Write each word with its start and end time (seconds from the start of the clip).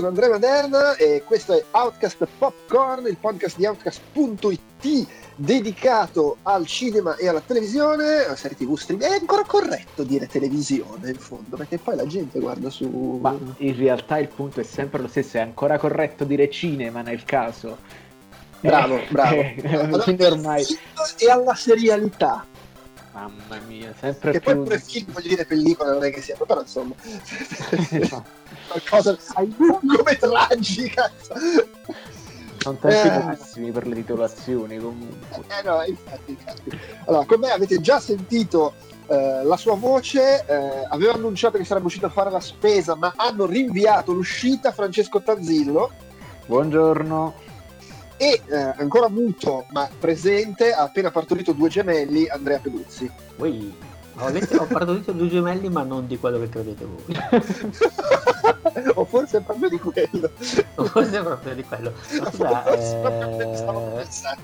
Sono 0.00 0.12
Andrea 0.12 0.30
Maderna 0.30 0.96
e 0.96 1.22
questo 1.26 1.52
è 1.52 1.62
Outcast 1.72 2.26
Popcorn, 2.38 3.06
il 3.06 3.18
podcast 3.18 3.58
di 3.58 3.66
Outcast.it 3.66 5.06
dedicato 5.36 6.38
al 6.44 6.64
cinema 6.64 7.16
e 7.16 7.28
alla 7.28 7.42
televisione, 7.42 8.24
alla 8.24 8.34
serie 8.34 8.56
tv 8.56 8.76
stream. 8.76 9.02
È 9.02 9.18
ancora 9.20 9.44
corretto 9.44 10.02
dire 10.02 10.26
televisione 10.26 11.10
in 11.10 11.18
fondo, 11.18 11.58
perché 11.58 11.76
poi 11.76 11.96
la 11.96 12.06
gente 12.06 12.40
guarda 12.40 12.70
su... 12.70 13.18
Ma 13.20 13.36
in 13.58 13.76
realtà 13.76 14.16
il 14.16 14.28
punto 14.28 14.60
è 14.60 14.64
sempre 14.64 15.02
lo 15.02 15.08
stesso, 15.08 15.36
è 15.36 15.40
ancora 15.40 15.76
corretto 15.76 16.24
dire 16.24 16.48
cinema 16.48 17.02
nel 17.02 17.22
caso. 17.24 17.76
Bravo, 18.60 18.96
Eh, 18.96 19.06
bravo. 19.10 19.36
eh, 19.36 19.80
Allora, 19.82 20.26
ormai... 20.28 20.64
E 21.18 21.30
alla 21.30 21.54
serialità. 21.54 22.46
Mamma 23.12 23.58
mia, 23.66 23.92
sempre 23.98 24.32
Che 24.32 24.40
poi 24.40 24.54
più... 24.54 24.62
pure 24.62 24.78
film, 24.78 25.12
voglio 25.12 25.28
dire, 25.28 25.44
pellicola 25.44 25.92
non 25.92 26.04
è 26.04 26.10
che 26.10 26.20
sia, 26.22 26.36
però 26.36 26.60
insomma... 26.60 26.94
No, 28.10 28.24
qualcosa 28.68 29.16
ai 29.34 29.52
lungometraggi, 29.56 30.88
cazzo. 30.94 31.34
Sono 32.58 32.76
tempi 32.76 33.66
Eh. 33.66 33.72
per 33.72 33.86
le 33.86 33.94
titolazioni 33.96 34.78
comunque. 34.78 35.44
Eh 35.48 35.62
no, 35.64 35.82
infatti, 35.82 36.30
infatti. 36.30 36.78
Allora, 37.06 37.24
con 37.24 37.40
me 37.40 37.50
avete 37.50 37.80
già 37.80 37.98
sentito 37.98 38.74
eh, 39.08 39.42
la 39.42 39.56
sua 39.56 39.74
voce, 39.74 40.44
eh, 40.46 40.86
aveva 40.88 41.14
annunciato 41.14 41.58
che 41.58 41.64
sarebbe 41.64 41.86
uscito 41.86 42.06
a 42.06 42.10
fare 42.10 42.30
la 42.30 42.40
spesa, 42.40 42.94
ma 42.94 43.12
hanno 43.16 43.46
rinviato 43.46 44.12
l'uscita 44.12 44.70
Francesco 44.72 45.20
Tazzillo 45.20 45.90
Buongiorno. 46.46 47.34
E 48.20 48.42
eh, 48.50 48.74
ancora 48.76 49.08
muto 49.08 49.64
ma 49.70 49.88
presente, 49.98 50.74
ha 50.74 50.82
appena 50.82 51.10
partorito 51.10 51.52
due 51.52 51.70
gemelli, 51.70 52.28
Andrea 52.28 52.58
Peduzzi. 52.58 53.10
Ui, 53.36 53.74
ho, 54.18 54.66
partorito 54.66 55.12
due 55.12 55.28
gemelli, 55.28 55.70
ma 55.70 55.84
non 55.84 56.06
di 56.06 56.18
quello 56.18 56.38
che 56.38 56.50
credete 56.50 56.84
voi. 56.84 57.16
o 58.94 59.06
forse 59.06 59.40
proprio 59.40 59.70
di 59.70 59.78
quello. 59.78 60.30
Forse 60.36 61.22
proprio 61.22 61.54
di 61.54 61.64
quello. 61.64 61.94
Ma 62.20 62.30
scusa, 62.30 62.60
Forse 62.68 62.98
proprio 63.00 63.36
quello 63.36 64.36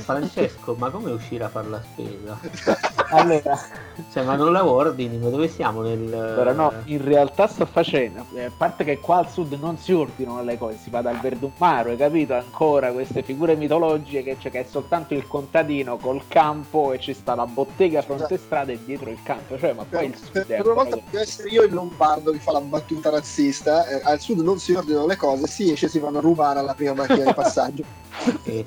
Francesco, 0.00 0.74
ma 0.78 0.90
come 0.90 1.10
uscire 1.12 1.44
a 1.44 1.48
fare 1.48 1.68
la 1.68 1.82
spesa? 1.82 2.38
Allora, 3.10 3.60
Cioè, 4.12 4.24
ma 4.24 4.34
non 4.34 4.50
la 4.50 4.66
ordini, 4.66 5.18
ma 5.18 5.28
dove 5.28 5.46
siamo 5.46 5.82
nel... 5.82 6.12
allora 6.12 6.52
no, 6.52 6.72
in 6.86 7.04
realtà 7.04 7.46
sto 7.46 7.64
facendo, 7.64 8.24
eh, 8.34 8.44
a 8.44 8.50
parte 8.56 8.82
che 8.82 8.98
qua 8.98 9.18
al 9.18 9.30
sud 9.30 9.52
non 9.52 9.76
si 9.76 9.92
ordinano 9.92 10.42
le 10.42 10.58
cose, 10.58 10.78
si 10.82 10.90
va 10.90 11.00
dal 11.00 11.20
verdumaro, 11.20 11.90
hai 11.90 11.96
capito? 11.96 12.34
Ancora 12.34 12.90
queste 12.90 13.22
figure 13.22 13.54
mitologiche 13.54 14.22
che 14.24 14.36
c'è 14.38 14.50
che 14.50 14.60
è 14.60 14.66
soltanto 14.68 15.14
il 15.14 15.28
contadino 15.28 15.96
col 15.98 16.22
campo 16.26 16.92
e 16.92 16.98
ci 16.98 17.14
sta 17.14 17.36
la 17.36 17.46
bottega 17.46 18.02
fronte 18.02 18.36
strada 18.36 18.72
e 18.72 18.82
dietro 18.84 19.10
il 19.10 19.18
campo, 19.22 19.56
cioè 19.58 19.72
ma 19.74 19.84
poi 19.84 20.06
il 20.06 20.16
sud 20.16 20.30
Per, 20.32 20.46
è 20.46 20.56
per 20.56 20.64
una 20.66 20.74
volta 20.74 20.96
devo 20.96 21.22
essere 21.22 21.48
io 21.50 21.62
il 21.62 21.72
lombardo 21.72 22.32
che 22.32 22.38
fa 22.40 22.52
la 22.52 22.60
battuta 22.62 23.10
razzista. 23.10 23.86
eh, 23.86 24.00
al 24.02 24.18
sud 24.18 24.40
non 24.40 24.58
si 24.58 24.72
ordinano 24.72 25.06
le 25.06 25.16
cose, 25.16 25.46
si 25.46 25.70
esce 25.70 25.86
e 25.86 25.88
si 25.88 25.98
vanno 26.00 26.18
a 26.18 26.20
rubare 26.20 26.58
alla 26.58 26.74
prima 26.74 26.94
macchina 26.94 27.24
di 27.26 27.34
passaggio. 27.34 27.84
Eh, 28.44 28.64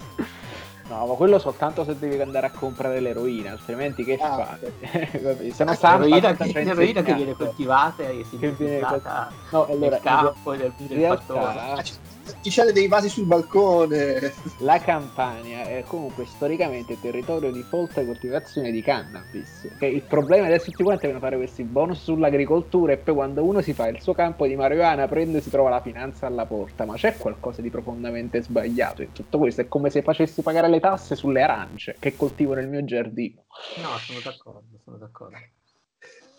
No, 0.90 1.06
ma 1.06 1.14
quello 1.16 1.38
soltanto 1.38 1.84
se 1.84 1.98
devi 2.00 2.20
andare 2.22 2.46
a 2.48 2.52
comprare 2.52 3.00
l'eroina, 3.02 3.52
altrimenti 3.52 4.04
che 4.06 4.18
Ah, 4.22 4.38
fate? 4.38 4.74
Capì? 4.80 5.52
Se 5.52 5.64
no 5.66 5.72
Eh, 5.72 5.76
Sampa 5.76 6.06
l'eroina, 6.06 6.34
che, 6.34 6.64
l'eroina 6.64 7.02
che 7.02 7.14
viene 7.14 7.34
coltivata 7.36 8.04
e 8.04 8.24
si 8.24 8.38
Che 8.38 8.52
viene 8.52 8.78
utilizzata 8.78 9.30
No, 9.50 9.66
allora, 9.66 9.90
nel 9.90 10.00
campo 10.02 10.54
in 10.54 10.72
nel 10.78 11.08
fattore. 11.08 11.84
Realtà 12.28 12.40
Ticelle 12.42 12.72
dei 12.72 12.88
vasi 12.88 13.10
sul 13.10 13.26
balcone. 13.26 14.34
la 14.60 14.80
Campania 14.80 15.64
è 15.64 15.84
comunque 15.86 16.26
storicamente 16.26 17.00
territorio 17.00 17.52
di 17.52 17.62
folta 17.64 18.04
coltivazione 18.06 18.72
di 18.72 18.82
cannabis. 18.82 19.76
Che 19.78 19.86
il 19.86 20.02
problema 20.02 20.48
è 20.48 20.52
che 20.52 20.64
tutti 20.64 20.84
quanti 20.84 21.06
devono 21.06 21.24
fare 21.24 21.38
questi 21.38 21.64
bonus 21.64 22.04
sull'agricoltura 22.04 22.94
e 22.94 22.98
poi 22.98 23.16
quando 23.16 23.44
uno 23.44 23.62
si 23.62 23.74
fa 23.74 23.88
il 23.88 24.02
suo 24.02 24.14
campo 24.14 24.46
di 24.46 24.56
marijuana 24.56 25.08
prende 25.08 25.38
e 25.38 25.42
si 25.42 25.50
trova 25.50 25.70
la 25.70 25.82
finanza 25.82 26.28
alla 26.28 26.46
porta. 26.46 26.86
Ma 26.86 26.96
c'è 26.96 27.18
qualcosa 27.18 27.62
di 27.62 27.70
profondamente 27.70 28.42
sbagliato 28.42 29.02
in 29.02 29.12
tutto 29.12 29.38
questo? 29.38 29.62
È 29.62 29.68
come 29.68 29.90
se 29.90 30.02
facessi 30.02 30.42
pagare 30.42 30.70
le 30.70 30.80
tasse 30.80 31.16
sulle 31.16 31.42
arance 31.42 31.96
che 32.00 32.16
coltivo 32.16 32.54
nel 32.54 32.68
mio 32.68 32.84
giardino. 32.84 33.46
No, 33.78 33.98
sono 34.00 34.20
d'accordo, 34.24 34.80
sono 34.84 34.98
d'accordo. 34.98 35.38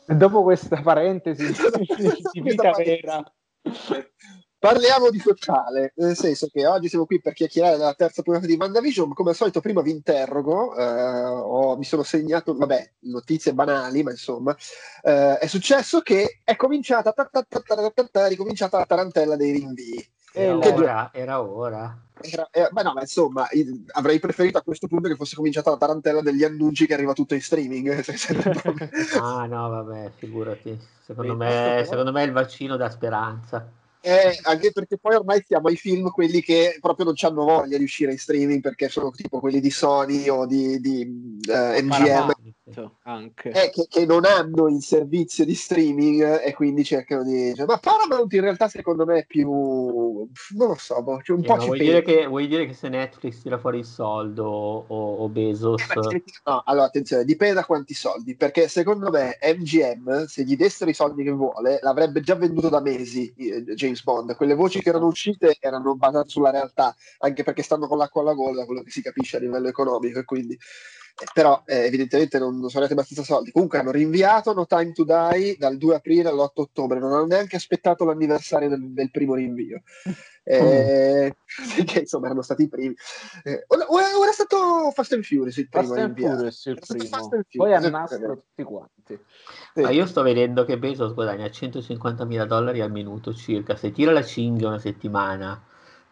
Dopo 0.07 0.43
questa 0.43 0.81
parentesi 0.81 1.45
di 2.33 2.41
vita 2.41 2.71
vera. 2.71 3.23
Parliamo 4.61 5.11
di 5.11 5.21
sociale, 5.21 5.93
nel 5.97 6.17
senso 6.17 6.49
che 6.53 6.67
oggi 6.67 6.89
siamo 6.89 7.07
qui 7.07 7.21
per 7.21 7.33
chiacchierare 7.33 7.77
della 7.77 7.95
terza 7.95 8.23
puntata 8.23 8.45
di 8.47 8.57
WandaVision, 8.59 9.07
ma 9.07 9.15
come 9.15 9.31
al 9.31 9.37
solito 9.37 9.61
prima 9.61 9.83
vi 9.83 9.93
interrogo, 9.93 10.75
eh, 10.77 11.25
ho- 11.25 11.77
mi 11.77 11.85
sono 11.85 12.03
segnato, 12.03 12.57
vabbè, 12.57 12.91
notizie 13.03 13.55
banali, 13.55 14.03
ma 14.03 14.11
insomma, 14.11 14.57
eh, 15.03 15.39
è 15.39 15.47
successo 15.47 16.01
che 16.01 16.41
è 16.43 16.57
cominciata, 16.57 17.13
ta- 17.13 17.29
ta- 17.31 17.47
ta- 18.11 18.27
ricominciata 18.27 18.79
la 18.79 18.85
tarantella 18.85 19.37
dei 19.37 19.53
rinvii. 19.53 20.09
Era 20.33 20.59
Che 20.59 20.73
ora, 20.73 21.11
era 21.13 21.41
ora. 21.41 21.99
Era- 22.21 22.49
eh, 22.51 22.69
beh 22.73 22.83
no, 22.83 22.93
ma 22.95 23.01
insomma, 23.03 23.47
avrei 23.93 24.19
preferito 24.19 24.59
a 24.59 24.63
questo 24.63 24.89
punto 24.89 25.07
che 25.07 25.15
fosse 25.15 25.37
cominciata 25.37 25.71
la 25.71 25.77
tarantella 25.77 26.21
degli 26.21 26.43
annunci 26.43 26.85
che 26.85 26.95
arriva 26.95 27.13
tutto 27.13 27.35
in 27.35 27.41
streaming. 27.43 28.01
se- 28.03 28.17
se- 28.17 29.19
Ah 29.21 29.47
no, 29.47 29.69
vabbè, 29.69 30.11
figurati. 30.19 30.77
Secondo 31.01 31.37
me, 31.37 31.85
secondo 31.89 32.11
me 32.11 32.23
è 32.23 32.27
il 32.27 32.33
vaccino 32.33 32.77
da 32.77 32.91
speranza. 32.91 33.78
Eh, 34.01 34.39
anche 34.43 34.71
perché 34.73 34.97
poi 34.97 35.17
ormai 35.17 35.43
siamo 35.45 35.69
ai 35.69 35.77
film 35.77 36.11
quelli 36.11 36.41
che 36.41 36.79
proprio 36.81 37.07
non 37.07 37.15
hanno 37.21 37.45
voglia 37.45 37.77
di 37.77 37.83
uscire 37.83 38.13
in 38.13 38.19
streaming 38.19 38.61
perché 38.61 38.89
sono 38.89 39.11
tipo 39.11 39.41
quelli 39.41 39.61
di 39.61 39.71
Sony 39.71 40.29
o 40.29 40.47
di, 40.47 40.79
di, 40.81 41.41
eh, 41.51 41.83
MGM 41.83 42.33
eh, 43.51 43.71
che, 43.71 43.87
che 43.89 44.07
non 44.07 44.25
hanno 44.25 44.69
il 44.69 44.83
servizio 44.83 45.45
di 45.45 45.55
streaming 45.55 46.43
e 46.43 46.55
quindi 46.55 46.85
cercano 46.85 47.25
di 47.25 47.53
cioè, 47.57 47.67
ma 47.67 47.79
Paramount 47.79 48.33
in 48.33 48.41
realtà 48.41 48.69
secondo 48.69 49.05
me 49.05 49.21
è 49.21 49.27
più 49.27 49.49
non 49.49 50.69
lo 50.69 50.77
so 50.79 51.03
boh, 51.03 51.21
cioè 51.23 51.37
un 51.37 51.45
Eh, 51.45 51.47
po' 51.47 51.59
ci 51.59 51.67
vuoi, 51.67 51.79
dire 51.79 52.03
che, 52.03 52.27
vuoi 52.27 52.47
dire 52.47 52.67
che 52.67 52.75
se 52.75 52.89
Netflix 52.89 53.43
tira 53.43 53.59
fuori 53.59 53.79
il 53.79 53.85
soldo 53.85 54.45
o, 54.47 55.17
o 55.17 55.29
Bezos... 55.29 55.83
Eh, 55.83 55.95
ma- 55.95 56.21
No, 56.45 56.63
allora 56.65 56.87
attenzione, 56.87 57.25
dipende 57.25 57.55
da 57.55 57.65
quanti 57.65 57.95
soldi, 57.95 58.35
perché 58.35 58.69
secondo 58.69 59.11
me 59.11 59.39
MGM, 59.43 60.27
se 60.27 60.45
gli 60.45 60.57
dessero 60.57 60.91
i 60.91 60.95
soldi 60.95 61.23
che 61.23 61.31
vuole, 61.31 61.79
l'avrebbe 61.83 62.21
già 62.21 62.35
venduto 62.35 62.69
da 62.69 62.81
mesi 62.81 63.33
eh, 63.37 63.75
James 63.89 64.03
Bond. 64.03 64.37
Quelle 64.37 64.55
voci 64.55 64.81
che 64.81 64.91
erano 64.91 65.07
uscite 65.07 65.57
erano 65.61 65.97
basate 65.97 66.29
sulla 66.29 66.51
realtà, 66.51 66.95
anche 67.19 67.43
perché 67.43 67.63
stanno 67.63 67.87
con 67.87 67.99
l'acqua 67.99 68.21
alla 68.21 68.35
gola, 68.35 68.65
quello 68.65 68.83
che 68.83 68.91
si 68.91 69.03
capisce 69.03 69.37
a 69.37 69.41
livello 69.41 69.69
economico, 69.69 70.19
e 70.19 70.25
quindi... 70.25 70.59
Però 71.33 71.63
eh, 71.67 71.87
evidentemente 71.87 72.39
non, 72.39 72.59
non 72.59 72.69
sono 72.71 72.85
andati 72.85 72.93
abbastanza 72.93 73.23
soldi. 73.23 73.51
Comunque 73.51 73.79
hanno 73.79 73.91
rinviato 73.91 74.53
No 74.53 74.67
Time 74.67 74.93
to 74.93 75.05
Die 75.05 75.57
dal 75.59 75.77
2 75.77 75.95
aprile 75.95 76.29
all'8 76.29 76.51
ottobre, 76.55 76.99
non 76.99 77.13
hanno 77.13 77.27
neanche 77.27 77.57
aspettato 77.57 78.05
l'anniversario 78.05 78.69
del, 78.69 78.93
del 78.93 79.11
primo 79.11 79.35
rinvio. 79.35 79.83
Eh, 80.51 81.37
che 81.85 81.99
insomma 82.01 82.27
erano 82.27 82.41
stati 82.41 82.63
i 82.63 82.69
primi. 82.69 82.95
Eh, 83.45 83.65
ora, 83.67 83.85
ora- 83.89 84.31
è 84.31 84.33
stato 84.33 84.91
Fast 84.95 85.13
and 85.13 85.23
Furious 85.23 85.59
il 85.59 85.69
primo 85.69 85.89
Fast 85.89 85.99
and. 85.99 86.19
Furious 86.19 86.65
il 86.65 86.79
primo, 86.87 87.29
poi 87.29 87.75
a 87.75 87.81
Furious, 87.81 87.91
nastro 87.91 88.33
eh, 88.33 88.37
tutti 88.37 88.63
quanti. 88.63 89.19
sì. 89.75 89.81
Ma 89.83 89.91
io 89.91 90.07
sto 90.07 90.23
vedendo 90.23 90.65
che 90.65 90.79
Bezos 90.79 91.13
guadagna 91.13 91.51
150 91.51 92.25
mila 92.25 92.47
dollari 92.47 92.81
al 92.81 92.91
minuto 92.91 93.35
circa. 93.35 93.77
Se 93.77 93.93
tira 93.93 94.11
la 94.11 94.23
cinghia 94.23 94.69
una 94.69 94.79
settimana, 94.79 95.63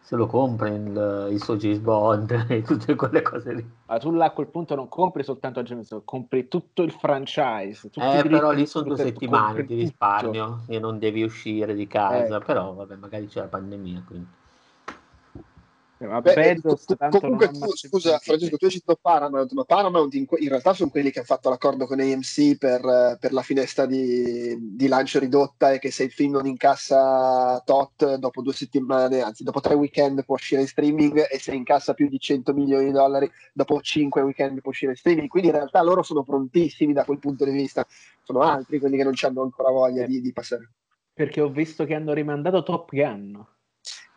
se 0.07 0.15
lo 0.15 0.25
compra 0.25 0.69
il, 0.69 1.27
il 1.31 1.43
suo 1.43 1.57
James 1.57 1.79
Bond 1.79 2.45
e 2.47 2.61
tutte 2.61 2.95
quelle 2.95 3.21
cose 3.21 3.53
lì. 3.53 3.69
Ma 3.87 3.97
tu 3.97 4.09
là 4.11 4.27
a 4.27 4.31
quel 4.31 4.47
punto 4.47 4.73
non 4.73 4.87
compri 4.87 5.21
soltanto 5.21 5.61
James 5.63 5.89
Bond, 5.89 6.03
compri 6.05 6.47
tutto 6.47 6.81
il 6.81 6.93
franchise. 6.93 7.89
Eh, 7.93 8.23
però 8.25 8.51
lì 8.51 8.65
sono 8.65 8.85
due 8.85 8.95
tutto, 8.95 9.05
settimane 9.05 9.45
compri 9.47 9.65
di 9.65 9.73
tutto. 9.73 9.81
risparmio 9.81 10.61
e 10.67 10.79
non 10.79 10.97
devi 10.97 11.23
uscire 11.23 11.75
di 11.75 11.87
casa. 11.87 12.37
Ecco. 12.37 12.45
Però, 12.45 12.73
vabbè, 12.73 12.95
magari 12.95 13.27
c'è 13.27 13.41
la 13.41 13.47
pandemia, 13.47 14.03
quindi. 14.07 14.27
Eh, 15.99 16.05
Ma 16.05 16.21
Beh, 16.21 16.33
Bezos 16.35 16.85
tanto 16.85 17.19
comunque 17.19 17.49
tu, 17.49 17.75
scusa. 17.75 18.19
Francesco, 18.19 18.57
tu 18.57 18.65
hai 18.65 18.71
citato 18.71 18.99
Paramount, 19.01 19.51
ma 19.53 19.63
Paramount 19.63 20.13
in, 20.13 20.27
in 20.37 20.49
realtà 20.49 20.73
sono 20.73 20.91
quelli 20.91 21.09
che 21.09 21.17
hanno 21.19 21.27
fatto 21.27 21.49
l'accordo 21.49 21.87
con 21.87 21.99
AMC 21.99 22.57
per, 22.57 23.17
per 23.19 23.33
la 23.33 23.41
finestra 23.41 23.87
di, 23.87 24.55
di 24.75 24.87
lancio 24.87 25.17
ridotta 25.17 25.71
e 25.71 25.79
che 25.79 25.89
se 25.89 26.03
il 26.03 26.11
film 26.11 26.33
non 26.33 26.45
incassa 26.45 27.59
tot 27.65 28.15
dopo 28.17 28.41
due 28.43 28.53
settimane, 28.53 29.21
anzi 29.21 29.43
dopo 29.43 29.59
tre 29.59 29.73
weekend 29.73 30.23
può 30.23 30.35
uscire 30.35 30.61
in 30.61 30.67
streaming 30.67 31.25
e 31.31 31.39
se 31.39 31.53
incassa 31.55 31.95
più 31.95 32.07
di 32.07 32.19
100 32.19 32.53
milioni 32.53 32.85
di 32.85 32.91
dollari 32.91 33.29
dopo 33.51 33.81
cinque 33.81 34.21
weekend 34.21 34.61
può 34.61 34.69
uscire 34.69 34.91
in 34.91 34.97
streaming. 34.97 35.27
Quindi 35.27 35.49
in 35.49 35.55
realtà 35.55 35.81
loro 35.81 36.03
sono 36.03 36.21
prontissimi 36.21 36.93
da 36.93 37.05
quel 37.05 37.17
punto 37.17 37.43
di 37.43 37.51
vista. 37.51 37.85
Sono 38.21 38.41
altri 38.41 38.77
quelli 38.77 38.97
che 38.97 39.03
non 39.03 39.13
hanno 39.19 39.41
ancora 39.41 39.71
voglia 39.71 40.03
Eh. 40.03 40.07
di, 40.07 40.21
di 40.21 40.31
passare. 40.31 40.69
Perché 41.11 41.41
ho 41.41 41.49
visto 41.49 41.85
che 41.85 41.95
hanno 41.95 42.13
rimandato 42.13 42.61
Top 42.61 42.91
Gun. 42.93 43.43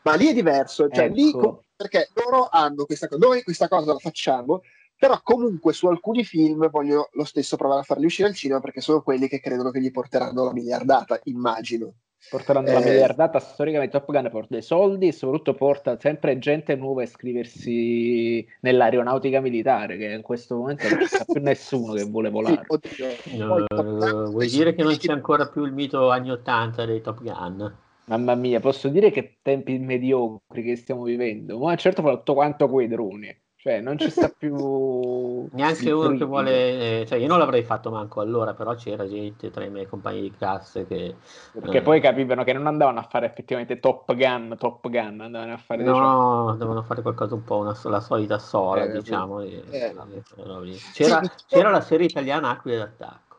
Ma 0.02 0.14
lì 0.14 0.29
è 0.29 0.32
diverso, 0.35 0.88
cioè 0.88 1.08
lì 1.08 1.29
Ecco. 1.29 1.38
co- 1.38 1.64
perché 1.76 2.08
loro 2.14 2.49
hanno 2.50 2.85
questa 2.85 3.08
cosa, 3.08 3.26
noi 3.26 3.43
questa 3.43 3.69
cosa 3.69 3.93
la 3.93 3.99
facciamo, 3.99 4.62
però 4.97 5.19
comunque 5.23 5.73
su 5.73 5.87
alcuni 5.87 6.25
film 6.25 6.69
voglio 6.70 7.08
lo 7.12 7.25
stesso 7.25 7.56
provare 7.56 7.81
a 7.81 7.85
farli 7.85 8.05
uscire 8.05 8.29
al 8.29 8.35
cinema 8.35 8.61
perché 8.61 8.81
sono 8.81 9.02
quelli 9.02 9.29
che 9.29 9.41
credono 9.41 9.70
che 9.70 9.81
gli 9.81 9.91
porteranno 9.91 10.44
la 10.44 10.52
miliardata, 10.52 11.19
immagino. 11.25 11.93
Porteranno 12.29 12.70
la 12.73 12.81
Eh. 12.81 12.85
miliardata 12.85 13.38
storicamente 13.41 13.99
Top 13.99 14.11
Gun 14.12 14.29
porta 14.31 14.49
dei 14.50 14.61
soldi 14.62 15.08
e 15.08 15.12
soprattutto 15.12 15.55
porta 15.55 15.99
sempre 15.99 16.38
gente 16.38 16.76
nuova 16.76 17.00
a 17.00 17.05
iscriversi 17.05 18.47
nell'aeronautica 18.61 19.41
militare 19.41 19.97
che 19.97 20.05
in 20.12 20.20
questo 20.23 20.56
momento 20.56 20.87
non 20.88 20.99
c'è 20.99 21.25
più 21.25 21.41
nessuno 21.41 21.94
che 21.94 22.05
vuole 22.05 22.29
Sì, 22.29 22.32
volare. 22.35 22.64
oddio. 22.67 23.06
Eh, 23.08 23.47
Poi 23.47 23.64
Top 23.67 23.85
Gun- 23.85 24.31
vuoi 24.32 24.49
dire 24.49 24.75
che 24.75 24.82
non 24.82 24.97
c'è 24.99 25.12
ancora 25.12 25.49
più 25.49 25.64
il 25.64 25.73
mito 25.73 26.11
anni 26.11 26.31
80 26.31 26.85
dei 26.85 27.00
Top 27.00 27.23
Gun? 27.23 27.76
Mamma 28.10 28.34
mia, 28.34 28.58
posso 28.58 28.88
dire 28.88 29.10
che 29.12 29.38
tempi 29.40 29.78
mediocri 29.78 30.64
che 30.64 30.74
stiamo 30.74 31.04
vivendo, 31.04 31.58
ma 31.60 31.76
certo 31.76 32.02
fatto 32.02 32.34
quanto 32.34 32.68
quei 32.68 32.88
droni. 32.88 33.32
Cioè, 33.54 33.80
non 33.80 33.98
ci 33.98 34.10
sta 34.10 34.32
più. 34.36 35.46
Neanche 35.52 35.90
uno 35.92 36.16
che 36.16 36.24
vuole. 36.24 37.02
Eh, 37.02 37.06
cioè, 37.06 37.18
io 37.18 37.28
non 37.28 37.38
l'avrei 37.38 37.62
fatto 37.62 37.90
manco 37.90 38.20
allora, 38.20 38.54
però 38.54 38.74
c'era 38.74 39.06
gente 39.06 39.50
tra 39.50 39.64
i 39.64 39.70
miei 39.70 39.86
compagni 39.86 40.22
di 40.22 40.32
classe 40.36 40.86
che. 40.86 41.14
Perché 41.52 41.78
eh, 41.78 41.82
poi 41.82 42.00
capivano 42.00 42.42
che 42.42 42.52
non 42.52 42.66
andavano 42.66 42.98
a 42.98 43.02
fare 43.02 43.26
effettivamente 43.26 43.78
Top 43.78 44.12
Gun, 44.14 44.56
Top 44.58 44.88
Gun, 44.88 45.20
andavano 45.20 45.52
a 45.52 45.58
fare. 45.58 45.84
No, 45.84 45.92
diciamo... 45.92 46.56
devono 46.56 46.82
fare 46.82 47.02
qualcosa 47.02 47.34
un 47.34 47.44
po' 47.44 47.58
una, 47.58 47.78
la 47.84 48.00
solita 48.00 48.38
sola, 48.38 48.84
eh, 48.84 48.92
diciamo. 48.92 49.40
Eh, 49.42 49.62
c'era, 50.94 51.20
c'era 51.46 51.70
la 51.70 51.82
serie 51.82 52.06
italiana 52.06 52.48
Aquile 52.48 52.78
d'attacco. 52.78 53.29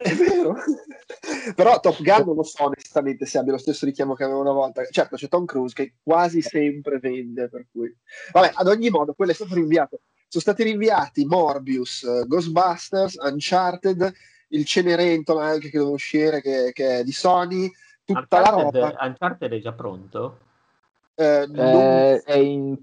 È 0.00 0.14
vero, 0.14 0.54
però 1.56 1.80
Top 1.80 2.00
Gun 2.00 2.24
non 2.24 2.36
lo 2.36 2.44
so 2.44 2.66
onestamente 2.66 3.26
se 3.26 3.36
abbia 3.36 3.50
lo 3.50 3.58
stesso 3.58 3.84
richiamo 3.84 4.14
che 4.14 4.22
aveva 4.22 4.38
una 4.38 4.52
volta. 4.52 4.86
Certo, 4.88 5.16
c'è 5.16 5.26
Tom 5.26 5.44
Cruise 5.44 5.74
che 5.74 5.94
quasi 6.00 6.40
sempre 6.40 7.00
vende, 7.00 7.48
per 7.48 7.66
cui... 7.72 7.92
Vabbè, 8.30 8.52
ad 8.54 8.68
ogni 8.68 8.90
modo, 8.90 9.12
quello 9.14 9.32
è 9.32 9.34
stato 9.34 9.54
rinviato. 9.54 9.98
Sono 10.28 10.42
stati 10.42 10.62
rinviati 10.62 11.24
Morbius, 11.24 12.26
Ghostbusters, 12.26 13.16
Uncharted, 13.16 14.12
il 14.48 14.64
Cenerentola 14.64 15.46
anche 15.46 15.68
che 15.68 15.78
deve 15.78 15.90
uscire, 15.90 16.40
che, 16.40 16.70
che, 16.72 16.98
è 17.00 17.02
di 17.02 17.12
Sony, 17.12 17.68
tutta 18.04 18.20
Uncharted, 18.20 18.74
la 18.74 18.80
roba. 18.86 18.96
Uncharted 19.04 19.52
è 19.52 19.60
già 19.60 19.72
pronto? 19.72 20.38
Eh, 21.16 21.46
non... 21.48 21.66
eh, 21.66 22.22
è 22.22 22.36
in 22.36 22.76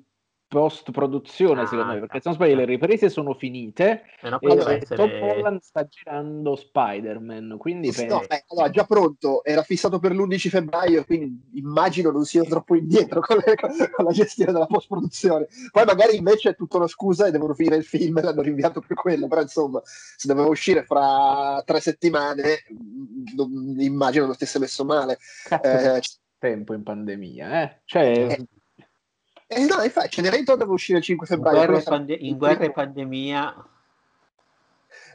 post 0.56 0.92
produzione 0.92 1.64
ah, 1.64 1.66
secondo 1.66 1.92
me 1.92 2.00
perché 2.00 2.22
se 2.22 2.30
non 2.30 2.36
sbaglio 2.36 2.56
le 2.56 2.64
riprese 2.64 3.10
sono 3.10 3.34
finite 3.34 4.04
eh 4.22 4.30
no, 4.30 4.40
e 4.40 4.76
essere... 4.76 4.96
Tom 4.96 5.12
Holland 5.22 5.60
sta 5.60 5.86
girando 5.86 6.56
Spider-Man 6.56 7.58
quindi 7.60 7.92
per... 7.92 8.08
no, 8.08 8.22
eh, 8.22 8.46
allora, 8.48 8.70
già 8.70 8.86
pronto 8.86 9.44
era 9.44 9.64
fissato 9.64 10.00
per 10.00 10.14
l'11 10.14 10.48
febbraio 10.48 11.04
quindi 11.04 11.42
immagino 11.56 12.10
non 12.10 12.24
sia 12.24 12.44
troppo 12.44 12.76
indietro 12.76 13.20
con, 13.20 13.38
le, 13.46 13.56
con 13.92 14.06
la 14.06 14.12
gestione 14.12 14.54
della 14.54 14.66
post 14.66 14.88
produzione 14.88 15.48
poi 15.72 15.84
magari 15.84 16.16
invece 16.16 16.52
è 16.52 16.56
tutta 16.56 16.78
una 16.78 16.88
scusa 16.88 17.28
e 17.28 17.32
devono 17.32 17.54
finire 17.54 17.76
il 17.76 17.84
film 17.84 18.18
e 18.18 18.22
l'hanno 18.22 18.42
rinviato 18.42 18.80
per 18.80 18.96
quello 18.96 19.28
però 19.28 19.42
insomma 19.42 19.82
se 19.84 20.26
doveva 20.26 20.48
uscire 20.48 20.86
fra 20.86 21.62
tre 21.66 21.82
settimane 21.82 22.64
non, 23.36 23.76
immagino 23.78 24.26
non 24.26 24.36
stesse 24.36 24.58
messo 24.58 24.86
male. 24.86 25.18
Eh, 25.50 26.00
tempo 26.38 26.74
in 26.74 26.84
pandemia 26.84 27.64
eh? 27.64 27.82
cioè 27.86 28.04
eh, 28.30 28.48
eh 29.48 29.66
no, 29.66 29.82
infatti 29.84 30.10
Cenerentola 30.10 30.58
deve 30.58 30.72
uscire 30.72 30.98
il 30.98 31.04
5 31.04 31.28
febbraio. 31.28 31.60
In 31.60 31.66
guerra, 31.66 31.84
pande- 31.84 32.14
in 32.14 32.38
guerra 32.38 32.64
e 32.66 32.72
pandemia. 32.72 33.70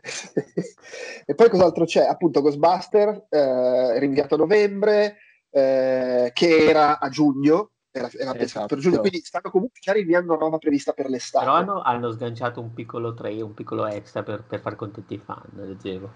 e 1.26 1.34
poi 1.34 1.50
cos'altro 1.50 1.84
c'è? 1.84 2.06
Appunto 2.06 2.40
Ghostbuster, 2.40 3.26
eh, 3.28 3.98
rinviato 3.98 4.34
a 4.34 4.38
novembre, 4.38 5.16
eh, 5.50 6.30
che 6.32 6.68
era 6.68 6.98
a 6.98 7.08
giugno, 7.08 7.72
era, 7.90 8.08
era 8.16 8.36
esatto. 8.38 8.66
per 8.66 8.78
giugno, 8.78 9.00
quindi 9.00 9.20
stanno 9.20 9.50
comunque 9.50 9.80
già 9.80 9.92
rinviando 9.92 10.36
roba 10.36 10.58
prevista 10.58 10.92
per 10.92 11.08
l'estate. 11.08 11.44
Però 11.44 11.56
hanno, 11.56 11.82
hanno 11.82 12.12
sganciato 12.12 12.60
un 12.60 12.72
piccolo 12.72 13.14
tray, 13.14 13.40
un 13.40 13.54
piccolo 13.54 13.86
extra 13.86 14.22
per, 14.22 14.44
per 14.44 14.60
far 14.60 14.76
contenti 14.76 15.14
i 15.14 15.18
fan, 15.18 15.42
leggevo. 15.54 16.10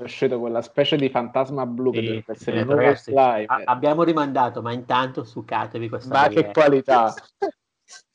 È 0.00 0.04
uscito 0.04 0.40
quella 0.40 0.62
specie 0.62 0.96
di 0.96 1.10
fantasma 1.10 1.66
blu 1.66 1.92
sì, 1.92 2.00
che 2.00 2.06
deve 2.06 2.24
essere 2.26 2.60
eh, 2.60 2.64
nuovo 2.64 2.94
slime. 2.94 3.44
A- 3.44 3.62
abbiamo 3.66 4.02
rimandato, 4.02 4.62
ma 4.62 4.72
intanto 4.72 5.24
succatevi 5.24 5.90
questa 5.90 6.14
Ma 6.14 6.28
che 6.28 6.50
qualità! 6.50 7.14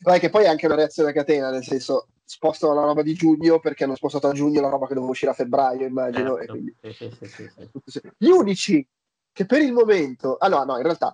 Vai 0.01 0.19
che 0.19 0.31
poi 0.31 0.45
è 0.45 0.47
anche 0.47 0.65
una 0.65 0.75
reazione 0.75 1.11
a 1.11 1.13
catena, 1.13 1.51
nel 1.51 1.63
senso 1.63 2.07
spostano 2.23 2.73
la 2.73 2.85
roba 2.85 3.03
di 3.03 3.13
giugno 3.13 3.59
perché 3.59 3.83
hanno 3.83 3.95
spostato 3.95 4.27
a 4.27 4.31
giugno 4.31 4.61
la 4.61 4.69
roba 4.69 4.87
che 4.87 4.95
doveva 4.95 5.11
uscire 5.11 5.29
a 5.29 5.35
febbraio, 5.35 5.85
immagino. 5.85 6.37
Certo. 6.37 6.53
Quindi... 6.53 6.75
Sì, 6.81 7.11
sì, 7.19 7.49
sì, 7.85 8.01
Gli 8.17 8.29
unici 8.29 8.87
che 9.31 9.45
per 9.45 9.61
il 9.61 9.71
momento, 9.71 10.37
allora 10.39 10.63
no, 10.63 10.77
in 10.77 10.83
realtà 10.83 11.13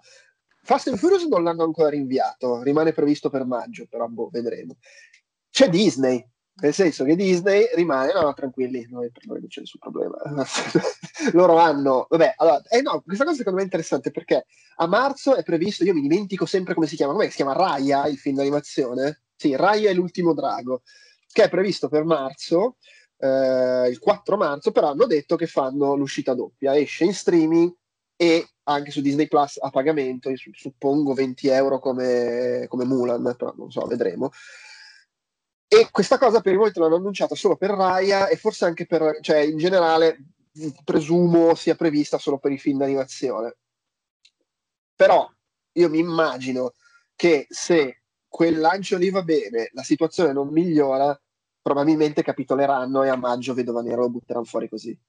Fast 0.64 0.88
and 0.88 0.98
Furious 0.98 1.26
non 1.26 1.44
l'hanno 1.44 1.64
ancora 1.64 1.90
rinviato, 1.90 2.62
rimane 2.62 2.94
previsto 2.94 3.30
per 3.30 3.46
maggio, 3.46 3.88
però 3.90 4.08
boh, 4.08 4.30
vedremo. 4.32 4.78
C'è 5.50 5.68
Disney, 5.68 6.26
nel 6.56 6.74
senso 6.74 7.04
che 7.04 7.16
Disney 7.16 7.70
rimane, 7.76 8.14
no, 8.14 8.22
no 8.22 8.34
tranquilli, 8.34 8.86
noi, 8.90 9.10
per 9.12 9.26
noi 9.26 9.40
non 9.40 9.48
c'è 9.48 9.62
nessun 9.62 9.80
problema. 9.80 10.18
Loro 11.34 11.58
hanno, 11.58 12.08
vabbè, 12.10 12.36
allora, 12.38 12.62
eh 12.70 12.82
no, 12.82 13.02
questa 13.02 13.24
cosa 13.24 13.38
secondo 13.38 13.58
me 13.58 13.64
è 13.64 13.66
interessante 13.66 14.12
perché 14.12 14.46
a 14.78 14.88
marzo 14.88 15.36
è 15.36 15.44
previsto, 15.44 15.84
io 15.84 15.94
mi 15.94 16.02
dimentico 16.02 16.46
sempre 16.46 16.74
come 16.74 16.88
si 16.88 16.96
chiama, 16.96 17.14
come 17.14 17.30
si 17.30 17.36
chiama 17.38 17.54
Raya, 17.54 18.08
il 18.08 18.18
film 18.18 18.36
d'animazione? 18.36 19.22
Sì, 19.36 19.56
Raya 19.56 19.90
è 19.90 19.94
l'ultimo 19.94 20.34
drago, 20.34 20.84
che 21.32 21.44
è 21.44 21.50
previsto 21.50 21.88
per 21.88 22.04
marzo, 22.04 22.78
eh, 23.18 23.88
il 23.90 24.00
4 24.00 24.38
marzo, 24.38 24.72
però 24.72 24.90
hanno 24.90 25.06
detto 25.06 25.36
che 25.36 25.48
fanno 25.48 25.96
l'uscita 25.96 26.34
doppia, 26.34 26.78
esce 26.78 27.06
in 27.06 27.14
streaming 27.14 27.74
e 28.16 28.48
anche 28.64 28.92
su 28.92 29.02
Disney 29.02 29.28
Plus 29.28 29.58
a 29.60 29.70
pagamento, 29.72 30.32
suppongo 30.54 31.14
20 31.14 31.48
euro 31.48 31.80
come, 31.80 32.66
come 32.68 32.86
Mulan, 32.86 33.36
però 33.36 33.54
non 33.58 33.72
so, 33.72 33.86
vedremo. 33.88 34.32
E 35.74 35.88
questa 35.90 36.18
cosa 36.18 36.42
per 36.42 36.52
il 36.52 36.58
momento 36.58 36.82
l'hanno 36.82 36.98
annunciata 36.98 37.34
solo 37.34 37.56
per 37.56 37.70
Raya 37.70 38.28
e 38.28 38.36
forse 38.36 38.66
anche 38.66 38.86
per, 38.86 39.20
cioè 39.22 39.38
in 39.38 39.56
generale, 39.56 40.18
presumo 40.84 41.56
sia 41.56 41.76
prevista 41.76 42.18
solo 42.18 42.40
per 42.40 42.52
i 42.52 42.58
film 42.58 42.80
d'animazione. 42.80 43.56
Però 44.94 45.32
io 45.72 45.90
mi 45.90 46.00
immagino 46.00 46.74
che 47.16 47.46
se 47.48 48.02
quel 48.28 48.60
lancio 48.60 48.98
lì 48.98 49.10
va 49.12 49.24
bene, 49.24 49.70
la 49.72 49.84
situazione 49.84 50.34
non 50.34 50.50
migliora, 50.50 51.18
probabilmente 51.62 52.22
capitoleranno 52.22 53.04
e 53.04 53.08
a 53.08 53.16
maggio 53.16 53.54
Vedova 53.54 53.82
Nero 53.82 54.02
lo 54.02 54.10
butteranno 54.10 54.44
fuori 54.44 54.68
così. 54.68 55.00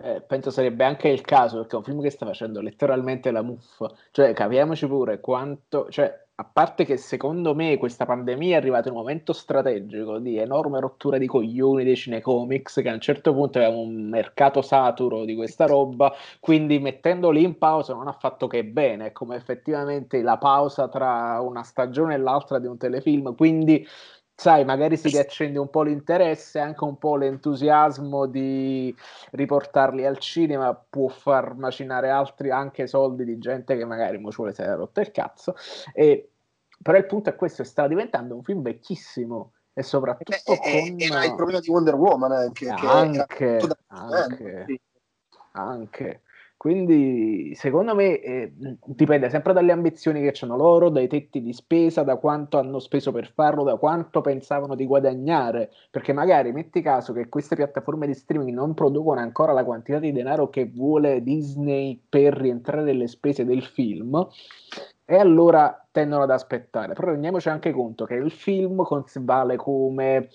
Eh, 0.00 0.22
penso 0.22 0.50
sarebbe 0.50 0.82
anche 0.82 1.08
il 1.08 1.20
caso 1.20 1.58
perché 1.58 1.74
è 1.74 1.78
un 1.78 1.84
film 1.84 2.02
che 2.02 2.10
sta 2.10 2.26
facendo 2.26 2.60
letteralmente 2.60 3.30
la 3.30 3.42
muffa. 3.42 3.94
Cioè, 4.10 4.32
capiamoci 4.32 4.88
pure 4.88 5.20
quanto. 5.20 5.88
Cioè, 5.90 6.26
a 6.40 6.44
parte 6.44 6.84
che 6.84 6.96
secondo 6.96 7.52
me 7.52 7.76
questa 7.78 8.06
pandemia 8.06 8.54
è 8.54 8.58
arrivata 8.60 8.88
in 8.88 8.94
un 8.94 9.00
momento 9.00 9.32
strategico 9.32 10.20
di 10.20 10.38
enorme 10.38 10.78
rottura 10.78 11.18
di 11.18 11.26
coglioni 11.26 11.82
dei 11.82 11.96
cinecomics, 11.96 12.74
che 12.80 12.88
a 12.88 12.92
un 12.92 13.00
certo 13.00 13.32
punto 13.34 13.58
avevamo 13.58 13.80
un 13.80 14.08
mercato 14.08 14.62
saturo 14.62 15.24
di 15.24 15.34
questa 15.34 15.66
roba, 15.66 16.14
quindi 16.38 16.78
mettendoli 16.78 17.42
in 17.42 17.58
pausa 17.58 17.92
non 17.94 18.06
ha 18.06 18.12
fatto 18.12 18.46
che 18.46 18.64
bene, 18.64 19.10
come 19.10 19.34
effettivamente 19.34 20.22
la 20.22 20.38
pausa 20.38 20.86
tra 20.86 21.40
una 21.40 21.64
stagione 21.64 22.14
e 22.14 22.18
l'altra 22.18 22.60
di 22.60 22.68
un 22.68 22.76
telefilm. 22.78 23.34
Quindi 23.34 23.84
sai, 24.40 24.64
magari 24.64 24.96
si 24.96 25.08
riaccende 25.08 25.58
un 25.58 25.68
po' 25.68 25.82
l'interesse, 25.82 26.60
anche 26.60 26.84
un 26.84 26.96
po' 26.96 27.16
l'entusiasmo 27.16 28.26
di 28.26 28.94
riportarli 29.32 30.06
al 30.06 30.18
cinema, 30.18 30.72
può 30.74 31.08
far 31.08 31.56
macinare 31.56 32.08
altri 32.08 32.52
anche 32.52 32.86
soldi 32.86 33.24
di 33.24 33.36
gente 33.38 33.76
che 33.76 33.84
magari 33.84 34.16
mo 34.18 34.30
ci 34.30 34.36
vuole 34.36 34.52
essere 34.52 34.76
rotto 34.76 35.00
il 35.00 35.10
cazzo. 35.10 35.56
E, 35.92 36.30
però 36.80 36.96
il 36.96 37.06
punto 37.06 37.30
è 37.30 37.34
questo, 37.34 37.64
sta 37.64 37.88
diventando 37.88 38.36
un 38.36 38.44
film 38.44 38.62
vecchissimo 38.62 39.54
e 39.72 39.82
soprattutto 39.82 40.52
eh, 40.52 40.60
con... 40.60 40.62
E, 40.62 40.94
e, 40.96 41.26
il 41.26 41.34
problema 41.34 41.58
di 41.58 41.68
Wonder 41.70 41.96
Woman 41.96 42.30
anche. 42.30 42.68
Anche, 42.68 43.58
anche, 43.88 44.80
anche. 45.50 46.22
Quindi 46.58 47.54
secondo 47.54 47.94
me 47.94 48.20
eh, 48.20 48.52
dipende 48.84 49.30
sempre 49.30 49.52
dalle 49.52 49.70
ambizioni 49.70 50.20
che 50.20 50.34
hanno 50.40 50.56
loro, 50.56 50.88
dai 50.88 51.06
tetti 51.06 51.40
di 51.40 51.52
spesa, 51.52 52.02
da 52.02 52.16
quanto 52.16 52.58
hanno 52.58 52.80
speso 52.80 53.12
per 53.12 53.30
farlo, 53.32 53.62
da 53.62 53.76
quanto 53.76 54.20
pensavano 54.20 54.74
di 54.74 54.84
guadagnare, 54.84 55.70
perché 55.88 56.12
magari 56.12 56.50
metti 56.50 56.82
caso 56.82 57.12
che 57.12 57.28
queste 57.28 57.54
piattaforme 57.54 58.08
di 58.08 58.14
streaming 58.14 58.52
non 58.52 58.74
producono 58.74 59.20
ancora 59.20 59.52
la 59.52 59.64
quantità 59.64 60.00
di 60.00 60.10
denaro 60.10 60.50
che 60.50 60.66
vuole 60.66 61.22
Disney 61.22 62.02
per 62.08 62.34
rientrare 62.34 62.82
nelle 62.82 63.06
spese 63.06 63.44
del 63.44 63.62
film, 63.62 64.26
e 65.04 65.16
allora 65.16 65.86
tendono 65.92 66.24
ad 66.24 66.30
aspettare. 66.32 66.92
Però 66.92 67.12
rendiamoci 67.12 67.48
anche 67.48 67.70
conto 67.70 68.04
che 68.04 68.14
il 68.14 68.32
film 68.32 68.84
vale 69.20 69.54
come 69.54 70.28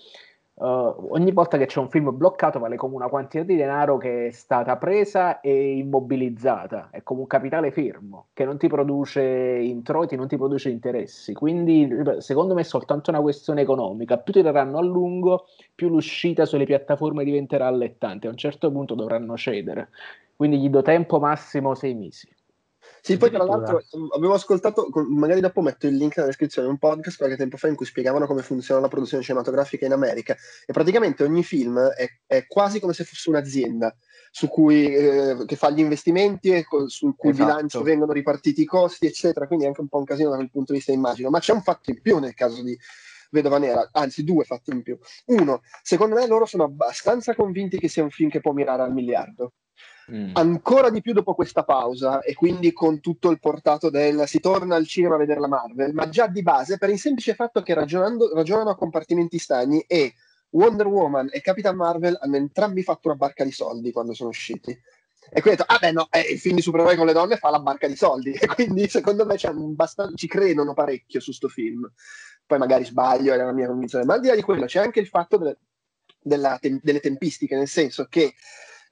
Uh, 0.56 1.08
ogni 1.10 1.32
volta 1.32 1.58
che 1.58 1.66
c'è 1.66 1.80
un 1.80 1.90
film 1.90 2.16
bloccato 2.16 2.60
vale 2.60 2.76
come 2.76 2.94
una 2.94 3.08
quantità 3.08 3.42
di 3.42 3.56
denaro 3.56 3.96
che 3.96 4.28
è 4.28 4.30
stata 4.30 4.76
presa 4.76 5.40
e 5.40 5.78
immobilizzata, 5.78 6.90
è 6.92 7.02
come 7.02 7.20
un 7.22 7.26
capitale 7.26 7.72
fermo 7.72 8.28
che 8.32 8.44
non 8.44 8.56
ti 8.56 8.68
produce 8.68 9.20
introiti, 9.22 10.14
non 10.14 10.28
ti 10.28 10.36
produce 10.36 10.68
interessi. 10.70 11.32
Quindi, 11.34 11.88
secondo 12.18 12.54
me, 12.54 12.60
è 12.60 12.64
soltanto 12.64 13.10
una 13.10 13.20
questione 13.20 13.62
economica. 13.62 14.16
Più 14.18 14.32
tireranno 14.32 14.78
a 14.78 14.82
lungo, 14.82 15.46
più 15.74 15.88
l'uscita 15.88 16.44
sulle 16.44 16.64
piattaforme 16.66 17.24
diventerà 17.24 17.66
allettante. 17.66 18.28
A 18.28 18.30
un 18.30 18.36
certo 18.36 18.70
punto 18.70 18.94
dovranno 18.94 19.36
cedere. 19.36 19.88
Quindi 20.36 20.58
gli 20.60 20.68
do 20.68 20.82
tempo 20.82 21.18
massimo 21.18 21.74
sei 21.74 21.94
mesi. 21.94 22.28
Sì, 23.06 23.18
poi 23.18 23.28
tra 23.28 23.44
l'altro 23.44 23.82
mm, 23.98 24.06
avevo 24.16 24.32
ascoltato, 24.32 24.88
magari 25.10 25.40
dopo 25.40 25.60
metto 25.60 25.86
il 25.86 25.94
link 25.94 26.16
nella 26.16 26.30
descrizione, 26.30 26.68
un 26.68 26.78
podcast 26.78 27.18
qualche 27.18 27.36
tempo 27.36 27.58
fa 27.58 27.68
in 27.68 27.74
cui 27.74 27.84
spiegavano 27.84 28.26
come 28.26 28.40
funziona 28.40 28.80
la 28.80 28.88
produzione 28.88 29.22
cinematografica 29.22 29.84
in 29.84 29.92
America. 29.92 30.34
E 30.64 30.72
praticamente 30.72 31.22
ogni 31.22 31.44
film 31.44 31.78
è, 31.78 32.08
è 32.24 32.46
quasi 32.46 32.80
come 32.80 32.94
se 32.94 33.04
fosse 33.04 33.28
un'azienda 33.28 33.94
su 34.30 34.48
cui, 34.48 34.86
eh, 34.86 35.36
che 35.44 35.54
fa 35.54 35.68
gli 35.68 35.80
investimenti 35.80 36.48
e 36.48 36.64
con, 36.64 36.88
sul 36.88 37.14
cui 37.14 37.28
esatto. 37.28 37.44
bilancio 37.44 37.82
vengono 37.82 38.12
ripartiti 38.12 38.62
i 38.62 38.64
costi, 38.64 39.04
eccetera, 39.04 39.46
quindi 39.46 39.66
è 39.66 39.68
anche 39.68 39.82
un 39.82 39.88
po' 39.88 39.98
un 39.98 40.04
casino 40.04 40.30
da 40.30 40.36
quel 40.36 40.50
punto 40.50 40.72
di 40.72 40.78
vista 40.78 40.92
immagino, 40.92 41.28
ma 41.28 41.40
c'è 41.40 41.52
un 41.52 41.60
fatto 41.60 41.90
in 41.90 42.00
più 42.00 42.18
nel 42.18 42.32
caso 42.32 42.62
di 42.62 42.74
Vedova 43.28 43.58
Nera, 43.58 43.86
anzi 43.92 44.24
due 44.24 44.44
fatti 44.44 44.70
in 44.70 44.82
più. 44.82 44.96
Uno, 45.26 45.60
secondo 45.82 46.14
me 46.14 46.26
loro 46.26 46.46
sono 46.46 46.64
abbastanza 46.64 47.34
convinti 47.34 47.78
che 47.78 47.88
sia 47.88 48.02
un 48.02 48.10
film 48.10 48.30
che 48.30 48.40
può 48.40 48.52
mirare 48.52 48.80
al 48.80 48.94
miliardo 48.94 49.52
Mm. 50.12 50.32
Ancora 50.34 50.90
di 50.90 51.00
più 51.00 51.14
dopo 51.14 51.34
questa 51.34 51.64
pausa 51.64 52.20
e 52.20 52.34
quindi 52.34 52.72
con 52.72 53.00
tutto 53.00 53.30
il 53.30 53.40
portato 53.40 53.88
del 53.88 54.24
si 54.26 54.38
torna 54.38 54.76
al 54.76 54.86
cinema 54.86 55.14
a 55.14 55.18
vedere 55.18 55.40
la 55.40 55.48
Marvel, 55.48 55.94
ma 55.94 56.08
già 56.10 56.26
di 56.26 56.42
base 56.42 56.76
per 56.76 56.90
il 56.90 56.98
semplice 56.98 57.34
fatto 57.34 57.62
che 57.62 57.72
ragionano 57.72 58.70
a 58.70 58.76
compartimenti 58.76 59.38
stagni 59.38 59.80
e 59.86 60.14
Wonder 60.50 60.86
Woman 60.86 61.28
e 61.32 61.40
Capitan 61.40 61.76
Marvel 61.76 62.18
hanno 62.20 62.36
entrambi 62.36 62.82
fatto 62.82 63.08
una 63.08 63.16
barca 63.16 63.44
di 63.44 63.50
soldi 63.50 63.92
quando 63.92 64.12
sono 64.12 64.28
usciti. 64.28 64.78
E 65.30 65.40
quindi 65.40 65.60
ho 65.60 65.64
detto, 65.64 65.74
ah 65.74 65.78
beh 65.78 65.92
no, 65.92 66.08
eh, 66.10 66.32
il 66.32 66.38
film 66.38 66.56
di 66.56 66.62
supereroi 66.62 66.96
con 66.96 67.06
le 67.06 67.12
donne 67.12 67.36
fa 67.36 67.50
la 67.50 67.58
barca 67.58 67.88
di 67.88 67.96
soldi. 67.96 68.32
E 68.38 68.46
quindi 68.46 68.88
secondo 68.88 69.24
me 69.24 69.36
bastan- 69.74 70.14
ci 70.14 70.28
credono 70.28 70.74
parecchio 70.74 71.20
su 71.20 71.32
sto 71.32 71.48
film. 71.48 71.90
Poi 72.46 72.58
magari 72.58 72.84
sbaglio, 72.84 73.32
è 73.32 73.36
la 73.36 73.52
mia 73.52 73.66
convinzione. 73.66 74.04
Ma 74.04 74.14
al 74.14 74.20
di 74.20 74.28
là 74.28 74.34
di 74.34 74.42
quello 74.42 74.66
c'è 74.66 74.80
anche 74.80 75.00
il 75.00 75.06
fatto 75.06 75.38
de- 75.38 75.56
te- 76.60 76.80
delle 76.82 77.00
tempistiche, 77.00 77.56
nel 77.56 77.68
senso 77.68 78.06
che 78.08 78.34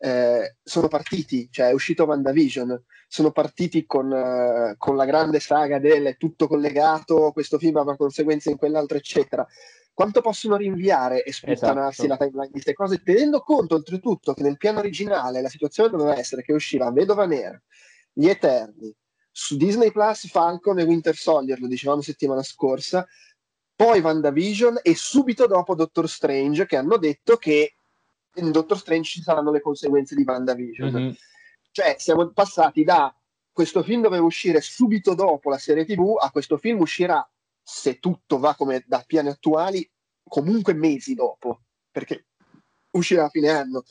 eh, 0.05 0.57
sono 0.61 0.89
partiti, 0.89 1.49
cioè 1.49 1.69
è 1.69 1.73
uscito 1.73 2.03
WandaVision, 2.05 2.83
sono 3.07 3.31
partiti 3.31 3.87
con, 3.87 4.11
uh, 4.11 4.77
con 4.77 4.97
la 4.97 5.05
grande 5.05 5.39
saga 5.39 5.79
del 5.79 6.17
tutto 6.17 6.49
collegato, 6.49 7.31
questo 7.31 7.57
film 7.57 7.77
avrà 7.77 7.95
conseguenze 7.95 8.51
in 8.51 8.57
quell'altro, 8.57 8.97
eccetera 8.97 9.47
quanto 9.95 10.23
possono 10.23 10.57
rinviare 10.57 11.23
e 11.23 11.33
sputtanarsi 11.33 12.07
esatto. 12.07 12.09
la 12.09 12.17
timeline 12.17 12.47
di 12.47 12.53
queste 12.53 12.73
cose, 12.73 13.03
tenendo 13.03 13.41
conto 13.43 13.75
oltretutto 13.75 14.33
che 14.33 14.43
nel 14.43 14.57
piano 14.57 14.79
originale 14.79 15.43
la 15.43 15.51
situazione 15.51 15.91
doveva 15.91 16.19
essere 16.19 16.43
che 16.43 16.53
usciva 16.53 16.91
Vedova 16.91 17.27
Nera, 17.27 17.61
Gli 18.11 18.27
Eterni, 18.27 18.93
su 19.31 19.57
Disney 19.57 19.93
Plus 19.93 20.29
Falcon 20.29 20.79
e 20.79 20.85
Winter 20.85 21.15
Soldier, 21.15 21.61
lo 21.61 21.67
dicevamo 21.67 22.01
settimana 22.01 22.43
scorsa, 22.43 23.07
poi 23.77 24.01
WandaVision 24.01 24.81
e 24.83 24.95
subito 24.95 25.47
dopo 25.47 25.75
Doctor 25.75 26.09
Strange 26.09 26.67
che 26.67 26.77
hanno 26.77 26.97
detto 26.97 27.37
che 27.37 27.75
in 28.37 28.51
Doctor 28.51 28.79
Strange 28.79 29.09
ci 29.09 29.23
saranno 29.23 29.51
le 29.51 29.61
conseguenze 29.61 30.15
di 30.15 30.25
WandaVision. 30.27 30.93
Mm-hmm. 30.93 31.13
Cioè 31.71 31.97
siamo 31.99 32.29
passati 32.29 32.85
da 32.85 33.15
questo 33.51 33.83
film 33.83 34.03
doveva 34.03 34.25
uscire 34.25 34.61
subito 34.61 35.15
dopo 35.15 35.51
la 35.51 35.59
serie 35.59 35.85
TV 35.85 36.17
a 36.19 36.31
questo 36.31 36.57
film 36.57 36.81
uscirà 36.81 37.27
se 37.63 37.99
tutto 37.99 38.39
va 38.39 38.55
come 38.55 38.83
da 38.87 39.05
piani 39.07 39.29
attuali, 39.29 39.89
comunque 40.25 40.73
mesi 40.73 41.15
dopo, 41.15 41.63
perché 41.91 42.27
uscirà 42.93 43.25
a 43.25 43.29
fine 43.29 43.51
anno. 43.51 43.85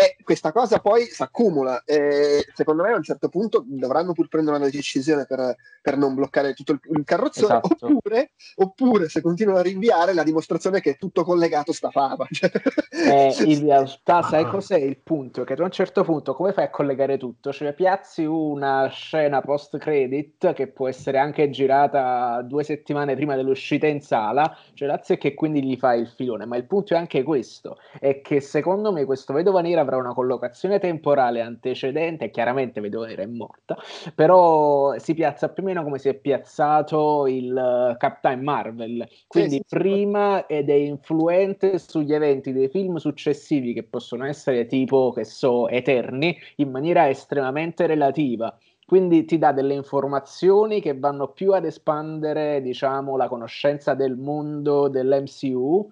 E 0.00 0.16
questa 0.24 0.50
cosa 0.50 0.78
poi 0.78 1.04
si 1.04 1.22
accumula. 1.22 1.82
E 1.84 2.46
secondo 2.54 2.82
me 2.82 2.92
a 2.92 2.96
un 2.96 3.02
certo 3.02 3.28
punto 3.28 3.62
dovranno 3.66 4.14
pur 4.14 4.28
prendere 4.28 4.56
una 4.56 4.70
decisione 4.70 5.26
per, 5.26 5.56
per 5.82 5.98
non 5.98 6.14
bloccare 6.14 6.54
tutto 6.54 6.72
il, 6.72 6.80
il 6.96 7.04
carrozzone, 7.04 7.60
esatto. 7.62 7.86
oppure, 7.86 8.30
oppure, 8.56 9.08
se 9.10 9.20
continuano 9.20 9.58
a 9.58 9.62
rinviare 9.62 10.14
la 10.14 10.22
dimostrazione 10.22 10.80
che 10.80 10.92
è 10.92 10.96
tutto 10.96 11.22
collegato 11.22 11.72
sta 11.72 11.90
fava. 11.90 12.26
Cioè... 12.30 12.50
Eh, 12.90 13.34
in 13.44 13.60
realtà 13.66 14.22
sai 14.22 14.46
cos'è 14.46 14.78
il 14.78 14.96
punto? 14.96 15.44
Che 15.44 15.52
a 15.52 15.62
un 15.62 15.70
certo 15.70 16.02
punto 16.02 16.34
come 16.34 16.52
fai 16.52 16.64
a 16.64 16.70
collegare 16.70 17.18
tutto? 17.18 17.52
Cioè 17.52 17.74
piazzi 17.74 18.24
una 18.24 18.88
scena 18.88 19.42
post 19.42 19.76
credit 19.76 20.54
che 20.54 20.68
può 20.68 20.88
essere 20.88 21.18
anche 21.18 21.50
girata 21.50 22.40
due 22.42 22.64
settimane 22.64 23.14
prima 23.14 23.36
dell'uscita 23.36 23.86
in 23.86 24.00
sala, 24.00 24.56
cioè 24.72 24.88
grazie 24.88 25.18
che 25.18 25.34
quindi 25.34 25.62
gli 25.62 25.76
fai 25.76 26.00
il 26.00 26.08
filone, 26.08 26.46
ma 26.46 26.56
il 26.56 26.64
punto 26.64 26.94
è 26.94 26.96
anche 26.96 27.22
questo, 27.22 27.78
è 27.98 28.20
che 28.22 28.40
secondo 28.40 28.92
me 28.92 29.04
questo 29.04 29.32
Vedova 29.32 29.60
Nera 29.60 29.84
avrà 29.90 29.96
una 29.96 30.14
collocazione 30.14 30.78
temporale 30.78 31.40
antecedente, 31.40 32.30
chiaramente 32.30 32.80
Vedova 32.80 33.06
Nera 33.06 33.22
è 33.22 33.26
morta, 33.26 33.76
però 34.14 34.96
si 34.98 35.14
piazza 35.14 35.48
più 35.48 35.62
o 35.62 35.66
meno 35.66 35.82
come 35.82 35.98
si 35.98 36.08
è 36.08 36.14
piazzato 36.14 37.26
il 37.26 37.52
uh, 37.52 37.96
Captain 37.96 38.42
Marvel, 38.42 39.06
quindi 39.26 39.56
sì, 39.56 39.62
sì, 39.66 39.76
prima 39.76 40.44
sì. 40.46 40.54
ed 40.54 40.70
è 40.70 40.74
influente 40.74 41.78
sugli 41.78 42.14
eventi 42.14 42.52
dei 42.52 42.68
film 42.68 42.96
successivi 42.96 43.72
che 43.72 43.82
possono 43.82 44.24
essere 44.24 44.66
tipo, 44.66 45.12
che 45.12 45.24
so, 45.24 45.68
eterni, 45.68 46.36
in 46.56 46.70
maniera 46.70 47.08
estremamente 47.08 47.86
relativa 47.86 48.56
quindi 48.90 49.24
ti 49.24 49.38
dà 49.38 49.52
delle 49.52 49.74
informazioni 49.74 50.80
che 50.80 50.98
vanno 50.98 51.28
più 51.28 51.52
ad 51.52 51.64
espandere, 51.64 52.60
diciamo, 52.60 53.16
la 53.16 53.28
conoscenza 53.28 53.94
del 53.94 54.16
mondo 54.16 54.88
dell'MCU, 54.88 55.88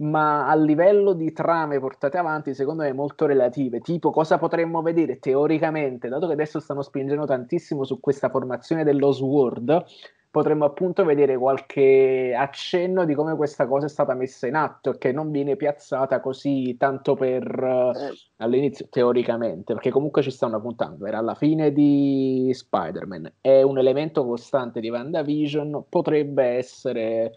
ma 0.00 0.46
a 0.46 0.54
livello 0.54 1.14
di 1.14 1.32
trame 1.32 1.80
portate 1.80 2.18
avanti, 2.18 2.52
secondo 2.52 2.82
me, 2.82 2.92
molto 2.92 3.24
relative. 3.24 3.80
Tipo, 3.80 4.10
cosa 4.10 4.36
potremmo 4.36 4.82
vedere 4.82 5.18
teoricamente, 5.18 6.10
dato 6.10 6.26
che 6.26 6.34
adesso 6.34 6.60
stanno 6.60 6.82
spingendo 6.82 7.24
tantissimo 7.24 7.84
su 7.84 7.98
questa 8.00 8.28
formazione 8.28 8.84
dello 8.84 9.12
Sword, 9.12 9.84
potremmo 10.32 10.64
appunto 10.64 11.04
vedere 11.04 11.36
qualche 11.36 12.34
accenno 12.34 13.04
di 13.04 13.12
come 13.14 13.36
questa 13.36 13.66
cosa 13.66 13.84
è 13.84 13.88
stata 13.90 14.14
messa 14.14 14.46
in 14.46 14.54
atto 14.54 14.94
e 14.94 14.98
che 14.98 15.12
non 15.12 15.30
viene 15.30 15.56
piazzata 15.56 16.20
così 16.20 16.74
tanto 16.78 17.14
per 17.14 17.44
eh. 17.44 18.14
all'inizio 18.38 18.88
teoricamente 18.88 19.74
perché 19.74 19.90
comunque 19.90 20.22
ci 20.22 20.30
stanno 20.30 20.58
puntando 20.58 21.04
era 21.04 21.18
alla 21.18 21.34
fine 21.34 21.70
di 21.70 22.50
Spider-Man 22.50 23.34
è 23.42 23.60
un 23.60 23.76
elemento 23.76 24.24
costante 24.24 24.80
di 24.80 24.88
WandaVision 24.88 25.84
potrebbe 25.90 26.44
essere 26.44 27.34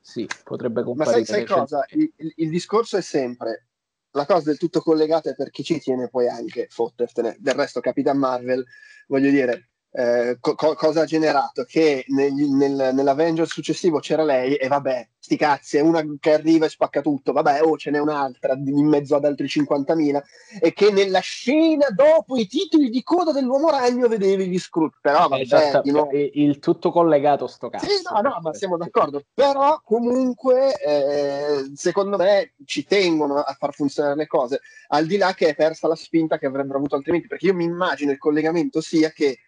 sì 0.00 0.26
potrebbe 0.42 0.82
comparire 0.82 1.18
ma 1.18 1.24
sai, 1.26 1.44
sai 1.44 1.46
cosa 1.46 1.84
il, 1.90 2.10
il, 2.16 2.32
il 2.36 2.48
discorso 2.48 2.96
è 2.96 3.02
sempre 3.02 3.66
la 4.12 4.24
cosa 4.24 4.44
del 4.48 4.56
tutto 4.56 4.80
collegata 4.80 5.28
è 5.28 5.34
per 5.34 5.50
chi 5.50 5.62
ci 5.62 5.78
tiene 5.78 6.08
poi 6.08 6.26
anche 6.26 6.68
fottertene 6.70 7.36
del 7.38 7.52
resto 7.52 7.80
Capitan 7.80 8.16
Marvel 8.16 8.64
voglio 9.08 9.28
dire 9.28 9.69
eh, 9.92 10.38
co- 10.40 10.54
cosa 10.54 11.02
ha 11.02 11.04
generato? 11.04 11.64
Che 11.64 12.04
nel, 12.08 12.32
nel, 12.32 12.90
nell'Avengers 12.94 13.50
successivo 13.50 13.98
c'era 13.98 14.22
lei 14.22 14.54
e 14.54 14.68
vabbè, 14.68 15.08
sti 15.18 15.36
cazzi, 15.36 15.76
è 15.78 15.80
una 15.80 16.02
che 16.18 16.32
arriva 16.32 16.66
e 16.66 16.68
spacca 16.68 17.00
tutto, 17.00 17.32
vabbè, 17.32 17.62
oh 17.62 17.76
ce 17.76 17.90
n'è 17.90 17.98
un'altra 17.98 18.54
in 18.54 18.86
mezzo 18.86 19.16
ad 19.16 19.24
altri 19.24 19.46
50.000 19.46 20.20
e 20.60 20.72
che 20.72 20.92
nella 20.92 21.18
scena 21.18 21.88
dopo 21.90 22.36
i 22.36 22.46
titoli 22.46 22.88
di 22.88 23.02
coda 23.02 23.32
dell'uomo 23.32 23.70
ragno 23.70 24.06
vedevi 24.06 24.46
gli 24.46 24.58
Scrooge, 24.58 24.98
però 25.00 25.26
vabbè, 25.28 25.42
esatto, 25.42 25.82
di 25.82 25.90
nuovo... 25.90 26.10
il 26.12 26.58
tutto 26.60 26.92
collegato 26.92 27.48
sto 27.48 27.68
cazzo. 27.68 27.86
Sì, 27.86 28.02
no, 28.12 28.20
no, 28.20 28.38
ma 28.40 28.54
siamo 28.54 28.76
d'accordo, 28.76 29.24
però 29.34 29.80
comunque 29.84 30.80
eh, 30.80 31.70
secondo 31.74 32.16
me 32.16 32.54
ci 32.64 32.84
tengono 32.84 33.38
a 33.38 33.56
far 33.58 33.74
funzionare 33.74 34.14
le 34.14 34.26
cose, 34.28 34.60
al 34.88 35.06
di 35.06 35.16
là 35.16 35.34
che 35.34 35.48
è 35.48 35.54
persa 35.56 35.88
la 35.88 35.96
spinta 35.96 36.38
che 36.38 36.46
avrebbero 36.46 36.78
avuto 36.78 36.94
altrimenti, 36.94 37.26
perché 37.26 37.46
io 37.46 37.54
mi 37.54 37.64
immagino 37.64 38.12
il 38.12 38.18
collegamento 38.18 38.80
sia 38.80 39.10
che 39.10 39.38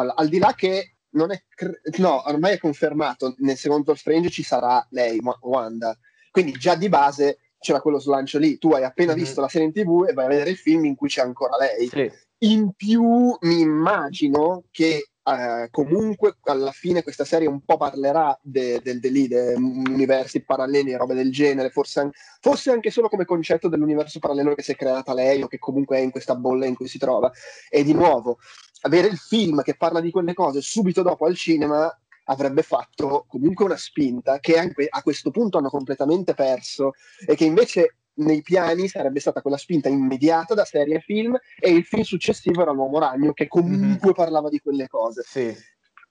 al, 0.00 0.12
al 0.14 0.28
di 0.28 0.38
là 0.38 0.54
che 0.54 0.96
non 1.12 1.32
è 1.32 1.42
cre- 1.48 1.80
no, 1.98 2.28
ormai 2.28 2.54
è 2.54 2.58
confermato, 2.58 3.34
nel 3.38 3.56
secondo 3.56 3.94
Strange 3.94 4.30
ci 4.30 4.42
sarà 4.42 4.86
lei, 4.90 5.20
Wanda. 5.40 5.96
Quindi 6.30 6.52
già 6.52 6.74
di 6.74 6.88
base 6.88 7.38
c'era 7.58 7.80
quello 7.80 8.00
slancio 8.00 8.38
lì. 8.38 8.58
Tu 8.58 8.72
hai 8.72 8.84
appena 8.84 9.12
mm-hmm. 9.12 9.22
visto 9.22 9.40
la 9.40 9.48
serie 9.48 9.66
in 9.66 9.72
TV 9.72 10.06
e 10.08 10.12
vai 10.12 10.26
a 10.26 10.28
vedere 10.28 10.50
il 10.50 10.56
film 10.56 10.84
in 10.84 10.94
cui 10.94 11.08
c'è 11.08 11.22
ancora 11.22 11.56
lei. 11.56 11.88
Sì. 11.88 12.10
In 12.42 12.72
più 12.74 13.36
mi 13.40 13.60
immagino 13.60 14.64
che 14.70 15.04
Uh, 15.22 15.68
comunque 15.70 16.38
alla 16.44 16.72
fine 16.72 17.02
questa 17.02 17.26
serie 17.26 17.46
un 17.46 17.60
po' 17.60 17.76
parlerà 17.76 18.36
de, 18.42 18.80
del 18.82 18.98
de, 18.98 19.28
de, 19.28 19.54
universi 19.54 20.42
paralleli 20.42 20.90
e 20.90 20.96
robe 20.96 21.14
del 21.14 21.30
genere, 21.30 21.68
forse, 21.68 22.00
an- 22.00 22.10
forse, 22.40 22.70
anche 22.70 22.90
solo 22.90 23.08
come 23.08 23.26
concetto 23.26 23.68
dell'universo 23.68 24.18
parallelo 24.18 24.54
che 24.54 24.62
si 24.62 24.72
è 24.72 24.76
creata 24.76 25.12
lei 25.12 25.42
o 25.42 25.46
che 25.46 25.58
comunque 25.58 25.98
è 25.98 26.00
in 26.00 26.10
questa 26.10 26.34
bolla 26.34 26.64
in 26.64 26.74
cui 26.74 26.88
si 26.88 26.98
trova. 26.98 27.30
E 27.68 27.84
di 27.84 27.92
nuovo, 27.92 28.38
avere 28.82 29.08
il 29.08 29.18
film 29.18 29.62
che 29.62 29.76
parla 29.76 30.00
di 30.00 30.10
quelle 30.10 30.34
cose 30.34 30.60
subito 30.60 31.02
dopo 31.02 31.26
al 31.26 31.34
cinema 31.36 31.92
avrebbe 32.24 32.62
fatto 32.62 33.24
comunque 33.28 33.64
una 33.64 33.76
spinta 33.76 34.38
che 34.38 34.56
anche 34.56 34.86
a 34.88 35.02
questo 35.02 35.30
punto 35.30 35.58
hanno 35.58 35.68
completamente 35.68 36.34
perso 36.34 36.92
e 37.26 37.34
che 37.34 37.44
invece 37.44 37.96
nei 38.20 38.42
piani 38.42 38.88
sarebbe 38.88 39.20
stata 39.20 39.40
quella 39.40 39.56
spinta 39.56 39.88
immediata 39.88 40.54
da 40.54 40.64
serie 40.64 40.96
e 40.96 41.00
film 41.00 41.36
e 41.58 41.70
il 41.70 41.84
film 41.84 42.02
successivo 42.02 42.62
era 42.62 42.72
L'Uomo 42.72 42.98
Ragno 42.98 43.32
che 43.32 43.48
comunque 43.48 44.08
mm-hmm. 44.08 44.14
parlava 44.14 44.48
di 44.48 44.60
quelle 44.60 44.88
cose. 44.88 45.22
Sì. 45.26 45.56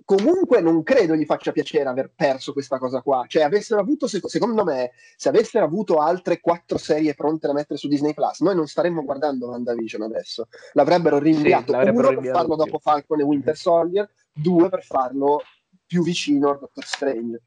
Comunque 0.09 0.59
non 0.59 0.81
credo 0.81 1.13
gli 1.13 1.23
faccia 1.23 1.51
piacere 1.51 1.87
aver 1.87 2.11
perso 2.15 2.51
questa 2.51 2.79
cosa 2.79 3.03
qua. 3.03 3.25
Cioè, 3.27 3.43
avessero 3.43 3.79
avuto, 3.79 4.07
secondo 4.07 4.63
me, 4.63 4.89
se 5.15 5.29
avessero 5.29 5.63
avuto 5.63 5.97
altre 5.97 6.39
quattro 6.39 6.79
serie 6.79 7.13
pronte 7.13 7.45
da 7.45 7.53
mettere 7.53 7.77
su 7.77 7.87
Disney 7.87 8.15
Plus, 8.15 8.39
noi 8.39 8.55
non 8.55 8.65
staremmo 8.65 9.03
guardando 9.03 9.49
WandaVision 9.49 10.01
adesso. 10.01 10.47
L'avrebbero 10.73 11.19
rinviato. 11.19 11.65
Sì, 11.65 11.71
l'avrebbero 11.73 12.07
uno 12.07 12.19
rinviato 12.21 12.37
per 12.39 12.47
farlo 12.47 12.55
più. 12.55 12.65
dopo 12.65 12.79
Falcon 12.79 13.19
e 13.19 13.23
Winter 13.23 13.55
Soldier, 13.55 14.09
due 14.33 14.69
per 14.69 14.83
farlo 14.83 15.43
più 15.85 16.01
vicino 16.01 16.49
a 16.49 16.57
Doctor 16.57 16.85
Strange. 16.85 17.43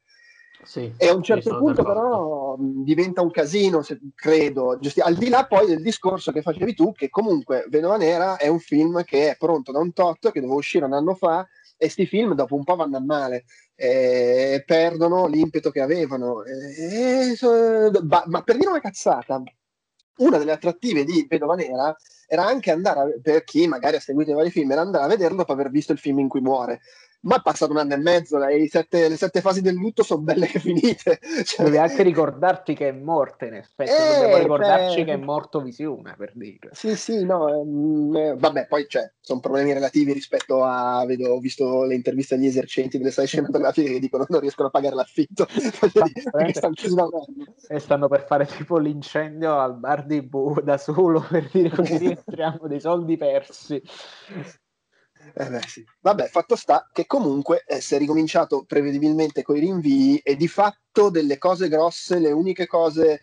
Sì, 0.63 0.93
e 0.95 1.07
a 1.09 1.13
un 1.13 1.21
certo 1.21 1.57
punto 1.57 1.83
però 1.83 2.55
diventa 2.57 3.21
un 3.21 3.31
casino, 3.31 3.81
se, 3.81 3.99
credo, 4.15 4.77
giusti, 4.79 5.01
al 5.01 5.15
di 5.15 5.27
là 5.27 5.45
poi 5.45 5.67
del 5.67 5.81
discorso 5.81 6.31
che 6.31 6.41
facevi 6.41 6.73
tu, 6.73 6.93
che 6.93 7.09
comunque 7.09 7.65
Vedova 7.67 7.97
Nera 7.97 8.37
è 8.37 8.47
un 8.47 8.59
film 8.59 9.03
che 9.03 9.31
è 9.31 9.35
pronto 9.35 9.73
da 9.73 9.79
un 9.79 9.91
tot, 9.91 10.31
che 10.31 10.39
doveva 10.39 10.57
uscire 10.57 10.85
un 10.85 10.93
anno 10.93 11.15
fa, 11.15 11.45
e 11.77 11.89
sti 11.89 12.05
film 12.05 12.33
dopo 12.33 12.55
un 12.55 12.63
po' 12.63 12.75
vanno 12.75 12.97
a 12.97 13.01
male, 13.01 13.45
eh, 13.75 14.63
perdono 14.65 15.27
l'impeto 15.27 15.71
che 15.71 15.81
avevano. 15.81 16.43
Eh, 16.43 17.35
ma, 18.03 18.23
ma 18.27 18.41
per 18.41 18.57
dire 18.57 18.69
una 18.69 18.79
cazzata, 18.79 19.41
una 20.17 20.37
delle 20.37 20.51
attrattive 20.51 21.03
di 21.03 21.25
Vedova 21.27 21.55
Nera 21.55 21.95
era 22.27 22.45
anche 22.45 22.71
andare, 22.71 22.99
a, 22.99 23.19
per 23.21 23.43
chi 23.43 23.67
magari 23.67 23.97
ha 23.97 23.99
seguito 23.99 24.31
i 24.31 24.35
vari 24.35 24.51
film, 24.51 24.71
era 24.71 24.81
andare 24.81 25.05
a 25.05 25.07
vederlo 25.07 25.37
dopo 25.37 25.51
aver 25.51 25.69
visto 25.69 25.91
il 25.91 25.99
film 25.99 26.19
in 26.19 26.27
cui 26.27 26.41
muore 26.41 26.81
ma 27.23 27.37
è 27.37 27.41
passato 27.41 27.71
un 27.71 27.77
anno 27.77 27.93
e 27.93 27.97
mezzo, 27.97 28.37
le 28.37 28.67
sette, 28.67 29.07
le 29.07 29.17
sette 29.17 29.41
fasi 29.41 29.61
del 29.61 29.75
lutto 29.75 30.03
sono 30.03 30.21
belle 30.21 30.47
che 30.47 30.59
finite. 30.59 31.19
Cioè... 31.43 31.65
Devi 31.65 31.77
anche 31.77 32.03
ricordarti 32.03 32.73
che 32.73 32.89
è 32.89 32.91
morta, 32.91 33.45
in 33.45 33.55
effetti. 33.55 33.91
Eh, 33.91 34.15
Dobbiamo 34.15 34.37
ricordarci 34.37 34.99
beh... 34.99 35.05
che 35.05 35.13
è 35.13 35.17
morto 35.17 35.61
Visione, 35.61 36.15
per 36.17 36.31
dire. 36.35 36.69
Sì, 36.71 36.95
sì, 36.95 37.23
no. 37.23 37.49
Ehm, 37.49 38.15
eh, 38.15 38.35
vabbè, 38.37 38.67
poi 38.67 38.85
cioè, 38.87 39.11
sono 39.19 39.39
problemi 39.39 39.73
relativi 39.73 40.13
rispetto 40.13 40.63
a... 40.63 41.03
Vedo, 41.05 41.33
ho 41.33 41.39
visto 41.39 41.83
le 41.83 41.95
interviste 41.95 42.35
agli 42.35 42.45
esercenti 42.45 42.97
delle 42.97 43.11
sale 43.11 43.27
cinematografiche 43.27 43.93
che 43.93 43.99
dicono 43.99 44.25
non 44.29 44.39
riescono 44.39 44.67
a 44.67 44.71
pagare 44.71 44.95
l'affitto. 44.95 45.47
e 47.67 47.79
stanno 47.79 48.07
per 48.07 48.25
fare 48.25 48.45
tipo 48.45 48.77
l'incendio 48.77 49.59
al 49.59 49.77
bar 49.77 50.05
di 50.05 50.21
Bu 50.21 50.61
da 50.61 50.77
solo, 50.77 51.23
per 51.29 51.49
dire 51.51 51.69
così 51.69 51.97
rientriamo 51.97 52.67
dei 52.67 52.79
soldi 52.79 53.17
persi. 53.17 53.81
Eh 55.35 55.49
beh, 55.49 55.61
sì. 55.67 55.85
Vabbè, 56.01 56.27
fatto 56.27 56.55
sta 56.55 56.89
che 56.91 57.05
comunque 57.05 57.63
eh, 57.65 57.81
si 57.81 57.95
è 57.95 57.97
ricominciato 57.97 58.65
prevedibilmente 58.65 59.41
con 59.41 59.55
i 59.55 59.59
rinvii 59.59 60.17
e 60.19 60.35
di 60.35 60.47
fatto 60.47 61.09
delle 61.09 61.37
cose 61.37 61.69
grosse, 61.69 62.19
le 62.19 62.31
uniche 62.31 62.67
cose 62.67 63.21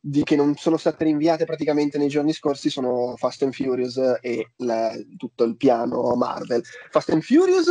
di, 0.00 0.22
che 0.22 0.36
non 0.36 0.54
sono 0.56 0.76
state 0.76 1.04
rinviate 1.04 1.44
praticamente 1.44 1.98
nei 1.98 2.08
giorni 2.08 2.32
scorsi 2.32 2.70
sono 2.70 3.16
Fast 3.16 3.42
and 3.42 3.52
Furious 3.52 3.98
e 4.20 4.52
la, 4.56 4.92
tutto 5.16 5.44
il 5.44 5.56
piano 5.56 6.14
Marvel. 6.14 6.62
Fast 6.90 7.10
and 7.10 7.22
Furious 7.22 7.68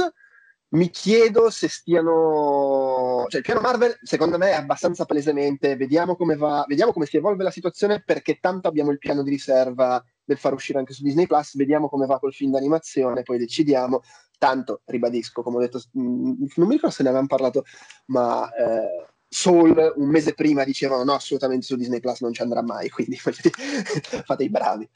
mi 0.70 0.90
chiedo 0.90 1.50
se 1.50 1.70
stiano 1.70 3.24
cioè 3.30 3.40
il 3.40 3.46
piano 3.46 3.62
Marvel 3.62 3.98
secondo 4.02 4.38
me 4.38 4.50
è 4.50 4.56
abbastanza 4.56 5.06
palesemente 5.06 5.78
vediamo 5.78 6.18
come 6.18 6.36
va 6.36 6.66
vediamo 6.68 6.92
come 6.92 7.06
si 7.06 7.16
evolve 7.16 7.44
la 7.44 7.52
situazione 7.52 8.04
perché 8.06 8.40
tanto 8.42 8.68
abbiamo 8.68 8.92
il 8.92 8.98
piano 8.98 9.24
di 9.24 9.30
riserva 9.30 10.04
del 10.28 10.38
far 10.38 10.54
uscire 10.54 10.78
anche 10.78 10.94
su 10.94 11.04
Disney 11.04 11.26
Plus. 11.26 11.56
Vediamo 11.56 11.88
come 11.88 12.06
va 12.06 12.20
col 12.20 12.34
film 12.34 12.52
d'animazione, 12.52 13.24
poi 13.24 13.38
decidiamo. 13.38 14.02
Tanto, 14.38 14.82
ribadisco, 14.86 15.42
come 15.42 15.58
ho 15.58 15.60
detto, 15.62 15.82
mm, 15.98 16.46
non 16.56 16.68
mi 16.68 16.74
ricordo 16.74 16.94
se 16.94 17.02
ne 17.02 17.10
avevamo 17.10 17.28
parlato, 17.28 17.64
ma 18.08 18.48
eh, 18.54 19.08
Soul 19.28 19.94
un 19.96 20.10
mese 20.10 20.34
prima 20.34 20.64
dicevano 20.64 21.04
no, 21.04 21.14
assolutamente 21.14 21.66
su 21.66 21.76
Disney 21.76 22.00
Plus 22.00 22.22
non 22.22 22.34
ci 22.34 22.42
andrà 22.42 22.62
mai, 22.62 22.90
quindi 22.92 23.18
fate 23.18 24.44
i 24.44 24.50
bravi. 24.50 24.88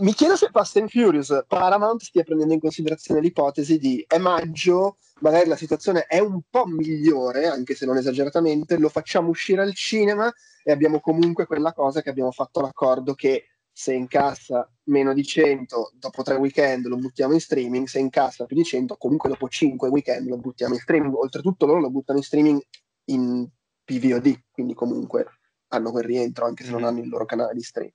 Mi 0.00 0.12
chiedo 0.12 0.36
se 0.36 0.48
Fast 0.52 0.76
and 0.76 0.88
Furious 0.88 1.44
Paramount 1.48 2.00
stia 2.00 2.22
prendendo 2.22 2.54
in 2.54 2.60
considerazione 2.60 3.20
l'ipotesi 3.20 3.76
di 3.76 4.04
è 4.06 4.18
maggio, 4.18 4.98
magari 5.20 5.48
la 5.48 5.56
situazione 5.56 6.04
è 6.06 6.20
un 6.20 6.40
po' 6.48 6.64
migliore, 6.64 7.48
anche 7.48 7.74
se 7.74 7.86
non 7.86 7.96
esageratamente, 7.96 8.78
lo 8.78 8.88
facciamo 8.88 9.28
uscire 9.28 9.62
al 9.62 9.74
cinema 9.74 10.32
e 10.62 10.70
abbiamo 10.70 11.00
comunque 11.00 11.44
quella 11.44 11.72
cosa 11.72 12.02
che 12.02 12.10
abbiamo 12.10 12.30
fatto 12.30 12.60
l'accordo 12.60 13.14
che 13.14 13.46
se 13.80 13.94
incassa 13.94 14.70
meno 14.90 15.14
di 15.14 15.24
100 15.24 15.92
dopo 15.94 16.22
tre 16.22 16.34
weekend 16.34 16.84
lo 16.84 16.96
buttiamo 16.96 17.32
in 17.32 17.40
streaming, 17.40 17.86
se 17.86 17.98
incassa 17.98 18.44
più 18.44 18.54
di 18.54 18.62
100 18.62 18.98
comunque 18.98 19.30
dopo 19.30 19.48
5 19.48 19.88
weekend 19.88 20.28
lo 20.28 20.36
buttiamo 20.36 20.74
in 20.74 20.80
streaming, 20.80 21.14
oltretutto 21.14 21.64
loro 21.64 21.80
lo 21.80 21.88
buttano 21.88 22.18
in 22.18 22.24
streaming 22.24 22.62
in 23.04 23.48
PVOD, 23.82 24.38
quindi 24.50 24.74
comunque 24.74 25.24
hanno 25.68 25.92
quel 25.92 26.04
rientro 26.04 26.44
anche 26.44 26.62
se 26.62 26.72
non 26.72 26.82
mm. 26.82 26.84
hanno 26.84 26.98
il 27.00 27.08
loro 27.08 27.24
canale 27.24 27.54
di 27.54 27.62
streaming. 27.62 27.94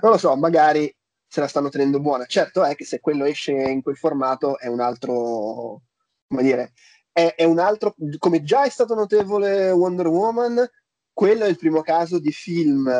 Non 0.00 0.12
lo 0.12 0.16
so, 0.16 0.34
magari 0.36 0.90
se 1.28 1.40
la 1.40 1.48
stanno 1.48 1.68
tenendo 1.68 2.00
buona. 2.00 2.24
Certo 2.24 2.64
è 2.64 2.74
che 2.74 2.86
se 2.86 3.00
quello 3.00 3.26
esce 3.26 3.52
in 3.52 3.82
quel 3.82 3.98
formato 3.98 4.58
è 4.58 4.68
un 4.68 4.80
altro, 4.80 5.82
come 6.28 6.42
dire, 6.42 6.72
è, 7.12 7.34
è 7.36 7.44
un 7.44 7.58
altro, 7.58 7.94
come 8.16 8.42
già 8.42 8.64
è 8.64 8.70
stato 8.70 8.94
notevole 8.94 9.70
Wonder 9.70 10.06
Woman, 10.06 10.66
quello 11.12 11.44
è 11.44 11.48
il 11.48 11.58
primo 11.58 11.82
caso 11.82 12.18
di 12.18 12.32
film 12.32 12.90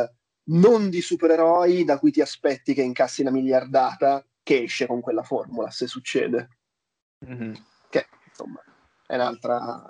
non 0.49 0.91
di 0.91 1.01
supereroi 1.01 1.85
da 1.85 1.99
cui 1.99 2.11
ti 2.11 2.21
aspetti 2.21 2.75
che 2.75 2.83
incassi 2.83 3.23
la 3.23 3.31
miliardata 3.31 4.25
che 4.43 4.63
esce 4.63 4.87
con 4.87 5.01
quella 5.01 5.23
formula, 5.23 5.71
se 5.71 5.87
succede. 5.87 6.49
Mm-hmm. 7.27 7.53
Che 7.89 8.07
insomma 8.29 8.63
è 9.07 9.15
un'altra. 9.15 9.89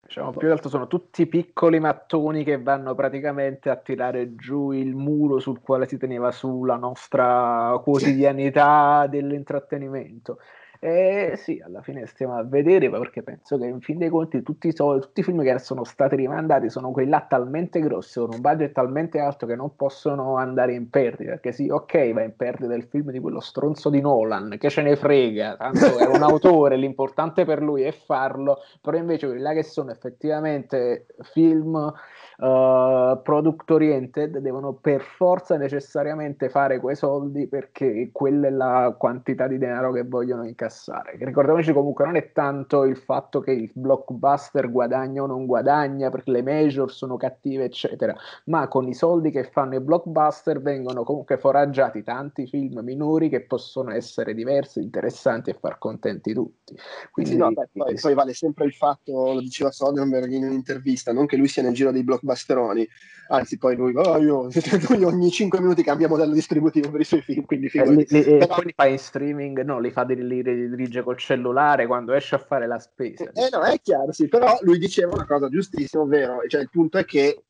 Diciamo, 0.00 0.30
più 0.30 0.46
che 0.46 0.52
altro 0.52 0.70
sono 0.70 0.86
tutti 0.86 1.26
piccoli 1.26 1.78
mattoni 1.80 2.42
che 2.42 2.60
vanno 2.60 2.94
praticamente 2.94 3.68
a 3.68 3.76
tirare 3.76 4.34
giù 4.36 4.70
il 4.70 4.94
muro 4.94 5.38
sul 5.38 5.60
quale 5.60 5.86
si 5.86 5.98
teneva 5.98 6.30
su 6.32 6.64
la 6.64 6.76
nostra 6.76 7.78
quotidianità 7.82 9.06
dell'intrattenimento. 9.06 10.38
Eh, 10.80 11.34
sì, 11.36 11.60
alla 11.64 11.82
fine 11.82 12.06
stiamo 12.06 12.36
a 12.36 12.44
vedere 12.44 12.88
perché 12.88 13.24
penso 13.24 13.58
che 13.58 13.66
in 13.66 13.80
fin 13.80 13.98
dei 13.98 14.08
conti 14.08 14.42
tutti, 14.44 14.72
so, 14.72 14.96
tutti 15.00 15.20
i 15.20 15.22
film 15.24 15.42
che 15.42 15.58
sono 15.58 15.82
stati 15.82 16.14
rimandati 16.14 16.70
sono 16.70 16.92
quelli 16.92 17.08
là 17.10 17.26
talmente 17.28 17.80
grossi, 17.80 18.20
con 18.20 18.30
un 18.32 18.40
budget 18.40 18.72
talmente 18.72 19.18
alto 19.18 19.44
che 19.46 19.56
non 19.56 19.74
possono 19.74 20.36
andare 20.36 20.74
in 20.74 20.88
perdita. 20.88 21.30
Perché 21.32 21.50
sì, 21.50 21.68
ok, 21.68 22.12
va 22.12 22.22
in 22.22 22.36
perdita 22.36 22.74
il 22.74 22.84
film 22.84 23.10
di 23.10 23.18
quello 23.18 23.40
stronzo 23.40 23.90
di 23.90 24.00
Nolan, 24.00 24.56
che 24.56 24.70
ce 24.70 24.82
ne 24.82 24.94
frega, 24.94 25.56
tanto 25.56 25.98
è 25.98 26.06
un 26.06 26.22
autore, 26.22 26.76
l'importante 26.78 27.44
per 27.44 27.60
lui 27.60 27.82
è 27.82 27.90
farlo, 27.90 28.58
però 28.80 28.96
invece 28.96 29.26
quelli 29.26 29.42
là 29.42 29.52
che 29.54 29.64
sono 29.64 29.90
effettivamente 29.90 31.06
film 31.32 31.92
uh, 32.38 33.20
product 33.22 33.70
oriented 33.70 34.38
devono 34.38 34.74
per 34.74 35.02
forza 35.02 35.56
necessariamente 35.56 36.48
fare 36.48 36.78
quei 36.78 36.96
soldi 36.96 37.48
perché 37.48 38.10
quella 38.12 38.48
è 38.48 38.50
la 38.50 38.94
quantità 38.96 39.46
di 39.46 39.58
denaro 39.58 39.92
che 39.92 40.04
vogliono 40.04 40.46
incassare. 40.46 41.16
Ricordiamoci 41.18 41.72
comunque 41.72 42.04
non 42.04 42.16
è 42.16 42.32
tanto 42.32 42.84
il 42.84 42.96
fatto 42.96 43.40
che 43.40 43.52
il 43.52 43.70
blockbuster 43.72 44.70
guadagna 44.70 45.22
o 45.22 45.26
non 45.26 45.46
guadagna 45.46 46.10
perché 46.10 46.30
le 46.30 46.42
major 46.42 46.90
sono 46.92 47.16
cattive 47.16 47.64
eccetera, 47.64 48.14
ma 48.44 48.68
con 48.68 48.86
i 48.86 48.94
soldi 48.94 49.30
che 49.30 49.44
fanno 49.44 49.74
i 49.74 49.80
blockbuster 49.80 50.60
vengono 50.60 51.02
comunque 51.02 51.38
foraggiati 51.38 52.02
tanti 52.02 52.46
film 52.46 52.80
minori 52.80 53.28
che 53.28 53.42
possono 53.42 53.90
essere 53.90 54.34
diversi, 54.34 54.80
interessanti 54.80 55.50
e 55.50 55.54
far 55.54 55.78
contenti 55.78 56.32
tutti. 56.32 56.76
Quindi, 57.10 57.32
sì, 57.32 57.36
no, 57.36 57.50
beh, 57.50 57.68
poi, 57.72 57.98
poi, 58.00 58.14
vale 58.14 58.32
sempre 58.34 58.66
il 58.66 58.72
fatto, 58.72 59.32
lo 59.32 59.40
diceva 59.40 59.70
Soderbergh 59.70 60.32
in 60.32 60.44
un'intervista, 60.44 61.12
non 61.12 61.26
che 61.26 61.36
lui 61.36 61.48
sia 61.48 61.62
nel 61.62 61.74
giro 61.74 61.90
dei 61.90 62.04
blockbuster 62.04 62.27
Basteroni. 62.28 62.86
Anzi, 63.30 63.58
poi 63.58 63.76
lui, 63.76 63.92
oh, 63.94 64.16
io, 64.18 64.48
lui 64.88 65.04
ogni 65.04 65.30
5 65.30 65.60
minuti 65.60 65.82
cambia 65.82 66.08
modello 66.08 66.32
distributivo 66.32 66.90
per 66.90 67.00
i 67.00 67.04
suoi 67.04 67.20
film. 67.20 67.44
Quindi 67.44 67.66
eh, 67.66 67.90
li, 67.90 68.06
li, 68.08 68.22
Però... 68.22 68.54
poi 68.54 68.64
li 68.66 68.72
fa 68.74 68.86
in 68.86 68.98
streaming, 68.98 69.62
no, 69.62 69.78
li 69.80 69.90
fa 69.90 70.04
li, 70.04 70.26
li 70.26 70.42
dirige 70.42 71.02
col 71.02 71.18
cellulare 71.18 71.86
quando 71.86 72.14
esce 72.14 72.36
a 72.36 72.38
fare 72.38 72.66
la 72.66 72.78
spesa. 72.78 73.30
Eh, 73.34 73.48
no, 73.52 73.62
è 73.62 73.78
chiaro, 73.82 74.12
sì, 74.12 74.28
però 74.28 74.58
lui 74.62 74.78
diceva 74.78 75.14
una 75.14 75.26
cosa 75.26 75.48
giustissima, 75.48 76.02
ovvero, 76.02 76.40
cioè 76.46 76.62
il 76.62 76.70
punto 76.70 76.98
è 76.98 77.04
che 77.04 77.42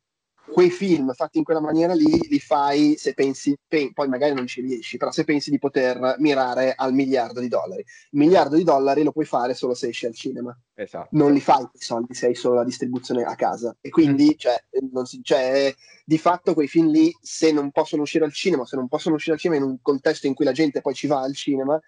quei 0.52 0.70
film 0.70 1.12
fatti 1.12 1.38
in 1.38 1.44
quella 1.44 1.61
maniera 1.61 1.94
lì 1.94 2.26
li 2.28 2.40
fai 2.40 2.96
se 2.96 3.14
pensi, 3.14 3.56
pen, 3.66 3.92
poi 3.92 4.08
magari 4.08 4.34
non 4.34 4.46
ci 4.46 4.61
riesci, 4.61 4.96
però 4.96 5.11
se 5.11 5.24
pensi 5.24 5.50
di 5.50 5.58
poter 5.58 6.16
mirare 6.18 6.74
al 6.74 6.92
miliardo 6.92 7.40
di 7.40 7.48
dollari. 7.48 7.80
Il 7.80 8.18
miliardo 8.18 8.56
di 8.56 8.64
dollari 8.64 9.02
lo 9.02 9.12
puoi 9.12 9.24
fare 9.24 9.54
solo 9.54 9.74
se 9.74 9.88
esci 9.88 10.06
al 10.06 10.14
cinema. 10.14 10.56
Esatto. 10.74 11.08
Non 11.12 11.32
li 11.32 11.40
fai 11.40 11.62
i 11.62 11.78
soldi 11.78 12.14
se 12.14 12.26
hai 12.26 12.34
solo 12.34 12.56
la 12.56 12.64
distribuzione 12.64 13.22
a 13.22 13.34
casa. 13.34 13.76
E 13.80 13.90
quindi, 13.90 14.30
mm. 14.34 14.38
cioè, 14.38 14.62
si, 15.04 15.20
cioè, 15.22 15.74
di 16.04 16.18
fatto 16.18 16.54
quei 16.54 16.68
film 16.68 16.90
lì, 16.90 17.14
se 17.20 17.52
non 17.52 17.70
possono 17.70 18.02
uscire 18.02 18.24
al 18.24 18.32
cinema, 18.32 18.64
se 18.64 18.76
non 18.76 18.88
possono 18.88 19.16
uscire 19.16 19.34
al 19.34 19.40
cinema 19.40 19.62
in 19.62 19.68
un 19.68 19.78
contesto 19.80 20.26
in 20.26 20.34
cui 20.34 20.44
la 20.44 20.52
gente 20.52 20.80
poi 20.80 20.94
ci 20.94 21.06
va 21.06 21.20
al 21.20 21.34
cinema, 21.34 21.80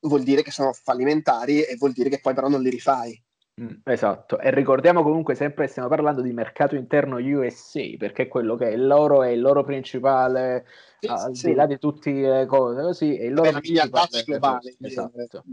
vuol 0.00 0.22
dire 0.22 0.42
che 0.42 0.50
sono 0.50 0.72
fallimentari 0.72 1.62
e 1.62 1.76
vuol 1.76 1.92
dire 1.92 2.08
che 2.08 2.20
poi 2.20 2.34
però 2.34 2.48
non 2.48 2.62
li 2.62 2.70
rifai. 2.70 3.23
Mm, 3.62 3.82
esatto, 3.84 4.40
e 4.40 4.50
ricordiamo 4.50 5.04
comunque 5.04 5.36
sempre 5.36 5.66
che 5.66 5.70
stiamo 5.70 5.88
parlando 5.88 6.22
di 6.22 6.32
mercato 6.32 6.74
interno 6.74 7.18
USA 7.18 7.84
perché 7.96 8.26
quello 8.26 8.56
che 8.56 8.70
è 8.70 8.76
loro 8.76 9.22
è 9.22 9.28
il 9.28 9.40
loro 9.40 9.62
principale 9.62 10.66
sì, 10.98 11.06
al 11.06 11.36
sì. 11.36 11.46
di 11.46 11.54
là 11.54 11.66
di 11.66 11.78
tutte 11.78 12.10
le 12.10 12.46
cose 12.46 12.82
così 12.82 13.16
è 13.16 13.26
il 13.26 13.32
loro 13.32 13.52
principale 13.52 14.24
globale 14.24 14.74
esatto. 14.80 15.44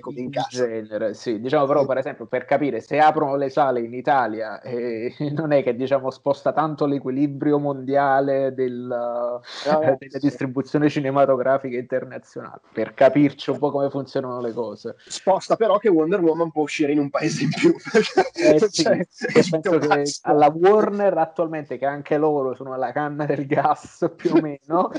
Come 0.00 0.20
in 0.20 0.30
genere 0.48 1.14
sì 1.14 1.40
diciamo 1.40 1.66
però 1.66 1.86
per 1.86 1.98
esempio 1.98 2.26
per 2.26 2.44
capire 2.44 2.80
se 2.80 2.98
aprono 2.98 3.36
le 3.36 3.50
sale 3.50 3.80
in 3.80 3.94
Italia 3.94 4.60
eh, 4.62 5.14
non 5.32 5.52
è 5.52 5.62
che 5.62 5.74
diciamo 5.74 6.10
sposta 6.10 6.52
tanto 6.52 6.86
l'equilibrio 6.86 7.58
mondiale 7.58 8.54
del, 8.54 8.86
no, 8.86 9.40
eh, 9.80 9.96
della 9.98 10.18
distribuzione 10.18 10.88
cinematografica 10.88 11.76
internazionale 11.76 12.60
per 12.72 12.94
capirci 12.94 13.50
un 13.50 13.58
po' 13.58 13.70
come 13.70 13.90
funzionano 13.90 14.40
le 14.40 14.52
cose 14.52 14.96
sposta 15.06 15.56
però 15.56 15.78
che 15.78 15.88
Wonder 15.88 16.20
Woman 16.20 16.50
può 16.50 16.62
uscire 16.62 16.92
in 16.92 16.98
un 16.98 17.10
paese 17.10 17.44
in 17.44 17.50
più 17.50 17.74
eh, 18.34 18.58
sì, 18.68 18.82
cioè, 18.82 19.06
penso 19.32 19.78
che 19.78 20.02
alla 20.22 20.52
Warner 20.54 21.16
attualmente 21.18 21.78
che 21.78 21.86
anche 21.86 22.16
loro 22.16 22.54
sono 22.54 22.72
alla 22.72 22.92
canna 22.92 23.24
del 23.24 23.46
gas 23.46 24.10
più 24.16 24.32
o 24.34 24.40
meno 24.40 24.90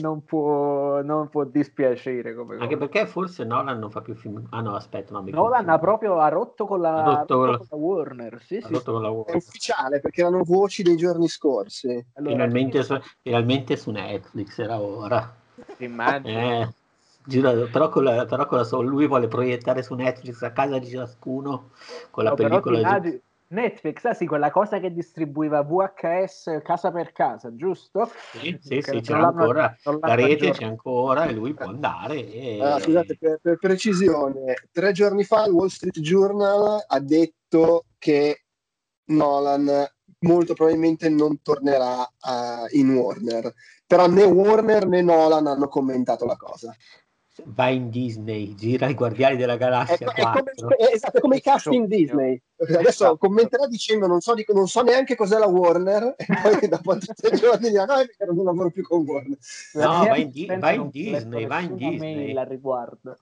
non, 0.00 0.24
può, 0.24 1.02
non 1.02 1.28
può 1.28 1.44
dispiacere. 1.44 2.34
Come 2.34 2.54
Anche 2.54 2.76
cosa. 2.76 2.88
perché 2.88 3.06
forse 3.06 3.44
Nolan 3.44 3.78
non 3.78 3.90
fa 3.90 4.00
più 4.00 4.14
film. 4.14 4.25
Ah 4.50 4.60
no, 4.60 4.74
aspetta, 4.74 5.12
no, 5.12 5.24
Nolan 5.28 5.68
ha 5.68 5.78
proprio 5.78 6.18
ha 6.18 6.28
rotto 6.28 6.66
con 6.66 6.80
la, 6.80 7.02
ha 7.02 7.04
rotto 7.04 7.36
con 7.36 7.50
la... 7.50 7.56
Con 7.58 7.66
la 7.70 7.76
Warner. 7.76 8.42
Sì, 8.42 8.60
sì. 8.60 8.82
Con 8.82 9.02
la 9.02 9.10
Warner. 9.10 9.34
È 9.34 9.36
ufficiale 9.36 10.00
perché 10.00 10.20
erano 10.20 10.42
voci 10.44 10.82
dei 10.82 10.96
giorni 10.96 11.28
scorsi. 11.28 12.04
Allora, 12.14 12.32
finalmente, 12.32 12.82
su, 12.82 12.98
finalmente 13.22 13.76
su 13.76 13.90
Netflix 13.90 14.58
era 14.58 14.80
ora. 14.80 15.34
Immagino. 15.78 16.38
Eh. 16.38 16.68
Giuro, 17.28 17.66
però, 17.72 17.88
con 17.88 18.04
la, 18.04 18.24
però 18.24 18.46
con 18.46 18.58
la, 18.58 18.68
lui 18.82 19.08
vuole 19.08 19.26
proiettare 19.26 19.82
su 19.82 19.94
Netflix 19.94 20.42
a 20.42 20.52
casa 20.52 20.78
di 20.78 20.86
ciascuno 20.86 21.70
con 22.10 22.22
la 22.22 22.30
no, 22.30 22.36
pellicola. 22.36 22.60
Però 22.60 22.74
ti, 22.74 22.80
immagini, 22.80 23.22
Netflix, 23.48 24.04
ah 24.04 24.14
sì, 24.14 24.26
quella 24.26 24.50
cosa 24.50 24.80
che 24.80 24.92
distribuiva 24.92 25.62
VHS 25.62 26.60
casa 26.64 26.90
per 26.90 27.12
casa, 27.12 27.54
giusto? 27.54 28.10
Sì, 28.32 28.58
sì, 28.60 28.80
sì 28.82 29.00
c'è 29.00 29.14
ancora, 29.14 29.76
la 30.00 30.14
rete 30.14 30.50
c'è 30.50 30.64
ancora 30.64 31.26
e 31.26 31.32
lui 31.32 31.54
può 31.54 31.66
andare. 31.66 32.26
E... 32.26 32.60
Ah, 32.60 32.80
scusate, 32.80 33.16
per, 33.16 33.38
per, 33.40 33.58
precisione, 33.58 34.54
tre 34.72 34.90
giorni 34.92 35.22
fa 35.22 35.44
il 35.44 35.52
Wall 35.52 35.68
Street 35.68 36.00
Journal 36.00 36.84
ha 36.86 37.00
detto 37.00 37.84
che 37.98 38.42
Nolan 39.06 39.86
molto 40.20 40.54
probabilmente 40.54 41.08
non 41.08 41.40
tornerà 41.40 42.00
uh, 42.00 42.66
in 42.70 42.96
Warner, 42.96 43.54
però 43.86 44.08
né 44.08 44.24
Warner 44.24 44.88
né 44.88 45.02
Nolan 45.02 45.46
hanno 45.46 45.68
commentato 45.68 46.24
la 46.24 46.36
cosa 46.36 46.74
va 47.44 47.68
in 47.68 47.90
Disney, 47.90 48.54
gira 48.54 48.88
i 48.88 48.94
Guardiani 48.94 49.36
della 49.36 49.56
Galassia. 49.56 50.12
È, 50.12 50.20
è 50.20 50.22
come, 50.22 50.76
è, 50.76 50.94
esatto, 50.94 51.18
è 51.18 51.20
come 51.20 51.36
i 51.36 51.40
casting 51.40 51.86
Disney. 51.86 52.40
Adesso 52.58 52.88
esatto. 52.88 53.16
commenterà 53.18 53.66
dicendo 53.66 54.06
non 54.06 54.20
so, 54.20 54.34
non 54.52 54.66
so, 54.66 54.82
neanche 54.82 55.14
cos'è 55.14 55.38
la 55.38 55.46
Warner 55.46 56.14
e 56.16 56.26
poi 56.42 56.68
dopo 56.68 56.96
tre 56.98 57.36
giorni 57.36 57.68
dirà 57.68 57.84
no, 57.84 57.94
è 57.94 58.06
perché 58.06 58.24
non 58.24 58.44
lavoro 58.44 58.70
più 58.70 58.82
con 58.82 59.02
Warner. 59.02 59.38
No, 59.74 60.04
va 60.06 60.16
in, 60.16 60.30
di- 60.30 60.46
va 60.46 60.70
in 60.70 60.88
Disney, 60.90 61.46
va 61.46 61.60
in 61.60 61.76
Disney. 61.76 62.32
La 62.32 62.44
riguardo. 62.44 63.18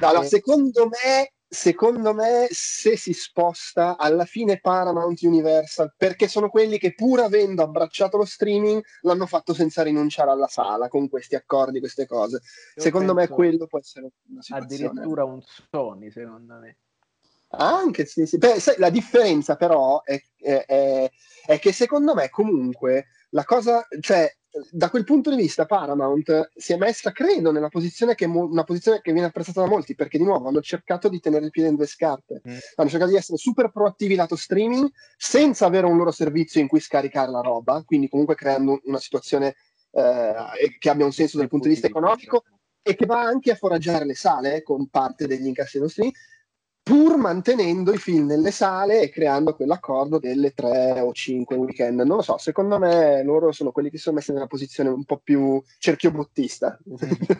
No, 0.00 0.12
no, 0.12 0.22
secondo 0.22 0.88
me 0.88 1.32
secondo 1.50 2.12
me 2.12 2.46
se 2.50 2.98
si 2.98 3.14
sposta 3.14 3.96
alla 3.96 4.26
fine 4.26 4.60
Paramount 4.60 5.22
Universal 5.22 5.94
perché 5.96 6.28
sono 6.28 6.50
quelli 6.50 6.78
che 6.78 6.94
pur 6.94 7.20
avendo 7.20 7.62
abbracciato 7.62 8.18
lo 8.18 8.26
streaming 8.26 8.84
l'hanno 9.00 9.24
fatto 9.24 9.54
senza 9.54 9.82
rinunciare 9.82 10.30
alla 10.30 10.46
sala 10.46 10.88
con 10.88 11.08
questi 11.08 11.36
accordi, 11.36 11.78
queste 11.78 12.06
cose. 12.06 12.40
Io 12.76 12.82
secondo 12.82 13.14
me 13.14 13.28
quello 13.28 13.66
può 13.66 13.78
essere 13.78 14.10
una 14.28 14.42
situazione. 14.42 14.90
Addirittura 14.90 15.24
un 15.24 15.40
Sony, 15.70 16.10
secondo 16.10 16.54
me. 16.58 16.76
Anche 17.50 18.04
sì, 18.04 18.26
sì. 18.26 18.36
Beh, 18.36 18.60
sai, 18.60 18.74
la 18.76 18.90
differenza 18.90 19.56
però 19.56 20.02
è, 20.02 20.20
è, 20.36 20.64
è, 20.66 21.10
è 21.46 21.58
che 21.58 21.72
secondo 21.72 22.14
me 22.14 22.28
comunque 22.28 23.06
la 23.30 23.44
cosa, 23.44 23.86
cioè 24.00 24.30
da 24.70 24.88
quel 24.90 25.04
punto 25.04 25.30
di 25.30 25.36
vista 25.36 25.66
Paramount 25.66 26.50
si 26.56 26.72
è 26.72 26.76
messa, 26.76 27.12
credo, 27.12 27.52
nella 27.52 27.68
posizione 27.68 28.14
che, 28.14 28.26
mo- 28.26 28.46
una 28.46 28.64
posizione 28.64 29.00
che 29.00 29.12
viene 29.12 29.28
apprezzata 29.28 29.60
da 29.60 29.68
molti, 29.68 29.94
perché 29.94 30.18
di 30.18 30.24
nuovo 30.24 30.48
hanno 30.48 30.60
cercato 30.60 31.08
di 31.08 31.20
tenere 31.20 31.44
il 31.44 31.50
piede 31.50 31.68
in 31.68 31.76
due 31.76 31.86
scarpe, 31.86 32.40
mm. 32.48 32.56
hanno 32.76 32.88
cercato 32.88 33.10
di 33.10 33.16
essere 33.16 33.36
super 33.36 33.70
proattivi 33.70 34.14
lato 34.14 34.36
streaming, 34.36 34.90
senza 35.16 35.66
avere 35.66 35.86
un 35.86 35.96
loro 35.96 36.10
servizio 36.10 36.60
in 36.60 36.68
cui 36.68 36.80
scaricare 36.80 37.30
la 37.30 37.40
roba, 37.40 37.82
quindi 37.84 38.08
comunque 38.08 38.34
creando 38.34 38.80
una 38.84 38.98
situazione 38.98 39.56
eh, 39.92 40.76
che 40.78 40.90
abbia 40.90 41.04
un 41.04 41.12
senso 41.12 41.38
dal 41.38 41.48
punto 41.48 41.66
di 41.66 41.72
vista 41.72 41.88
economico 41.88 42.44
e 42.82 42.94
che 42.94 43.06
va 43.06 43.20
anche 43.20 43.50
a 43.50 43.56
foraggiare 43.56 44.04
le 44.04 44.14
sale 44.14 44.62
con 44.62 44.88
parte 44.88 45.26
degli 45.26 45.46
incassi 45.46 45.76
dello 45.76 45.90
streaming 45.90 46.16
pur 46.88 47.18
mantenendo 47.18 47.92
i 47.92 47.98
film 47.98 48.24
nelle 48.24 48.50
sale 48.50 49.02
e 49.02 49.10
creando 49.10 49.54
quell'accordo 49.54 50.18
delle 50.18 50.54
tre 50.54 51.00
o 51.00 51.12
cinque 51.12 51.54
weekend. 51.54 52.00
Non 52.00 52.16
lo 52.16 52.22
so, 52.22 52.38
secondo 52.38 52.78
me 52.78 53.22
loro 53.22 53.52
sono 53.52 53.72
quelli 53.72 53.90
che 53.90 53.98
sono 53.98 54.16
messi 54.16 54.32
nella 54.32 54.46
posizione 54.46 54.88
un 54.88 55.04
po' 55.04 55.18
più 55.22 55.62
cerchiobottista. 55.78 56.78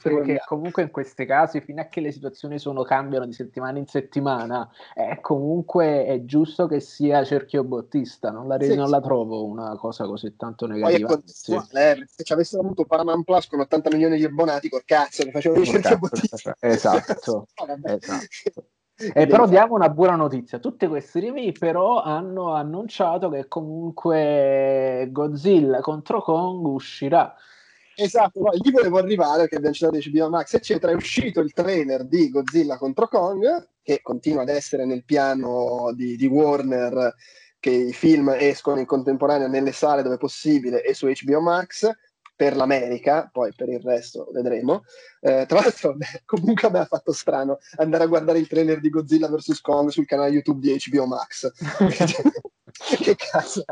Perché 0.02 0.42
comunque 0.44 0.82
in 0.82 0.90
questi 0.90 1.24
casi, 1.24 1.62
fino 1.62 1.80
a 1.80 1.86
che 1.86 2.02
le 2.02 2.12
situazioni 2.12 2.58
sono, 2.58 2.82
cambiano 2.82 3.24
di 3.24 3.32
settimana 3.32 3.78
in 3.78 3.86
settimana, 3.86 4.68
è 4.92 5.18
comunque 5.22 6.04
è 6.04 6.22
giusto 6.26 6.66
che 6.66 6.80
sia 6.80 7.24
cerchiobottista, 7.24 8.30
non 8.30 8.48
la, 8.48 8.58
sì, 8.60 8.74
non 8.74 8.84
sì. 8.84 8.92
la 8.92 9.00
trovo 9.00 9.46
una 9.46 9.78
cosa 9.78 10.04
così 10.04 10.36
tanto 10.36 10.66
negativa. 10.66 11.08
Poi 11.08 11.22
sì. 11.24 11.54
eh, 11.54 12.04
se 12.06 12.22
ci 12.22 12.34
avessero 12.34 12.62
avuto 12.62 12.84
Paramount 12.84 13.24
Plus 13.24 13.46
con 13.46 13.60
80 13.60 13.88
milioni 13.94 14.18
di 14.18 14.24
abbonati, 14.24 14.68
col 14.68 14.84
cazzo, 14.84 15.24
che 15.24 15.30
facevano 15.30 15.62
i 15.62 15.66
cerchiobottista. 15.66 16.54
Esatto, 16.60 17.46
esatto. 17.54 18.66
Eh, 19.00 19.26
però 19.28 19.46
diamo 19.46 19.74
una 19.74 19.90
buona 19.90 20.16
notizia, 20.16 20.58
tutte 20.58 20.88
queste 20.88 21.20
review 21.20 21.52
però 21.52 22.02
hanno 22.02 22.54
annunciato 22.54 23.28
che 23.28 23.46
comunque 23.46 25.08
Godzilla 25.12 25.80
contro 25.80 26.20
Kong 26.20 26.66
uscirà. 26.66 27.32
Esatto, 27.94 28.40
no, 28.40 28.50
lì 28.52 28.70
volevo 28.72 28.98
arrivare 28.98 29.40
perché 29.40 29.56
abbiamo 29.56 29.74
citato 29.74 29.98
HBO 29.98 30.28
Max, 30.28 30.54
eccetera. 30.54 30.92
È 30.92 30.96
uscito 30.96 31.40
il 31.40 31.52
trailer 31.52 32.04
di 32.04 32.28
Godzilla 32.28 32.76
contro 32.76 33.08
Kong, 33.08 33.68
che 33.82 34.00
continua 34.02 34.42
ad 34.42 34.48
essere 34.48 34.84
nel 34.84 35.04
piano 35.04 35.92
di, 35.94 36.16
di 36.16 36.26
Warner, 36.26 37.14
che 37.60 37.70
i 37.70 37.92
film 37.92 38.34
escono 38.36 38.78
in 38.80 38.86
contemporanea 38.86 39.48
nelle 39.48 39.72
sale 39.72 40.02
dove 40.02 40.16
possibile 40.16 40.82
e 40.82 40.94
su 40.94 41.06
HBO 41.06 41.40
Max 41.40 41.90
per 42.38 42.54
l'America, 42.54 43.28
poi 43.32 43.52
per 43.52 43.68
il 43.68 43.80
resto 43.80 44.28
vedremo. 44.32 44.84
Eh, 45.20 45.44
tra 45.48 45.58
l'altro, 45.58 45.96
beh, 45.96 46.22
comunque 46.24 46.68
a 46.68 46.70
me 46.70 46.78
ha 46.78 46.84
fatto 46.84 47.12
strano 47.12 47.58
andare 47.78 48.04
a 48.04 48.06
guardare 48.06 48.38
il 48.38 48.46
trailer 48.46 48.78
di 48.78 48.90
Godzilla 48.90 49.28
vs. 49.28 49.60
Kong 49.60 49.88
sul 49.88 50.06
canale 50.06 50.30
YouTube 50.30 50.60
di 50.60 50.78
HBO 50.88 51.06
Max. 51.06 51.50
che 53.02 53.16
cazzo. 53.16 53.64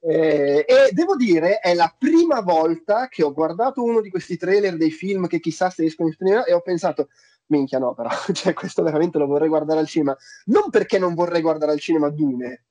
eh, 0.00 0.64
e 0.66 0.90
devo 0.90 1.14
dire, 1.14 1.60
è 1.60 1.74
la 1.74 1.94
prima 1.96 2.40
volta 2.40 3.06
che 3.06 3.22
ho 3.22 3.32
guardato 3.32 3.84
uno 3.84 4.00
di 4.00 4.10
questi 4.10 4.36
trailer 4.36 4.76
dei 4.76 4.90
film 4.90 5.28
che 5.28 5.38
chissà 5.38 5.70
se 5.70 5.84
escono 5.84 6.08
in 6.08 6.14
straniero 6.14 6.44
e 6.44 6.52
ho 6.54 6.60
pensato, 6.60 7.08
minchia 7.46 7.78
no 7.78 7.94
però, 7.94 8.10
cioè 8.32 8.52
questo 8.52 8.82
veramente 8.82 9.18
lo 9.18 9.26
vorrei 9.26 9.48
guardare 9.48 9.78
al 9.78 9.86
cinema. 9.86 10.16
Non 10.46 10.70
perché 10.70 10.98
non 10.98 11.14
vorrei 11.14 11.40
guardare 11.40 11.70
al 11.70 11.78
cinema 11.78 12.08
Dune, 12.08 12.64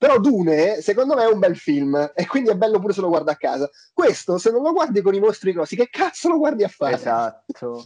però 0.00 0.18
Dune, 0.18 0.80
secondo 0.80 1.14
me, 1.14 1.24
è 1.24 1.30
un 1.30 1.38
bel 1.38 1.58
film 1.58 2.12
e 2.14 2.26
quindi 2.26 2.48
è 2.48 2.54
bello 2.54 2.78
pure 2.78 2.94
se 2.94 3.02
lo 3.02 3.08
guardi 3.08 3.28
a 3.28 3.36
casa. 3.36 3.68
Questo, 3.92 4.38
se 4.38 4.50
non 4.50 4.62
lo 4.62 4.72
guardi 4.72 5.02
con 5.02 5.12
i 5.12 5.20
mostri 5.20 5.52
grossi, 5.52 5.76
che 5.76 5.90
cazzo 5.90 6.30
lo 6.30 6.38
guardi 6.38 6.64
a 6.64 6.68
fare? 6.68 6.94
Esatto. 6.94 7.84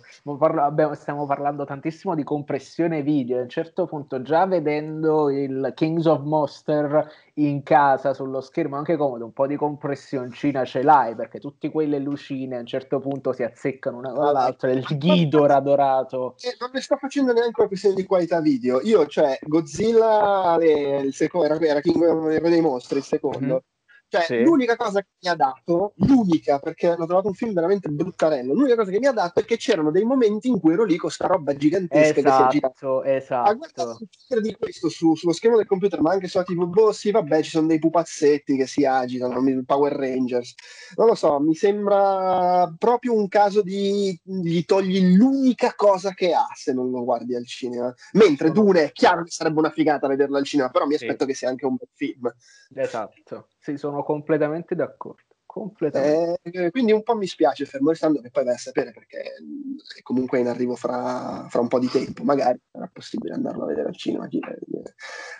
stiamo 0.94 1.26
parlando 1.26 1.64
tantissimo 1.64 2.14
di 2.14 2.22
compressione 2.22 3.02
video. 3.02 3.38
A 3.38 3.42
un 3.42 3.48
certo 3.48 3.86
punto, 3.86 4.22
già 4.22 4.46
vedendo 4.46 5.28
il 5.28 5.72
Kings 5.74 6.06
of 6.06 6.22
Monster 6.22 7.10
in 7.36 7.62
casa 7.62 8.14
sullo 8.14 8.40
schermo, 8.40 8.76
anche 8.76 8.96
comodo, 8.96 9.24
un 9.24 9.32
po' 9.32 9.46
di 9.46 9.56
compressioncina 9.56 10.64
ce 10.64 10.82
l'hai 10.82 11.14
perché 11.16 11.40
tutte 11.40 11.70
quelle 11.70 11.98
lucine 11.98 12.56
a 12.56 12.60
un 12.60 12.66
certo 12.66 13.00
punto 13.00 13.32
si 13.32 13.42
azzeccano 13.42 13.96
una 13.96 14.12
con 14.12 14.32
l'altra. 14.32 14.70
Il 14.70 14.84
Ghidorah 14.86 15.54
radorato. 15.54 16.34
Eh, 16.40 16.56
non 16.60 16.70
ne 16.72 16.80
sto 16.80 16.96
facendo 16.96 17.32
neanche 17.32 17.58
una 17.58 17.68
questione 17.68 17.94
di 17.94 18.04
qualità 18.04 18.40
video. 18.40 18.80
Io, 18.82 19.06
cioè, 19.06 19.38
Godzilla, 19.42 20.56
le, 20.58 21.00
il 21.00 21.14
secondo, 21.14 21.46
era, 21.46 21.58
era 21.58 21.80
King 21.80 22.38
Re 22.38 22.50
dei 22.50 22.60
Mostri, 22.60 22.98
il 22.98 23.04
secondo. 23.04 23.38
Mm-hmm. 23.38 23.56
Cioè, 24.18 24.24
sì. 24.24 24.42
l'unica 24.42 24.76
cosa 24.76 25.00
che 25.00 25.08
mi 25.20 25.28
ha 25.28 25.34
dato, 25.34 25.94
l'unica, 25.96 26.58
perché 26.58 26.94
l'ho 26.96 27.06
trovato 27.06 27.28
un 27.28 27.34
film 27.34 27.52
veramente 27.52 27.88
bruttarello, 27.88 28.52
l'unica 28.52 28.76
cosa 28.76 28.90
che 28.90 28.98
mi 28.98 29.06
ha 29.06 29.12
dato 29.12 29.40
è 29.40 29.44
che 29.44 29.56
c'erano 29.56 29.90
dei 29.90 30.04
momenti 30.04 30.48
in 30.48 30.60
cui 30.60 30.72
ero 30.72 30.84
lì 30.84 30.96
con 30.96 31.10
sta 31.10 31.26
roba 31.26 31.54
gigantesca 31.54 32.18
esatto, 32.20 32.44
che 32.44 32.50
si 32.50 32.58
Esatto, 32.58 33.02
esatto. 33.04 33.50
A 33.50 33.54
guardare 33.54 34.40
di 34.40 34.56
questo 34.56 34.88
su, 34.88 35.14
sullo 35.14 35.32
schermo 35.32 35.56
del 35.56 35.66
computer, 35.66 36.00
ma 36.00 36.12
anche 36.12 36.28
sulla 36.28 36.44
TV, 36.44 36.66
boh, 36.66 36.92
sì, 36.92 37.10
vabbè, 37.10 37.42
ci 37.42 37.50
sono 37.50 37.66
dei 37.66 37.78
pupazzetti 37.78 38.56
che 38.56 38.66
si 38.66 38.84
agitano, 38.84 39.42
Power 39.64 39.92
Rangers. 39.92 40.54
Non 40.96 41.06
lo 41.08 41.14
so, 41.14 41.40
mi 41.40 41.54
sembra 41.54 42.72
proprio 42.78 43.14
un 43.14 43.28
caso 43.28 43.62
di 43.62 44.18
gli 44.22 44.64
togli 44.64 45.16
l'unica 45.16 45.74
cosa 45.74 46.12
che 46.12 46.32
ha 46.32 46.46
se 46.54 46.72
non 46.72 46.90
lo 46.90 47.04
guardi 47.04 47.34
al 47.34 47.46
cinema. 47.46 47.92
Mentre 48.12 48.50
Dune 48.50 48.84
è 48.84 48.92
chiaro 48.92 49.24
che 49.24 49.30
sarebbe 49.30 49.58
una 49.58 49.70
figata 49.70 50.06
vederlo 50.08 50.36
al 50.36 50.44
cinema, 50.44 50.70
però 50.70 50.86
mi 50.86 50.94
aspetto 50.94 51.24
sì. 51.24 51.30
che 51.30 51.34
sia 51.34 51.48
anche 51.48 51.66
un 51.66 51.76
bel 51.76 51.88
film. 51.92 52.32
Esatto. 52.74 53.48
Sì, 53.64 53.78
sono 53.78 54.02
completamente 54.02 54.74
d'accordo. 54.74 55.22
Completamente. 55.46 56.40
Eh, 56.42 56.70
quindi 56.70 56.92
un 56.92 57.02
po' 57.02 57.16
mi 57.16 57.26
spiace, 57.26 57.64
fermo 57.64 57.88
restando 57.88 58.20
che 58.20 58.28
poi 58.30 58.44
vai 58.44 58.52
a 58.52 58.58
sapere 58.58 58.90
perché 58.90 59.22
è 59.22 60.02
comunque 60.02 60.40
in 60.40 60.48
arrivo 60.48 60.76
fra, 60.76 61.46
fra, 61.48 61.60
un 61.60 61.68
po' 61.68 61.78
di 61.78 61.88
tempo. 61.88 62.24
Magari 62.24 62.60
sarà 62.70 62.90
possibile 62.92 63.32
andarlo 63.32 63.62
a 63.62 63.68
vedere 63.68 63.88
al 63.88 63.96
cinema. 63.96 64.28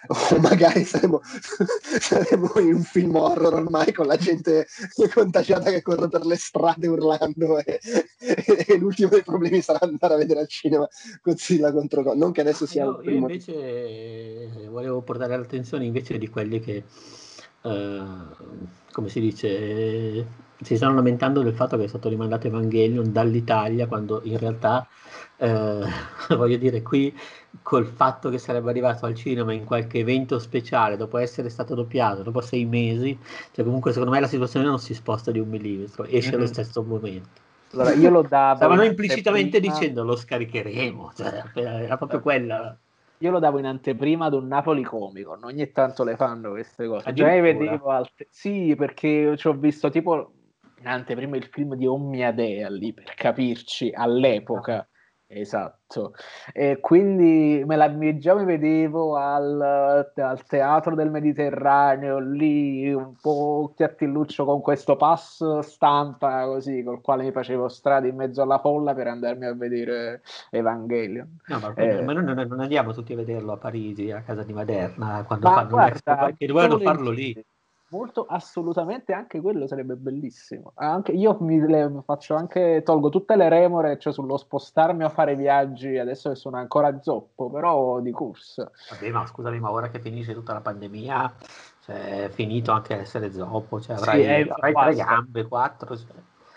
O 0.06 0.38
magari 0.38 0.84
saremo, 0.84 1.20
saremo 2.00 2.52
in 2.60 2.74
un 2.74 2.82
film 2.82 3.14
horror 3.16 3.54
ormai 3.54 3.90
con 3.92 4.06
la 4.06 4.16
gente 4.16 4.66
contagiata 5.12 5.70
che 5.70 5.80
corre 5.80 6.08
per 6.08 6.26
le 6.26 6.36
strade 6.36 6.86
urlando 6.86 7.58
e, 7.58 7.80
e, 8.18 8.44
e 8.68 8.76
l'ultimo 8.76 9.08
dei 9.08 9.22
problemi 9.22 9.62
sarà 9.62 9.80
andare 9.80 10.14
a 10.14 10.16
vedere 10.18 10.40
al 10.40 10.48
cinema 10.48 10.86
Godzilla 11.22 11.72
contro 11.72 12.14
Non 12.14 12.32
che 12.32 12.42
adesso 12.42 12.66
sia... 12.66 12.84
No, 12.84 13.00
io 13.02 13.10
invece 13.12 14.68
volevo 14.68 15.00
portare 15.00 15.36
l'attenzione 15.36 15.86
invece 15.86 16.18
di 16.18 16.28
quelli 16.28 16.60
che 16.60 16.76
eh, 16.76 16.84
come 17.64 19.08
si 19.08 19.20
dice, 19.20 20.26
si 20.60 20.76
stanno 20.76 20.94
lamentando 20.94 21.42
del 21.42 21.54
fatto 21.54 21.78
che 21.78 21.84
è 21.84 21.88
stato 21.88 22.10
rimandato 22.10 22.46
Evangelion 22.46 23.10
dall'Italia 23.10 23.86
quando 23.86 24.20
in 24.24 24.38
realtà, 24.38 24.86
eh, 25.38 25.80
voglio 26.36 26.56
dire, 26.58 26.82
qui 26.82 27.16
col 27.62 27.86
fatto 27.86 28.28
che 28.28 28.38
sarebbe 28.38 28.68
arrivato 28.68 29.06
al 29.06 29.14
cinema 29.14 29.54
in 29.54 29.64
qualche 29.64 30.00
evento 30.00 30.38
speciale 30.38 30.96
dopo 30.96 31.16
essere 31.16 31.48
stato 31.48 31.74
doppiato, 31.74 32.22
dopo 32.22 32.42
sei 32.42 32.66
mesi, 32.66 33.18
cioè 33.52 33.64
comunque 33.64 33.92
secondo 33.92 34.12
me 34.12 34.20
la 34.20 34.28
situazione 34.28 34.66
non 34.66 34.78
si 34.78 34.92
sposta 34.92 35.30
di 35.30 35.38
un 35.38 35.48
millimetro, 35.48 36.04
esce 36.04 36.30
mm-hmm. 36.30 36.38
allo 36.38 36.46
stesso 36.46 36.82
momento. 36.82 37.42
Allora, 37.72 37.92
io 37.94 38.10
lo 38.10 38.22
davo. 38.22 38.56
Stavano 38.56 38.84
implicitamente 38.84 39.58
prima... 39.58 39.74
dicendo 39.74 40.04
lo 40.04 40.16
scaricheremo, 40.16 41.12
cioè, 41.16 41.42
era 41.54 41.96
proprio 41.96 42.20
quella 42.20 42.78
io 43.18 43.30
lo 43.30 43.38
davo 43.38 43.58
in 43.58 43.66
anteprima 43.66 44.26
ad 44.26 44.34
un 44.34 44.46
Napoli 44.46 44.82
comico, 44.82 45.38
ogni 45.42 45.70
tanto 45.70 46.04
le 46.04 46.16
fanno 46.16 46.50
queste 46.50 46.86
cose. 46.86 47.12
Già 47.12 47.40
vedevo 47.40 47.90
altre... 47.90 48.26
Sì, 48.30 48.74
perché 48.76 49.36
ci 49.36 49.48
ho 49.48 49.54
visto 49.54 49.88
tipo 49.90 50.32
in 50.78 50.86
anteprima 50.88 51.36
il 51.36 51.44
film 51.44 51.74
di 51.76 51.86
Oh 51.86 51.98
mia 51.98 52.32
dea 52.32 52.68
lì, 52.68 52.92
per 52.92 53.14
capirci, 53.14 53.92
all'epoca. 53.94 54.86
Esatto, 55.36 56.14
e 56.52 56.78
quindi 56.80 57.64
me 57.66 57.74
la, 57.74 57.92
già 58.18 58.34
mi 58.36 58.44
vedevo 58.44 59.16
al, 59.16 59.60
al, 60.14 60.46
teatro 60.46 60.94
del 60.94 61.10
Mediterraneo 61.10 62.20
lì 62.20 62.92
un 62.94 63.14
po' 63.20 63.72
chiattilluccio 63.74 64.44
con 64.44 64.60
questo 64.60 64.94
pass 64.94 65.58
stampa 65.58 66.44
così 66.44 66.84
col 66.84 67.00
quale 67.00 67.24
mi 67.24 67.32
facevo 67.32 67.66
strada 67.66 68.06
in 68.06 68.14
mezzo 68.14 68.42
alla 68.42 68.60
folla 68.60 68.94
per 68.94 69.08
andarmi 69.08 69.46
a 69.46 69.54
vedere 69.54 70.22
Evangelion. 70.50 71.38
No, 71.48 71.58
ma, 71.58 71.74
eh, 71.74 72.02
ma 72.02 72.12
noi 72.12 72.24
non, 72.24 72.60
andiamo 72.60 72.92
tutti 72.92 73.12
a 73.12 73.16
vederlo 73.16 73.52
a 73.52 73.56
Parigi, 73.56 74.12
a 74.12 74.22
casa 74.22 74.44
di 74.44 74.52
Maderna, 74.52 75.24
quando 75.26 75.48
fanno 75.48 75.68
guarda, 75.68 76.16
perché 76.16 76.46
dovevano 76.46 76.78
farlo 76.78 77.10
lì 77.10 77.44
molto 77.94 78.26
assolutamente 78.28 79.12
anche 79.12 79.40
quello 79.40 79.66
sarebbe 79.66 79.94
bellissimo. 79.94 80.72
Anche, 80.74 81.12
io 81.12 81.36
mi 81.40 81.60
le, 81.60 82.02
faccio 82.04 82.34
anche, 82.34 82.82
tolgo 82.84 83.08
tutte 83.08 83.36
le 83.36 83.48
remore 83.48 83.98
cioè 83.98 84.12
sullo 84.12 84.36
spostarmi 84.36 85.04
a 85.04 85.08
fare 85.08 85.36
viaggi 85.36 85.96
adesso 85.96 86.30
che 86.30 86.34
sono 86.34 86.56
ancora 86.56 87.00
zoppo, 87.00 87.48
però 87.48 88.00
di 88.00 88.10
corsa. 88.10 88.70
Vabbè, 88.90 89.10
ma 89.10 89.24
scusami, 89.26 89.60
ma 89.60 89.70
ora 89.70 89.88
che 89.88 90.00
finisce 90.00 90.34
tutta 90.34 90.52
la 90.52 90.60
pandemia, 90.60 91.34
cioè, 91.84 92.24
è 92.24 92.28
finito 92.30 92.72
anche 92.72 92.98
essere 92.98 93.32
zoppo, 93.32 93.80
cioè, 93.80 93.96
avrai, 93.96 94.22
sì, 94.22 94.28
eh, 94.28 94.48
avrai 94.50 94.72
tre 94.72 94.94
gambe, 94.94 95.46
quattro. 95.46 95.96
Cioè, 95.96 96.08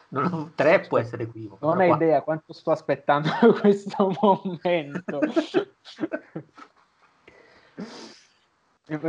non, 0.09 0.53
tre 0.55 0.79
può 0.81 0.97
essere 0.97 1.23
equivoco. 1.23 1.65
Non 1.65 1.79
hai 1.79 1.91
idea 1.91 2.21
quanto 2.21 2.53
sto 2.53 2.71
aspettando 2.71 3.29
questo 3.61 4.11
momento. 4.21 5.19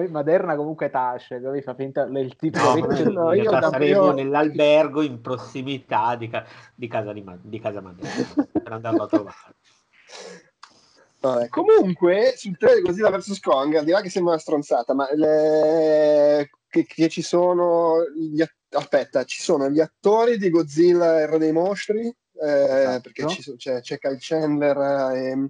Maderna 0.08 0.56
comunque 0.56 0.90
tace, 0.90 1.38
lui 1.38 1.62
fa 1.62 1.74
finta 1.74 2.02
il 2.02 2.34
tipo 2.36 2.58
no, 2.58 3.10
no, 3.10 3.32
io 3.32 3.60
saremo 3.60 4.10
nell'albergo 4.10 5.02
in 5.02 5.20
prossimità 5.20 6.16
di, 6.16 6.28
ca- 6.28 6.44
di, 6.74 6.88
casa, 6.88 7.12
di, 7.12 7.22
Ma- 7.22 7.38
di 7.40 7.60
casa 7.60 7.80
Maderna 7.80 8.34
per 8.60 8.72
andarlo 8.72 9.02
a 9.04 9.06
trovare. 9.06 9.36
Vabbè, 11.20 11.48
comunque 11.48 12.34
sul 12.36 12.56
trailer 12.56 12.82
Godzilla 12.82 13.10
vs 13.10 13.38
Kong, 13.40 13.74
al 13.76 13.84
di 13.84 13.92
là 13.92 14.00
che 14.00 14.10
sembra 14.10 14.32
una 14.32 14.40
stronzata, 14.40 14.94
ma 14.94 15.08
le... 15.12 16.50
che, 16.68 16.84
che, 16.84 17.08
ci 17.08 17.22
sono 17.22 17.98
gli 18.16 18.40
att- 18.40 18.54
aspetta, 18.70 19.22
ci 19.22 19.40
sono 19.40 19.68
gli 19.68 19.80
attori 19.80 20.38
di 20.38 20.50
Godzilla 20.50 21.20
e 21.20 21.26
Re 21.26 21.38
dei 21.38 21.52
Mostri, 21.52 22.00
eh, 22.40 22.62
esatto. 22.64 23.00
perché 23.02 23.28
ci 23.28 23.42
so- 23.42 23.54
c'è, 23.54 23.80
c'è 23.80 23.98
Kyle 23.98 24.16
Chandler 24.18 24.76
e, 25.14 25.46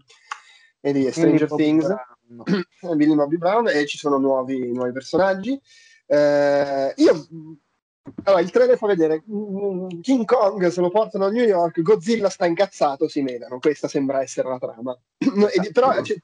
e 0.81 0.93
di 0.93 1.11
Stranger 1.13 1.49
Things. 1.55 1.95
Bravo 2.29 2.95
Billy 2.97 3.15
Bobby 3.15 3.37
Brown 3.39 3.69
e 3.69 3.87
ci 3.87 3.97
sono 3.97 4.19
nuovi, 4.19 4.73
nuovi 4.73 4.93
personaggi. 4.93 5.59
Eh, 6.07 6.93
io 6.97 7.27
allora, 8.25 8.43
il 8.43 8.51
trailer 8.51 8.77
fa 8.77 8.87
vedere 8.87 9.23
mm, 9.31 10.01
King 10.01 10.25
Kong 10.25 10.67
se 10.69 10.81
lo 10.81 10.91
portano 10.91 11.27
a 11.27 11.31
New 11.31 11.45
York, 11.45 11.83
Godzilla 11.83 12.29
sta 12.29 12.47
incazzato, 12.47 13.09
si 13.09 13.23
menano. 13.23 13.59
Questa 13.59 13.89
sembra 13.89 14.23
essere 14.23 14.49
la 14.49 14.59
trama. 14.59 14.99
e, 15.19 15.73
però 15.73 16.03
cioè, 16.03 16.17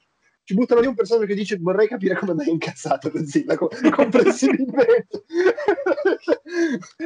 ci 0.45 0.53
buttano 0.53 0.83
lì 0.83 0.87
un 0.87 0.95
personaggio 0.95 1.27
che 1.27 1.35
dice 1.35 1.57
vorrei 1.59 1.89
capire 1.89 2.15
come 2.17 2.35
mai 2.35 2.49
è 2.49 2.51
incazzato 2.51 3.11
Godzilla, 3.11 3.57
comprensibilmente. 3.57 5.25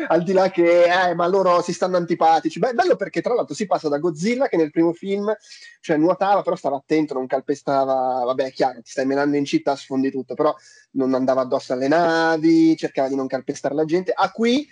Al 0.08 0.24
di 0.24 0.32
là 0.32 0.50
che, 0.50 0.84
eh, 0.84 1.14
ma 1.14 1.28
loro 1.28 1.62
si 1.62 1.72
stanno 1.72 1.96
antipatici. 1.96 2.58
Beh, 2.58 2.74
bello 2.74 2.96
perché 2.96 3.20
tra 3.20 3.34
l'altro 3.34 3.54
si 3.54 3.66
passa 3.66 3.88
da 3.88 3.98
Godzilla 3.98 4.48
che 4.48 4.56
nel 4.56 4.72
primo 4.72 4.92
film, 4.92 5.32
cioè 5.80 5.96
nuotava, 5.96 6.42
però 6.42 6.56
stava 6.56 6.76
attento, 6.76 7.14
non 7.14 7.28
calpestava, 7.28 8.24
vabbè 8.24 8.50
chiaro, 8.50 8.82
ti 8.82 8.90
stai 8.90 9.06
menando 9.06 9.36
in 9.36 9.44
città, 9.44 9.76
sfondi 9.76 10.10
tutto, 10.10 10.34
però 10.34 10.52
non 10.92 11.14
andava 11.14 11.42
addosso 11.42 11.72
alle 11.72 11.86
navi, 11.86 12.76
cercava 12.76 13.08
di 13.08 13.14
non 13.14 13.28
calpestare 13.28 13.74
la 13.74 13.84
gente. 13.84 14.12
A 14.12 14.32
qui 14.32 14.66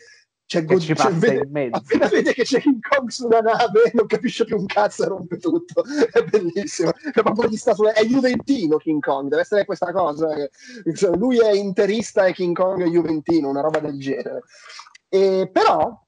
c'è 0.46 0.64
God- 0.64 0.80
ci 0.80 0.94
passa 0.94 1.10
vede, 1.10 1.44
in 1.44 1.50
mezzo. 1.50 1.76
appena 1.76 2.06
vede 2.06 2.32
che 2.32 2.44
c'è 2.44 2.60
King 2.60 2.78
Kong 2.80 3.08
su 3.08 3.26
una 3.26 3.40
nave 3.40 3.90
non 3.94 4.06
capisce 4.06 4.44
più 4.44 4.56
un 4.56 4.66
cazzo 4.66 5.02
e 5.02 5.08
rompe 5.08 5.38
tutto 5.38 5.82
è 6.12 6.22
bellissimo 6.22 6.92
è 6.94 7.22
proprio 7.22 7.48
gli 7.48 7.56
sta 7.56 7.74
sulle... 7.74 7.92
è 7.92 8.04
Juventino 8.04 8.76
King 8.76 9.02
Kong 9.02 9.28
deve 9.28 9.42
essere 9.42 9.64
questa 9.64 9.92
cosa 9.92 10.28
lui 11.16 11.38
è 11.38 11.50
interista 11.50 12.26
e 12.26 12.32
King 12.32 12.54
Kong 12.54 12.82
è 12.82 12.86
Juventino 12.86 13.48
una 13.48 13.60
roba 13.60 13.80
del 13.80 13.98
genere 13.98 14.42
e 15.08 15.50
però 15.52 16.00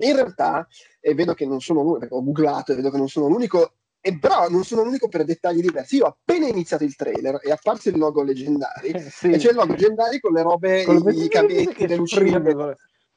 in 0.00 0.14
realtà 0.14 0.66
e 1.00 1.14
vedo 1.14 1.34
che 1.34 1.46
non 1.46 1.60
sono 1.60 1.80
l'unico 1.80 1.98
perché 2.00 2.14
ho 2.14 2.22
googlato 2.22 2.72
e 2.72 2.74
vedo 2.76 2.90
che 2.90 2.98
non 2.98 3.08
sono 3.08 3.28
l'unico 3.28 3.72
e 4.00 4.18
però 4.18 4.48
non 4.48 4.64
sono 4.64 4.84
l'unico 4.84 5.08
per 5.08 5.24
dettagli 5.24 5.60
diversi. 5.60 5.96
Io 5.96 6.04
ho 6.04 6.08
appena 6.08 6.46
iniziato 6.46 6.84
il 6.84 6.94
trailer 6.94 7.40
e 7.42 7.48
è 7.48 7.50
apparso 7.50 7.88
il 7.88 7.98
logo 7.98 8.22
leggendari 8.22 8.94
sì. 9.10 9.30
e 9.30 9.38
c'è 9.38 9.50
il 9.50 9.56
logo 9.56 9.72
leggendari 9.72 10.20
con 10.20 10.32
le 10.32 10.42
robe, 10.42 10.84
con 10.84 11.02
i, 11.12 11.24
i 11.24 11.28
cavetti, 11.28 11.86
le 11.86 11.96
lucine 11.96 12.76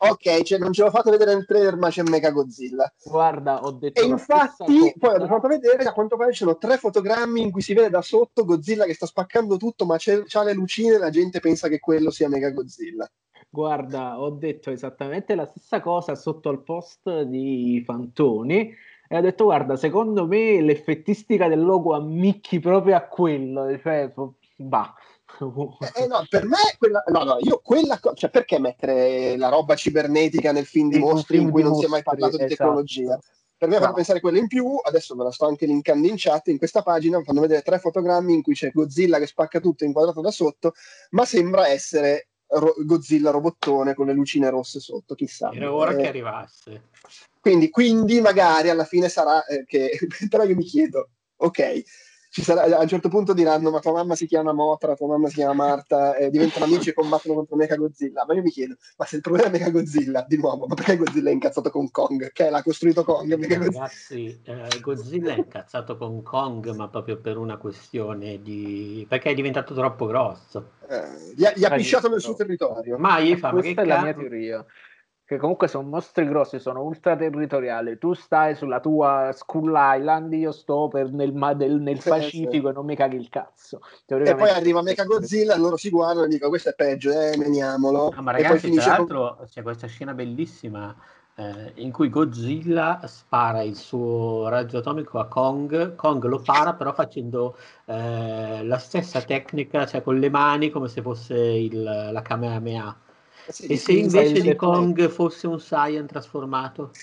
ok, 0.10 0.42
cioè 0.42 0.60
non 0.60 0.74
ce 0.74 0.84
l'ho 0.84 0.90
fatto 0.90 1.12
vedere 1.12 1.34
nel 1.34 1.46
trailer, 1.46 1.78
ma 1.78 1.90
c'è 1.90 2.04
Mega 2.04 2.32
Godzilla. 2.32 2.92
Guarda, 3.04 3.62
ho 3.64 3.72
detto. 3.72 4.02
E 4.02 4.06
infatti, 4.06 4.94
poi 4.98 5.22
ho 5.22 5.28
fatto 5.28 5.48
vedere, 5.48 5.84
a 5.84 5.94
quanto 5.94 6.18
pare 6.18 6.32
ci 6.32 6.40
sono 6.40 6.58
tre 6.58 6.78
fotogrammi 6.78 7.42
in 7.42 7.52
cui 7.52 7.62
si 7.62 7.74
vede 7.74 7.90
da 7.90 8.02
sotto 8.02 8.46
Godzilla 8.46 8.86
che 8.86 8.94
sta 8.94 9.06
spaccando 9.06 9.58
tutto, 9.58 9.86
ma 9.86 9.98
c'è, 9.98 10.24
c'ha 10.26 10.44
le 10.44 10.54
lucine 10.54 10.96
e 10.96 11.00
la 11.00 11.10
gente 11.10 11.40
pensa 11.40 11.68
che 11.68 11.80
quello 11.80 12.10
sia 12.10 12.30
Mega 12.30 12.50
Godzilla. 12.50 13.08
Guarda, 13.50 14.20
ho 14.22 14.30
detto 14.30 14.72
esattamente 14.72 15.36
la 15.36 15.46
stessa 15.46 15.82
cosa 15.82 16.16
sotto 16.16 16.50
al 16.50 16.64
post 16.64 17.24
di 17.24 17.84
Fantoni 17.86 18.74
e 19.10 19.18
ho 19.18 19.20
detto 19.20 19.44
guarda, 19.44 19.76
secondo 19.76 20.26
me 20.26 20.62
l'effettistica 20.62 21.50
del 21.50 21.62
logo 21.62 21.94
ammicchi 21.94 22.60
proprio 22.60 22.96
a 22.96 23.02
quello, 23.02 23.78
cioè, 23.78 24.10
bah. 24.56 24.94
Eh, 25.96 26.08
no, 26.08 26.26
per 26.30 26.46
me 26.46 26.58
quella, 26.78 27.04
no, 27.08 27.24
no, 27.24 27.38
io 27.40 27.60
quella 27.64 28.00
cioè 28.14 28.30
perché 28.30 28.60
mettere 28.60 29.38
la 29.38 29.50
roba 29.50 29.76
cibernetica 29.76 30.52
nel 30.52 30.66
film 30.66 30.90
di 30.90 31.00
mostri 31.00 31.38
in 31.38 31.50
cui 31.50 31.64
non 31.64 31.76
si 31.76 31.86
è 31.86 31.88
mai 31.88 32.04
parlato 32.04 32.38
di 32.38 32.44
esatto. 32.44 32.64
tecnologia? 32.64 33.20
Per 33.58 33.70
me 33.70 33.78
no. 33.78 33.86
fa 33.86 33.94
pensare 33.94 34.20
quella 34.20 34.40
in 34.40 34.48
più, 34.48 34.80
adesso 34.84 35.16
me 35.16 35.24
la 35.24 35.32
sto 35.32 35.46
anche 35.46 35.68
linkando 35.68 36.08
in 36.08 36.16
chat, 36.18 36.48
in 36.48 36.58
questa 36.58 36.82
pagina 36.82 37.22
fanno 37.22 37.42
vedere 37.42 37.62
tre 37.62 37.78
fotogrammi 37.78 38.34
in 38.34 38.42
cui 38.42 38.56
c'è 38.56 38.72
Godzilla 38.72 39.20
che 39.20 39.28
spacca 39.28 39.60
tutto 39.60 39.86
inquadrato 39.86 40.20
da 40.20 40.32
sotto, 40.32 40.74
ma 41.12 41.26
sembra 41.26 41.68
essere 41.68 42.30
ro- 42.48 42.76
Godzilla 42.80 43.30
robottone 43.30 43.94
con 43.94 44.08
le 44.08 44.14
lucine 44.14 44.50
rosse 44.50 44.80
sotto, 44.80 45.14
chissà. 45.16 45.52
Era 45.54 45.74
ora 45.74 45.92
eh, 45.92 45.98
che 45.98 46.08
arrivasse. 46.08 46.90
Quindi, 47.40 47.70
quindi 47.70 48.20
magari 48.20 48.70
alla 48.70 48.86
fine 48.86 49.10
sarà 49.10 49.46
eh, 49.46 49.64
che... 49.66 49.92
però 50.30 50.44
io 50.44 50.56
mi 50.56 50.64
chiedo, 50.64 51.10
ok, 51.38 51.84
sarà, 52.32 52.78
a 52.78 52.82
un 52.82 52.88
certo 52.88 53.10
punto 53.10 53.34
diranno 53.34 53.72
ma 53.72 53.80
tua 53.80 53.92
mamma 53.92 54.16
si 54.16 54.26
chiama 54.26 54.54
Motra, 54.54 54.96
tua 54.96 55.08
mamma 55.08 55.28
si 55.28 55.36
chiama 55.36 55.54
Marta, 55.54 56.16
eh, 56.16 56.30
diventano 56.30 56.64
amici 56.64 56.90
e 56.90 56.94
combattono 56.94 57.36
contro 57.36 57.58
Mecha 57.58 57.76
Godzilla. 57.76 58.24
Ma 58.26 58.34
io 58.34 58.42
mi 58.42 58.50
chiedo, 58.50 58.78
ma 58.96 59.06
se 59.06 59.18
il 59.18 59.22
problema 59.22 59.48
è 59.48 59.52
Mecha 59.52 59.70
Godzilla, 59.70 60.26
di 60.26 60.38
nuovo, 60.38 60.66
ma 60.66 60.76
perché 60.76 60.96
Godzilla 60.96 61.30
è 61.30 61.34
incazzato 61.34 61.70
con 61.70 61.92
Kong? 61.92 62.32
Che 62.32 62.50
l'ha 62.50 62.64
costruito 62.64 63.04
Kong? 63.04 63.34
Mecha 63.36 63.58
Ragazzi, 63.58 64.40
eh, 64.46 64.80
Godzilla 64.80 65.34
è 65.34 65.38
incazzato 65.38 65.98
con 65.98 66.24
Kong, 66.24 66.70
ma 66.70 66.88
proprio 66.88 67.18
per 67.18 67.38
una 67.38 67.58
questione 67.58 68.42
di... 68.42 69.06
perché 69.10 69.32
è 69.32 69.34
diventato 69.34 69.74
troppo 69.74 70.06
grosso. 70.06 70.72
Eh, 70.88 71.34
gli 71.36 71.44
ha, 71.44 71.52
gli 71.54 71.66
ha 71.66 71.72
pisciato 71.72 72.08
nel 72.10 72.22
suo 72.22 72.36
territorio. 72.36 72.98
Ma 72.98 73.20
gli 73.20 73.36
fa, 73.36 73.52
ma 73.52 73.60
che 73.60 73.74
è 73.74 73.84
la 73.84 74.02
mia 74.02 74.14
teoria 74.14 74.66
che 75.32 75.38
comunque 75.38 75.70
sono 75.70 75.88
mostri 75.88 76.28
grossi, 76.28 76.60
sono 76.60 76.82
ultra 76.82 77.16
territoriali. 77.16 77.98
Tu 77.98 78.14
stai 78.14 78.54
sulla 78.54 78.82
tua 78.82 79.32
Skull 79.34 79.74
Island, 79.74 80.34
io 80.34 80.52
sto 80.52 80.90
per 80.90 81.10
nel, 81.14 81.32
del, 81.56 81.80
nel 81.80 82.02
Pacifico 82.04 82.68
e 82.68 82.74
non 82.74 82.86
mi 82.86 82.98
caghi 82.98 83.16
il 83.16 83.30
cazzo. 83.30 83.80
E 84.06 84.36
poi 84.36 84.50
arriva 84.50 84.82
Mecha 84.82 85.06
Godzilla, 85.06 85.56
loro 85.56 85.78
si 85.78 85.90
guardano 85.90 86.26
e 86.26 86.28
dicono 86.28 86.50
questo 86.50 86.72
è 86.72 86.74
peggio, 86.74 87.12
eh, 87.12 87.38
meniamolo. 87.38 88.12
Ah, 88.14 88.22
ma 88.22 88.32
ragazzi, 88.34 88.70
tra 88.74 88.98
l'altro 88.98 89.36
con... 89.38 89.46
c'è 89.46 89.62
questa 89.62 89.88
scena 89.88 90.14
bellissima 90.14 90.94
eh, 91.36 91.72
in 91.76 91.94
cui 91.94 92.10
Godzilla 92.10 93.00
spara 93.06 93.62
il 93.62 93.78
suo 93.78 94.50
raggio 94.50 94.80
atomico 94.80 95.18
a 95.18 95.28
Kong, 95.28 95.96
Kong 95.96 96.26
lo 96.26 96.42
para 96.42 96.74
però 96.74 96.92
facendo 96.92 97.56
eh, 97.86 98.66
la 98.66 98.78
stessa 98.80 99.22
tecnica, 99.22 99.86
cioè 99.86 100.02
con 100.02 100.20
le 100.20 100.30
mani 100.30 100.72
come 100.72 100.90
se 100.90 101.02
fosse 101.02 101.38
il, 101.38 101.82
la 101.82 102.22
Kamehameha 102.22 102.98
sì, 103.48 103.68
e 103.68 103.78
se 103.78 103.94
invece 103.94 104.42
di 104.42 104.56
Kong 104.56 105.10
fosse 105.10 105.48
un 105.48 105.60
Saiyan 105.60 106.08
trasformato? 106.08 106.92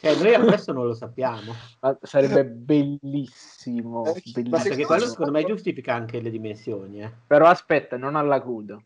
cioè, 0.00 0.16
noi 0.16 0.34
a 0.34 0.40
questo 0.40 0.72
non 0.72 0.86
lo 0.86 0.94
sappiamo. 0.94 1.54
Ma 1.80 1.98
sarebbe 2.02 2.44
bellissimo. 2.44 4.06
Eh, 4.06 4.22
bellissimo. 4.32 4.62
perché 4.62 4.84
quello 4.84 5.06
secondo 5.06 5.32
me 5.32 5.44
giustifica 5.44 5.94
anche 5.94 6.20
le 6.20 6.30
dimensioni. 6.30 7.02
Eh. 7.02 7.12
Però 7.26 7.46
aspetta, 7.46 7.96
non 7.96 8.16
all'acuto. 8.16 8.84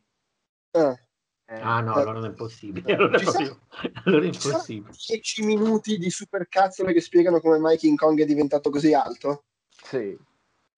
Eh. 0.71 1.05
Eh, 1.49 1.61
ah 1.61 1.81
no, 1.81 1.93
allora 1.93 2.13
non 2.13 2.25
è 2.25 2.33
possibile. 2.33 2.93
Allora, 2.95 3.19
proprio... 3.21 3.61
allora 4.05 4.25
è 4.25 4.27
impossibile. 4.27 4.93
10 5.07 5.45
minuti 5.45 5.97
di 5.97 6.11
supercazzole 6.11 6.93
che 6.93 7.01
spiegano 7.01 7.41
come 7.41 7.59
mai 7.59 7.77
King 7.77 7.97
Kong 7.97 8.21
è 8.21 8.25
diventato 8.25 8.69
così 8.69 8.93
alto? 8.93 9.45
Sì. 9.69 10.19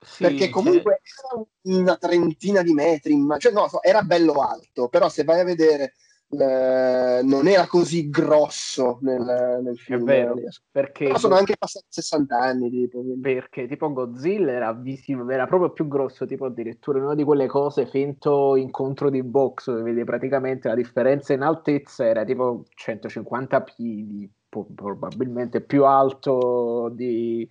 Sì, 0.01 0.23
perché 0.23 0.49
comunque 0.49 1.01
cioè... 1.03 1.33
era 1.33 1.47
una 1.63 1.97
trentina 1.97 2.63
di 2.63 2.73
metri, 2.73 3.17
ma... 3.17 3.37
cioè, 3.39 3.53
no, 3.53 3.69
era 3.83 4.03
bello 4.03 4.35
alto, 4.35 4.89
però 4.89 5.09
se 5.09 5.25
vai 5.25 5.41
a 5.41 5.45
vedere 5.45 5.95
eh, 6.31 7.21
non 7.23 7.49
era 7.49 7.67
così 7.67 8.11
grosso 8.11 8.99
nel, 9.01 9.61
nel 9.63 9.79
film. 9.79 10.03
È 10.03 10.05
vero, 10.05 10.35
perché 10.71 11.07
però 11.07 11.19
sono 11.19 11.37
anche 11.37 11.57
passati 11.57 11.87
60 11.89 12.39
anni. 12.39 12.71
Tipo. 12.71 13.03
Perché 13.21 13.67
tipo 13.67 13.91
Godzilla 13.93 14.53
era, 14.53 14.73
visivo, 14.75 15.29
era 15.31 15.47
proprio 15.47 15.73
più 15.73 15.89
grosso, 15.89 16.27
tipo 16.27 16.45
addirittura 16.45 17.03
una 17.03 17.15
di 17.15 17.25
quelle 17.25 17.47
cose 17.47 17.87
finto 17.87 18.57
incontro 18.57 19.09
di 19.09 19.23
box, 19.23 19.71
dove 19.71 19.83
vedi 19.83 20.05
praticamente 20.05 20.69
la 20.69 20.75
differenza 20.75 21.33
in 21.33 21.43
altezza 21.43 22.05
era 22.07 22.25
tipo 22.25 22.65
150 22.75 23.63
piedi 23.63 24.31
probabilmente 24.49 25.61
più 25.61 25.85
alto 25.85 26.91
di, 26.93 27.47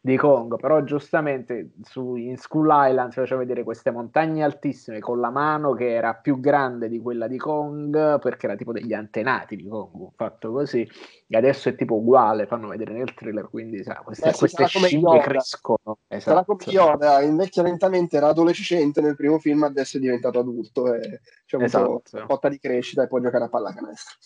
di, 0.00 0.16
Kong, 0.16 0.56
però 0.60 0.82
giustamente 0.84 1.72
su, 1.82 2.16
in 2.16 2.36
School 2.36 2.68
Island 2.70 3.12
si 3.12 3.20
faceva 3.20 3.40
vedere 3.40 3.64
queste 3.64 3.90
montagne 3.90 4.44
altissime 4.44 5.00
con 5.00 5.18
la 5.18 5.30
mano 5.30 5.72
che 5.72 5.90
era 5.90 6.14
più 6.14 6.40
grande 6.40 6.88
di 6.88 6.98
quella 6.98 7.26
di 7.26 7.38
Kong 7.38 8.20
perché 8.20 8.46
era 8.46 8.56
tipo 8.56 8.72
degli 8.72 8.92
antenati 8.92 9.56
di 9.56 9.66
Kong, 9.66 10.10
fatto 10.14 10.52
così, 10.52 10.86
e 11.26 11.36
adesso 11.36 11.70
è 11.70 11.74
tipo 11.74 11.94
uguale, 11.94 12.46
fanno 12.46 12.68
vedere 12.68 12.92
nel 12.92 13.14
trailer, 13.14 13.48
quindi 13.48 13.82
sa, 13.82 14.02
queste, 14.04 14.28
eh 14.28 14.32
sì, 14.32 14.38
queste 14.38 14.66
scimmie 14.66 15.20
crescono. 15.20 15.98
Esatto. 16.06 16.30
Sarà 16.30 16.44
come 16.44 16.64
Yoda, 16.66 17.22
invecchia 17.22 17.62
lentamente, 17.62 18.18
era 18.18 18.28
adolescente 18.28 19.00
nel 19.00 19.16
primo 19.16 19.38
film, 19.38 19.62
adesso 19.62 19.96
è 19.96 20.00
diventato 20.00 20.38
adulto 20.38 20.92
e 20.92 21.20
c'è 21.46 21.56
un 21.56 21.62
esatto. 21.62 22.02
po' 22.10 22.26
botta 22.26 22.48
di 22.50 22.58
crescita 22.58 23.02
e 23.02 23.08
può 23.08 23.18
giocare 23.20 23.44
a 23.44 23.48
pallacanestro. 23.48 24.18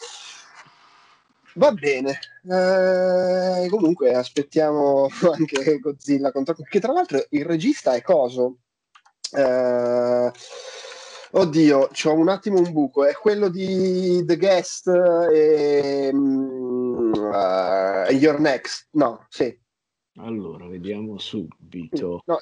Va 1.56 1.72
bene, 1.72 2.18
eh, 2.50 3.66
comunque 3.70 4.12
aspettiamo 4.14 5.08
anche 5.32 5.78
Godzilla 5.78 6.30
contro... 6.30 6.54
che 6.54 6.80
tra 6.80 6.92
l'altro 6.92 7.24
il 7.30 7.46
regista 7.46 7.94
è 7.94 8.02
Coso. 8.02 8.58
Eh, 9.32 10.30
oddio, 11.30 11.88
c'ho 11.92 12.12
un 12.12 12.28
attimo 12.28 12.58
un 12.58 12.70
buco, 12.72 13.06
è 13.06 13.14
quello 13.14 13.48
di 13.48 14.22
The 14.26 14.36
Guest 14.36 14.86
e 15.32 16.10
uh, 16.12 17.12
Your 18.10 18.38
Next, 18.38 18.88
no, 18.92 19.24
sì, 19.30 19.58
allora, 20.18 20.66
vediamo 20.66 21.18
subito. 21.18 22.22
No, 22.24 22.38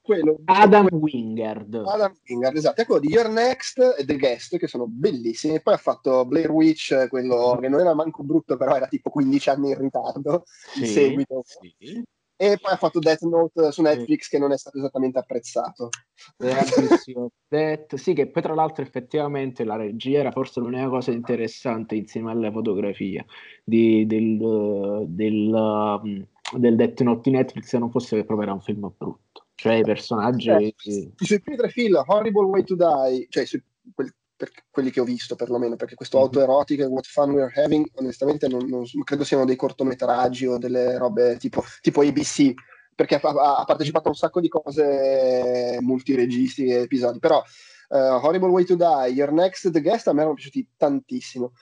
quello, 0.00 0.38
Adam 0.44 0.88
Wingard. 0.90 1.74
Adam 1.74 2.14
Wingard, 2.26 2.56
esatto. 2.56 2.84
Quello 2.84 3.00
di 3.00 3.08
Your 3.08 3.28
Next 3.28 3.78
e 3.98 4.04
The 4.04 4.16
Guest, 4.16 4.56
che 4.56 4.66
sono 4.66 4.86
bellissimi. 4.86 5.60
Poi 5.60 5.74
ha 5.74 5.78
fatto 5.78 6.24
Blair 6.24 6.50
Witch, 6.50 7.08
quello 7.08 7.58
che 7.60 7.68
non 7.68 7.80
era 7.80 7.94
manco 7.94 8.22
brutto, 8.22 8.56
però 8.56 8.74
era 8.74 8.86
tipo 8.86 9.10
15 9.10 9.50
anni 9.50 9.70
in 9.70 9.78
ritardo, 9.78 10.44
sì, 10.46 10.80
in 10.80 10.86
seguito. 10.86 11.42
Sì. 11.44 12.02
E 12.42 12.56
poi 12.58 12.72
ha 12.72 12.76
fatto 12.76 13.00
Death 13.00 13.20
Note 13.20 13.70
su 13.70 13.82
Netflix, 13.82 14.22
sì. 14.22 14.30
che 14.30 14.38
non 14.38 14.52
è 14.52 14.56
stato 14.56 14.78
esattamente 14.78 15.18
apprezzato. 15.18 15.90
Death, 17.48 17.94
sì, 17.96 18.14
che 18.14 18.28
poi 18.28 18.42
tra 18.42 18.54
l'altro 18.54 18.82
effettivamente 18.82 19.62
la 19.64 19.76
regia 19.76 20.20
era 20.20 20.30
forse 20.30 20.60
l'unica 20.60 20.88
cosa 20.88 21.10
interessante 21.10 21.96
insieme 21.96 22.30
alla 22.30 22.50
fotografia 22.50 23.22
di, 23.62 24.06
del... 24.06 25.04
del 25.06 25.52
um, 25.52 26.26
del 26.56 26.76
Death 26.76 27.00
Note 27.00 27.30
di 27.30 27.36
Netflix 27.36 27.66
se 27.66 27.78
non 27.78 27.90
fosse 27.90 28.16
che 28.16 28.24
proprio 28.24 28.46
era 28.46 28.54
un 28.54 28.60
film 28.60 28.92
brutto. 28.96 29.46
Cioè 29.54 29.74
i 29.74 29.82
personaggi... 29.82 30.50
Eh, 30.50 30.74
sui 31.16 31.40
primi 31.40 31.56
tre 31.56 31.68
film, 31.68 32.02
Horrible 32.06 32.46
Way 32.46 32.64
to 32.64 32.76
Die, 32.76 33.26
cioè 33.28 33.44
sui, 33.44 33.62
quelli, 33.94 34.10
per, 34.34 34.50
quelli 34.70 34.90
che 34.90 35.00
ho 35.00 35.04
visto 35.04 35.36
perlomeno, 35.36 35.76
perché 35.76 35.94
questo 35.94 36.16
mm-hmm. 36.16 36.26
autoerotico 36.26 36.82
e 36.82 36.86
What 36.86 37.06
Fun 37.06 37.30
We're 37.32 37.52
Having, 37.54 37.90
onestamente 37.96 38.48
non, 38.48 38.66
non, 38.66 38.84
credo 39.04 39.24
siano 39.24 39.44
dei 39.44 39.56
cortometraggi 39.56 40.46
o 40.46 40.56
delle 40.56 40.96
robe 40.96 41.36
tipo, 41.36 41.62
tipo 41.82 42.00
ABC, 42.00 42.54
perché 42.94 43.16
ha, 43.16 43.58
ha, 43.58 43.64
partecipato 43.64 44.06
a 44.08 44.10
un 44.10 44.16
sacco 44.16 44.40
di 44.40 44.48
cose 44.48 45.76
multiregisti 45.80 46.66
e 46.66 46.80
episodi, 46.80 47.18
però 47.18 47.42
uh, 47.90 47.96
Horrible 47.96 48.48
Way 48.48 48.64
to 48.64 48.76
Die, 48.76 49.12
Your 49.12 49.32
Next, 49.32 49.70
The 49.70 49.80
Guest 49.82 50.08
a 50.08 50.12
me 50.12 50.20
erano 50.20 50.34
piaciuti 50.34 50.66
tantissimo. 50.76 51.52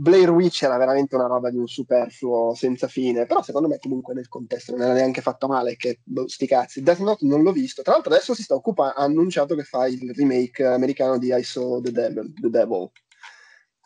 Blair 0.00 0.30
Witch 0.30 0.62
era 0.62 0.76
veramente 0.76 1.16
una 1.16 1.26
roba 1.26 1.50
di 1.50 1.56
un 1.56 1.66
superfluo 1.66 2.54
senza 2.54 2.86
fine, 2.86 3.26
però 3.26 3.42
secondo 3.42 3.66
me 3.66 3.78
comunque 3.78 4.14
nel 4.14 4.28
contesto 4.28 4.72
non 4.72 4.82
era 4.82 4.94
neanche 4.94 5.20
fatto 5.20 5.48
male, 5.48 5.74
che 5.74 5.98
boh, 6.04 6.28
sti 6.28 6.46
cazzi. 6.46 6.82
Death 6.82 7.00
Note 7.00 7.26
non 7.26 7.42
l'ho 7.42 7.50
visto, 7.50 7.82
tra 7.82 7.94
l'altro 7.94 8.12
adesso 8.12 8.32
si 8.32 8.44
sta 8.44 8.54
occupando, 8.54 8.94
ha 8.94 9.02
annunciato 9.02 9.56
che 9.56 9.64
fa 9.64 9.88
il 9.88 10.12
remake 10.14 10.64
americano 10.64 11.18
di 11.18 11.34
I 11.34 11.42
Saw 11.42 11.80
the 11.80 11.90
Devil, 11.90 12.32
the 12.32 12.48
Devil 12.48 12.90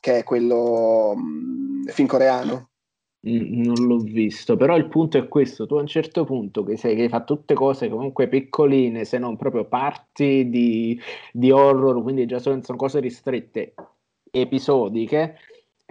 che 0.02 0.18
è 0.18 0.22
quello 0.24 1.12
um, 1.14 1.84
film 1.86 2.08
coreano. 2.08 2.70
Mm, 3.26 3.62
non 3.62 3.86
l'ho 3.86 3.98
visto, 3.98 4.56
però 4.56 4.76
il 4.76 4.88
punto 4.88 5.16
è 5.16 5.28
questo: 5.28 5.64
tu 5.64 5.76
a 5.76 5.80
un 5.80 5.86
certo 5.86 6.24
punto 6.24 6.64
che, 6.64 6.76
sei, 6.76 6.96
che 6.96 7.08
fatto 7.08 7.36
tutte 7.36 7.54
cose 7.54 7.88
comunque 7.88 8.28
piccoline, 8.28 9.04
se 9.04 9.16
non 9.18 9.36
proprio 9.36 9.64
parti 9.64 10.50
di, 10.50 11.00
di 11.32 11.52
horror, 11.52 12.02
quindi 12.02 12.26
già 12.26 12.40
sono 12.40 12.60
cose 12.76 12.98
ristrette, 12.98 13.74
episodiche, 14.28 15.36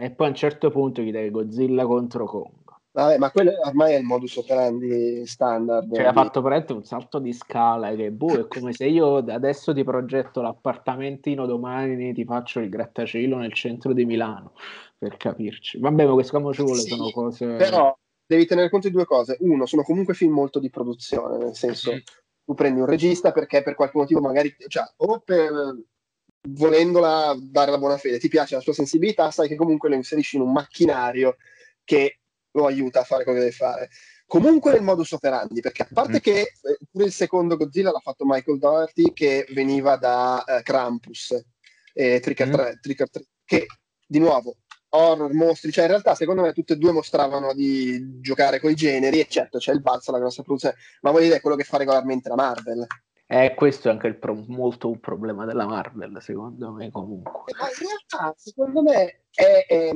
e 0.01 0.09
poi 0.09 0.25
a 0.25 0.29
un 0.29 0.35
certo 0.35 0.71
punto 0.71 1.01
gli 1.03 1.11
dai 1.11 1.29
Godzilla 1.29 1.85
contro 1.85 2.25
Kong. 2.25 2.59
Vabbè, 2.93 3.19
ma 3.19 3.29
quello 3.29 3.51
ormai 3.63 3.93
è 3.93 3.99
il 3.99 4.03
modus 4.03 4.35
operandi 4.35 5.25
standard. 5.27 5.93
Cioè, 5.93 6.05
ha 6.05 6.11
fatto 6.11 6.41
veramente 6.41 6.73
un 6.73 6.83
salto 6.83 7.19
di 7.19 7.31
scala 7.31 7.93
che 7.93 8.11
boh, 8.11 8.39
è 8.39 8.47
come 8.47 8.73
se 8.73 8.87
io 8.87 9.17
adesso 9.17 9.73
ti 9.73 9.83
progetto 9.83 10.41
l'appartamentino, 10.41 11.45
domani 11.45 12.13
ti 12.13 12.25
faccio 12.25 12.59
il 12.59 12.69
grattacielo 12.69 13.37
nel 13.37 13.53
centro 13.53 13.93
di 13.93 14.03
Milano, 14.03 14.53
per 14.97 15.17
capirci. 15.17 15.79
Vabbè, 15.79 16.05
ma 16.05 16.13
questo 16.13 16.41
come 16.41 16.53
ci 16.53 16.63
vuole, 16.63 16.79
sì, 16.79 16.89
sono 16.89 17.11
cose... 17.11 17.45
Però 17.45 17.95
devi 18.25 18.45
tenere 18.47 18.69
conto 18.69 18.87
di 18.87 18.93
due 18.93 19.05
cose. 19.05 19.37
Uno, 19.41 19.67
sono 19.67 19.83
comunque 19.83 20.15
film 20.15 20.33
molto 20.33 20.59
di 20.59 20.71
produzione, 20.71 21.37
nel 21.37 21.55
senso, 21.55 21.91
tu 22.43 22.55
prendi 22.55 22.79
un 22.79 22.87
regista 22.87 23.31
perché 23.31 23.61
per 23.61 23.75
qualche 23.75 23.99
motivo 23.99 24.19
magari, 24.19 24.53
cioè, 24.67 24.83
o 24.97 25.21
per 25.23 25.51
volendola 26.49 27.35
dare 27.39 27.71
la 27.71 27.77
buona 27.77 27.97
fede, 27.97 28.19
ti 28.19 28.27
piace 28.27 28.55
la 28.55 28.61
sua 28.61 28.73
sensibilità, 28.73 29.31
sai 29.31 29.47
che 29.47 29.55
comunque 29.55 29.89
lo 29.89 29.95
inserisci 29.95 30.37
in 30.37 30.41
un 30.41 30.51
macchinario 30.51 31.37
che 31.83 32.19
lo 32.51 32.65
aiuta 32.65 33.01
a 33.01 33.03
fare 33.03 33.23
quello 33.23 33.39
che 33.39 33.45
deve 33.45 33.55
fare. 33.55 33.89
Comunque 34.25 34.71
nel 34.71 34.81
modus 34.81 35.11
operandi, 35.11 35.59
perché 35.59 35.83
a 35.83 35.87
parte 35.91 36.13
mm-hmm. 36.13 36.21
che 36.21 36.39
eh, 36.39 36.77
pure 36.89 37.05
il 37.05 37.11
secondo 37.11 37.57
Godzilla 37.57 37.91
l'ha 37.91 37.99
fatto 37.99 38.23
Michael 38.25 38.59
Doherty, 38.59 39.11
che 39.13 39.45
veniva 39.49 39.97
da 39.97 40.43
uh, 40.45 40.61
Krampus 40.63 41.43
e 41.93 42.19
Tricker 42.21 42.47
mm-hmm. 42.47 42.55
3, 42.55 42.79
Tricker 42.81 43.09
3, 43.09 43.25
che 43.45 43.65
di 44.07 44.19
nuovo 44.19 44.55
horror, 44.93 45.33
mostri, 45.33 45.71
cioè 45.71 45.85
in 45.85 45.91
realtà 45.91 46.15
secondo 46.15 46.41
me 46.41 46.53
tutte 46.53 46.73
e 46.73 46.75
due 46.77 46.91
mostravano 46.91 47.53
di 47.53 48.19
giocare 48.19 48.59
con 48.59 48.71
i 48.71 48.75
generi 48.75 49.19
e 49.19 49.27
certo 49.29 49.57
c'è 49.57 49.71
il 49.71 49.81
balzo, 49.81 50.11
la 50.11 50.19
grossa 50.19 50.43
produzione, 50.43 50.75
ma 51.01 51.11
voglio 51.11 51.27
dire 51.27 51.41
quello 51.41 51.55
che 51.55 51.63
fa 51.63 51.77
regolarmente 51.77 52.29
la 52.29 52.35
Marvel. 52.35 52.85
Eh, 53.33 53.53
questo 53.55 53.87
è 53.87 53.91
anche 53.91 54.07
il 54.07 54.17
pro- 54.17 54.43
molto 54.47 54.89
un 54.89 54.99
problema 54.99 55.45
della 55.45 55.65
Marvel, 55.65 56.21
secondo 56.21 56.73
me, 56.73 56.91
comunque. 56.91 57.53
Ma 57.57 57.67
in 57.67 57.87
realtà, 57.87 58.33
secondo 58.35 58.81
me, 58.81 59.21
è, 59.33 59.65
è, 59.65 59.91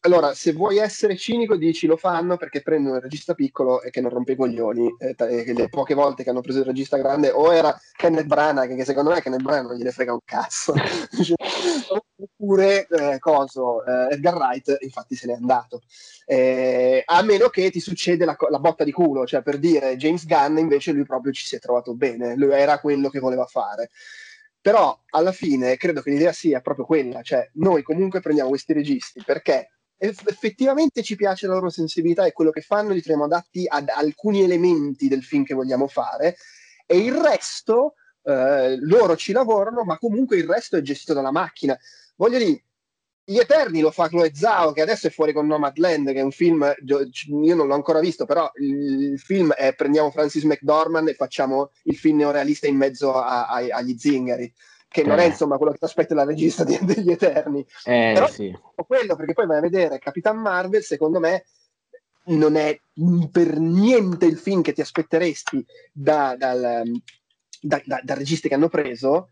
allora, 0.00 0.34
se 0.34 0.52
vuoi 0.52 0.78
essere 0.78 1.16
cinico, 1.16 1.56
dici 1.56 1.86
lo 1.86 1.96
fanno 1.96 2.36
perché 2.36 2.60
prendono 2.60 2.96
il 2.96 3.02
regista 3.02 3.34
piccolo 3.34 3.82
e 3.82 3.90
che 3.90 4.00
non 4.00 4.10
rompe 4.10 4.32
i 4.32 4.36
coglioni. 4.36 4.96
Eh, 4.98 5.52
le 5.52 5.68
poche 5.68 5.94
volte 5.94 6.24
che 6.24 6.30
hanno 6.30 6.40
preso 6.40 6.58
il 6.58 6.64
regista 6.64 6.96
grande, 6.96 7.30
o 7.30 7.52
era 7.54 7.76
Kenneth 7.96 8.26
Branagh, 8.26 8.74
che 8.74 8.84
secondo 8.84 9.10
me 9.10 9.22
Kenneth 9.22 9.42
Branagh 9.42 9.68
non 9.68 9.76
gliene 9.76 9.92
frega 9.92 10.12
un 10.12 10.20
cazzo. 10.24 10.74
Oppure, 12.20 12.86
eh, 12.88 13.18
coso, 13.20 13.84
eh, 13.84 14.14
Edgar 14.14 14.34
Wright, 14.34 14.76
infatti 14.80 15.14
se 15.14 15.28
n'è 15.28 15.34
andato. 15.34 15.80
Eh, 16.26 17.02
a 17.04 17.22
meno 17.22 17.48
che 17.48 17.70
ti 17.70 17.80
succede 17.80 18.24
la, 18.24 18.36
la, 18.50 18.58
botta 18.58 18.82
di 18.82 18.92
culo, 18.92 19.24
cioè 19.24 19.42
per 19.42 19.58
dire 19.58 19.96
James 19.96 20.26
Gunn 20.26 20.58
invece 20.58 20.92
lui 20.92 21.04
proprio 21.04 21.32
ci 21.32 21.46
si 21.46 21.56
è 21.56 21.58
trovato 21.60 21.94
bene, 21.94 22.36
lui 22.36 22.50
era 22.52 22.80
quello 22.80 23.08
che 23.08 23.20
voleva 23.20 23.46
fare. 23.46 23.90
Però 24.60 24.98
alla 25.10 25.32
fine 25.32 25.76
credo 25.76 26.02
che 26.02 26.10
l'idea 26.10 26.32
sia 26.32 26.60
proprio 26.60 26.84
quella, 26.84 27.22
cioè 27.22 27.48
noi 27.54 27.82
comunque 27.82 28.20
prendiamo 28.20 28.50
questi 28.50 28.72
registi 28.72 29.22
perché 29.24 29.70
effettivamente 29.96 31.02
ci 31.02 31.16
piace 31.16 31.46
la 31.46 31.54
loro 31.54 31.70
sensibilità 31.70 32.24
e 32.24 32.32
quello 32.32 32.50
che 32.50 32.60
fanno 32.60 32.92
li 32.92 33.00
troviamo 33.00 33.24
adatti 33.24 33.64
ad 33.66 33.88
alcuni 33.88 34.42
elementi 34.42 35.08
del 35.08 35.24
film 35.24 35.44
che 35.44 35.54
vogliamo 35.54 35.88
fare 35.88 36.36
e 36.86 36.98
il 36.98 37.14
resto 37.14 37.94
eh, 38.22 38.76
loro 38.80 39.16
ci 39.16 39.32
lavorano 39.32 39.84
ma 39.84 39.98
comunque 39.98 40.36
il 40.36 40.46
resto 40.46 40.76
è 40.76 40.82
gestito 40.82 41.14
dalla 41.14 41.32
macchina. 41.32 41.76
Voglio 42.16 42.38
dire 42.38 42.64
gli 43.30 43.36
Eterni 43.36 43.80
lo 43.80 43.90
fa 43.90 44.08
Chloe 44.08 44.30
Zhao, 44.34 44.72
che 44.72 44.80
adesso 44.80 45.06
è 45.06 45.10
fuori 45.10 45.34
con 45.34 45.46
Nomadland, 45.46 46.12
che 46.12 46.20
è 46.20 46.22
un 46.22 46.30
film, 46.30 46.74
io 46.82 47.54
non 47.54 47.66
l'ho 47.66 47.74
ancora 47.74 48.00
visto, 48.00 48.24
però 48.24 48.50
il 48.54 49.18
film 49.18 49.52
è 49.52 49.74
prendiamo 49.74 50.10
Francis 50.10 50.44
McDormand 50.44 51.08
e 51.08 51.14
facciamo 51.14 51.70
il 51.82 51.96
film 51.98 52.16
neorealista 52.16 52.68
in 52.68 52.76
mezzo 52.76 53.12
a, 53.12 53.46
a, 53.46 53.56
agli 53.70 53.98
zingari, 53.98 54.50
che 54.88 55.04
non 55.04 55.18
è 55.18 55.24
eh. 55.24 55.26
insomma 55.26 55.58
quello 55.58 55.72
che 55.72 55.78
ti 55.78 55.84
aspetta 55.84 56.14
la 56.14 56.24
regista 56.24 56.64
di, 56.64 56.78
degli 56.80 57.10
Eterni. 57.10 57.66
Eh, 57.84 58.12
però 58.14 58.28
sì. 58.28 58.50
quello, 58.86 59.14
perché 59.14 59.34
poi 59.34 59.46
vai 59.46 59.58
a 59.58 59.60
vedere 59.60 59.98
Capitan 59.98 60.38
Marvel, 60.38 60.82
secondo 60.82 61.20
me 61.20 61.44
non 62.28 62.56
è 62.56 62.80
per 63.30 63.58
niente 63.58 64.24
il 64.24 64.38
film 64.38 64.62
che 64.62 64.72
ti 64.72 64.80
aspetteresti 64.80 65.62
da, 65.92 66.34
dal, 66.34 66.82
da, 67.60 67.82
da, 67.84 68.00
da 68.02 68.14
registi 68.14 68.48
che 68.48 68.54
hanno 68.54 68.70
preso, 68.70 69.28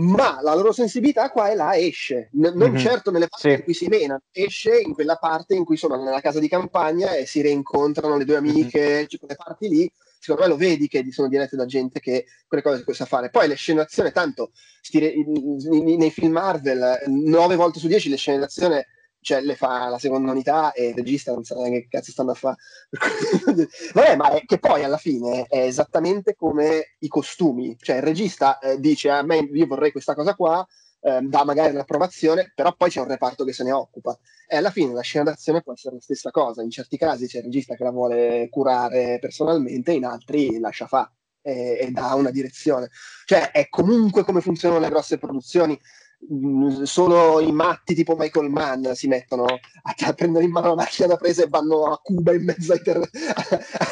ma 0.00 0.40
la 0.40 0.54
loro 0.54 0.72
sensibilità 0.72 1.30
qua 1.30 1.50
e 1.50 1.54
là 1.54 1.76
esce, 1.76 2.30
N- 2.32 2.52
non 2.54 2.70
mm-hmm. 2.70 2.76
certo 2.76 3.10
nelle 3.10 3.28
parti 3.28 3.48
sì. 3.48 3.54
in 3.54 3.62
cui 3.62 3.74
si 3.74 3.86
menano, 3.86 4.22
esce 4.32 4.80
in 4.80 4.94
quella 4.94 5.16
parte 5.16 5.54
in 5.54 5.64
cui 5.64 5.76
sono 5.76 6.02
nella 6.02 6.20
casa 6.20 6.40
di 6.40 6.48
campagna 6.48 7.14
e 7.14 7.26
si 7.26 7.42
rincontrano 7.42 8.16
le 8.16 8.24
due 8.24 8.36
amiche, 8.36 8.80
mm-hmm. 8.80 9.04
cioè 9.06 9.18
quelle 9.18 9.36
parti 9.36 9.68
lì, 9.68 9.92
secondo 10.18 10.42
me 10.42 10.48
lo 10.48 10.56
vedi 10.56 10.88
che 10.88 11.04
sono 11.10 11.28
dirette 11.28 11.56
da 11.56 11.66
gente 11.66 12.00
che 12.00 12.26
quelle 12.46 12.62
cose 12.62 12.84
sa 12.94 13.04
fare. 13.04 13.30
Poi 13.30 13.46
le 13.46 13.54
scene 13.54 13.80
d'azione, 13.80 14.10
tanto 14.10 14.52
stile, 14.80 15.12
nei 15.16 16.10
film 16.10 16.32
Marvel, 16.32 17.02
nove 17.06 17.56
volte 17.56 17.78
su 17.78 17.86
dieci 17.86 18.08
le 18.08 18.16
scene 18.16 18.38
d'azione 18.38 18.86
cioè 19.20 19.40
le 19.40 19.54
fa 19.54 19.88
la 19.88 19.98
seconda 19.98 20.30
unità 20.32 20.72
e 20.72 20.88
il 20.88 20.94
regista 20.94 21.32
non 21.32 21.44
sa 21.44 21.54
neanche 21.56 21.82
che 21.82 21.88
cazzo 21.88 22.10
stanno 22.10 22.32
a 22.32 22.34
fare. 22.34 22.56
Vabbè, 23.92 24.16
ma 24.16 24.30
è 24.30 24.44
che 24.44 24.58
poi 24.58 24.82
alla 24.84 24.96
fine 24.96 25.46
è 25.48 25.58
esattamente 25.64 26.34
come 26.34 26.96
i 26.98 27.08
costumi, 27.08 27.76
cioè 27.78 27.96
il 27.96 28.02
regista 28.02 28.58
eh, 28.58 28.78
dice 28.80 29.10
a 29.10 29.22
me 29.22 29.38
io 29.38 29.66
vorrei 29.66 29.92
questa 29.92 30.14
cosa 30.14 30.34
qua, 30.34 30.66
eh, 31.02 31.20
dà 31.22 31.44
magari 31.44 31.72
l'approvazione, 31.72 32.52
però 32.54 32.74
poi 32.74 32.90
c'è 32.90 33.00
un 33.00 33.08
reparto 33.08 33.44
che 33.44 33.52
se 33.52 33.64
ne 33.64 33.72
occupa. 33.72 34.18
E 34.46 34.56
alla 34.56 34.70
fine 34.70 34.92
la 34.92 35.00
scena 35.02 35.24
d'azione 35.24 35.62
può 35.62 35.72
essere 35.72 35.94
la 35.94 36.00
stessa 36.00 36.30
cosa. 36.30 36.62
In 36.62 36.70
certi 36.70 36.96
casi 36.96 37.26
c'è 37.26 37.38
il 37.38 37.44
regista 37.44 37.74
che 37.74 37.84
la 37.84 37.90
vuole 37.90 38.48
curare 38.50 39.18
personalmente, 39.20 39.92
in 39.92 40.04
altri 40.04 40.58
lascia 40.58 40.86
fare 40.86 41.12
e, 41.42 41.78
e 41.80 41.90
dà 41.90 42.14
una 42.14 42.30
direzione. 42.30 42.90
Cioè, 43.24 43.50
è 43.50 43.68
comunque 43.68 44.24
come 44.24 44.40
funzionano 44.40 44.80
le 44.80 44.88
grosse 44.88 45.18
produzioni. 45.18 45.78
Mm, 46.22 46.82
solo 46.82 47.40
i 47.40 47.50
matti 47.50 47.94
tipo 47.94 48.14
Michael 48.14 48.50
Mann 48.50 48.84
si 48.92 49.08
mettono 49.08 49.44
a, 49.44 50.12
prendere 50.12 50.44
in 50.44 50.50
mano 50.50 50.68
la 50.68 50.74
macchina 50.74 51.08
da 51.08 51.16
presa 51.16 51.44
e 51.44 51.48
vanno 51.48 51.84
a 51.86 51.98
Cuba 51.98 52.34
in 52.34 52.44
mezzo 52.44 52.72
ai, 52.74 52.82
ter- 52.82 53.08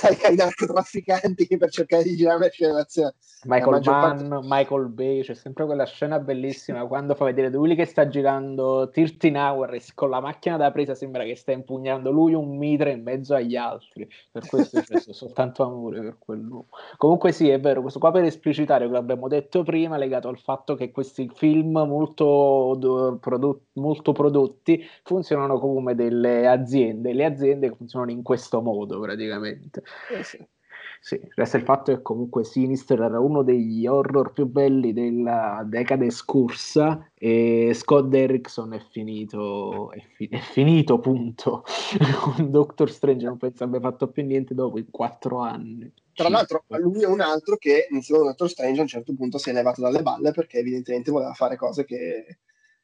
ai, 0.03 0.19
ai 0.25 0.37
narcotrafficanti 0.37 1.57
per 1.57 1.71
cercare 1.71 2.03
di 2.03 2.17
girare 2.17 2.37
una 2.37 2.49
scena 2.51 2.75
d'azione. 2.75 3.15
Michael 3.45 3.81
Mann, 3.83 4.29
parte... 4.29 4.47
Michael 4.47 4.89
Bay, 4.89 5.23
c'è 5.23 5.35
sempre 5.35 5.65
quella 5.65 5.87
scena 5.87 6.19
bellissima 6.19 6.87
quando 6.87 7.15
fa 7.15 7.25
vedere 7.25 7.49
lui 7.49 7.75
che 7.75 7.87
sta 7.87 8.07
girando 8.09 8.91
13 8.91 9.33
Hours 9.35 9.95
con 9.95 10.11
la 10.11 10.21
macchina 10.21 10.57
da 10.57 10.71
presa 10.71 10.95
sembra 10.95 11.25
che 11.25 11.35
sta 11.35 11.53
impugnando 11.53 12.11
lui 12.11 12.35
un 12.35 12.59
mitre 12.59 12.93
in 12.93 13.03
mezzo 13.03 13.35
agli 13.35 13.57
altri 13.57 14.09
per 14.31 14.47
questo 14.47 14.81
c'è 14.81 14.99
soltanto 15.13 15.63
amore 15.63 16.01
per 16.01 16.17
quell'uomo 16.19 16.69
comunque 16.97 17.33
sì 17.33 17.49
è 17.49 17.61
vero 17.61 17.81
questo 17.81 17.99
qua 17.99 18.11
per 18.11 18.25
esplicitare 18.25 18.87
quello 18.87 18.99
che 18.99 19.05
abbiamo 19.05 19.29
detto 19.29 19.63
prima 19.63 19.97
legato 19.97 20.29
al 20.29 20.39
fatto 20.39 20.75
che 20.75 20.91
questi 20.91 21.31
film 21.33 21.79
molto 21.87 22.18
molto, 22.25 23.19
prodotti, 23.21 23.81
molto 23.81 24.13
prodotti 24.13 24.85
funzionano 25.03 25.59
come 25.59 25.95
delle 25.95 26.47
aziende, 26.47 27.13
le 27.13 27.25
aziende 27.25 27.75
funzionano 27.75 28.11
in 28.11 28.23
questo 28.23 28.61
modo 28.61 29.01
praticamente. 29.01 29.83
Eh 30.11 30.23
sì. 30.23 30.45
Sì, 31.01 31.21
resta 31.35 31.57
il 31.57 31.63
fatto 31.63 31.95
che 31.95 32.03
comunque 32.03 32.45
Sinister 32.45 33.01
era 33.01 33.21
uno 33.21 33.43
degli 33.43 33.87
horror 33.87 34.33
più 34.33 34.47
belli 34.47 34.93
della 34.93 35.63
decade 35.65 36.11
scorsa 36.11 37.11
e 37.15 37.73
Scott 37.75 38.09
Derrickson 38.09 38.75
è 38.75 38.81
finito, 38.91 39.91
è, 39.93 40.03
fi- 40.15 40.29
è 40.29 40.39
finito 40.39 40.99
punto. 40.99 41.65
Con 42.21 42.51
Doctor 42.51 42.91
Strange 42.91 43.25
non 43.25 43.39
penso 43.39 43.65
abbia 43.65 43.81
fatto 43.81 44.09
più 44.09 44.25
niente 44.25 44.55
dopo 44.55 44.79
in 44.79 44.91
quattro 44.91 45.39
anni. 45.39 45.91
Tra 46.13 46.29
l'altro, 46.29 46.65
lui 46.67 47.03
è 47.03 47.07
un 47.07 47.21
altro 47.21 47.57
che 47.57 47.87
insieme 47.91 48.23
a 48.23 48.25
Doctor 48.27 48.51
Strange 48.51 48.81
a 48.81 48.83
un 48.83 48.89
certo 48.89 49.15
punto 49.15 49.39
si 49.39 49.51
è 49.51 49.53
levato 49.53 49.81
dalle 49.81 50.03
balle 50.03 50.33
perché 50.33 50.59
evidentemente 50.59 51.11
voleva 51.11 51.33
fare 51.33 51.57
cose 51.57 51.85
che... 51.85 52.39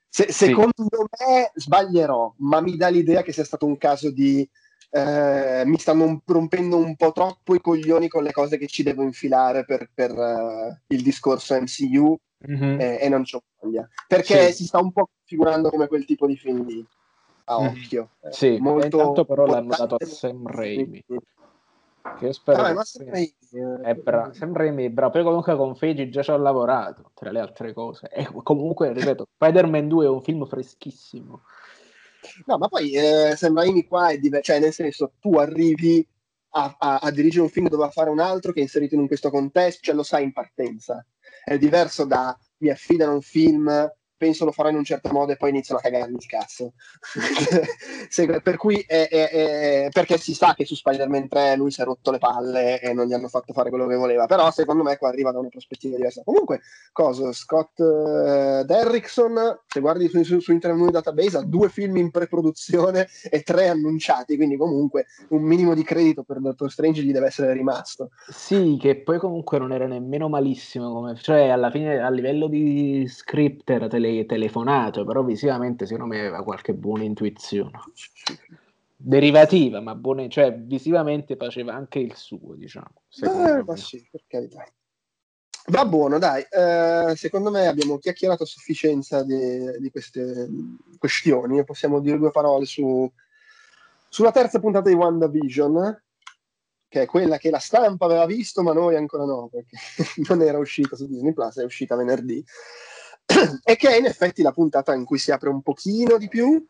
Se, 0.09 0.31
secondo 0.31 0.73
sì. 0.77 1.25
me 1.27 1.51
sbaglierò, 1.55 2.35
ma 2.39 2.61
mi 2.61 2.77
dà 2.77 2.87
l'idea 2.87 3.23
che 3.23 3.33
sia 3.33 3.43
stato 3.43 3.67
un 3.67 3.77
caso 3.77 4.13
di 4.13 4.49
eh, 4.97 5.65
mi 5.67 5.77
stanno 5.77 6.23
rompendo 6.25 6.77
un 6.77 6.95
po' 6.95 7.11
troppo 7.11 7.57
i 7.57 7.61
coglioni 7.61 8.07
con 8.07 8.23
le 8.23 8.31
cose 8.31 8.59
che 8.59 8.69
ci 8.69 8.85
devo 8.85 9.03
infilare 9.03 9.65
per, 9.65 9.91
per 9.93 10.13
uh, 10.13 10.77
il 10.87 11.03
discorso 11.03 11.61
MCU 11.61 12.17
mm-hmm. 12.49 12.81
eh, 12.81 12.99
e 13.01 13.09
non 13.09 13.25
c'ho 13.25 13.43
voglia. 13.59 13.89
Perché 14.07 14.47
sì. 14.47 14.53
si 14.53 14.67
sta 14.67 14.79
un 14.79 14.93
po' 14.93 15.09
configurando 15.17 15.71
come 15.71 15.89
quel 15.89 16.05
tipo 16.05 16.29
di 16.29 16.37
film 16.37 16.65
lì, 16.65 16.87
a 17.47 17.61
mm-hmm. 17.61 17.69
occhio. 17.71 18.11
Eh, 18.21 18.33
sì, 18.33 18.57
molto 18.61 18.85
intanto 18.99 19.25
però 19.25 19.47
l'hanno 19.47 19.75
dato 19.77 19.97
a 19.97 20.05
Sam 20.05 20.47
Raimi. 20.47 21.03
Che 21.07 22.27
io 22.27 22.33
spero 22.33 22.63
ah, 22.63 22.73
che 22.73 22.85
Sam 22.85 23.11
Raimi, 23.11 23.35
è 23.83 23.95
bravo. 23.95 24.33
Sam 24.33 24.53
Raimi 24.53 24.85
è 24.85 24.91
bravo. 24.91 25.11
Poi 25.11 25.25
comunque 25.25 25.57
con 25.57 25.75
Feige 25.75 26.09
già 26.09 26.23
ci 26.23 26.31
ho 26.31 26.37
lavorato, 26.37 27.11
tra 27.15 27.33
le 27.33 27.41
altre 27.41 27.73
cose. 27.73 28.09
E 28.13 28.29
comunque, 28.45 28.93
ripeto, 28.93 29.27
Spider-Man 29.35 29.89
2 29.89 30.05
è 30.05 30.09
un 30.09 30.23
film 30.23 30.47
freschissimo. 30.47 31.43
No, 32.47 32.59
ma 32.59 32.69
poi 32.69 32.93
eh, 32.93 33.35
Sam 33.37 33.57
Raimi 33.57 33.87
qua 33.87 34.09
è 34.09 34.19
diverso, 34.19 34.53
cioè 34.53 34.61
nel 34.61 34.73
senso 34.73 35.13
tu 35.21 35.35
arrivi 35.37 36.07
a, 36.51 36.77
a, 36.79 36.99
a, 36.99 37.11
dirigere 37.11 37.43
un 37.43 37.51
film 37.51 37.69
dove 37.69 37.89
fare 37.91 38.11
un 38.11 38.21
altro 38.21 38.53
che 38.53 38.61
è 38.61 38.63
inserito 38.63 38.95
in 38.95 39.07
questo 39.07 39.31
contesto, 39.31 39.81
cioè 39.83 39.95
lo 39.95 40.03
sai 40.03 40.25
in 40.25 40.33
partenza. 40.33 41.05
È 41.45 41.59
diverso 41.59 42.05
da 42.05 42.37
mi 42.59 42.71
affidano 42.71 43.15
un 43.15 43.21
film 43.21 43.93
penso 44.17 44.45
lo 44.45 44.53
farò 44.53 44.69
in 44.69 44.77
un 44.77 44.85
certo 44.85 45.11
modo 45.13 45.33
e 45.33 45.37
poi 45.37 45.51
iniziano 45.51 45.81
a 45.81 45.83
cagarmi 45.83 46.17
il 46.17 46.27
cazzo. 46.27 46.73
per 48.43 48.57
cui 48.57 48.85
è, 48.87 49.09
è, 49.09 49.29
è, 49.29 49.89
perché 49.91 50.19
si 50.19 50.35
sa 50.35 50.55
che 50.55 50.65
su 50.65 50.75
Spider-Man 50.75 51.29
3 51.29 51.57
lui 51.57 51.71
si 51.71 51.81
è 51.81 51.85
rotto 51.85 52.11
le 52.11 52.19
palle 52.19 52.81
e 52.81 52.93
non 52.93 53.07
gli 53.07 53.13
hanno 53.13 53.29
fatto 53.29 53.53
fare 53.53 53.71
quello 53.71 53.87
che 53.87 53.97
voleva, 53.97 54.27
però 54.27 54.51
secondo 54.51 54.83
me 54.83 54.97
qua 54.97 55.09
arriva 55.09 55.33
da 55.33 55.39
una 55.39 55.49
prospettiva 55.49 55.97
diversa. 55.97 56.23
Comunque, 56.25 56.61
cosa, 56.93 57.33
Scott 57.33 57.79
uh, 57.79 58.65
Derrickson, 58.65 59.61
se 59.67 59.81
guardi 59.81 60.09
su, 60.09 60.23
su, 60.23 60.41
su 60.41 60.53
Internet 60.53 60.79
Movie 60.79 60.93
Database, 60.93 61.39
ha 61.39 61.43
due 61.43 61.69
film 61.69 61.97
in 61.97 62.11
pre-produzione 62.11 63.09
e 63.31 63.43
tre 63.43 63.69
annunciati, 63.69 64.37
quindi 64.37 64.57
comunque 64.57 65.07
un 65.31 65.43
minimo 65.43 65.75
di 65.75 65.83
credito 65.83 66.23
per 66.23 66.41
Doctor 66.41 66.71
Strange 66.71 67.03
gli 67.03 67.13
deve 67.13 67.27
essere 67.27 67.53
rimasto. 67.53 68.11
Sì, 68.29 68.79
che 68.81 68.97
poi 68.97 69.19
comunque 69.19 69.59
non 69.59 69.73
era 69.73 69.87
nemmeno 69.87 70.29
malissimo, 70.29 70.93
come, 70.93 71.17
cioè 71.17 71.49
alla 71.49 71.71
fine 71.71 71.99
a 71.99 72.11
livello 72.11 72.49
di 72.49 73.07
script 73.09 73.69
era 73.71 73.89
tele 73.89 74.04
telefonato, 74.27 75.05
però 75.05 75.23
visivamente 75.23 75.87
secondo 75.87 76.15
me 76.15 76.21
aveva 76.21 76.43
qualche 76.43 76.75
buona 76.75 77.05
intuizione. 77.05 77.73
Derivativa, 78.97 79.81
ma 79.81 79.95
buone, 79.95 80.29
cioè 80.29 80.57
visivamente 80.57 81.37
faceva 81.37 81.75
anche 81.75 81.99
il 81.99 82.15
suo, 82.15 82.55
diciamo. 82.55 83.03
Eh, 83.23 83.63
ma 83.63 83.77
sì, 83.77 84.07
per 84.11 84.23
carità. 84.27 84.65
Va 85.67 85.87
buono, 85.87 86.19
dai. 86.19 86.43
Eh, 86.43 87.15
secondo 87.17 87.51
me 87.51 87.67
abbiamo 87.67 87.99
chiacchierato 87.99 88.43
a 88.43 88.47
sufficienza 88.47 89.23
di, 89.23 89.79
di, 89.79 89.91
queste 89.91 90.49
questioni 90.99 91.65
possiamo 91.65 92.01
dire 92.01 92.19
due 92.19 92.31
parole 92.31 92.67
su, 92.67 93.11
sulla 94.09 94.31
terza 94.31 94.61
puntata 94.61 94.89
di 94.89 94.95
WandaVision, 94.95 96.03
che 96.87 97.03
è 97.03 97.07
quella 97.07 97.39
che 97.39 97.51
la 97.51 97.59
stampa 97.59 98.05
aveva 98.05 98.27
visto, 98.27 98.63
ma 98.63 98.73
noi 98.73 98.95
ancora 98.97 99.25
no, 99.25 99.49
perché 99.51 99.77
non 100.29 100.43
era 100.43 100.59
uscita 100.59 100.97
su 100.97 101.07
Disney 101.07 101.33
Plus, 101.33 101.59
è 101.59 101.65
uscita 101.65 101.97
venerdì 101.97 102.45
e 103.65 103.77
che 103.77 103.89
è 103.89 103.99
in 103.99 104.05
effetti 104.05 104.43
la 104.43 104.53
puntata 104.53 104.95
in 104.95 105.05
cui 105.05 105.19
si 105.19 105.33
apre 105.33 105.49
un 105.49 105.63
pochino 105.63 106.19
di 106.19 106.29
più. 106.29 106.65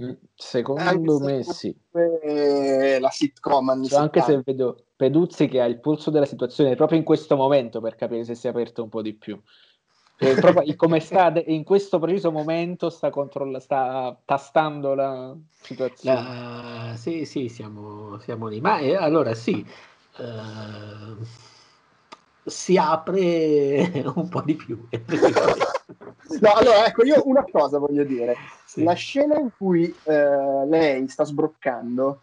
Mm, 0.00 0.12
secondo 0.34 1.18
me 1.18 1.42
sì. 1.42 1.74
La 1.92 3.10
sitcom. 3.10 3.84
Cioè, 3.84 4.00
anche 4.00 4.20
se 4.20 4.42
vedo 4.44 4.84
Peduzzi 4.94 5.48
che 5.48 5.60
ha 5.60 5.64
il 5.64 5.80
polso 5.80 6.10
della 6.10 6.26
situazione 6.26 6.76
proprio 6.76 6.98
in 6.98 7.04
questo 7.04 7.36
momento 7.36 7.80
per 7.80 7.96
capire 7.96 8.24
se 8.24 8.34
si 8.34 8.46
è 8.46 8.50
aperto 8.50 8.82
un 8.82 8.88
po' 8.88 9.02
di 9.02 9.14
più. 9.14 9.40
proprio 10.16 10.74
come 10.76 11.00
sta 11.00 11.32
in 11.46 11.64
questo 11.64 11.98
preciso 11.98 12.30
momento 12.30 12.90
sta, 12.90 13.10
controlla, 13.10 13.58
sta 13.58 14.16
tastando 14.24 14.94
la 14.94 15.36
situazione. 15.60 16.92
Uh, 16.92 16.96
sì, 16.96 17.24
sì, 17.24 17.48
siamo, 17.48 18.18
siamo 18.20 18.46
lì. 18.46 18.60
Ma 18.60 18.78
eh, 18.78 18.94
allora 18.94 19.34
sì. 19.34 19.66
Uh 20.18 21.47
si 22.48 22.76
apre 22.76 24.02
un 24.14 24.28
po' 24.28 24.42
di 24.42 24.54
più. 24.54 24.86
no, 26.40 26.52
allora 26.52 26.86
ecco, 26.86 27.04
io 27.04 27.22
una 27.24 27.44
cosa 27.50 27.78
voglio 27.78 28.04
dire. 28.04 28.36
Sì. 28.64 28.82
La 28.84 28.94
scena 28.94 29.38
in 29.38 29.50
cui 29.56 29.94
eh, 30.04 30.66
lei 30.66 31.08
sta 31.08 31.24
sbroccando, 31.24 32.22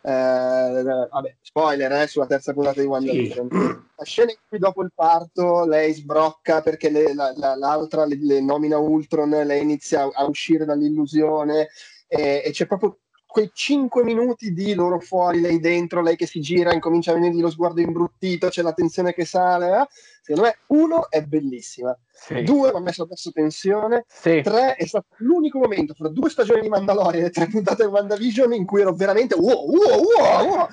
eh, 0.00 1.08
vabbè, 1.10 1.36
spoiler 1.40 1.92
eh, 1.92 2.06
sulla 2.06 2.26
terza 2.26 2.52
puntata 2.52 2.80
di 2.80 2.86
WandaVision. 2.86 3.48
Sì. 3.50 3.82
La 3.96 4.04
scena 4.04 4.30
in 4.30 4.38
cui 4.48 4.58
dopo 4.58 4.82
il 4.82 4.92
parto 4.94 5.64
lei 5.66 5.92
sbrocca 5.92 6.60
perché 6.62 6.90
le, 6.90 7.14
la, 7.14 7.32
la, 7.36 7.54
l'altra 7.54 8.04
le, 8.04 8.18
le, 8.20 8.40
nomina 8.40 8.78
Ultron, 8.78 9.30
lei 9.30 9.62
inizia 9.62 10.02
a, 10.02 10.10
a 10.12 10.24
uscire 10.24 10.64
dall'illusione 10.64 11.68
e, 12.06 12.42
e 12.44 12.50
c'è 12.50 12.66
proprio 12.66 12.98
quei 13.34 13.50
5 13.52 14.04
minuti 14.04 14.52
di 14.52 14.74
loro 14.74 15.00
fuori, 15.00 15.40
lei 15.40 15.58
dentro, 15.58 16.00
lei 16.02 16.14
che 16.14 16.24
si 16.24 16.38
gira, 16.38 16.72
incomincia 16.72 17.10
a 17.10 17.14
venire 17.14 17.34
lo 17.42 17.50
sguardo 17.50 17.80
imbruttito, 17.80 18.46
c'è 18.46 18.62
la 18.62 18.72
tensione 18.72 19.12
che 19.12 19.24
sale. 19.24 19.80
Eh? 19.80 19.86
Secondo 20.22 20.48
me, 20.48 20.58
uno 20.68 21.10
è 21.10 21.20
bellissima, 21.20 21.98
sì. 22.12 22.44
due 22.44 22.70
mi 22.70 22.76
ha 22.76 22.80
messo 22.80 23.02
adesso 23.02 23.32
tensione, 23.32 24.04
sì. 24.06 24.40
tre 24.40 24.76
è 24.76 24.86
stato 24.86 25.06
l'unico 25.16 25.58
momento 25.58 25.94
fra 25.94 26.08
due 26.10 26.30
stagioni 26.30 26.60
di 26.60 26.68
Mandalorian 26.68 27.24
e 27.24 27.30
tre 27.30 27.48
puntate 27.48 27.84
di 27.84 27.90
WandaVision 27.90 28.52
in 28.52 28.64
cui 28.64 28.82
ero 28.82 28.94
veramente 28.94 29.34
wow, 29.34 29.68
wow, 29.68 30.00
wow, 30.16 30.46
wow. 30.46 30.68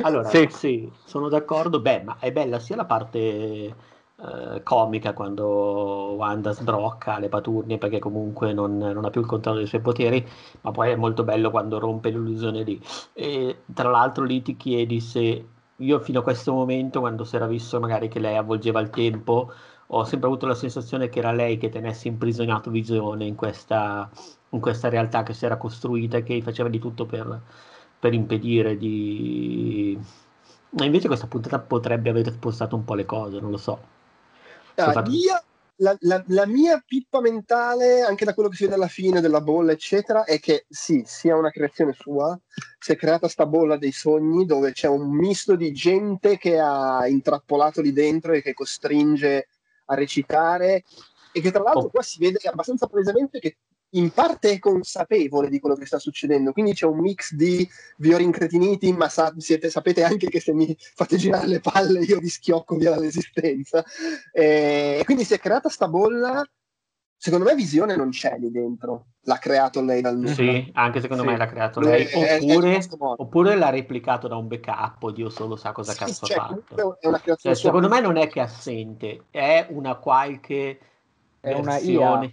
allora, 0.00 0.30
sì. 0.30 0.48
sì, 0.50 0.90
sono 1.04 1.28
d'accordo. 1.28 1.82
Beh, 1.82 2.02
ma 2.02 2.16
è 2.18 2.32
bella 2.32 2.58
sia 2.60 2.76
la 2.76 2.86
parte 2.86 3.74
eh, 4.18 4.62
comica 4.62 5.12
quando 5.12 6.14
Wanda 6.16 6.52
sbrocca 6.52 7.18
le 7.18 7.28
paturnie 7.28 7.78
perché 7.78 7.98
comunque 7.98 8.52
non, 8.52 8.78
non, 8.78 9.04
ha 9.04 9.10
più 9.10 9.20
il 9.20 9.26
controllo 9.26 9.58
dei 9.58 9.66
suoi 9.66 9.80
poteri, 9.82 10.26
ma 10.62 10.70
poi 10.70 10.90
è 10.90 10.96
molto 10.96 11.22
bello 11.24 11.50
quando 11.50 11.78
rompe 11.78 12.10
l'illusione 12.10 12.62
lì. 12.62 12.80
E 13.12 13.62
tra 13.74 13.90
l'altro 13.90 14.24
lì 14.24 14.42
ti 14.42 14.56
chiedi 14.56 15.00
se 15.00 15.46
io 15.76 16.00
fino 16.00 16.20
a 16.20 16.22
questo 16.22 16.52
momento, 16.52 17.00
quando 17.00 17.24
si 17.24 17.36
era 17.36 17.46
visto 17.46 17.78
magari 17.80 18.08
che 18.08 18.18
lei 18.18 18.36
avvolgeva 18.36 18.80
il 18.80 18.90
tempo, 18.90 19.52
ho 19.88 20.04
sempre 20.04 20.28
avuto 20.28 20.46
la 20.46 20.54
sensazione 20.54 21.08
che 21.08 21.18
era 21.18 21.32
lei 21.32 21.58
che 21.58 21.68
tenesse 21.68 22.08
imprigionato 22.08 22.70
Visione 22.70 23.24
in 23.26 23.34
questa, 23.34 24.10
in 24.50 24.60
questa 24.60 24.88
realtà 24.88 25.22
che 25.22 25.34
si 25.34 25.44
era 25.44 25.56
costruita 25.58 26.16
e 26.18 26.22
che 26.22 26.40
faceva 26.42 26.68
di 26.68 26.78
tutto 26.78 27.06
per, 27.06 27.40
per 27.98 28.14
impedire 28.14 28.76
di... 28.76 29.98
Ma 30.70 30.84
invece 30.84 31.06
questa 31.06 31.26
puntata 31.26 31.58
potrebbe 31.58 32.10
aver 32.10 32.30
spostato 32.32 32.76
un 32.76 32.84
po' 32.84 32.94
le 32.94 33.06
cose, 33.06 33.40
non 33.40 33.50
lo 33.50 33.56
so. 33.56 33.95
Ah, 34.76 35.04
io, 35.08 35.42
la, 35.76 35.96
la, 36.00 36.24
la, 36.28 36.46
mia 36.46 36.82
pippa 36.84 37.20
mentale, 37.20 38.02
anche 38.02 38.24
da 38.24 38.34
quello 38.34 38.48
che 38.48 38.56
si 38.56 38.64
vede 38.64 38.76
alla 38.76 38.88
fine 38.88 39.20
della 39.20 39.40
bolla, 39.40 39.72
eccetera, 39.72 40.24
è 40.24 40.38
che 40.38 40.66
sì, 40.68 41.02
sia 41.06 41.36
una 41.36 41.50
creazione 41.50 41.92
sua, 41.92 42.38
si 42.78 42.92
è 42.92 42.96
creata 42.96 43.28
sta 43.28 43.46
bolla 43.46 43.76
dei 43.76 43.92
sogni 43.92 44.46
dove 44.46 44.72
c'è 44.72 44.88
un 44.88 45.08
misto 45.10 45.56
di 45.56 45.72
gente 45.72 46.38
che 46.38 46.58
ha 46.58 47.06
intrappolato 47.06 47.80
lì 47.80 47.92
dentro 47.92 48.32
e 48.32 48.42
che 48.42 48.54
costringe 48.54 49.48
a 49.86 49.94
recitare 49.94 50.84
e 51.32 51.40
che 51.40 51.50
tra 51.50 51.62
l'altro 51.62 51.82
oh. 51.82 51.90
qua 51.90 52.02
si 52.02 52.18
vede 52.18 52.38
abbastanza 52.48 52.86
palesemente 52.86 53.38
che 53.38 53.56
in 53.98 54.10
parte 54.10 54.50
è 54.50 54.58
consapevole 54.58 55.48
di 55.48 55.58
quello 55.60 55.74
che 55.74 55.86
sta 55.86 55.98
succedendo, 55.98 56.52
quindi 56.52 56.72
c'è 56.72 56.86
un 56.86 56.98
mix 56.98 57.32
di 57.32 57.68
vi 57.98 58.14
ho 58.14 58.16
rincretiniti, 58.16 58.92
ma 58.92 59.08
sa- 59.08 59.34
siete, 59.38 59.70
sapete 59.70 60.02
anche 60.04 60.28
che 60.28 60.40
se 60.40 60.52
mi 60.52 60.74
fate 60.78 61.16
girare 61.16 61.46
le 61.46 61.60
palle 61.60 62.00
io 62.00 62.18
vi 62.18 62.28
schiocco 62.28 62.76
via 62.76 62.90
dall'esistenza. 62.90 63.84
E 64.32 65.02
quindi 65.04 65.24
si 65.24 65.34
è 65.34 65.38
creata 65.38 65.68
sta 65.68 65.88
bolla 65.88 66.44
Secondo 67.18 67.46
me 67.46 67.54
Visione 67.54 67.96
non 67.96 68.10
c'è 68.10 68.36
lì 68.38 68.50
dentro, 68.50 69.06
l'ha 69.22 69.38
creato 69.38 69.80
lei 69.80 70.02
dal 70.02 70.16
nulla. 70.16 70.34
Sì, 70.34 70.70
anche 70.74 71.00
secondo 71.00 71.22
sì. 71.22 71.30
me 71.30 71.36
l'ha 71.38 71.46
creato 71.46 71.80
lei, 71.80 72.04
è, 72.04 72.36
oppure, 72.36 72.76
è 72.76 72.86
oppure, 72.98 73.56
l'ha 73.56 73.70
replicato 73.70 74.28
da 74.28 74.36
un 74.36 74.46
backup, 74.46 75.10
Dio 75.12 75.30
solo 75.30 75.56
sa 75.56 75.72
cosa 75.72 75.92
sì, 75.92 75.98
cazzo 75.98 76.26
cioè, 76.26 76.36
ha 76.36 76.46
fatto. 76.46 76.98
Cioè, 77.38 77.54
secondo 77.54 77.88
me 77.88 78.00
non 78.00 78.18
è 78.18 78.28
che 78.28 78.40
è 78.40 78.42
assente, 78.42 79.24
è 79.30 79.66
una 79.70 79.96
qualche 79.96 80.78
è 81.40 81.54
versione, 81.54 82.16
una 82.16 82.32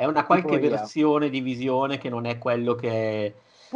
è 0.00 0.06
una 0.06 0.24
qualche 0.24 0.58
versione 0.58 1.28
di 1.28 1.42
Visione 1.42 1.98
che 1.98 2.08
non 2.08 2.24
è 2.24 2.38
quello 2.38 2.74
che... 2.74 3.34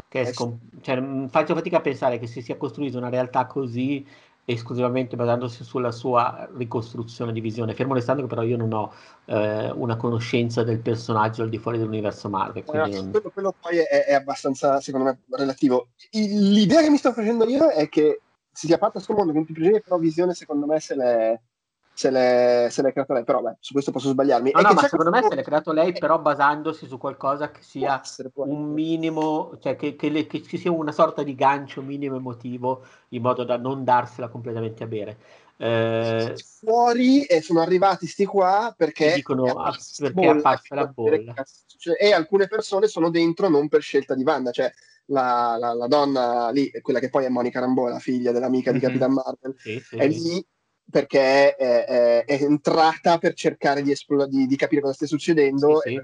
che 0.08 0.20
è 0.22 0.32
scom- 0.32 0.58
cioè, 0.80 1.26
faccio 1.28 1.54
fatica 1.54 1.76
a 1.76 1.80
pensare 1.82 2.18
che 2.18 2.26
si 2.26 2.40
sia 2.40 2.56
costruita 2.56 2.96
una 2.96 3.10
realtà 3.10 3.44
così 3.44 4.06
esclusivamente 4.46 5.16
basandosi 5.16 5.64
sulla 5.64 5.92
sua 5.92 6.48
ricostruzione 6.56 7.30
di 7.30 7.42
visione, 7.42 7.74
fermo 7.74 7.92
restando 7.92 8.22
che 8.22 8.28
però 8.28 8.40
io 8.40 8.56
non 8.56 8.72
ho 8.72 8.92
eh, 9.26 9.70
una 9.72 9.96
conoscenza 9.96 10.62
del 10.62 10.80
personaggio 10.80 11.42
al 11.42 11.50
di 11.50 11.58
fuori 11.58 11.76
dell'universo 11.76 12.30
Marvel. 12.30 12.64
Eh, 12.66 12.76
non... 12.78 13.10
quello, 13.10 13.30
quello, 13.30 13.54
poi 13.60 13.76
è, 13.78 14.04
è, 14.06 14.14
abbastanza, 14.14 14.80
secondo 14.80 15.06
me, 15.06 15.18
relativo. 15.36 15.88
L'idea 16.12 16.80
che 16.80 16.88
mi 16.88 16.96
sto 16.96 17.12
facendo 17.12 17.46
io 17.46 17.68
è 17.68 17.86
che 17.90 18.20
si 18.50 18.66
sia 18.66 18.78
fatta 18.78 18.98
sul 18.98 19.14
mondo 19.14 19.34
con 19.34 19.44
più 19.44 19.52
prigionieri, 19.52 19.84
però 19.84 19.98
visione 19.98 20.32
secondo 20.32 20.64
me 20.64 20.80
se 20.80 20.94
l'è 20.94 21.38
se 21.94 22.10
l'è, 22.10 22.66
se 22.70 22.82
l'è 22.82 22.92
creato 22.92 23.12
lei, 23.12 23.22
però 23.22 23.40
beh, 23.40 23.56
su 23.60 23.72
questo 23.72 23.92
posso 23.92 24.10
sbagliarmi. 24.10 24.50
No, 24.52 24.60
no 24.60 24.72
ma 24.72 24.82
secondo 24.82 25.10
me 25.10 25.22
se 25.22 25.34
l'è 25.34 25.42
creato 25.44 25.72
lei, 25.72 25.92
però 25.92 26.18
basandosi 26.18 26.86
su 26.86 26.98
qualcosa 26.98 27.52
che 27.52 27.62
sia 27.62 28.00
essere, 28.02 28.30
un 28.34 28.72
minimo, 28.72 29.56
cioè 29.60 29.76
che, 29.76 29.94
che, 29.94 30.08
le, 30.08 30.26
che, 30.26 30.42
ci 30.42 30.58
sia 30.58 30.72
una 30.72 30.90
sorta 30.90 31.22
di 31.22 31.36
gancio 31.36 31.82
minimo 31.82 32.16
emotivo 32.16 32.84
in 33.10 33.22
modo 33.22 33.44
da 33.44 33.56
non 33.56 33.84
darsela 33.84 34.28
completamente 34.28 34.82
a 34.82 34.86
bere. 34.88 35.16
Eh, 35.56 36.34
fuori 36.58 37.22
e 37.26 37.40
sono 37.40 37.60
arrivati 37.60 38.08
sti 38.08 38.24
qua 38.24 38.74
perché 38.76 39.12
dicono 39.14 39.44
ah, 39.52 39.72
perché 39.98 40.26
appassa 40.26 40.74
la 40.74 40.86
bolla 40.88 41.32
e 41.96 42.12
alcune 42.12 42.48
persone 42.48 42.88
sono 42.88 43.08
dentro 43.08 43.48
non 43.48 43.68
per 43.68 43.80
scelta 43.80 44.16
di 44.16 44.24
Wanda 44.24 44.50
cioè 44.50 44.68
la, 45.06 45.54
la, 45.56 45.72
la 45.72 45.86
donna 45.86 46.50
lì 46.50 46.72
quella 46.82 46.98
che 46.98 47.08
poi 47.08 47.26
è 47.26 47.28
Monica 47.28 47.60
Rambeau 47.60 47.86
la 47.86 48.00
figlia 48.00 48.32
dell'amica 48.32 48.72
di 48.72 48.80
Capitan 48.80 49.12
Marvel 49.12 49.54
sì, 49.56 49.78
sì, 49.78 49.96
è 49.96 50.08
lì 50.08 50.44
perché 50.90 51.54
è, 51.54 51.84
è, 51.84 52.24
è, 52.24 52.42
entrata 52.42 53.18
per 53.18 53.34
cercare 53.34 53.82
di, 53.82 53.90
espl- 53.90 54.28
di, 54.28 54.46
di, 54.46 54.56
capire 54.56 54.80
cosa 54.80 54.94
stia 54.94 55.06
succedendo. 55.06 55.80
Sì, 55.80 55.90
sì. 55.90 56.02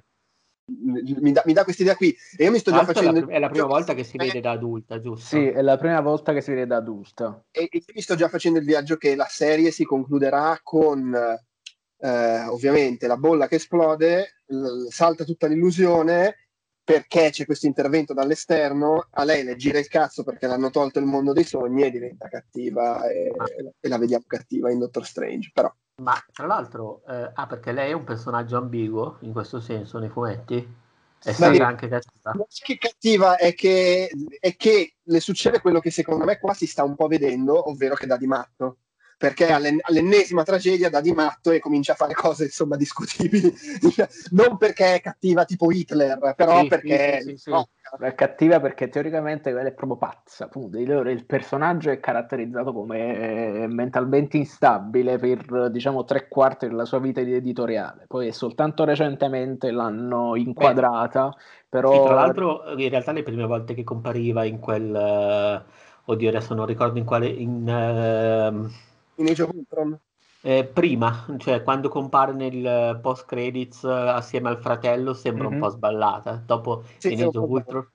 Mi 0.72 1.32
dà, 1.32 1.42
mi 1.46 1.52
dà 1.52 1.64
questa 1.64 1.82
idea 1.82 1.96
qui 1.96 2.14
e 2.36 2.44
io 2.44 2.52
mi 2.52 2.60
sto 2.60 2.70
già 2.70 2.84
facendo 2.84 3.18
è 3.18 3.20
la, 3.22 3.26
è 3.26 3.38
la 3.40 3.48
prima 3.48 3.66
volta 3.66 3.92
che 3.92 4.04
si 4.04 4.16
vede 4.16 4.38
da 4.38 4.52
adulta 4.52 5.00
giusto? 5.00 5.26
sì 5.26 5.48
è 5.48 5.62
la 5.62 5.76
prima 5.76 6.00
volta 6.00 6.32
che 6.32 6.40
si 6.40 6.52
vede 6.52 6.68
da 6.68 6.76
adulta 6.76 7.44
e, 7.50 7.66
e 7.68 7.82
mi 7.92 8.00
sto 8.00 8.14
già 8.14 8.28
facendo 8.28 8.60
il 8.60 8.64
viaggio 8.64 8.96
che 8.96 9.16
la 9.16 9.26
serie 9.28 9.72
si 9.72 9.82
concluderà 9.82 10.60
con 10.62 11.12
eh, 11.12 12.44
ovviamente 12.44 13.08
la 13.08 13.16
bolla 13.16 13.48
che 13.48 13.56
esplode 13.56 14.36
l- 14.46 14.86
salta 14.90 15.24
tutta 15.24 15.48
l'illusione 15.48 16.49
perché 16.82 17.30
c'è 17.30 17.44
questo 17.44 17.66
intervento 17.66 18.12
dall'esterno, 18.12 19.06
a 19.10 19.24
lei 19.24 19.44
le 19.44 19.56
gira 19.56 19.78
il 19.78 19.88
cazzo 19.88 20.24
perché 20.24 20.46
l'hanno 20.46 20.70
tolto 20.70 20.98
il 20.98 21.04
mondo 21.04 21.32
dei 21.32 21.44
sogni 21.44 21.84
e 21.84 21.90
diventa 21.90 22.28
cattiva 22.28 23.08
e, 23.08 23.32
e 23.78 23.88
la 23.88 23.98
vediamo 23.98 24.24
cattiva 24.26 24.70
in 24.70 24.78
Doctor 24.78 25.06
Strange. 25.06 25.50
Però. 25.52 25.72
Ma 26.02 26.14
tra 26.32 26.46
l'altro, 26.46 27.02
eh, 27.06 27.30
ah, 27.32 27.46
perché 27.46 27.72
lei 27.72 27.90
è 27.90 27.94
un 27.94 28.04
personaggio 28.04 28.56
ambiguo 28.56 29.18
in 29.20 29.32
questo 29.32 29.60
senso 29.60 29.98
nei 29.98 30.08
fumetti? 30.08 30.78
È 31.22 31.32
sempre 31.32 31.62
anche 31.64 31.88
cattiva. 31.88 32.46
Che 32.48 32.78
cattiva 32.78 33.36
è 33.36 33.54
che, 33.54 34.10
è 34.40 34.56
che 34.56 34.94
le 35.02 35.20
succede 35.20 35.60
quello 35.60 35.78
che 35.78 35.90
secondo 35.90 36.24
me 36.24 36.38
qua 36.38 36.54
si 36.54 36.66
sta 36.66 36.82
un 36.82 36.96
po' 36.96 37.08
vedendo, 37.08 37.68
ovvero 37.68 37.94
che 37.94 38.06
dà 38.06 38.16
di 38.16 38.26
matto 38.26 38.78
perché 39.20 39.52
all'ennesima 39.52 40.44
tragedia 40.44 40.88
dà 40.88 41.02
di 41.02 41.12
matto 41.12 41.50
e 41.50 41.58
comincia 41.58 41.92
a 41.92 41.94
fare 41.94 42.14
cose 42.14 42.44
insomma 42.44 42.76
discutibili 42.76 43.52
non 44.32 44.56
perché 44.56 44.94
è 44.94 45.00
cattiva 45.02 45.44
tipo 45.44 45.70
Hitler 45.70 46.32
però 46.34 46.60
sì, 46.60 46.68
perché 46.68 47.20
sì, 47.20 47.36
sì, 47.36 47.50
no. 47.50 47.68
è 47.98 48.14
cattiva 48.14 48.60
perché 48.60 48.88
teoricamente 48.88 49.50
è 49.50 49.72
proprio 49.72 49.98
pazza 49.98 50.46
appunto. 50.46 50.78
il 50.78 51.26
personaggio 51.26 51.90
è 51.90 52.00
caratterizzato 52.00 52.72
come 52.72 53.66
mentalmente 53.68 54.38
instabile 54.38 55.18
per 55.18 55.70
diciamo 55.70 56.04
tre 56.04 56.26
quarti 56.26 56.66
della 56.66 56.86
sua 56.86 56.98
vita 56.98 57.20
di 57.20 57.34
editoriale 57.34 58.06
poi 58.08 58.32
soltanto 58.32 58.84
recentemente 58.84 59.70
l'hanno 59.70 60.34
inquadrata 60.34 61.28
Beh, 61.28 61.36
però 61.68 62.06
tra 62.06 62.14
l'altro 62.14 62.72
in 62.74 62.88
realtà 62.88 63.12
le 63.12 63.22
prime 63.22 63.44
volte 63.44 63.74
che 63.74 63.84
compariva 63.84 64.44
in 64.44 64.60
quel 64.60 65.64
uh, 65.66 66.10
oddio 66.10 66.28
adesso 66.30 66.54
non 66.54 66.64
ricordo 66.64 66.98
in 66.98 67.04
quale 67.04 67.26
in 67.28 67.68
uh, 67.68 68.88
in 69.20 69.28
Age 69.28 69.42
of 69.42 69.50
Ultron? 69.54 69.98
Eh, 70.42 70.64
prima, 70.64 71.26
cioè 71.36 71.62
quando 71.62 71.90
compare 71.90 72.32
nel 72.32 72.98
post 73.02 73.26
credits 73.26 73.84
eh, 73.84 73.88
assieme 73.90 74.48
al 74.48 74.58
fratello 74.58 75.12
sembra 75.12 75.44
mm-hmm. 75.44 75.52
un 75.52 75.58
mhm. 75.58 75.64
po' 75.64 75.70
sballata. 75.74 76.42
Dopo 76.44 76.84
sì, 76.96 77.12
in 77.12 77.22
Age 77.22 77.38
of 77.38 77.48
Ultron, 77.48 77.88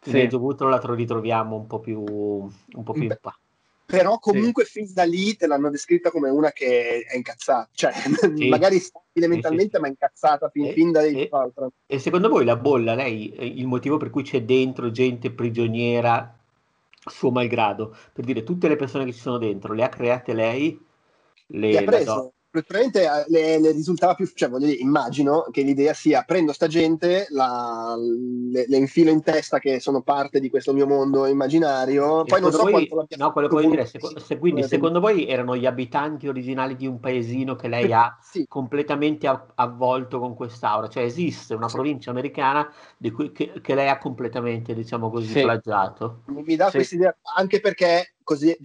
sì. 0.00 0.20
Age 0.20 0.36
of 0.36 0.42
Ultron 0.42 0.70
la 0.70 0.80
ritroviamo 0.82 1.56
un 1.56 1.66
po' 1.66 1.80
più, 1.80 2.02
un 2.02 2.82
po 2.82 2.92
più 2.92 3.02
in 3.02 3.16
pa. 3.20 3.36
Però 3.86 4.18
comunque 4.18 4.64
sì. 4.64 4.80
fin 4.80 4.94
da 4.94 5.04
lì 5.04 5.36
te 5.36 5.46
l'hanno 5.46 5.68
descritta 5.68 6.10
come 6.10 6.30
una 6.30 6.52
che 6.52 7.04
è 7.06 7.16
incazzata, 7.16 7.68
cioè 7.74 7.92
sì. 8.34 8.48
magari 8.48 8.78
stabile 8.78 9.28
mentalmente 9.28 9.78
ma 9.78 9.86
incazzata 9.86 10.48
fin, 10.48 10.64
e, 10.64 10.72
fin 10.72 10.90
da 10.90 11.02
lì. 11.02 11.22
E, 11.22 11.30
e 11.86 11.98
secondo 11.98 12.30
voi 12.30 12.46
la 12.46 12.56
bolla, 12.56 12.94
lei, 12.94 13.30
eh, 13.34 13.44
il 13.44 13.66
motivo 13.66 13.98
per 13.98 14.08
cui 14.08 14.22
c'è 14.22 14.42
dentro 14.42 14.90
gente 14.90 15.30
prigioniera 15.30 16.38
suo 17.04 17.30
malgrado, 17.30 17.94
per 18.12 18.24
dire 18.24 18.42
tutte 18.42 18.68
le 18.68 18.76
persone 18.76 19.04
che 19.04 19.12
ci 19.12 19.20
sono 19.20 19.38
dentro, 19.38 19.72
le 19.74 19.82
ha 19.84 19.88
create 19.88 20.32
lei? 20.34 20.86
Le, 21.46 21.70
le 21.70 21.78
ha 21.78 21.82
preso, 21.82 22.33
probabilmente 22.62 23.04
eh, 23.04 23.24
le, 23.28 23.60
le, 23.60 23.72
risultava 23.72 24.14
più, 24.14 24.30
cioè 24.34 24.48
voglio 24.48 24.66
dire, 24.66 24.78
immagino 24.78 25.46
che 25.50 25.62
l'idea 25.62 25.92
sia 25.92 26.22
prendo 26.22 26.52
sta 26.52 26.66
gente, 26.66 27.26
la, 27.30 27.96
le, 27.98 28.64
le, 28.68 28.76
infilo 28.76 29.10
in 29.10 29.22
testa 29.22 29.58
che 29.58 29.80
sono 29.80 30.02
parte 30.02 30.38
di 30.40 30.50
questo 30.50 30.72
mio 30.72 30.86
mondo 30.86 31.26
immaginario, 31.26 32.24
e 32.24 32.28
poi 32.28 32.40
non 32.40 32.52
so 32.52 32.64
voi, 32.64 32.88
No, 33.16 33.32
quello 33.32 33.48
che 33.48 33.54
voglio 33.54 33.70
dire, 33.70 33.86
se, 33.86 33.98
se, 34.16 34.38
quindi 34.38 34.62
secondo 34.64 35.00
voi 35.00 35.26
erano 35.26 35.56
gli 35.56 35.66
abitanti 35.66 36.28
originali 36.28 36.76
di 36.76 36.86
un 36.86 37.00
paesino 37.00 37.56
che 37.56 37.68
lei 37.68 37.92
ha 37.92 38.16
sì. 38.22 38.46
completamente 38.48 39.26
avvolto 39.54 40.18
con 40.20 40.34
quest'aura, 40.34 40.88
cioè 40.88 41.02
esiste 41.02 41.54
una 41.54 41.68
sì. 41.68 41.74
provincia 41.74 42.10
americana 42.10 42.70
di 42.96 43.10
cui, 43.10 43.32
che, 43.32 43.52
che, 43.60 43.74
lei 43.74 43.88
ha 43.88 43.98
completamente, 43.98 44.74
diciamo 44.74 45.10
così, 45.10 45.28
sì. 45.28 45.42
plagiato. 45.42 46.22
Mi 46.26 46.56
dà 46.56 46.66
sì. 46.66 46.76
questa 46.76 46.94
idea, 46.94 47.16
anche 47.36 47.60
perché 47.60 48.14
così 48.22 48.56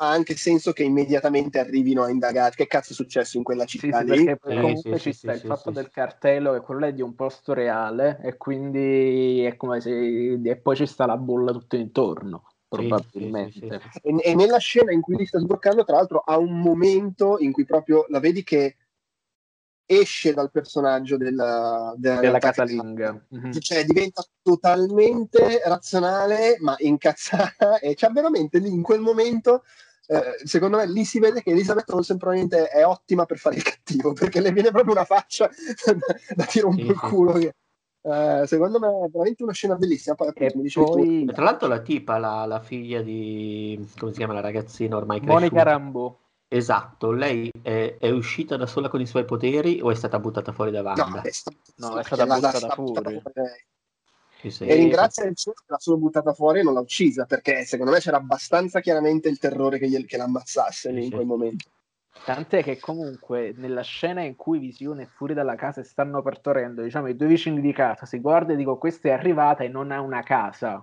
ha 0.00 0.10
anche 0.10 0.36
senso 0.36 0.72
che 0.72 0.84
immediatamente 0.84 1.58
arrivino 1.58 2.04
a 2.04 2.10
indagare 2.10 2.54
che 2.54 2.66
cazzo 2.66 2.92
è 2.92 2.94
successo 2.94 3.36
in 3.36 3.42
quella 3.42 3.64
città 3.64 4.00
sì, 4.00 4.10
lì. 4.10 4.18
Sì, 4.18 4.24
perché 4.24 4.60
comunque 4.60 4.98
sì, 4.98 5.10
ci 5.10 5.12
sta 5.12 5.32
il 5.32 5.40
fatto 5.40 5.70
del 5.70 5.90
cartello 5.90 6.52
che 6.52 6.60
quello 6.60 6.86
è 6.86 6.92
di 6.92 7.02
un 7.02 7.14
posto 7.14 7.52
reale 7.52 8.20
e 8.22 8.36
quindi 8.36 9.42
è 9.42 9.56
come 9.56 9.80
se 9.80 10.40
e 10.42 10.56
poi 10.56 10.76
ci 10.76 10.86
sta 10.86 11.06
la 11.06 11.16
bolla 11.16 11.52
tutto 11.52 11.76
intorno 11.76 12.44
probabilmente 12.68 13.80
e, 14.02 14.14
e, 14.22 14.34
nella 14.34 14.58
scena 14.58 14.92
in 14.92 15.00
cui 15.00 15.16
li 15.16 15.26
sta 15.26 15.38
sbloccando 15.38 15.84
tra 15.84 15.96
l'altro 15.96 16.18
ha 16.18 16.36
un 16.36 16.60
momento 16.60 17.38
in 17.38 17.50
cui 17.50 17.64
proprio 17.64 18.04
la 18.08 18.20
vedi 18.20 18.44
che 18.44 18.76
esce 19.86 20.34
dal 20.34 20.50
personaggio 20.50 21.16
della, 21.16 21.94
della, 21.96 22.20
della 22.20 22.38
casalinga 22.38 23.26
mm-hmm. 23.34 23.52
cioè 23.52 23.84
diventa 23.84 24.22
totalmente 24.42 25.62
razionale 25.64 26.58
ma 26.60 26.74
incazzata 26.76 27.78
e 27.80 27.94
c'è 27.94 28.10
veramente 28.10 28.58
lì 28.58 28.68
in 28.68 28.82
quel 28.82 29.00
momento 29.00 29.64
eh, 30.10 30.40
secondo 30.44 30.78
me 30.78 30.86
lì 30.86 31.04
si 31.04 31.18
vede 31.18 31.42
che 31.42 31.50
Elisabeth 31.50 31.90
Olsen 31.90 32.16
probabilmente 32.16 32.68
è 32.68 32.86
ottima 32.86 33.26
per 33.26 33.36
fare 33.36 33.56
il 33.56 33.62
cattivo 33.62 34.14
perché 34.14 34.40
le 34.40 34.52
viene 34.52 34.70
proprio 34.70 34.92
una 34.92 35.04
faccia 35.04 35.50
da 36.34 36.44
tiro 36.46 36.68
un 36.68 36.76
po' 36.76 36.92
il 36.92 36.98
culo 36.98 37.32
che, 37.32 37.54
eh, 38.00 38.46
secondo 38.46 38.78
me 38.78 38.88
è 39.04 39.08
veramente 39.10 39.42
una 39.42 39.52
scena 39.52 39.74
bellissima. 39.74 40.14
Poi, 40.14 40.28
appunto, 40.28 40.58
mi 40.58 40.70
poi... 40.70 41.26
tra 41.26 41.44
l'altro 41.44 41.68
la 41.68 41.80
tipa 41.80 42.16
la, 42.16 42.46
la, 42.46 42.60
figlia 42.60 43.02
di 43.02 43.86
come 43.98 44.12
si 44.12 44.18
chiama 44.18 44.32
la 44.32 44.40
ragazzina 44.40 44.96
ormai 44.96 45.20
Monica 45.20 45.62
Rambo 45.62 46.20
esatto 46.48 47.10
lei 47.10 47.50
è, 47.60 47.96
è, 47.98 48.08
uscita 48.08 48.56
da 48.56 48.64
sola 48.64 48.88
con 48.88 49.02
i 49.02 49.06
suoi 49.06 49.26
poteri 49.26 49.80
o 49.82 49.90
è 49.90 49.94
stata 49.94 50.18
buttata 50.18 50.52
fuori 50.52 50.70
da 50.70 50.80
Wanda? 50.80 51.04
no 51.04 51.20
è 51.20 51.30
stata, 51.30 51.56
no, 51.76 51.98
è 51.98 52.02
stata 52.02 52.24
buttata 52.24 52.68
fuori. 52.70 53.22
sì, 53.22 53.66
e 54.40 54.74
ringrazia 54.74 55.24
il 55.24 55.34
cielo 55.34 55.56
che 55.56 55.64
l'ha 55.66 55.78
solo 55.78 55.98
buttata 55.98 56.32
fuori 56.32 56.60
e 56.60 56.62
non 56.62 56.74
l'ha 56.74 56.80
uccisa 56.80 57.24
perché 57.24 57.64
secondo 57.64 57.92
me 57.92 57.98
c'era 57.98 58.18
abbastanza 58.18 58.80
chiaramente 58.80 59.28
il 59.28 59.38
terrore 59.38 59.78
che, 59.78 59.88
gli, 59.88 60.04
che 60.04 60.16
l'ammazzasse 60.16 60.92
lì 60.92 61.04
in 61.06 61.10
quel 61.10 61.26
momento. 61.26 61.70
Tant'è 62.24 62.62
che 62.62 62.78
comunque 62.78 63.54
nella 63.56 63.82
scena 63.82 64.22
in 64.22 64.36
cui 64.36 64.58
Visione 64.58 65.04
è 65.04 65.06
fuori 65.06 65.34
dalla 65.34 65.54
casa 65.54 65.80
e 65.80 65.84
stanno 65.84 66.22
partorendo, 66.22 66.82
diciamo, 66.82 67.08
i 67.08 67.16
due 67.16 67.28
vicini 67.28 67.60
di 67.60 67.72
casa 67.72 68.06
si 68.06 68.18
guarda 68.18 68.52
e 68.52 68.56
dico 68.56 68.76
questa 68.76 69.08
è 69.08 69.12
arrivata 69.12 69.64
e 69.64 69.68
non 69.68 69.90
ha 69.90 70.00
una 70.00 70.22
casa. 70.22 70.80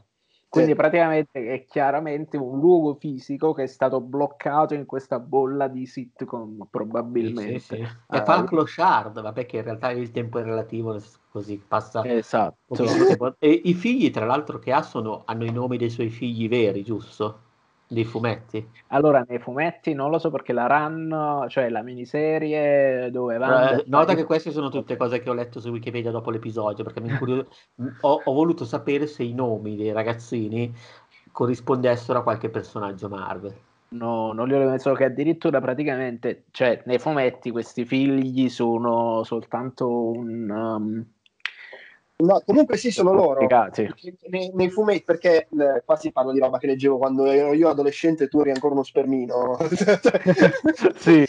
Quindi 0.47 0.71
sì. 0.71 0.77
praticamente 0.77 1.53
è 1.53 1.65
chiaramente 1.65 2.37
un 2.37 2.59
luogo 2.59 2.95
fisico 2.95 3.51
che 3.53 3.63
è 3.63 3.67
stato 3.67 3.99
bloccato 3.99 4.73
in 4.73 4.85
questa 4.85 5.19
bolla 5.19 5.67
di 5.67 5.85
sitcom, 5.85 6.67
probabilmente. 6.69 7.59
Sì, 7.59 7.75
sì, 7.75 7.75
sì. 7.75 8.15
E 8.15 8.23
fa 8.23 8.37
un 8.37 8.45
clochard, 8.45 9.21
vabbè 9.21 9.45
che 9.45 9.57
in 9.57 9.63
realtà 9.63 9.91
il 9.91 10.11
tempo 10.11 10.39
è 10.39 10.43
relativo, 10.43 10.97
così 11.35 11.61
passa. 11.67 12.01
Esatto. 12.05 13.35
E 13.39 13.61
i 13.65 13.73
figli, 13.73 14.09
tra 14.09 14.25
l'altro, 14.25 14.57
che 14.57 14.71
ha 14.71 14.81
sono, 14.81 15.23
hanno 15.25 15.43
i 15.43 15.51
nomi 15.51 15.75
dei 15.75 15.89
suoi 15.89 16.09
figli 16.09 16.47
veri, 16.47 16.81
giusto? 16.81 17.41
Dei 17.87 18.05
fumetti? 18.05 18.65
Allora, 18.87 19.25
nei 19.27 19.39
fumetti 19.39 19.93
non 19.93 20.09
lo 20.09 20.17
so 20.17 20.31
perché 20.31 20.53
la 20.53 20.65
run, 20.65 21.45
cioè 21.49 21.67
la 21.67 21.83
miniserie 21.83 23.11
dove 23.11 23.37
va. 23.37 23.71
Eh, 23.71 23.83
nota 23.87 24.15
che 24.15 24.23
queste 24.23 24.51
sono 24.51 24.69
tutte 24.69 24.95
cose 24.95 25.19
che 25.19 25.29
ho 25.29 25.33
letto 25.33 25.59
su 25.59 25.69
Wikipedia 25.69 26.09
dopo 26.09 26.31
l'episodio, 26.31 26.85
perché 26.85 27.01
mi 27.01 27.09
incurios- 27.09 27.45
ho, 27.99 28.21
ho 28.23 28.33
voluto 28.33 28.63
sapere 28.63 29.05
se 29.05 29.23
i 29.23 29.33
nomi 29.33 29.75
dei 29.75 29.91
ragazzini 29.91 30.73
corrispondessero 31.33 32.19
a 32.19 32.23
qualche 32.23 32.49
personaggio 32.49 33.09
Marvel. 33.09 33.53
No, 33.89 34.31
non 34.31 34.47
li 34.47 34.55
ho 34.55 34.69
messo 34.69 34.93
che 34.93 35.05
addirittura 35.05 35.61
praticamente, 35.61 36.45
cioè 36.51 36.81
nei 36.85 36.97
fumetti 36.97 37.51
questi 37.51 37.85
figli 37.85 38.49
sono 38.49 39.23
soltanto 39.23 39.87
un, 39.87 40.49
um, 40.49 41.05
No, 42.17 42.41
comunque 42.45 42.77
sì, 42.77 42.91
sono 42.91 43.11
loro. 43.11 43.41
Nei, 44.29 44.49
nei, 44.53 44.69
fumetti, 44.69 45.03
perché 45.03 45.49
eh, 45.49 45.83
qua 45.83 45.97
si 45.97 46.13
parla 46.13 46.31
di 46.31 46.39
roba 46.39 46.59
che 46.59 46.67
leggevo 46.67 46.97
quando 46.97 47.25
ero 47.25 47.51
io 47.53 47.67
adolescente 47.67 48.23
e 48.23 48.27
tu 48.29 48.39
eri 48.39 48.51
ancora 48.51 48.73
uno 48.73 48.83
spermino. 48.83 49.57
sì. 50.95 51.25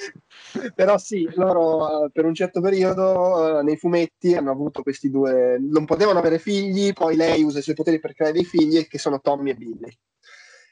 Però 0.77 0.97
sì, 0.97 1.29
loro 1.35 2.05
eh, 2.05 2.11
per 2.13 2.25
un 2.25 2.35
certo 2.35 2.61
periodo 2.61 3.59
eh, 3.59 3.63
nei 3.65 3.77
fumetti 3.77 4.37
hanno 4.37 4.53
avuto 4.53 4.83
questi 4.83 5.11
due... 5.11 5.59
Non 5.59 5.87
potevano 5.87 6.21
avere 6.21 6.39
figli, 6.39 6.93
poi 6.93 7.17
lei 7.17 7.43
usa 7.43 7.59
i 7.59 7.63
suoi 7.63 7.75
poteri 7.75 7.99
per 7.99 8.15
creare 8.15 8.35
dei 8.35 8.45
figli 8.45 8.87
che 8.87 8.99
sono 8.99 9.21
Tommy 9.21 9.51
e 9.51 9.55
Billy. 9.55 9.99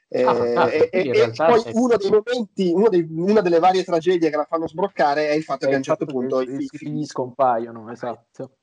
Eh, 0.07 0.23
ah, 0.23 0.71
e, 0.71 0.91
e, 0.93 1.09
e 1.09 1.33
poi 1.35 1.61
è... 1.65 1.71
uno 1.73 1.97
dei 1.97 2.11
momenti, 2.11 2.71
uno 2.73 2.89
dei, 2.89 3.05
una 3.11 3.41
delle 3.41 3.59
varie 3.59 3.83
tragedie 3.83 4.31
che 4.31 4.37
la 4.37 4.45
fanno 4.45 4.69
sbroccare 4.69 5.31
è 5.31 5.33
il 5.33 5.43
fatto 5.43 5.65
è 5.65 5.69
che 5.69 5.75
a 5.75 5.79
un 5.79 5.83
certo 5.83 6.05
punto 6.05 6.41
i 6.41 6.47
figli, 6.47 6.69
figli 6.71 7.05
scompaiono, 7.05 7.91
esatto. 7.91 8.59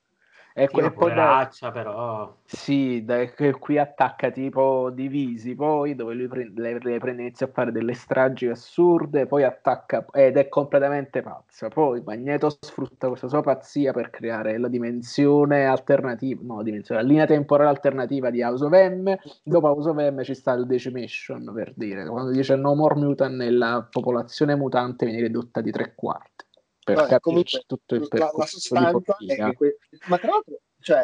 E 0.54 0.68
que- 0.68 0.90
poi 0.92 1.12
braccia, 1.12 1.70
però. 1.70 2.34
Sì, 2.44 3.04
da, 3.04 3.26
qui 3.58 3.78
attacca 3.78 4.30
tipo 4.30 4.90
divisi, 4.90 5.54
poi 5.54 5.94
dove 5.94 6.14
lui 6.14 6.28
prende, 6.28 6.60
lei, 6.60 6.78
lei 6.82 6.98
prende 6.98 7.22
inizia 7.22 7.46
a 7.46 7.50
fare 7.50 7.72
delle 7.72 7.94
stragi 7.94 8.48
assurde, 8.48 9.26
poi 9.26 9.44
attacca 9.44 10.04
ed 10.12 10.36
è 10.36 10.48
completamente 10.48 11.22
pazza. 11.22 11.68
Poi 11.68 12.02
Magneto 12.04 12.50
sfrutta 12.60 13.08
questa 13.08 13.28
sua 13.28 13.40
pazzia 13.40 13.92
per 13.92 14.10
creare 14.10 14.58
la 14.58 14.68
dimensione 14.68 15.64
alternativa, 15.64 16.42
no, 16.44 16.62
dimensione, 16.62 17.00
la 17.02 17.06
linea 17.08 17.26
temporale 17.26 17.70
alternativa 17.70 18.28
di 18.30 18.42
House 18.42 18.64
of 18.64 18.72
M. 18.72 19.14
Dopo 19.42 19.66
House 19.68 19.88
of 19.88 19.96
M 19.96 20.22
ci 20.22 20.34
sta 20.34 20.52
il 20.52 20.66
Decimation, 20.66 21.50
per 21.54 21.72
dire, 21.74 22.06
quando 22.06 22.30
dice 22.30 22.56
no 22.56 22.74
more 22.74 22.94
mutant 22.96 23.40
la 23.42 23.86
popolazione 23.90 24.54
mutante 24.54 25.06
viene 25.06 25.22
ridotta 25.22 25.60
di 25.60 25.70
tre 25.70 25.94
quarti 25.94 26.44
per 26.84 26.96
Vabbè, 26.96 27.20
comunque, 27.20 27.62
tutto 27.66 27.94
il 27.94 28.08
la, 28.10 28.32
la 28.34 28.46
sostanza 28.46 29.16
è 29.26 29.52
que- 29.54 29.78
ma 30.06 30.18
tra 30.18 30.30
l'altro 30.30 30.60
cioè, 30.80 31.02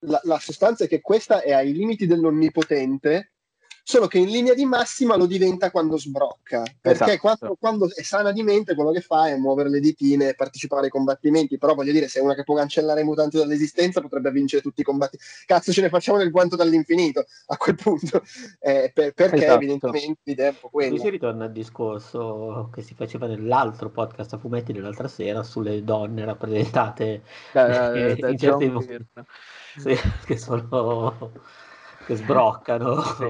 la, 0.00 0.20
la, 0.24 0.38
sostanza 0.38 0.84
è 0.84 0.88
che 0.88 1.00
questa 1.00 1.40
è 1.40 1.52
ai 1.52 1.72
limiti 1.72 2.06
dell'onnipotente 2.06 3.32
solo 3.88 4.08
che 4.08 4.18
in 4.18 4.28
linea 4.30 4.52
di 4.52 4.64
massima 4.64 5.14
lo 5.14 5.26
diventa 5.26 5.70
quando 5.70 5.96
sbrocca, 5.96 6.64
perché 6.80 7.04
esatto. 7.04 7.18
quando, 7.20 7.56
quando, 7.56 7.88
è 7.94 8.02
sana 8.02 8.32
di 8.32 8.42
mente 8.42 8.74
quello 8.74 8.90
che 8.90 9.00
fa 9.00 9.28
è 9.28 9.36
muovere 9.36 9.68
le 9.68 9.78
ditine 9.78 10.30
e 10.30 10.34
partecipare 10.34 10.86
ai 10.86 10.90
combattimenti, 10.90 11.56
però 11.56 11.72
voglio 11.72 11.92
dire, 11.92 12.08
se 12.08 12.18
è 12.18 12.22
una 12.22 12.34
che 12.34 12.42
può 12.42 12.56
cancellare 12.56 13.02
i 13.02 13.04
mutanti 13.04 13.36
dall'esistenza 13.36 14.00
potrebbe 14.00 14.32
vincere 14.32 14.60
tutti 14.60 14.80
i 14.80 14.84
combattimenti. 14.84 15.30
Cazzo, 15.46 15.70
ce 15.70 15.82
ne 15.82 15.88
facciamo 15.88 16.18
nel 16.18 16.32
guanto 16.32 16.56
dall'infinito 16.56 17.26
a 17.46 17.56
quel 17.56 17.76
punto, 17.76 18.24
eh, 18.58 18.90
per, 18.92 19.12
perché 19.12 19.36
esatto. 19.36 19.54
evidentemente 19.54 20.20
l'idea 20.24 20.48
è 20.48 20.50
un 20.50 20.56
po' 20.60 20.68
quella. 20.68 20.90
Qui 20.90 20.98
si 20.98 21.10
ritorna 21.10 21.44
al 21.44 21.52
discorso 21.52 22.70
che 22.74 22.82
si 22.82 22.94
faceva 22.94 23.28
nell'altro 23.28 23.90
podcast 23.90 24.32
a 24.32 24.38
fumetti 24.38 24.72
dell'altra 24.72 25.06
sera 25.06 25.44
sulle 25.44 25.84
donne 25.84 26.24
rappresentate 26.24 27.22
da, 27.52 27.68
da, 27.68 27.90
da 27.90 28.28
in 28.30 28.36
certi 28.36 28.68
momenti, 28.68 29.06
sì, 29.76 29.94
che 30.26 30.36
sono 30.36 31.30
che 32.06 32.14
sbroccano. 32.14 33.02
Sì. 33.02 33.24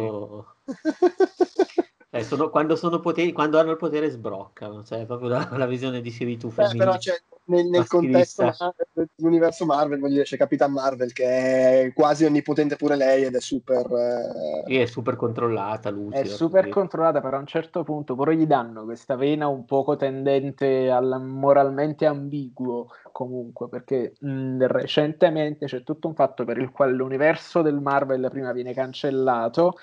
eh, 2.19 2.25
sono, 2.25 2.51
quando, 2.51 2.77
sono 2.77 3.01
poteri, 3.01 3.33
quando 3.33 3.59
hanno 3.59 3.73
il 3.73 3.77
potere 3.77 4.09
sbroccano, 4.09 4.83
cioè 4.85 5.05
proprio 5.07 5.29
la, 5.29 5.49
la 5.53 5.67
visione 5.67 6.01
di 6.01 6.37
tu 6.37 6.51
femminile. 6.51 6.85
però 6.85 6.97
c'è, 6.97 7.15
nel, 7.47 7.67
nel 7.67 7.87
contesto 7.87 8.53
dell'universo 8.93 9.67
Marvel, 9.67 9.99
voglio 9.99 10.15
dire, 10.15 10.25
c'è 10.25 10.37
Capitan 10.37 10.73
Marvel 10.73 11.13
che 11.13 11.25
è 11.25 11.93
quasi 11.95 12.25
onnipotente 12.25 12.77
pure 12.77 12.97
lei 12.97 13.25
ed 13.25 13.35
è 13.35 13.41
super... 13.41 13.87
Eh... 13.91 14.63
Sì, 14.67 14.79
è 14.79 14.87
super 14.87 15.17
controllata, 15.17 15.91
lucida. 15.91 16.21
È 16.21 16.25
super 16.25 16.65
sì. 16.65 16.71
controllata, 16.71 17.21
però 17.21 17.37
a 17.37 17.41
un 17.41 17.47
certo 17.47 17.83
punto 17.85 18.15
però 18.15 18.31
gli 18.31 18.47
danno 18.47 18.85
questa 18.85 19.17
vena 19.17 19.47
un 19.49 19.65
poco 19.65 19.97
tendente 19.97 20.91
al 20.91 21.21
moralmente 21.23 22.07
ambiguo 22.07 22.89
comunque, 23.13 23.69
perché 23.69 24.15
mh, 24.19 24.67
recentemente 24.67 25.67
c'è 25.67 25.83
tutto 25.83 26.09
un 26.09 26.15
fatto 26.15 26.45
per 26.45 26.59
il 26.59 26.71
quale 26.71 26.93
l'universo 26.93 27.63
del 27.63 27.81
Marvel 27.81 28.29
prima 28.31 28.53
viene 28.53 28.75
cancellato, 28.75 29.79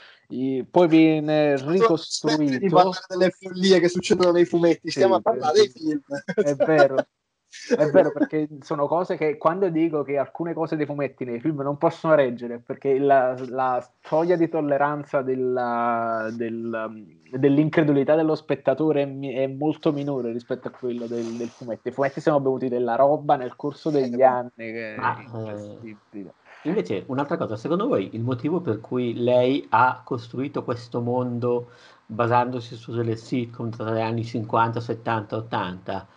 poi 0.69 0.88
viene 0.88 1.55
ricostruito. 1.57 2.57
Di 2.57 2.69
parlare 2.69 3.05
delle 3.07 3.29
follie 3.29 3.79
che 3.79 3.89
succedono 3.89 4.31
nei 4.31 4.45
fumetti, 4.45 4.89
stiamo 4.89 5.13
sì, 5.15 5.19
a 5.19 5.21
parlare 5.21 5.53
dei 5.53 5.69
film. 5.69 6.01
È 6.25 6.55
vero. 6.55 7.05
È 7.77 7.86
vero, 7.91 8.11
perché 8.11 8.47
sono 8.61 8.88
cose 8.88 9.15
che 9.15 9.38
quando 9.38 9.69
dico 9.69 10.01
che 10.01 10.17
alcune 10.17 10.53
cose 10.53 10.75
dei 10.75 10.88
fumetti 10.88 11.23
nei 11.23 11.39
film 11.39 11.61
non 11.61 11.77
possono 11.77 12.15
reggere, 12.15 12.59
perché 12.59 12.97
la, 12.97 13.36
la 13.49 13.88
soglia 14.01 14.36
di 14.36 14.49
tolleranza 14.49 15.21
della, 15.21 16.29
del, 16.36 17.15
dell'incredulità 17.29 18.15
dello 18.15 18.36
spettatore 18.36 19.03
è, 19.03 19.34
è, 19.43 19.47
molto 19.47 19.91
minore 19.91 20.31
rispetto 20.31 20.67
a 20.67 20.71
quello 20.71 21.05
del, 21.05 21.25
del 21.34 21.49
fumetto. 21.49 21.88
I 21.88 21.91
fumetti 21.91 22.21
siamo 22.21 22.39
bevuti 22.39 22.69
della 22.69 22.95
roba 22.95 23.36
nel 23.36 23.55
corso 23.55 23.91
degli 23.91 24.19
eh, 24.19 24.25
anni. 24.25 24.49
Che 24.55 24.95
Ma, 24.97 25.19
eh, 25.19 25.95
invece, 26.64 27.03
un'altra 27.07 27.38
cosa, 27.38 27.55
secondo 27.55 27.88
voi 27.88 28.09
il 28.14 28.22
motivo 28.24 28.61
per 28.61 28.80
cui 28.80 29.14
lei 29.16 29.66
ha 29.70 30.01
costruito 30.03 30.64
questo 30.64 31.01
mondo 31.01 31.72
basandosi 32.05 32.76
sulle 32.76 33.16
sitcom 33.16 33.70
tra 33.70 33.93
gli 33.93 33.99
anni 33.99 34.24
50, 34.24 34.80
70, 34.80 35.36
80? 35.38 36.07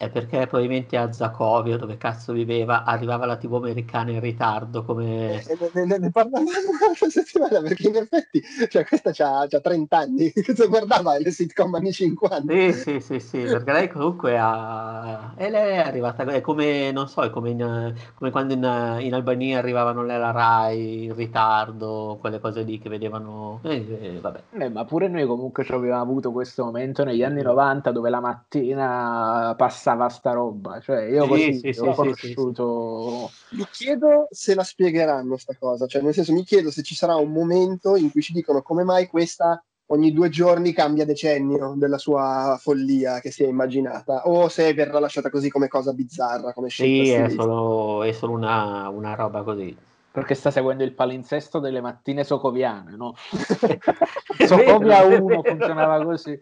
È 0.00 0.08
perché 0.08 0.46
probabilmente 0.46 0.96
a 0.96 1.12
Zacovia, 1.12 1.76
dove 1.76 1.98
cazzo 1.98 2.32
viveva, 2.32 2.84
arrivava 2.84 3.26
la 3.26 3.36
TV 3.36 3.56
americana 3.56 4.10
in 4.12 4.20
ritardo 4.20 4.82
come... 4.82 5.42
Eh, 5.42 5.58
ne, 5.74 5.84
ne, 5.84 5.98
ne 5.98 6.10
parlavamo 6.10 6.48
un'altra 6.48 7.10
settimana, 7.10 7.60
perché 7.60 7.88
in 7.88 7.96
effetti, 7.96 8.42
cioè 8.70 8.86
questa 8.86 9.10
c'ha, 9.12 9.44
c'ha 9.46 9.60
30 9.60 9.98
anni, 9.98 10.32
guardava 10.70 11.18
le 11.18 11.30
sitcom 11.30 11.74
anni 11.74 11.92
50? 11.92 12.50
Sì, 12.50 12.72
sì, 12.72 13.00
sì, 13.00 13.20
sì, 13.20 13.42
perché 13.42 13.72
lei 13.72 13.88
comunque 13.90 14.38
ha... 14.38 15.34
E 15.36 15.50
lei 15.50 15.74
è 15.74 15.80
arrivata, 15.80 16.24
è 16.24 16.40
come, 16.40 16.90
non 16.92 17.06
so, 17.06 17.20
è 17.20 17.28
come, 17.28 17.50
in, 17.50 17.94
come 18.14 18.30
quando 18.30 18.54
in, 18.54 18.96
in, 19.00 19.12
Albania 19.12 19.58
arrivavano 19.58 20.00
nella 20.00 20.30
RAI 20.30 21.04
in 21.04 21.14
ritardo, 21.14 22.16
quelle 22.18 22.40
cose 22.40 22.62
lì 22.62 22.78
che 22.78 22.88
vedevano... 22.88 23.60
Eh, 23.64 23.98
eh, 24.00 24.18
vabbè. 24.18 24.42
Eh, 24.52 24.70
ma 24.70 24.82
pure 24.86 25.08
noi 25.08 25.26
comunque 25.26 25.62
ci 25.62 25.72
avevamo 25.72 26.00
avuto 26.00 26.32
questo 26.32 26.64
momento 26.64 27.04
negli 27.04 27.22
anni 27.22 27.42
90 27.42 27.90
dove 27.90 28.08
la 28.08 28.20
mattina 28.20 29.54
passava 29.58 29.88
passava 29.90 30.08
sta 30.08 30.32
roba. 30.32 30.80
Cioè, 30.80 31.02
io 31.04 31.26
così 31.26 31.54
sì, 31.54 31.72
sì, 31.72 31.80
ho 31.80 31.90
sì, 31.90 31.96
conosciuto. 31.96 33.30
Mi 33.50 33.66
chiedo 33.70 34.28
se 34.30 34.54
la 34.54 34.62
spiegheranno 34.62 35.36
sta 35.36 35.54
cosa, 35.58 35.86
cioè, 35.86 36.02
nel 36.02 36.14
senso, 36.14 36.32
mi 36.32 36.44
chiedo 36.44 36.70
se 36.70 36.82
ci 36.82 36.94
sarà 36.94 37.16
un 37.16 37.30
momento 37.30 37.96
in 37.96 38.10
cui 38.10 38.22
ci 38.22 38.32
dicono 38.32 38.62
come 38.62 38.84
mai 38.84 39.06
questa 39.06 39.62
ogni 39.92 40.12
due 40.12 40.28
giorni 40.28 40.72
cambia 40.72 41.04
decennio 41.04 41.74
della 41.76 41.98
sua 41.98 42.56
follia 42.60 43.18
che 43.18 43.32
si 43.32 43.42
è 43.42 43.48
immaginata, 43.48 44.28
o 44.28 44.48
se 44.48 44.72
verrà 44.72 45.00
lasciata 45.00 45.30
così 45.30 45.50
come 45.50 45.66
cosa 45.66 45.92
bizzarra, 45.92 46.52
come 46.52 46.68
scelta. 46.68 47.04
Sì, 47.04 47.10
è 47.10 47.28
solo, 47.30 48.04
è 48.04 48.12
solo 48.12 48.32
una, 48.32 48.88
una 48.88 49.14
roba 49.14 49.42
così 49.42 49.76
perché 50.12 50.34
sta 50.34 50.50
seguendo 50.50 50.82
il 50.82 50.92
palinsesto 50.92 51.60
delle 51.60 51.80
mattine 51.80 52.24
socoviane, 52.24 52.96
no? 52.96 53.14
Socovia 54.44 55.04
1 55.04 55.42
funzionava 55.42 56.04
così. 56.04 56.38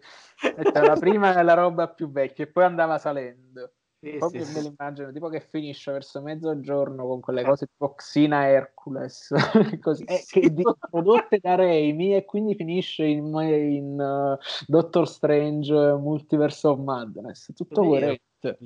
La 0.73 0.95
prima 0.95 1.37
è 1.37 1.43
la 1.43 1.53
roba 1.53 1.87
più 1.87 2.11
vecchia 2.11 2.45
e 2.45 2.47
poi 2.47 2.63
andava 2.63 2.97
salendo. 2.97 3.71
Sì, 4.01 4.15
Proprio 4.15 4.45
sì, 4.45 4.53
me 4.53 4.61
l'immagino, 4.61 5.11
tipo 5.11 5.27
che 5.27 5.41
finisce 5.41 5.91
verso 5.91 6.21
mezzogiorno 6.21 7.05
con 7.05 7.19
quelle 7.19 7.43
cose 7.43 7.65
tipo 7.65 7.95
Xina 7.95 8.47
Hercules, 8.47 9.33
così, 9.81 10.05
eh, 10.05 10.23
che 10.25 10.53
di, 10.53 10.63
prodotte 10.89 11.39
da 11.41 11.55
Raimi 11.55 12.15
e 12.15 12.23
quindi 12.23 12.55
finisce 12.55 13.03
in, 13.03 13.25
in 13.37 13.99
uh, 13.99 14.37
Doctor 14.67 15.05
Strange 15.05 15.73
Multiverse 15.73 16.65
of 16.65 16.79
Madness, 16.79 17.51
tutto 17.53 17.81
corretto. 17.83 18.57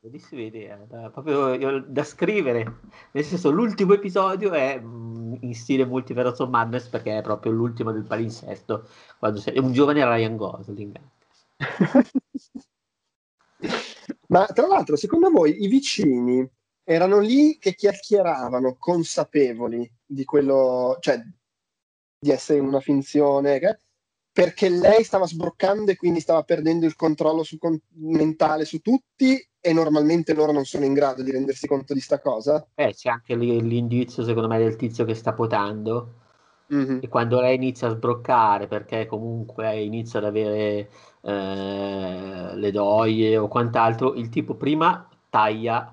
Bellissima 0.00 0.40
idea, 0.40 0.82
da, 0.88 1.10
proprio 1.10 1.52
io, 1.52 1.84
da 1.86 2.04
scrivere, 2.04 2.76
nel 3.10 3.24
senso 3.24 3.50
l'ultimo 3.50 3.92
episodio 3.92 4.52
è 4.52 4.80
mm, 4.80 5.34
in 5.40 5.54
stile 5.54 5.84
Multiverse 5.84 6.42
of 6.42 6.48
Madness 6.48 6.86
perché 6.86 7.18
è 7.18 7.20
proprio 7.20 7.52
l'ultimo 7.52 7.92
del 7.92 8.04
palinsesto, 8.04 8.86
quando 9.18 9.38
sei 9.38 9.58
un 9.58 9.72
giovane 9.72 10.02
Ryan 10.02 10.36
Gosling. 10.36 10.98
Ma 14.28 14.46
tra 14.46 14.66
l'altro, 14.66 14.96
secondo 14.96 15.30
voi 15.30 15.62
i 15.62 15.68
vicini 15.68 16.48
erano 16.84 17.18
lì 17.18 17.58
che 17.58 17.74
chiacchieravano 17.74 18.76
consapevoli 18.78 19.90
di 20.04 20.24
quello, 20.24 20.96
cioè 21.00 21.20
di 22.20 22.30
essere 22.30 22.60
una 22.60 22.80
finzione, 22.80 23.60
perché 24.32 24.68
lei 24.68 25.02
stava 25.02 25.26
sbroccando 25.26 25.90
e 25.90 25.96
quindi 25.96 26.20
stava 26.20 26.42
perdendo 26.44 26.86
il 26.86 26.94
controllo 26.94 27.42
su, 27.42 27.58
mentale 27.96 28.64
su 28.64 28.78
tutti 28.80 29.36
e 29.60 29.72
normalmente 29.72 30.32
loro 30.32 30.52
non 30.52 30.64
sono 30.64 30.84
in 30.84 30.94
grado 30.94 31.22
di 31.22 31.32
rendersi 31.32 31.66
conto 31.66 31.92
di 31.92 32.00
sta 32.00 32.20
cosa. 32.20 32.64
Eh, 32.74 32.94
c'è 32.94 33.10
anche 33.10 33.34
l'indizio 33.34 34.22
secondo 34.22 34.48
me 34.48 34.58
del 34.58 34.76
tizio 34.76 35.04
che 35.04 35.14
sta 35.14 35.32
potando 35.32 36.14
mm-hmm. 36.72 36.98
e 37.02 37.08
quando 37.08 37.40
lei 37.40 37.56
inizia 37.56 37.88
a 37.88 37.90
sbroccare 37.90 38.68
perché 38.68 39.06
comunque 39.06 39.80
inizia 39.80 40.20
ad 40.20 40.26
avere 40.26 40.88
eh, 41.22 42.50
le 42.54 42.70
doglie 42.70 43.36
o 43.36 43.48
quant'altro, 43.48 44.14
il 44.14 44.28
tipo 44.28 44.54
prima 44.54 45.08
taglia 45.28 45.92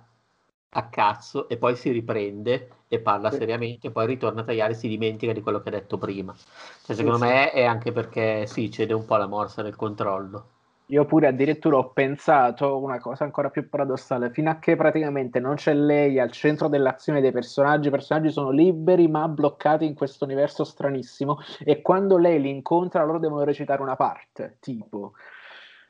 a 0.69 0.89
cazzo 0.89 1.47
e 1.47 1.57
poi 1.57 1.75
si 1.75 1.91
riprende 1.91 2.69
e 2.87 2.99
parla 2.99 3.31
sì. 3.31 3.37
seriamente, 3.37 3.91
poi 3.91 4.07
ritorna 4.07 4.41
a 4.41 4.43
tagliare 4.43 4.73
e 4.73 4.75
si 4.75 4.87
dimentica 4.87 5.33
di 5.33 5.41
quello 5.41 5.61
che 5.61 5.69
ha 5.69 5.71
detto 5.71 5.97
prima. 5.97 6.35
Cioè, 6.83 6.95
secondo 6.95 7.17
sì, 7.17 7.23
me 7.25 7.51
è 7.51 7.63
anche 7.63 7.91
perché 7.91 8.45
sì, 8.47 8.69
cede 8.71 8.93
un 8.93 9.05
po' 9.05 9.17
la 9.17 9.27
morsa 9.27 9.61
del 9.61 9.75
controllo. 9.75 10.49
Io 10.89 11.05
pure 11.05 11.27
addirittura 11.27 11.77
ho 11.77 11.91
pensato 11.91 12.77
una 12.77 12.99
cosa 12.99 13.23
ancora 13.23 13.49
più 13.49 13.67
paradossale, 13.67 14.29
fino 14.29 14.51
a 14.51 14.59
che 14.59 14.75
praticamente 14.75 15.39
non 15.39 15.55
c'è 15.55 15.73
lei 15.73 16.19
al 16.19 16.31
centro 16.31 16.67
dell'azione 16.67 17.21
dei 17.21 17.31
personaggi, 17.31 17.87
i 17.87 17.91
personaggi 17.91 18.29
sono 18.29 18.51
liberi 18.51 19.07
ma 19.07 19.27
bloccati 19.27 19.85
in 19.85 19.95
questo 19.95 20.25
universo 20.25 20.63
stranissimo 20.63 21.39
e 21.63 21.81
quando 21.81 22.17
lei 22.17 22.39
li 22.39 22.49
incontra 22.49 23.03
loro 23.03 23.17
devono 23.17 23.43
recitare 23.43 23.81
una 23.81 23.95
parte, 23.95 24.57
tipo... 24.59 25.13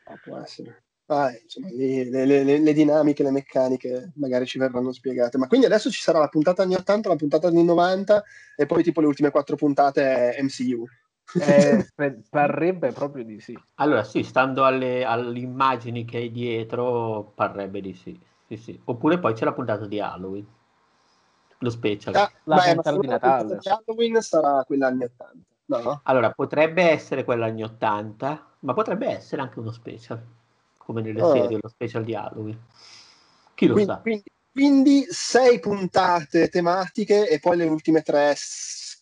Ah, 0.05 0.19
può 0.23 0.37
essere. 0.37 0.83
Ah, 1.07 1.31
insomma, 1.31 1.67
le, 1.71 2.09
le, 2.09 2.25
le, 2.25 2.59
le, 2.59 2.73
dinamiche, 2.73 3.21
le 3.21 3.31
meccaniche 3.31 4.13
magari 4.15 4.45
ci 4.45 4.57
verranno 4.57 4.91
spiegate. 4.91 5.37
Ma 5.37 5.47
quindi 5.47 5.65
adesso 5.65 5.91
ci 5.91 6.01
sarà 6.01 6.19
la 6.19 6.29
puntata 6.29 6.63
anni 6.63 6.75
80, 6.75 7.09
la 7.09 7.15
puntata 7.15 7.47
anni 7.47 7.63
90 7.63 8.23
e 8.55 8.65
poi 8.65 8.81
tipo 8.81 9.01
le 9.01 9.07
ultime 9.07 9.29
quattro 9.29 9.55
puntate 9.55 10.35
MCU. 10.41 10.87
Eh, 11.33 11.89
parrebbe 12.29 12.91
proprio 12.91 13.23
di 13.23 13.39
sì. 13.39 13.57
Allora, 13.75 14.03
sì, 14.03 14.23
stando 14.23 14.65
alle, 14.65 15.03
alle, 15.03 15.39
immagini 15.39 16.05
che 16.05 16.17
hai 16.17 16.31
dietro, 16.31 17.31
parrebbe 17.35 17.81
di 17.81 17.93
sì. 17.93 18.19
sì, 18.47 18.57
sì. 18.57 18.81
Oppure 18.85 19.19
poi 19.19 19.33
c'è 19.33 19.45
la 19.45 19.53
puntata 19.53 19.85
di 19.85 19.99
Halloween, 19.99 20.45
lo 21.59 21.69
special. 21.69 22.15
Ah, 22.15 22.31
la 22.43 22.55
beh, 22.55 22.73
puntata 22.73 22.97
di 22.99 23.07
Natale. 23.07 23.57
Di 23.57 23.69
Halloween 23.69 24.21
sarà 24.21 24.63
quella 24.65 24.87
anni 24.87 25.03
80. 25.03 25.33
No? 25.67 26.01
Allora, 26.03 26.31
potrebbe 26.31 26.83
essere 26.83 27.23
quella 27.23 27.47
anni 27.47 27.63
80, 27.63 28.47
ma 28.59 28.73
potrebbe 28.73 29.07
essere 29.07 29.41
anche 29.41 29.59
uno 29.59 29.71
special 29.71 30.21
come 30.85 31.01
nelle 31.01 31.21
oh. 31.21 31.31
serie, 31.31 31.57
lo 31.59 31.67
special 31.67 32.03
di 32.03 32.15
Halloween. 32.15 32.59
Chi 33.55 33.65
lo 33.65 33.73
quindi, 33.73 33.91
sa? 33.91 33.97
Quindi, 33.99 34.31
quindi, 34.51 35.05
sei 35.09 35.59
puntate 35.59 36.47
tematiche 36.49 37.27
e 37.27 37.39
poi 37.39 37.57
le 37.57 37.65
ultime 37.65 38.03
tre 38.03 38.35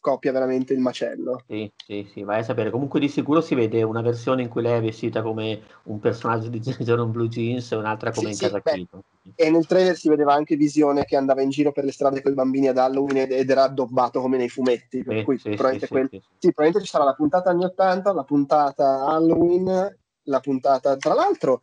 scoppia 0.03 0.33
veramente 0.33 0.73
il 0.73 0.79
macello. 0.79 1.43
Sì, 1.47 1.71
sì, 1.77 2.05
sì, 2.11 2.23
vai 2.23 2.39
a 2.39 2.43
sapere. 2.43 2.69
Comunque 2.69 2.99
di 2.99 3.07
sicuro 3.07 3.39
si 3.39 3.55
vede 3.55 3.83
una 3.83 4.01
versione 4.01 4.41
in 4.41 4.49
cui 4.49 4.61
lei 4.61 4.77
è 4.77 4.81
vestita 4.81 5.21
come 5.21 5.61
un 5.83 6.01
personaggio 6.01 6.49
di 6.49 6.61
Zero 6.61 7.05
Blue 7.05 7.29
Jeans 7.29 7.71
e 7.71 7.77
un'altra 7.77 8.11
come 8.11 8.25
sì, 8.25 8.31
in 8.33 8.37
sì, 8.37 8.43
Casacchino. 8.43 9.03
E 9.33 9.49
nel 9.49 9.65
trailer 9.65 9.95
si 9.95 10.09
vedeva 10.09 10.33
anche 10.33 10.57
Visione 10.57 11.05
che 11.05 11.15
andava 11.15 11.41
in 11.41 11.51
giro 11.51 11.71
per 11.71 11.85
le 11.85 11.93
strade 11.93 12.21
con 12.21 12.33
i 12.33 12.35
bambini 12.35 12.67
ad 12.67 12.77
Halloween 12.77 13.31
ed 13.31 13.49
era 13.49 13.63
addobbato 13.63 14.19
come 14.19 14.35
nei 14.35 14.49
fumetti. 14.49 15.03
Per 15.03 15.19
sì, 15.19 15.23
cui 15.23 15.37
probabilmente, 15.37 15.87
quel... 15.87 16.09
probabilmente 16.09 16.81
ci 16.81 16.91
sarà 16.91 17.05
la 17.05 17.13
puntata 17.13 17.49
anni 17.51 17.63
80, 17.63 18.11
la 18.11 18.23
puntata 18.23 19.05
Halloween 19.05 19.97
la 20.23 20.39
puntata. 20.41 20.97
Tra 20.97 21.13
l'altro, 21.13 21.61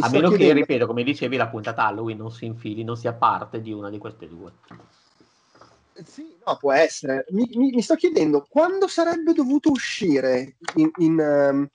a 0.00 0.08
meno 0.08 0.28
chiedendo... 0.28 0.36
che, 0.36 0.52
ripeto, 0.54 0.86
come 0.86 1.02
dicevi, 1.02 1.36
la 1.36 1.48
puntata 1.48 1.84
Halloween 1.84 2.16
non 2.16 2.30
si 2.30 2.46
infili, 2.46 2.82
non 2.82 2.96
sia 2.96 3.12
parte 3.12 3.60
di 3.60 3.72
una 3.72 3.90
di 3.90 3.98
queste 3.98 4.26
due. 4.26 4.52
Sì, 6.04 6.36
no, 6.44 6.56
può 6.58 6.72
essere. 6.72 7.24
Mi, 7.30 7.48
mi, 7.54 7.70
mi 7.70 7.82
sto 7.82 7.94
chiedendo 7.94 8.44
quando 8.48 8.86
sarebbe 8.86 9.32
dovuto 9.32 9.70
uscire 9.70 10.56
in, 10.74 10.90
in, 10.98 11.18
um, 11.18 11.68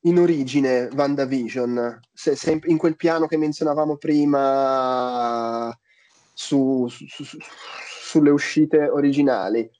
in 0.00 0.18
origine 0.18 0.88
WandaVision, 0.92 2.00
se, 2.12 2.34
se 2.34 2.60
in 2.64 2.76
quel 2.76 2.96
piano 2.96 3.26
che 3.26 3.36
menzionavamo 3.36 3.96
prima 3.96 5.76
su, 6.32 6.88
su, 6.88 7.06
su, 7.06 7.38
sulle 7.40 8.30
uscite 8.30 8.88
originali. 8.88 9.70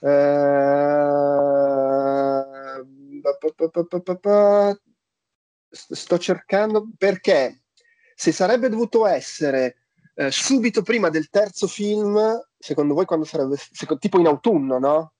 Uh, 0.00 0.08
sto 5.70 6.18
cercando 6.18 6.88
perché 6.96 7.62
se 8.14 8.32
sarebbe 8.32 8.68
dovuto 8.68 9.06
essere 9.06 9.76
eh, 10.14 10.30
subito 10.30 10.82
prima 10.82 11.10
del 11.10 11.28
terzo 11.28 11.66
film, 11.66 12.18
secondo 12.60 12.92
voi 12.92 13.06
quando 13.06 13.24
sarebbe 13.24 13.56
secondo, 13.56 14.00
tipo 14.00 14.20
in 14.20 14.26
autunno, 14.26 14.78
no? 14.78 15.12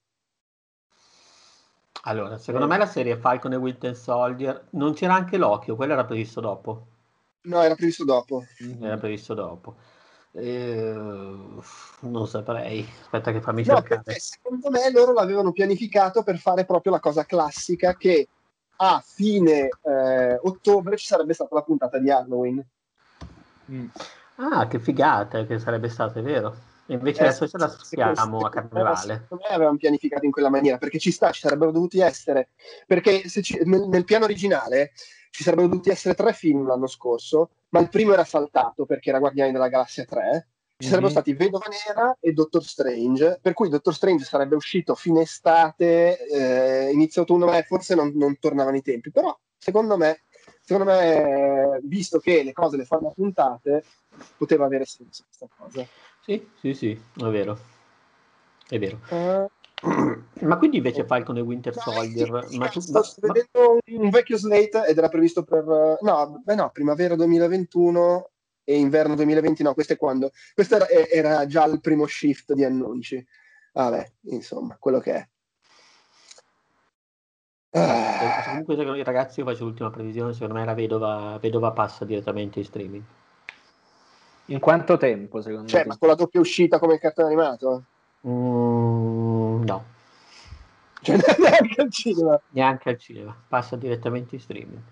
Allora, 2.03 2.39
secondo 2.39 2.67
me 2.67 2.79
la 2.79 2.87
serie 2.87 3.17
Falcon 3.17 3.55
e 3.55 3.57
Winter 3.57 3.97
Soldier 3.97 4.69
non 4.71 4.93
c'era 4.95 5.15
anche 5.15 5.37
l'occhio, 5.37 5.77
quello 5.77 5.95
era 5.95 6.05
previsto 6.05 6.41
dopo. 6.41 6.87
No, 7.43 7.63
era 7.63 7.75
previsto 7.75 8.05
dopo. 8.05 8.45
Era 8.81 8.97
previsto 8.99 9.35
dopo. 9.35 9.77
Eh, 10.33 10.93
non 12.01 12.27
saprei, 12.29 12.87
aspetta 13.01 13.33
che 13.33 13.41
fammi 13.41 13.65
no, 13.65 13.75
cercare. 13.75 14.19
Secondo 14.19 14.71
me 14.71 14.91
loro 14.93 15.13
l'avevano 15.13 15.53
pianificato 15.53 16.23
per 16.23 16.39
fare 16.39 16.65
proprio 16.65 16.93
la 16.93 17.01
cosa 17.01 17.25
classica 17.25 17.97
che 17.97 18.29
a 18.77 19.03
fine 19.05 19.69
eh, 19.83 20.39
ottobre 20.43 20.97
ci 20.97 21.07
sarebbe 21.07 21.35
stata 21.35 21.55
la 21.55 21.63
puntata 21.63 21.99
di 21.99 22.11
Halloween. 22.11 22.65
Mm. 23.71 23.87
Ah, 24.37 24.67
che 24.69 24.79
figata 24.79 25.45
che 25.45 25.59
sarebbe 25.59 25.89
stato, 25.89 26.19
è 26.19 26.23
vero. 26.23 26.69
Invece 26.93 27.23
eh, 27.23 27.27
adesso 27.27 27.49
ce 27.49 27.59
la 27.59 27.69
spiamo 27.69 28.39
a 28.39 28.51
carnevale. 28.51 29.21
Secondo 29.23 29.45
me 29.49 29.55
avevamo 29.55 29.77
pianificato 29.77 30.25
in 30.25 30.31
quella 30.33 30.51
maniera, 30.51 30.79
perché 30.79 30.99
ci 30.99 31.13
sta, 31.13 31.31
ci 31.31 31.41
sarebbero 31.41 31.71
dovuti 31.71 32.01
essere, 32.01 32.51
perché 32.87 33.29
ci, 33.29 33.61
nel, 33.65 33.87
nel 33.89 34.05
piano 34.05 34.25
originale 34.25 34.93
ci 35.31 35.45
sarebbero 35.45 35.69
dovuti 35.69 35.91
essere 35.91 36.15
tre 36.15 36.33
film 36.33 36.67
l'anno 36.67 36.89
scorso, 36.89 37.51
ma 37.71 37.81
il 37.81 37.89
primo 37.89 38.13
era 38.13 38.25
saltato 38.25 38.85
perché 38.85 39.11
era 39.11 39.21
Guardiani 39.21 39.53
della 39.53 39.69
Galassia 39.69 40.05
3. 40.05 40.49
Ci 40.81 40.89
sarebbero 40.89 41.13
stati 41.13 41.35
Vedova 41.35 41.67
Nera 41.69 42.17
e 42.19 42.33
Doctor 42.33 42.65
Strange, 42.65 43.39
per 43.43 43.53
cui 43.53 43.69
Doctor 43.69 43.95
Strange 43.95 44.25
sarebbe 44.25 44.55
uscito 44.55 44.95
fine 44.95 45.21
estate, 45.21 46.27
eh, 46.27 46.91
inizio 46.91 47.21
autunno, 47.21 47.45
ma 47.45 47.61
forse 47.63 47.95
non, 47.95 48.13
non 48.15 48.39
tornavano 48.39 48.77
i 48.77 48.83
tempi. 48.83 49.11
Però, 49.11 49.39
secondo 49.59 49.99
me, 49.99 50.23
secondo 50.63 50.91
me, 50.91 51.81
visto 51.83 52.19
che 52.19 52.43
le 52.43 52.55
cose 52.55 52.79
le 52.79 52.87
fanno 52.87 53.09
a 53.09 53.13
puntate, 53.13 53.85
poteva 54.39 54.65
avere 54.65 54.87
senso 54.87 55.25
questa 55.27 55.49
cosa. 55.55 55.87
Sì, 56.23 56.49
sì, 56.59 56.75
sì, 56.75 56.91
è 56.91 57.25
vero. 57.25 57.59
È 58.69 58.79
vero. 58.79 59.01
Uh, 59.09 59.51
ma 60.47 60.59
quindi 60.59 60.77
invece 60.77 61.05
Falcon 61.05 61.39
e 61.39 61.41
Winter 61.41 61.75
Soldier 61.75 62.47
ma 62.59 62.69
tu, 62.69 62.81
sto 62.81 63.01
ma, 63.23 63.33
vedendo 63.33 63.79
un 63.87 64.11
vecchio 64.11 64.37
slate 64.37 64.87
ed 64.87 64.99
era 64.99 65.09
previsto 65.09 65.43
per 65.43 65.65
no, 66.01 66.43
beh 66.45 66.55
no, 66.55 66.71
primavera 66.71 67.17
2021 67.17 68.31
e 68.65 68.77
inverno 68.77 69.15
2020 69.15 69.63
no, 69.63 69.73
questo 69.73 69.95
è 69.95 69.97
quando 69.97 70.31
questo 70.55 70.77
era, 70.87 70.87
era 71.09 71.47
già 71.47 71.65
il 71.65 71.81
primo 71.81 72.07
shift 72.07 72.53
di 72.53 72.65
annunci 72.65 73.25
vabbè, 73.73 74.13
insomma, 74.25 74.77
quello 74.79 75.01
che 75.01 75.13
è 75.15 75.29
ah. 77.79 78.43
comunque 78.45 79.03
ragazzi 79.03 79.41
io 79.41 79.47
faccio 79.47 79.65
l'ultima 79.65 79.91
previsione 79.91 80.35
secondo 80.35 80.55
me 80.55 80.65
la 80.67 80.75
vedova, 80.75 81.39
vedova 81.41 81.73
passa 81.73 82.05
direttamente 82.05 82.59
in 82.59 82.65
streaming 82.67 83.05
in 84.51 84.59
quanto 84.59 84.97
tempo 84.97 85.41
secondo 85.41 85.69
cioè, 85.69 85.83
te? 85.83 85.89
ma 85.89 85.97
con 85.99 86.09
la 86.09 86.15
doppia 86.15 86.41
uscita 86.41 86.79
come 86.79 86.95
il 86.95 87.01
cartone 87.01 87.29
animato? 87.29 87.85
Mm, 88.27 89.63
no. 89.65 89.85
Cioè, 91.03 91.17
neanche 91.39 91.81
al 91.81 91.91
cinema. 91.91 92.41
Neanche 92.51 92.89
al 92.91 92.99
cinema, 92.99 93.37
passa 93.49 93.77
direttamente 93.77 94.35
in 94.35 94.41
streaming. 94.41 94.83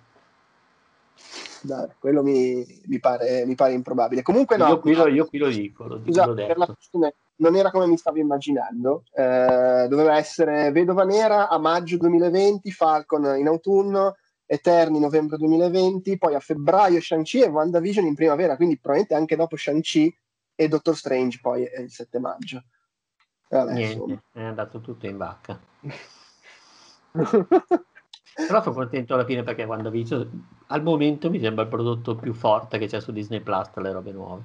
Dai, 1.60 1.88
quello 1.98 2.22
mi, 2.22 2.64
mi, 2.86 3.00
pare, 3.00 3.44
mi, 3.44 3.56
pare, 3.56 3.72
improbabile. 3.72 4.22
Comunque 4.22 4.56
no. 4.56 4.68
Io 4.68 4.78
qui 4.78 4.94
lo, 4.94 5.08
io 5.08 5.26
qui 5.26 5.38
lo 5.38 5.48
dico, 5.48 5.86
lo, 5.86 5.96
dico, 5.96 6.10
esatto, 6.10 6.34
per 6.34 6.56
la 6.56 6.76
non 7.38 7.56
era 7.56 7.70
come 7.70 7.86
mi 7.86 7.96
stavo 7.96 8.18
immaginando. 8.18 9.02
Eh, 9.12 9.86
doveva 9.88 10.16
essere 10.16 10.70
Vedova 10.70 11.04
Nera 11.04 11.48
a 11.48 11.58
maggio 11.58 11.96
2020, 11.96 12.70
Falcon 12.70 13.36
in 13.38 13.48
autunno, 13.48 14.16
Eterni 14.50 14.98
novembre 14.98 15.36
2020, 15.36 16.16
poi 16.16 16.34
a 16.34 16.40
febbraio 16.40 17.02
Shang-Chi 17.02 17.42
e 17.42 17.48
WandaVision 17.48 18.06
in 18.06 18.14
primavera, 18.14 18.56
quindi 18.56 18.78
probabilmente 18.78 19.14
anche 19.14 19.36
dopo 19.36 19.56
Shang-Chi 19.56 20.18
e 20.54 20.68
Doctor 20.68 20.96
Strange 20.96 21.38
poi 21.42 21.64
è 21.64 21.80
il 21.80 21.90
7 21.90 22.18
maggio. 22.18 22.64
Vabbè, 23.50 23.72
Niente, 23.72 24.22
è 24.32 24.42
andato 24.42 24.80
tutto 24.80 25.06
in 25.06 25.18
vacca. 25.18 25.60
Però 27.12 28.62
sono 28.62 28.74
contento 28.74 29.12
alla 29.12 29.26
fine 29.26 29.42
perché 29.42 29.66
quando 29.66 29.90
visto, 29.90 30.30
al 30.68 30.82
momento 30.82 31.28
mi 31.28 31.40
sembra 31.40 31.64
il 31.64 31.68
prodotto 31.68 32.16
più 32.16 32.32
forte 32.32 32.78
che 32.78 32.86
c'è 32.86 33.00
su 33.00 33.12
Disney 33.12 33.40
Plus 33.40 33.70
tra 33.70 33.82
le 33.82 33.92
robe 33.92 34.12
nuove. 34.12 34.42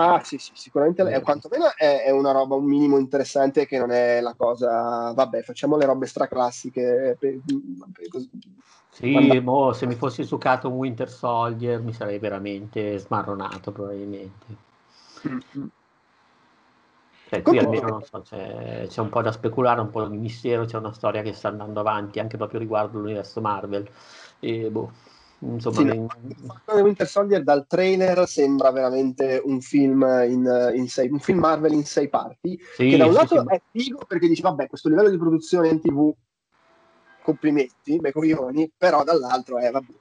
Ah 0.00 0.22
sì, 0.22 0.38
sì, 0.38 0.52
sicuramente 0.54 1.02
è, 1.02 1.20
quantomeno 1.22 1.74
è, 1.76 2.04
è, 2.04 2.10
una 2.10 2.30
roba 2.30 2.54
un 2.54 2.64
minimo 2.64 2.98
interessante 2.98 3.66
che 3.66 3.78
non 3.78 3.90
è 3.90 4.20
la 4.20 4.32
cosa, 4.36 5.12
vabbè, 5.12 5.42
facciamo 5.42 5.76
le 5.76 5.86
robe 5.86 6.06
straclassiche. 6.06 7.16
Per, 7.18 7.40
per, 7.42 8.22
sì, 8.90 9.10
quando... 9.10 9.42
mo, 9.42 9.72
se 9.72 9.86
mi 9.86 9.96
fossi 9.96 10.22
succato 10.22 10.68
un 10.68 10.76
Winter 10.76 11.10
Soldier 11.10 11.82
mi 11.82 11.92
sarei 11.92 12.20
veramente 12.20 12.96
smarronato 12.98 13.72
probabilmente. 13.72 14.46
Mm-hmm. 15.26 15.66
Cioè, 17.28 17.42
qui 17.42 17.58
almeno 17.58 17.88
non 17.88 18.02
so, 18.02 18.22
c'è, 18.22 18.86
c'è, 18.86 19.00
un 19.00 19.08
po' 19.08 19.20
da 19.20 19.32
speculare, 19.32 19.80
un 19.80 19.90
po' 19.90 20.06
di 20.06 20.16
mistero, 20.16 20.64
c'è 20.64 20.76
una 20.76 20.92
storia 20.92 21.22
che 21.22 21.32
sta 21.32 21.48
andando 21.48 21.80
avanti 21.80 22.20
anche 22.20 22.36
proprio 22.36 22.60
riguardo 22.60 23.00
l'universo 23.00 23.40
Marvel. 23.40 23.86
E 24.38 24.70
boh, 24.70 24.92
insomma, 25.40 25.76
sì, 25.76 25.82
in... 25.82 26.08
Winter 26.82 27.06
Soldier 27.06 27.42
dal 27.42 27.66
trailer 27.66 28.26
sembra 28.26 28.70
veramente 28.70 29.40
un 29.44 29.60
film, 29.60 30.02
in, 30.28 30.72
in 30.74 30.88
sei, 30.88 31.08
un 31.10 31.20
film 31.20 31.38
Marvel 31.38 31.72
in 31.72 31.84
sei 31.84 32.08
parti. 32.08 32.58
Sì, 32.74 32.88
che 32.88 32.96
da 32.96 33.06
un 33.06 33.12
sì, 33.12 33.18
lato 33.18 33.48
è 33.48 33.60
figo 33.70 34.00
perché 34.06 34.28
dici, 34.28 34.42
vabbè, 34.42 34.66
questo 34.66 34.88
livello 34.88 35.10
di 35.10 35.18
produzione 35.18 35.68
in 35.68 35.80
tv, 35.80 36.12
complimenti, 37.22 37.98
bei 37.98 38.12
coglioni, 38.12 38.72
però 38.76 39.04
dall'altro 39.04 39.58
è, 39.58 39.70
vabbè, 39.70 39.92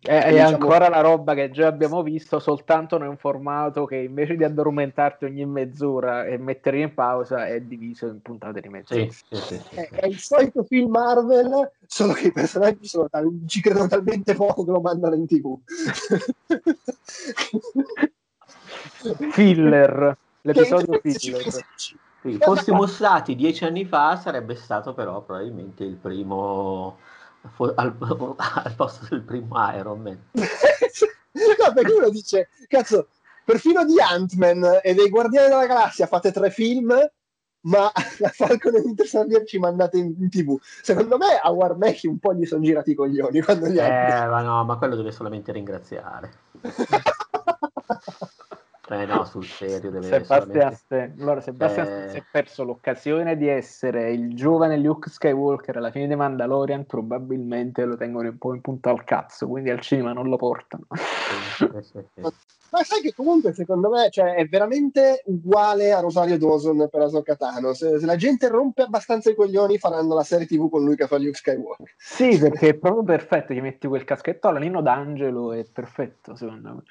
è, 0.00 0.22
è 0.22 0.30
diciamo... 0.30 0.50
ancora 0.50 0.88
la 0.88 1.00
roba 1.00 1.34
che 1.34 1.50
già 1.50 1.66
abbiamo 1.66 2.02
visto, 2.02 2.38
soltanto 2.38 2.96
in 2.96 3.02
un 3.02 3.16
formato 3.16 3.86
che 3.86 3.96
invece 3.96 4.36
di 4.36 4.44
addormentarti 4.44 5.24
ogni 5.24 5.44
mezz'ora 5.46 6.24
e 6.24 6.38
mettere 6.38 6.80
in 6.80 6.94
pausa 6.94 7.46
è 7.46 7.60
diviso 7.60 8.06
in 8.06 8.20
puntate 8.20 8.60
di 8.60 8.68
mezz'ora. 8.68 9.10
Sì, 9.10 9.10
sì, 9.10 9.36
sì, 9.36 9.60
è, 9.74 9.88
è, 9.90 10.06
il 10.06 10.18
solito 10.18 10.64
film 10.64 10.90
Marvel, 10.90 11.72
solo 11.86 12.12
che 12.12 12.28
i 12.28 12.32
personaggi 12.32 12.86
sono 12.86 13.08
tal- 13.08 13.42
ci 13.46 13.60
credono 13.60 13.88
talmente 13.88 14.34
poco 14.34 14.64
che 14.64 14.70
lo 14.70 14.80
mandano 14.80 15.14
in 15.14 15.26
tv. 15.26 15.58
filler, 19.30 20.16
l'episodio 20.42 21.00
filler. 21.02 21.64
Sì, 22.22 22.38
fossimo 22.40 22.86
stati 22.86 23.36
dieci 23.36 23.64
anni 23.64 23.84
fa 23.84 24.16
sarebbe 24.16 24.56
stato 24.56 24.94
però 24.94 25.22
probabilmente 25.22 25.84
il 25.84 25.94
primo 25.94 26.98
al, 27.74 27.96
al, 28.36 28.74
posto 28.74 29.06
del 29.10 29.22
primo 29.22 29.56
Iron 29.76 30.00
Man. 30.00 30.18
no, 30.32 31.72
perché 31.74 31.92
uno 31.92 32.08
dice, 32.10 32.48
cazzo, 32.68 33.08
perfino 33.44 33.84
di 33.84 34.00
Ant-Man 34.00 34.80
e 34.82 34.94
dei 34.94 35.08
Guardiani 35.08 35.48
della 35.48 35.66
Galassia 35.66 36.06
fate 36.06 36.32
tre 36.32 36.50
film, 36.50 36.94
ma 37.66 37.90
la 38.18 38.28
Falcon 38.28 38.76
e 38.76 38.80
Winter 38.80 39.06
Soldier 39.06 39.44
ci 39.44 39.58
mandate 39.58 39.98
in, 39.98 40.14
in, 40.18 40.30
tv. 40.30 40.58
Secondo 40.60 41.16
me 41.16 41.38
a 41.42 41.50
Warmech 41.50 42.02
un 42.04 42.18
po' 42.18 42.34
gli 42.34 42.46
sono 42.46 42.62
girati 42.62 42.92
i 42.92 42.94
coglioni 42.94 43.40
quando 43.40 43.68
gli 43.68 43.78
Eh, 43.78 44.26
ma 44.26 44.42
no, 44.42 44.64
ma 44.64 44.76
quello 44.76 44.96
deve 44.96 45.12
solamente 45.12 45.52
ringraziare. 45.52 46.32
Eh 48.88 49.04
no, 49.04 49.24
sul 49.24 49.44
serio 49.44 49.90
deve 49.90 50.06
Sebastian, 50.06 50.76
solamente... 50.76 51.20
allora, 51.20 51.40
Sebastian 51.40 51.86
eh... 51.86 52.08
si 52.10 52.16
è 52.18 52.24
perso 52.30 52.62
l'occasione 52.62 53.36
di 53.36 53.48
essere 53.48 54.12
il 54.12 54.36
giovane 54.36 54.78
Luke 54.78 55.10
Skywalker 55.10 55.76
alla 55.76 55.90
fine 55.90 56.06
di 56.06 56.14
Mandalorian, 56.14 56.86
probabilmente 56.86 57.84
lo 57.84 57.96
tengono 57.96 58.28
un 58.28 58.38
po' 58.38 58.54
in 58.54 58.60
punta 58.60 58.90
al 58.90 59.02
cazzo, 59.02 59.48
quindi 59.48 59.70
al 59.70 59.80
cinema 59.80 60.12
non 60.12 60.28
lo 60.28 60.36
portano. 60.36 60.86
Ma 62.70 62.82
sai 62.82 63.00
che 63.00 63.12
comunque 63.14 63.54
secondo 63.54 63.88
me 63.88 64.10
cioè, 64.10 64.34
è 64.34 64.46
veramente 64.46 65.22
uguale 65.26 65.92
a 65.92 66.00
Rosario 66.00 66.38
Dawson 66.38 66.88
per 66.90 67.00
Ahsoka 67.00 67.34
Tano. 67.34 67.72
Se, 67.74 67.98
se, 67.98 68.06
la 68.06 68.16
gente 68.16 68.48
rompe 68.48 68.82
abbastanza 68.82 69.30
i 69.30 69.34
coglioni 69.34 69.78
faranno 69.78 70.14
la 70.14 70.24
serie 70.24 70.46
tv 70.46 70.68
con 70.68 70.84
lui 70.84 70.94
che 70.94 71.06
fa 71.06 71.16
Luke 71.18 71.34
Skywalker. 71.34 71.92
Sì, 71.96 72.38
perché 72.38 72.68
è 72.68 72.74
proprio 72.74 73.02
perfetto, 73.02 73.52
gli 73.52 73.60
metti 73.60 73.88
quel 73.88 74.04
caschetto 74.04 74.48
alla 74.48 74.58
Nino 74.58 74.80
D'Angelo, 74.80 75.52
è 75.52 75.64
perfetto 75.64 76.36
secondo 76.36 76.74
me. 76.74 76.82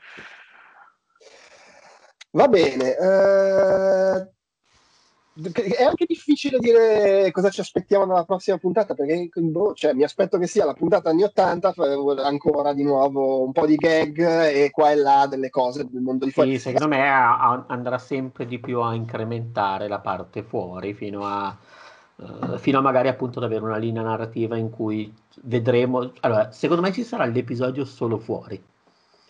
Va 2.36 2.50
bene. 2.50 2.98
Eh, 2.98 4.30
è 5.78 5.84
anche 5.84 6.06
difficile 6.06 6.60
dire 6.60 7.32
cosa 7.32 7.50
ci 7.50 7.62
aspettiamo 7.62 8.06
nella 8.06 8.26
prossima 8.26 8.58
puntata 8.58 8.94
perché 8.94 9.30
boh, 9.34 9.74
cioè, 9.74 9.94
mi 9.94 10.04
aspetto 10.04 10.38
che 10.38 10.46
sia 10.46 10.66
la 10.66 10.74
puntata 10.74 11.10
anni 11.10 11.24
80 11.24 11.74
ancora 12.24 12.74
di 12.74 12.84
nuovo 12.84 13.44
un 13.44 13.52
po' 13.54 13.66
di 13.66 13.76
gag 13.76 14.18
e 14.20 14.70
qua 14.72 14.92
e 14.92 14.96
là 14.96 15.28
delle 15.30 15.50
cose 15.50 15.88
del 15.90 16.02
mondo 16.02 16.26
di 16.26 16.32
fuori 16.32 16.52
sì, 16.52 16.72
secondo 16.72 16.88
me 16.88 17.08
a, 17.08 17.38
a, 17.38 17.66
andrà 17.68 17.98
sempre 17.98 18.46
di 18.46 18.60
più 18.60 18.82
a 18.82 18.94
incrementare 18.94 19.88
la 19.90 20.00
parte 20.00 20.44
fuori 20.44 20.94
fino 20.94 21.26
a, 21.26 21.58
uh, 22.16 22.58
fino 22.58 22.78
a 22.78 22.82
magari 22.82 23.10
appunto 23.10 23.40
ad 23.40 23.46
avere 23.46 23.64
una 23.64 23.78
linea 23.78 24.04
narrativa 24.04 24.56
in 24.56 24.70
cui 24.70 25.14
vedremo 25.44 26.12
allora 26.22 26.52
secondo 26.52 26.82
me 26.82 26.94
ci 26.94 27.04
sarà 27.04 27.26
l'episodio 27.26 27.84
solo 27.84 28.18
fuori 28.20 28.62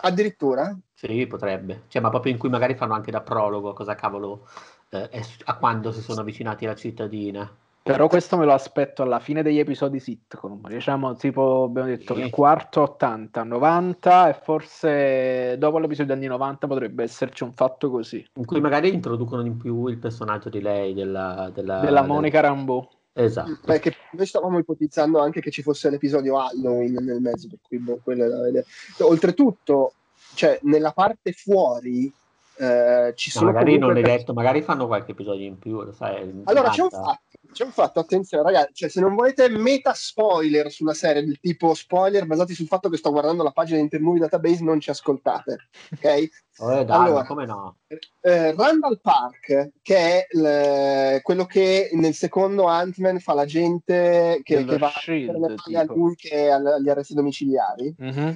addirittura? 0.05 0.77
Sì, 0.93 1.27
potrebbe. 1.27 1.83
Cioè, 1.87 2.01
ma 2.01 2.09
proprio 2.09 2.31
in 2.31 2.37
cui 2.37 2.49
magari 2.49 2.75
fanno 2.75 2.93
anche 2.93 3.11
da 3.11 3.21
prologo 3.21 3.73
cosa 3.73 3.95
cavolo 3.95 4.47
eh, 4.89 5.09
è, 5.09 5.21
a 5.45 5.57
quando 5.57 5.91
si 5.91 6.01
sono 6.01 6.21
avvicinati 6.21 6.65
alla 6.65 6.75
cittadina. 6.75 7.49
Però 7.85 8.07
questo 8.07 8.35
me 8.35 8.45
lo 8.45 8.53
aspetto 8.53 9.03
alla 9.03 9.19
fine 9.19 9.43
degli 9.43 9.59
episodi 9.59 9.99
sitcom, 9.99 10.67
diciamo 10.67 11.13
tipo 11.17 11.65
abbiamo 11.65 11.87
detto 11.89 12.15
sì. 12.15 12.21
il 12.21 12.31
quarto 12.31 12.81
80, 12.81 13.43
90 13.43 14.29
e 14.29 14.33
forse 14.33 15.55
dopo 15.59 15.77
l'episodio 15.77 16.15
anni 16.15 16.25
90 16.25 16.65
potrebbe 16.65 17.03
esserci 17.03 17.43
un 17.43 17.53
fatto 17.53 17.91
così. 17.91 18.25
In 18.37 18.45
cui 18.45 18.59
magari 18.59 18.91
introducono 18.91 19.43
di 19.43 19.51
più 19.51 19.85
il 19.85 19.99
personaggio 19.99 20.49
di 20.49 20.61
lei, 20.61 20.95
della, 20.95 21.51
della, 21.53 21.81
della 21.81 22.01
Monica 22.01 22.41
del... 22.41 22.49
Rambeau. 22.49 22.89
Esatto. 23.17 23.59
Perché 23.63 23.95
noi 24.11 24.25
stavamo 24.25 24.59
ipotizzando 24.59 25.19
anche 25.19 25.39
che 25.39 25.49
ci 25.49 25.61
fosse 25.61 25.89
l'episodio 25.89 26.37
Halloween 26.37 26.95
nel 26.95 27.21
mezzo, 27.21 27.47
per 27.47 27.59
cui 27.65 27.77
boh, 27.77 27.99
quello 28.03 28.25
è 28.25 28.27
da 28.27 28.41
vedere. 28.41 28.65
Oltretutto, 28.99 29.93
cioè, 30.33 30.59
nella 30.63 30.91
parte 30.91 31.31
fuori 31.31 32.11
eh, 32.57 33.13
ci 33.15 33.31
sono. 33.31 33.47
No, 33.47 33.51
magari 33.53 33.77
non 33.77 33.93
l'hai 33.93 34.03
detto, 34.03 34.33
magari 34.33 34.61
fanno 34.61 34.87
qualche 34.87 35.11
episodio 35.11 35.45
in 35.45 35.57
più. 35.57 35.91
Sai, 35.93 36.41
allora, 36.43 36.69
c'è 36.69 36.81
un, 36.81 36.89
fatto, 36.89 37.19
c'è 37.55 37.63
un 37.63 37.71
fatto, 37.71 37.99
attenzione, 37.99 38.43
ragazzi. 38.43 38.73
Cioè, 38.73 38.89
se 38.89 38.99
non 38.99 39.15
volete 39.15 39.47
meta 39.47 39.93
spoiler 39.93 40.69
sulla 40.69 40.93
serie, 40.93 41.23
del 41.23 41.39
tipo 41.39 41.73
spoiler 41.73 42.25
basati 42.25 42.53
sul 42.53 42.67
fatto 42.67 42.89
che 42.89 42.97
sto 42.97 43.11
guardando 43.11 43.43
la 43.43 43.51
pagina 43.51 43.77
di 43.77 43.83
Intermovie 43.83 44.19
Database, 44.19 44.61
non 44.63 44.79
ci 44.81 44.89
ascoltate, 44.89 45.69
ok? 45.93 46.27
Oh, 46.57 46.85
dai, 46.85 46.97
allora, 47.07 47.25
come 47.25 47.45
no? 47.45 47.79
Eh, 48.21 48.55
Randall 48.55 49.01
Park, 49.01 49.71
che 49.81 49.97
è 49.97 50.27
l- 50.37 51.21
quello 51.21 51.43
che 51.45 51.89
nel 51.91 52.13
secondo 52.13 52.67
Ant-Man 52.67 53.19
fa 53.19 53.33
la 53.33 53.43
gente 53.43 54.39
che, 54.41 54.63
che 54.63 54.77
va 54.77 54.89
shield, 54.89 55.53
a 55.73 55.83
lui 55.93 56.15
che 56.15 56.49
agli 56.49 56.87
arresti 56.87 57.13
domiciliari. 57.13 57.93
Mm-hmm 58.01 58.31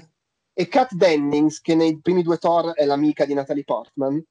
e 0.60 0.68
Kat 0.68 0.94
Dennings, 0.94 1.62
che 1.62 1.74
nei 1.74 2.02
primi 2.02 2.22
due 2.22 2.38
Thor 2.38 2.74
è 2.74 2.84
l'amica 2.84 3.24
di 3.24 3.34
Natalie 3.34 3.64
Portman, 3.64 4.22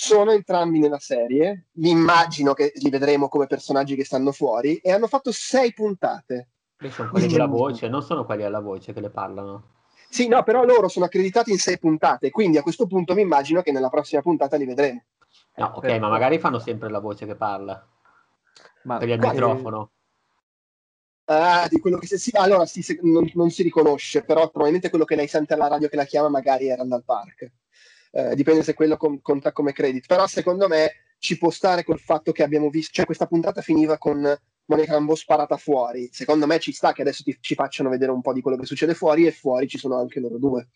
sono 0.00 0.30
entrambi 0.30 0.78
nella 0.78 1.00
serie. 1.00 1.66
Mi 1.72 1.90
immagino 1.90 2.54
che 2.54 2.70
li 2.76 2.88
vedremo 2.88 3.28
come 3.28 3.48
personaggi 3.48 3.96
che 3.96 4.04
stanno 4.04 4.30
fuori 4.30 4.76
e 4.76 4.92
hanno 4.92 5.08
fatto 5.08 5.32
sei 5.32 5.74
puntate. 5.74 6.50
E 6.78 6.90
sono 6.90 7.10
quelli 7.10 7.26
della 7.26 7.46
voce, 7.46 7.88
non 7.88 8.04
sono 8.04 8.24
quelli 8.24 8.44
alla 8.44 8.60
voce 8.60 8.92
che 8.92 9.00
le 9.00 9.10
parlano. 9.10 9.70
Sì, 10.08 10.28
no, 10.28 10.44
però 10.44 10.62
loro 10.62 10.86
sono 10.86 11.06
accreditati 11.06 11.50
in 11.50 11.58
sei 11.58 11.80
puntate, 11.80 12.30
quindi 12.30 12.58
a 12.58 12.62
questo 12.62 12.86
punto 12.86 13.12
mi 13.14 13.22
immagino 13.22 13.60
che 13.60 13.72
nella 13.72 13.88
prossima 13.88 14.22
puntata 14.22 14.56
li 14.56 14.66
vedremo. 14.66 15.02
No, 15.56 15.72
ok, 15.74 15.98
ma 15.98 16.08
magari 16.08 16.38
fanno 16.38 16.60
sempre 16.60 16.88
la 16.90 17.00
voce 17.00 17.26
che 17.26 17.34
parla. 17.34 17.84
Ma 18.84 18.98
per 18.98 19.08
il 19.08 19.18
microfono. 19.18 19.90
Ah, 21.24 21.66
di 21.68 21.80
quello 21.80 21.98
che 21.98 22.06
si, 22.06 22.18
sì, 22.18 22.30
allora 22.34 22.66
sì, 22.66 22.82
se, 22.82 23.00
non, 23.02 23.28
non, 23.34 23.50
si 23.50 23.64
riconosce, 23.64 24.22
però 24.22 24.48
probabilmente 24.48 24.90
quello 24.90 25.04
che 25.04 25.16
lei 25.16 25.26
sente 25.26 25.54
alla 25.54 25.66
radio 25.66 25.88
che 25.88 25.96
la 25.96 26.04
chiama 26.04 26.28
magari 26.28 26.68
è 26.68 26.76
Randall 26.76 27.02
Park. 27.04 27.50
Eh, 28.10 28.34
dipende 28.34 28.62
se 28.62 28.74
quello 28.74 28.96
con, 28.96 29.20
conta 29.20 29.52
come 29.52 29.72
credit. 29.72 30.06
Però 30.06 30.26
secondo 30.26 30.68
me 30.68 30.92
ci 31.18 31.36
può 31.36 31.50
stare 31.50 31.84
col 31.84 31.98
fatto 31.98 32.32
che 32.32 32.42
abbiamo 32.42 32.70
visto, 32.70 32.92
cioè 32.92 33.04
questa 33.06 33.26
puntata 33.26 33.60
finiva 33.60 33.98
con 33.98 34.20
Monica 34.66 34.92
Rambeau 34.92 35.16
sparata 35.16 35.56
fuori. 35.56 36.08
Secondo 36.12 36.46
me 36.46 36.58
ci 36.58 36.72
sta 36.72 36.92
che 36.92 37.02
adesso 37.02 37.22
ti, 37.22 37.36
ci 37.40 37.54
facciano 37.54 37.88
vedere 37.88 38.12
un 38.12 38.20
po' 38.20 38.32
di 38.32 38.40
quello 38.40 38.56
che 38.56 38.66
succede 38.66 38.94
fuori 38.94 39.26
e 39.26 39.32
fuori 39.32 39.66
ci 39.66 39.78
sono 39.78 39.98
anche 39.98 40.20
loro 40.20 40.38
due. 40.38 40.68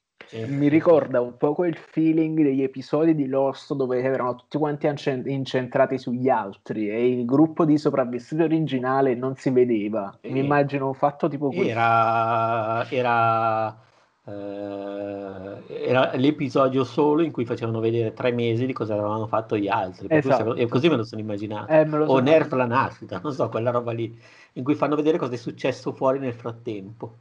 Mi 0.46 0.68
ricorda 0.68 1.20
un 1.20 1.36
po' 1.36 1.52
quel 1.52 1.76
feeling 1.76 2.40
degli 2.40 2.62
episodi 2.62 3.14
di 3.14 3.26
Lost 3.26 3.74
dove 3.74 4.00
erano 4.00 4.36
tutti 4.36 4.56
quanti 4.56 4.86
incentrati 4.86 5.98
sugli 5.98 6.28
altri 6.30 6.88
e 6.88 7.06
il 7.06 7.24
gruppo 7.26 7.66
di 7.66 7.76
sopravvissuti 7.76 8.40
originale 8.40 9.14
non 9.14 9.36
si 9.36 9.50
vedeva. 9.50 10.16
Mi 10.22 10.38
immagino 10.38 10.86
un 10.86 10.94
fatto 10.94 11.28
tipo 11.28 11.48
questo. 11.48 11.68
Era, 11.68 12.88
era, 12.88 13.78
eh, 14.24 15.86
era, 15.88 16.12
l'episodio 16.14 16.84
solo 16.84 17.22
in 17.22 17.32
cui 17.32 17.44
facevano 17.44 17.80
vedere 17.80 18.12
tre 18.12 18.30
mesi 18.30 18.66
di 18.66 18.72
cosa 18.72 18.94
avevano 18.94 19.26
fatto 19.26 19.56
gli 19.56 19.68
altri. 19.68 20.06
Esatto. 20.08 20.54
E 20.54 20.68
così 20.68 20.88
me 20.88 20.96
lo 20.96 21.04
sono 21.04 21.20
immaginato. 21.20 21.72
Eh, 21.72 21.84
lo 21.84 22.06
o 22.06 22.18
Nerf 22.20 22.52
la 22.52 22.66
nascita, 22.66 23.20
non 23.22 23.32
so, 23.32 23.48
quella 23.48 23.70
roba 23.70 23.92
lì, 23.92 24.16
in 24.54 24.64
cui 24.64 24.74
fanno 24.74 24.94
vedere 24.94 25.18
cosa 25.18 25.34
è 25.34 25.36
successo 25.36 25.92
fuori 25.92 26.18
nel 26.18 26.34
frattempo. 26.34 27.14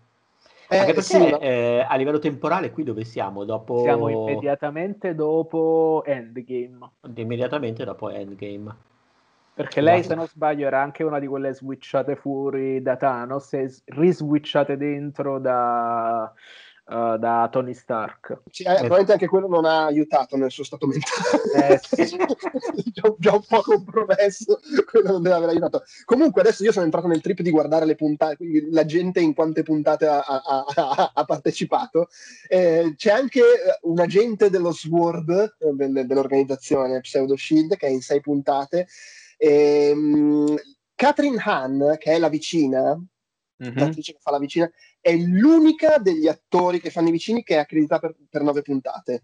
Eh, 0.69 0.77
Anche 0.77 0.93
perché 0.93 1.01
sì, 1.01 1.27
eh, 1.27 1.85
a 1.85 1.95
livello 1.95 2.19
temporale 2.19 2.71
qui 2.71 2.83
dove 2.83 3.03
siamo? 3.03 3.43
Dopo... 3.43 3.81
Siamo 3.81 4.07
immediatamente 4.07 5.15
dopo 5.15 6.01
Endgame. 6.05 6.91
Immediatamente 7.15 7.83
dopo 7.83 8.09
Endgame. 8.09 8.73
Perché 9.53 9.81
lei, 9.81 10.01
se 10.01 10.15
non 10.15 10.27
sbaglio, 10.27 10.65
era 10.65 10.81
anche 10.81 11.03
una 11.03 11.19
di 11.19 11.27
quelle 11.27 11.53
switchate 11.53 12.15
fuori 12.15 12.81
da 12.81 12.95
Thanos 12.95 13.51
e 13.53 13.69
riswitchate 13.85 14.77
dentro 14.77 15.39
da 15.39 16.31
uh, 16.91 17.17
da 17.17 17.47
Tony 17.51 17.73
Stark. 17.73 18.41
Sì, 18.49 18.63
eh, 18.63 18.73
probabilmente 18.73 19.13
anche 19.13 19.27
quello 19.27 19.47
non 19.47 19.65
ha 19.65 19.85
aiutato 19.85 20.37
nel 20.37 20.51
suo 20.51 20.63
stato 20.63 20.87
mentale. 20.87 21.73
Eh, 21.73 21.79
sì. 21.81 22.17
già, 22.91 23.15
già, 23.17 23.33
un 23.33 23.43
po' 23.47 23.61
compromesso, 23.61 24.59
quello 24.89 25.11
non 25.11 25.21
deve 25.21 25.35
aver 25.35 25.49
aiutato. 25.49 25.83
Comunque 26.05 26.41
adesso 26.41 26.63
io 26.63 26.71
sono 26.71 26.85
entrato 26.85 27.07
nel 27.07 27.21
trip 27.21 27.41
di 27.41 27.51
guardare 27.51 27.85
le 27.85 27.95
puntate, 27.95 28.37
la 28.69 28.85
gente 28.85 29.19
in 29.19 29.33
quante 29.33 29.63
puntate 29.63 30.05
ha, 30.05 30.19
ha, 30.19 30.65
ha, 30.75 31.11
ha 31.13 31.25
partecipato. 31.25 32.09
Eh, 32.47 32.93
c'è 32.95 33.11
anche 33.11 33.39
eh, 33.39 33.79
un 33.83 33.99
agente 33.99 34.49
dello 34.49 34.71
SWORD, 34.71 35.55
eh, 35.59 36.05
dell'organizzazione 36.05 36.99
Pseudo 37.01 37.35
Shield, 37.35 37.77
che 37.77 37.87
è 37.87 37.89
in 37.89 38.01
sei 38.01 38.19
puntate 38.19 38.87
Ehm, 39.43 40.55
Catherine 40.93 41.41
Hahn, 41.43 41.95
che 41.97 42.11
è 42.13 42.19
la 42.19 42.29
vicina, 42.29 42.95
Mhm. 43.57 43.73
l'attrice 43.75 44.13
che 44.13 44.19
fa 44.21 44.29
la 44.29 44.37
vicina, 44.37 44.71
è 45.01 45.13
l'unica 45.15 45.97
degli 45.97 46.27
attori 46.27 46.79
che 46.79 46.91
fanno 46.91 47.09
i 47.09 47.11
vicini 47.11 47.43
che 47.43 47.55
è 47.55 47.59
accreditata 47.59 48.07
per, 48.07 48.15
per 48.29 48.43
nove 48.43 48.61
puntate. 48.61 49.23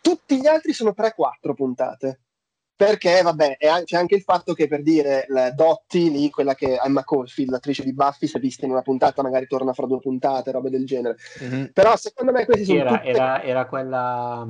Tutti 0.00 0.40
gli 0.40 0.46
altri 0.46 0.72
sono 0.72 0.94
3-4 0.96 1.52
puntate. 1.54 2.20
Perché, 2.80 3.20
vabbè, 3.20 3.58
è 3.58 3.66
an- 3.66 3.84
c'è 3.84 3.98
anche 3.98 4.14
il 4.14 4.22
fatto 4.22 4.54
che 4.54 4.66
per 4.66 4.82
dire 4.82 5.26
Dotti, 5.54 6.10
lì, 6.10 6.30
quella 6.30 6.54
che 6.54 6.78
Emma 6.82 7.04
Caulfield, 7.04 7.50
l'attrice 7.50 7.84
di 7.84 7.92
Buffy, 7.92 8.26
si 8.26 8.38
è 8.38 8.40
vista 8.40 8.64
in 8.64 8.70
una 8.70 8.80
puntata, 8.80 9.20
magari 9.20 9.46
torna 9.46 9.74
fra 9.74 9.84
due 9.84 9.98
puntate, 9.98 10.50
robe 10.50 10.70
del 10.70 10.86
genere. 10.86 11.16
Mhm. 11.40 11.72
Però 11.74 11.94
secondo 11.96 12.32
me 12.32 12.46
questi 12.46 12.64
Sì, 12.64 12.70
sono 12.70 12.80
era, 12.80 12.96
tutte... 12.96 13.08
era- 13.10 13.42
era 13.42 13.66
quella, 13.66 14.48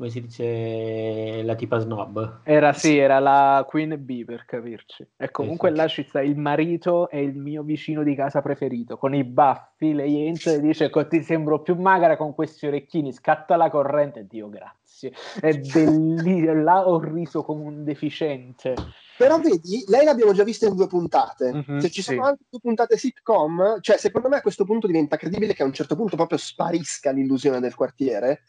come 0.00 0.08
si 0.08 0.22
dice, 0.22 1.42
la 1.42 1.54
tipa 1.54 1.78
snob. 1.78 2.40
Era 2.44 2.72
sì, 2.72 2.96
era 2.96 3.18
la 3.18 3.66
Queen 3.68 3.98
Bee 3.98 4.24
per 4.24 4.46
capirci. 4.46 5.06
E 5.18 5.30
comunque 5.30 5.68
sì. 5.68 5.76
là 5.76 5.88
ci 5.88 6.06
sta 6.08 6.22
il 6.22 6.38
marito 6.38 7.10
è 7.10 7.18
il 7.18 7.36
mio 7.36 7.62
vicino 7.62 8.02
di 8.02 8.14
casa 8.14 8.40
preferito. 8.40 8.96
Con 8.96 9.14
i 9.14 9.24
baffi, 9.24 9.92
lei 9.92 10.26
entra 10.26 10.52
e 10.52 10.60
dice: 10.60 10.88
"Co- 10.88 11.06
Ti 11.06 11.22
sembro 11.22 11.60
più 11.60 11.74
magra 11.74 12.16
con 12.16 12.34
questi 12.34 12.66
orecchini. 12.66 13.12
Scatta 13.12 13.56
la 13.56 13.68
corrente. 13.68 14.26
Dio, 14.26 14.48
grazie. 14.48 15.12
È 15.38 15.52
bellissimo. 15.60 16.62
Là 16.62 16.88
ho 16.88 16.98
riso 16.98 17.42
come 17.42 17.64
un 17.64 17.84
deficiente. 17.84 18.74
Però 19.18 19.38
vedi, 19.38 19.84
lei 19.88 20.06
l'abbiamo 20.06 20.32
già 20.32 20.44
vista 20.44 20.66
in 20.66 20.76
due 20.76 20.86
puntate. 20.86 21.52
Mhm, 21.52 21.78
Se 21.78 21.90
ci 21.90 22.00
sono 22.00 22.22
sì. 22.22 22.28
anche 22.30 22.44
due 22.48 22.60
puntate 22.60 22.96
sitcom, 22.96 23.80
cioè 23.82 23.98
secondo 23.98 24.30
me 24.30 24.36
a 24.36 24.40
questo 24.40 24.64
punto 24.64 24.86
diventa 24.86 25.18
credibile 25.18 25.52
che 25.52 25.62
a 25.62 25.66
un 25.66 25.74
certo 25.74 25.94
punto 25.94 26.16
proprio 26.16 26.38
sparisca 26.38 27.10
l'illusione 27.10 27.60
del 27.60 27.74
quartiere 27.74 28.44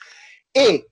e 0.50 0.91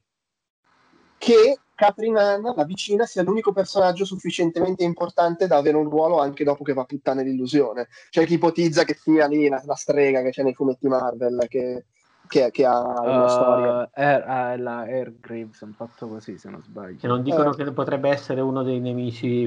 che 1.19 1.59
Catherine 1.75 2.19
Hahn, 2.19 2.53
la 2.55 2.63
vicina, 2.63 3.05
sia 3.05 3.21
l'unico 3.21 3.51
personaggio 3.53 4.03
sufficientemente 4.03 4.83
importante 4.83 5.45
da 5.45 5.57
avere 5.57 5.77
un 5.77 5.87
ruolo 5.89 6.19
anche 6.19 6.43
dopo 6.43 6.63
che 6.63 6.73
va 6.73 6.81
a 6.81 6.85
puttane 6.85 7.23
l'illusione. 7.23 7.87
C'è 8.09 8.25
chi 8.25 8.33
ipotizza 8.33 8.83
che 8.83 8.95
sia 8.95 9.27
lì 9.27 9.47
la, 9.47 9.61
la 9.65 9.75
strega 9.75 10.21
che 10.23 10.31
c'è 10.31 10.43
nei 10.43 10.53
fumetti 10.53 10.87
Marvel, 10.87 11.45
che, 11.47 11.85
che- 12.27 12.49
che 12.51 12.65
ha 12.65 12.79
una 13.01 13.25
Uh, 13.25 13.29
storia. 13.29 13.89
Ah, 13.93 14.57
la 14.57 14.79
Air 14.79 15.13
Graves 15.21 15.61
hanno 15.61 15.75
fatto 15.77 16.07
così, 16.07 16.37
se 16.37 16.49
non 16.49 16.61
sbaglio. 16.63 16.97
Che 16.99 17.07
non 17.07 17.21
dicono 17.23 17.53
Eh. 17.53 17.55
che 17.55 17.71
potrebbe 17.71 18.09
essere 18.09 18.41
uno 18.41 18.63
dei 18.63 18.79
nemici 18.79 19.45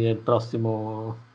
del 0.00 0.16
prossimo... 0.16 1.28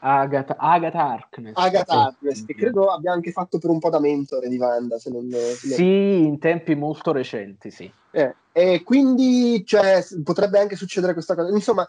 Agatha, 0.00 0.56
Agatha 0.58 0.98
Harkness. 0.98 1.56
Agatha. 1.56 1.92
Harkness, 2.04 2.44
che 2.44 2.54
credo 2.54 2.90
abbia 2.90 3.12
anche 3.12 3.30
fatto 3.32 3.58
per 3.58 3.70
un 3.70 3.78
po' 3.78 3.90
da 3.90 4.00
mentore 4.00 4.48
di 4.48 4.58
Wanda, 4.58 4.98
se 4.98 5.10
non, 5.10 5.28
se 5.30 5.36
non- 5.68 5.76
Sì, 5.76 6.24
in 6.24 6.38
tempi 6.38 6.74
molto 6.74 7.12
recenti, 7.12 7.70
sì. 7.70 7.92
Eh, 8.10 8.34
e 8.52 8.82
quindi 8.82 9.64
cioè, 9.64 10.04
potrebbe 10.22 10.58
anche 10.58 10.76
succedere 10.76 11.14
questa 11.14 11.34
cosa. 11.34 11.50
Insomma, 11.54 11.86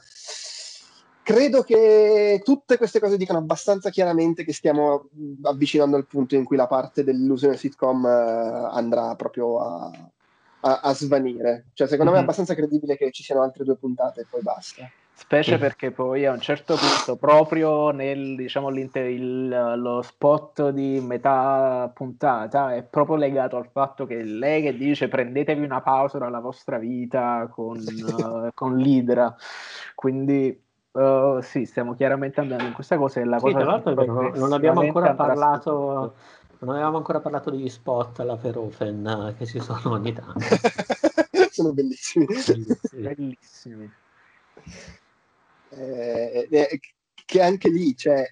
credo 1.22 1.62
che 1.64 2.42
tutte 2.44 2.78
queste 2.78 3.00
cose 3.00 3.18
dicano 3.18 3.40
abbastanza 3.40 3.90
chiaramente 3.90 4.44
che 4.44 4.54
stiamo 4.54 5.10
avvicinando 5.44 5.96
al 5.98 6.08
punto 6.08 6.36
in 6.36 6.44
cui 6.44 6.56
la 6.58 6.68
parte 6.68 7.04
dell'illusione 7.04 7.58
sitcom 7.58 8.06
eh, 8.06 8.70
andrà 8.72 9.16
proprio 9.16 9.60
a, 9.60 9.92
a- 10.62 10.80
a 10.82 10.94
svanire. 10.94 11.68
Cioè, 11.74 11.88
secondo 11.88 12.12
me 12.12 12.18
è 12.18 12.20
Mhm. 12.22 12.26
abbastanza 12.28 12.56
credibile 12.56 12.96
che 12.96 13.12
ci 13.12 13.24
siano 13.24 13.42
altre 13.42 13.64
due 13.66 13.78
puntate 13.78 14.22
e 14.22 14.28
poi 14.30 14.42
basta. 14.42 14.90
Specie 15.16 15.58
perché 15.58 15.92
poi 15.92 16.26
a 16.26 16.32
un 16.34 16.42
certo 16.42 16.76
punto, 16.78 17.16
proprio 17.18 17.92
nel 17.92 18.36
diciamo 18.36 18.70
l'inter- 18.70 19.10
il- 19.10 19.74
lo 19.78 20.02
spot 20.02 20.70
di 20.70 21.00
metà 21.02 21.90
puntata, 21.94 22.74
è 22.76 22.84
proprio 22.84 23.16
legato 23.16 23.58
al 23.58 23.68
fatto 23.72 24.06
che 24.06 24.22
lei 24.24 24.62
che 24.62 24.76
dice 24.76 25.08
prendetevi 25.08 25.64
una 25.64 25.82
pausa 25.82 26.18
dalla 26.18 26.40
vostra 26.40 26.78
vita 26.78 27.48
con, 27.52 27.78
eh, 27.78 28.52
con 28.54 28.78
l'Idra. 28.78 29.36
Quindi 29.96 30.62
eh, 30.94 31.40
sì, 31.42 31.66
stiamo 31.66 31.96
chiaramente 31.96 32.40
andando 32.40 32.66
in 32.66 32.74
questa 32.74 32.98
cosa 32.98 33.20
e 33.22 33.26
la 33.26 33.38
Sì, 33.38 33.44
cosa 33.46 33.58
tra 33.58 33.66
l'altro 33.66 33.94
non 34.36 34.54
abbiamo 34.54 34.82
ancora 34.82 35.14
parlato, 35.14 36.14
non 36.60 36.76
avevamo 36.76 36.98
ancora 36.98 37.20
parlato 37.20 37.50
degli 37.50 37.70
spot 37.70 38.20
alla 38.20 38.38
Ferofen 38.38 39.06
eh, 39.06 39.36
che 39.38 39.46
ci 39.46 39.60
sono 39.60 39.94
ogni 39.94 40.14
tanto. 40.14 40.40
Sono 41.52 41.72
bellissimi. 41.72 42.28
Sì. 42.34 42.66
Bellissimi. 42.96 43.92
Eh, 45.76 46.48
eh, 46.50 46.80
che 47.26 47.42
anche 47.42 47.70
lì, 47.70 47.96
cioè, 47.96 48.26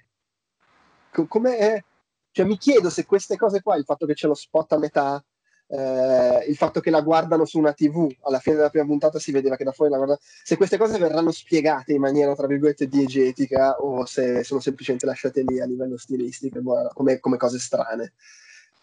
co- 1.11 1.27
come 1.27 1.57
è? 1.57 1.83
Cioè, 2.31 2.45
mi 2.45 2.57
chiedo 2.57 2.89
se 2.89 3.05
queste 3.05 3.37
cose 3.37 3.61
qua, 3.61 3.75
il 3.75 3.83
fatto 3.83 4.05
che 4.05 4.13
c'è 4.13 4.27
lo 4.27 4.33
spot 4.33 4.73
a 4.73 4.77
metà, 4.77 5.23
eh, 5.67 6.45
il 6.47 6.55
fatto 6.55 6.79
che 6.79 6.89
la 6.89 7.01
guardano 7.01 7.45
su 7.45 7.57
una 7.57 7.73
TV, 7.73 8.13
alla 8.21 8.39
fine 8.39 8.57
della 8.57 8.69
prima 8.69 8.85
puntata 8.85 9.19
si 9.19 9.31
vedeva 9.31 9.55
che 9.55 9.63
da 9.63 9.71
fuori 9.71 9.91
la 9.91 9.97
guarda, 9.97 10.19
se 10.21 10.57
queste 10.57 10.77
cose 10.77 10.97
verranno 10.97 11.31
spiegate 11.31 11.93
in 11.93 12.01
maniera, 12.01 12.35
tra 12.35 12.47
virgolette, 12.47 12.87
diegetica 12.87 13.77
o 13.77 14.05
se 14.05 14.43
sono 14.43 14.59
semplicemente 14.59 15.05
lasciate 15.05 15.43
lì 15.45 15.59
a 15.59 15.65
livello 15.65 15.97
stilistico, 15.97 16.61
boh, 16.61 16.89
come, 16.93 17.19
come 17.19 17.37
cose 17.37 17.59
strane. 17.59 18.13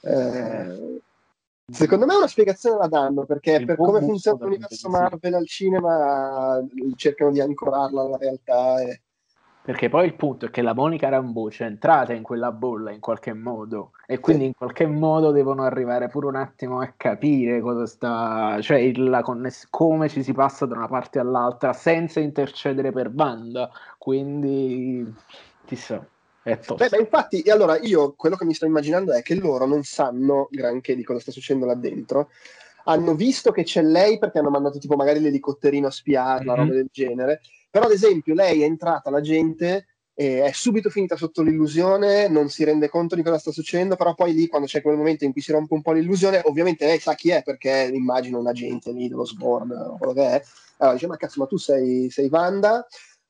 Eh, 0.00 1.00
Secondo 1.70 2.06
me 2.06 2.14
una 2.14 2.26
spiegazione 2.26 2.78
la 2.78 2.88
danno 2.88 3.26
perché 3.26 3.56
Il 3.56 3.66
per 3.66 3.76
come 3.76 4.00
funziona 4.00 4.42
l'universo 4.42 4.88
Marvel 4.88 5.34
al 5.34 5.46
cinema 5.46 6.64
cercano 6.96 7.30
di 7.30 7.40
ancorarla 7.40 8.00
alla 8.00 8.16
realtà 8.16 8.80
e... 8.80 9.02
Perché 9.68 9.90
poi 9.90 10.06
il 10.06 10.14
punto 10.14 10.46
è 10.46 10.50
che 10.50 10.62
la 10.62 10.72
Monica 10.72 11.10
Rambeau 11.10 11.48
c'è 11.48 11.66
entrata 11.66 12.14
in 12.14 12.22
quella 12.22 12.52
bolla 12.52 12.90
in 12.90 13.00
qualche 13.00 13.34
modo 13.34 13.90
e 14.06 14.18
quindi 14.18 14.46
in 14.46 14.54
qualche 14.54 14.86
modo 14.86 15.30
devono 15.30 15.62
arrivare 15.62 16.08
pure 16.08 16.28
un 16.28 16.36
attimo 16.36 16.80
a 16.80 16.94
capire 16.96 17.60
cosa 17.60 17.84
sta, 17.84 18.58
cioè 18.62 18.90
conness- 19.20 19.66
come 19.68 20.08
ci 20.08 20.22
si 20.22 20.32
passa 20.32 20.64
da 20.64 20.74
una 20.74 20.88
parte 20.88 21.18
all'altra 21.18 21.74
senza 21.74 22.18
intercedere 22.18 22.92
per 22.92 23.10
banda. 23.10 23.68
Quindi 23.98 25.14
chissà, 25.66 26.02
Beh, 26.56 26.88
ma 26.90 26.98
infatti, 26.98 27.42
e 27.42 27.50
allora 27.50 27.78
io 27.78 28.14
quello 28.14 28.36
che 28.36 28.44
mi 28.44 28.54
sto 28.54 28.66
immaginando 28.66 29.12
è 29.12 29.22
che 29.22 29.34
loro 29.34 29.66
non 29.66 29.82
sanno 29.82 30.48
granché 30.50 30.94
di 30.94 31.04
cosa 31.04 31.20
sta 31.20 31.30
succedendo 31.30 31.66
là 31.66 31.74
dentro. 31.74 32.30
Hanno 32.84 33.14
visto 33.14 33.50
che 33.52 33.64
c'è 33.64 33.82
lei 33.82 34.18
perché 34.18 34.38
hanno 34.38 34.50
mandato 34.50 34.78
tipo 34.78 34.96
magari 34.96 35.20
l'elicotterino 35.20 35.88
a 35.88 35.90
spiarla, 35.90 36.52
Mhm. 36.52 36.58
roba 36.58 36.72
del 36.72 36.88
genere. 36.90 37.40
Però, 37.70 37.84
ad 37.84 37.92
esempio, 37.92 38.34
lei 38.34 38.62
è 38.62 38.64
entrata, 38.64 39.10
la 39.10 39.20
gente 39.20 39.86
è 40.18 40.50
subito 40.52 40.90
finita 40.90 41.14
sotto 41.16 41.42
l'illusione, 41.42 42.26
non 42.26 42.48
si 42.48 42.64
rende 42.64 42.88
conto 42.88 43.14
di 43.14 43.22
cosa 43.22 43.38
sta 43.38 43.52
succedendo, 43.52 43.94
però 43.94 44.14
poi 44.14 44.32
lì, 44.32 44.48
quando 44.48 44.66
c'è 44.66 44.82
quel 44.82 44.96
momento 44.96 45.24
in 45.24 45.30
cui 45.30 45.40
si 45.40 45.52
rompe 45.52 45.74
un 45.74 45.82
po' 45.82 45.92
l'illusione, 45.92 46.40
ovviamente 46.44 46.86
lei 46.86 46.98
sa 46.98 47.14
chi 47.14 47.30
è 47.30 47.44
perché 47.44 47.88
immagino 47.92 48.40
un 48.40 48.48
agente 48.48 48.90
lì 48.90 49.06
dello 49.06 49.24
Sborn 49.24 49.70
o 49.70 49.96
quello 49.96 50.14
che 50.14 50.22
è. 50.26 50.42
Allora 50.78 50.96
dice, 50.96 51.06
ma 51.06 51.16
cazzo, 51.16 51.38
ma 51.40 51.46
tu 51.46 51.56
sei, 51.56 52.10
sei 52.10 52.26
Wanda? 52.28 52.84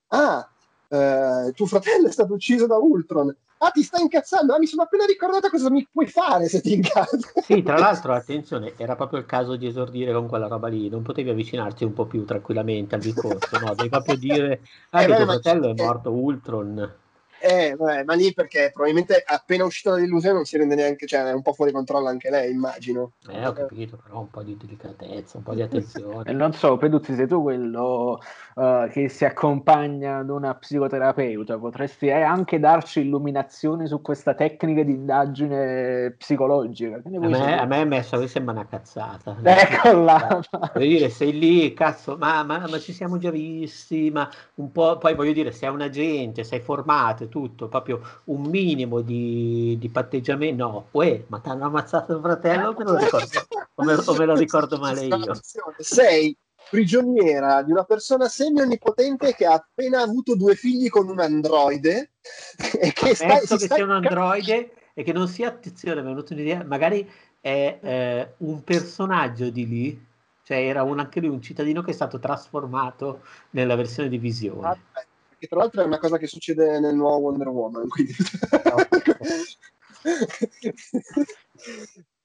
Ah, 0.07 0.51
eh, 0.89 1.53
tuo 1.55 1.67
fratello 1.67 2.09
è 2.09 2.13
stato 2.13 2.35
ucciso 2.35 2.67
da 2.67 2.77
Ultron. 2.77 3.35
Ah, 3.59 3.71
ti 3.71 3.83
stai 3.83 4.03
incazzando? 4.03 4.55
Ah, 4.55 4.59
mi 4.59 4.67
sono 4.67 4.83
appena 4.83 5.05
ricordata 5.05 5.51
cosa 5.51 5.69
mi 5.69 5.87
puoi 5.91 6.07
fare 6.07 6.49
se 6.49 6.61
ti 6.61 6.75
incazzi. 6.75 7.19
Sì, 7.43 7.63
tra 7.63 7.77
l'altro, 7.77 8.15
attenzione, 8.15 8.75
era 8.77 8.95
proprio 8.95 9.19
il 9.19 9.27
caso 9.27 9.57
di 9.57 9.67
esordire 9.67 10.13
con 10.13 10.29
quella 10.29 10.47
roba 10.47 10.69
lì, 10.69 10.89
non 10.89 11.03
potevi 11.03 11.31
avvicinarti 11.31 11.83
un 11.85 11.93
po' 11.93 12.07
più 12.07 12.25
tranquillamente 12.25 12.95
al 12.95 13.01
discorso, 13.01 13.59
no? 13.59 13.75
Devi 13.75 13.89
proprio 13.89 14.17
dire, 14.17 14.61
ah, 14.91 15.03
Eh, 15.03 15.07
beh, 15.09 15.17
tuo 15.17 15.27
fratello 15.27 15.71
è 15.71 15.75
morto 15.75 16.11
Ultron. 16.11 16.95
Eh, 17.41 17.75
vabbè, 17.77 18.05
ma 18.05 18.15
lì 18.15 18.33
perché 18.33 18.71
probabilmente 18.73 19.23
appena 19.25 19.65
uscita 19.65 19.91
dall'illusione 19.91 20.35
non 20.35 20.45
si 20.45 20.57
rende 20.57 20.75
neanche, 20.75 21.07
cioè 21.07 21.25
è 21.25 21.33
un 21.33 21.43
po' 21.43 21.53
fuori 21.53 21.73
controllo 21.73 22.09
anche 22.09 22.31
lei, 22.31 22.51
immagino. 22.51 23.13
Eh, 23.29 23.47
ho 23.47 23.53
capito, 23.53 23.97
però 24.03 24.21
un 24.21 24.31
po' 24.31 24.43
di 24.43 24.57
delicatezza, 24.57 25.39
un 25.39 25.43
po' 25.45 25.55
di 25.55 25.61
E 25.61 25.65
attenzione. 25.65 26.33
non 26.33 26.53
so, 26.53 26.77
Peduzzi, 26.77 27.15
sei 27.15 27.29
tu 27.29 27.43
quello 27.43 28.21
eh, 28.57 28.89
che 28.91 29.09
si 29.09 29.25
accompagna 29.25 30.19
ad 30.19 30.31
una 30.31 30.55
psicoterapeuta, 30.55 31.59
potresti 31.59 32.07
eh, 32.07 32.23
anche 32.23 32.59
darci 32.59 33.01
illuminazioni 33.01 33.87
su 33.87 34.01
questa 34.01 34.35
tecnica 34.35 34.83
di 34.83 34.93
indagine 34.93 36.15
psicologica. 36.19 37.01
Che 37.01 37.09
ne 37.09 37.17
A 37.19 37.29
me, 37.29 37.59
a 37.59 37.65
me 37.67 37.81
è 37.83 37.85
messo, 37.85 38.19
mi 38.19 38.29
sembra 38.29 38.53
una 38.53 38.67
cazzata. 38.67 39.37
Ecco 39.69 39.93
là. 39.93 40.41
Voglio 40.75 40.87
dire, 40.87 41.09
sei 41.09 41.39
lì, 41.39 41.73
cazzo, 41.73 42.17
ma, 42.17 42.43
ma- 42.43 42.67
ma 42.69 42.79
ci 42.79 42.93
siamo 42.93 43.19
già 43.19 43.31
visti, 43.31 44.11
ma 44.11 44.29
un 44.55 44.73
po', 44.73 44.99
poi 44.99 45.15
voglio 45.15 45.33
dire, 45.33 45.53
sei 45.53 45.71
un 45.71 45.81
agente, 45.81 46.45
sei 46.45 46.61
formato 46.61 47.25
e 47.25 47.28
tutto, 47.29 47.69
proprio 47.69 48.01
un 48.25 48.43
minimo 48.43 49.01
di, 49.01 49.77
di 49.79 49.89
patteggiamento, 49.89 50.65
no, 50.65 50.89
uè, 50.91 51.25
ma 51.29 51.39
ti 51.39 51.49
hanno 51.49 51.67
ammazzato 51.67 52.15
il 52.15 52.21
fratello, 52.21 52.75
me 52.77 52.85
lo 52.85 52.97
ricordo, 52.97 53.47
o 53.75 53.85
me, 53.85 53.95
o 53.95 54.15
me 54.15 54.25
lo 54.25 54.35
ricordo 54.35 54.79
male 54.79 55.05
io. 55.05 55.39
Sei 55.79 56.37
prigioniera 56.71 57.63
di 57.63 57.73
una 57.73 57.85
persona 57.85 58.29
semi-onnipotente 58.29 59.35
che 59.35 59.47
ha 59.47 59.55
appena 59.55 60.03
avuto 60.03 60.37
due 60.37 60.55
figli 60.55 60.89
con 60.89 61.09
un 61.09 61.19
androide 61.19 62.13
e 62.79 62.93
che 62.93 63.15
sta, 63.15 63.27
Penso 63.27 63.57
che 63.57 63.65
sta 63.65 63.75
sia 63.77 63.85
un 63.85 63.93
androide 63.93 64.73
e 64.95 65.03
che 65.03 65.13
non 65.13 65.29
sia, 65.29 65.49
attenzione, 65.49 66.03
mi 66.03 66.09
è 66.09 66.11
venuta 66.11 66.35
un'idea, 66.35 66.65
magari 66.65 67.09
è 67.41 67.79
eh, 67.81 68.35
un 68.39 68.65
personaggio 68.65 69.49
di 69.49 69.67
lì, 69.67 70.07
cioè 70.43 70.59
era 70.59 70.83
un- 70.83 70.99
anche 70.99 71.21
lui 71.21 71.29
un 71.29 71.41
cittadino 71.41 71.83
che 71.83 71.93
è 71.93 71.95
stato 71.95 72.19
trasformato 72.19 73.23
nella 73.51 73.77
versione 73.77 74.09
di 74.09 74.19
Visione. 74.19 74.69
Aspetta, 74.69 75.07
Che 75.39 75.47
tra 75.47 75.59
l'altro 75.59 75.83
è 75.83 75.85
una 75.85 75.99
cosa 75.99 76.19
che 76.19 76.27
succede 76.27 76.81
nel 76.81 76.95
nuovo 76.95 77.29
Wonder 77.29 77.49
Woman. 77.49 77.89
Quindi... 77.89 78.15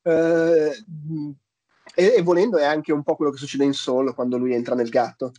Eh, 0.05 0.83
e, 1.95 2.13
e 2.17 2.21
volendo 2.21 2.57
è 2.57 2.65
anche 2.65 2.91
un 2.91 3.03
po' 3.03 3.15
quello 3.15 3.31
che 3.31 3.37
succede 3.37 3.63
in 3.63 3.73
Solo 3.73 4.13
quando 4.13 4.37
lui 4.37 4.53
entra 4.53 4.75
nel 4.75 4.89
gatto. 4.89 5.31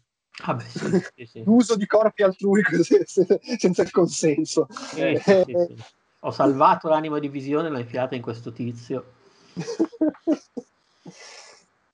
Ah 0.42 0.54
beh, 0.54 0.64
sì, 0.64 1.02
sì, 1.14 1.26
sì. 1.26 1.44
l'uso 1.44 1.76
di 1.76 1.86
corpi 1.86 2.22
altrui 2.22 2.62
senza 2.82 3.82
il 3.82 3.90
consenso. 3.90 4.68
Eh, 4.96 5.20
sì, 5.22 5.76
Ho 6.20 6.30
salvato 6.30 6.88
l'anima 6.88 7.18
di 7.18 7.28
visione 7.28 7.68
e 7.68 7.70
l'ho 7.70 7.78
infilata 7.78 8.14
in 8.14 8.22
questo 8.22 8.52
tizio. 8.52 9.12
uh, 9.54 9.62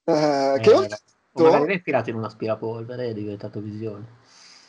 che 0.60 0.72
ho 0.72 0.80
detto... 0.80 0.98
magari 1.34 1.66
l'hai 1.66 1.74
infilato 1.74 2.10
in 2.10 2.16
un 2.16 2.24
aspirapolvere 2.24 3.06
e 3.06 3.10
è 3.10 3.14
diventato 3.14 3.60
visione. 3.60 4.18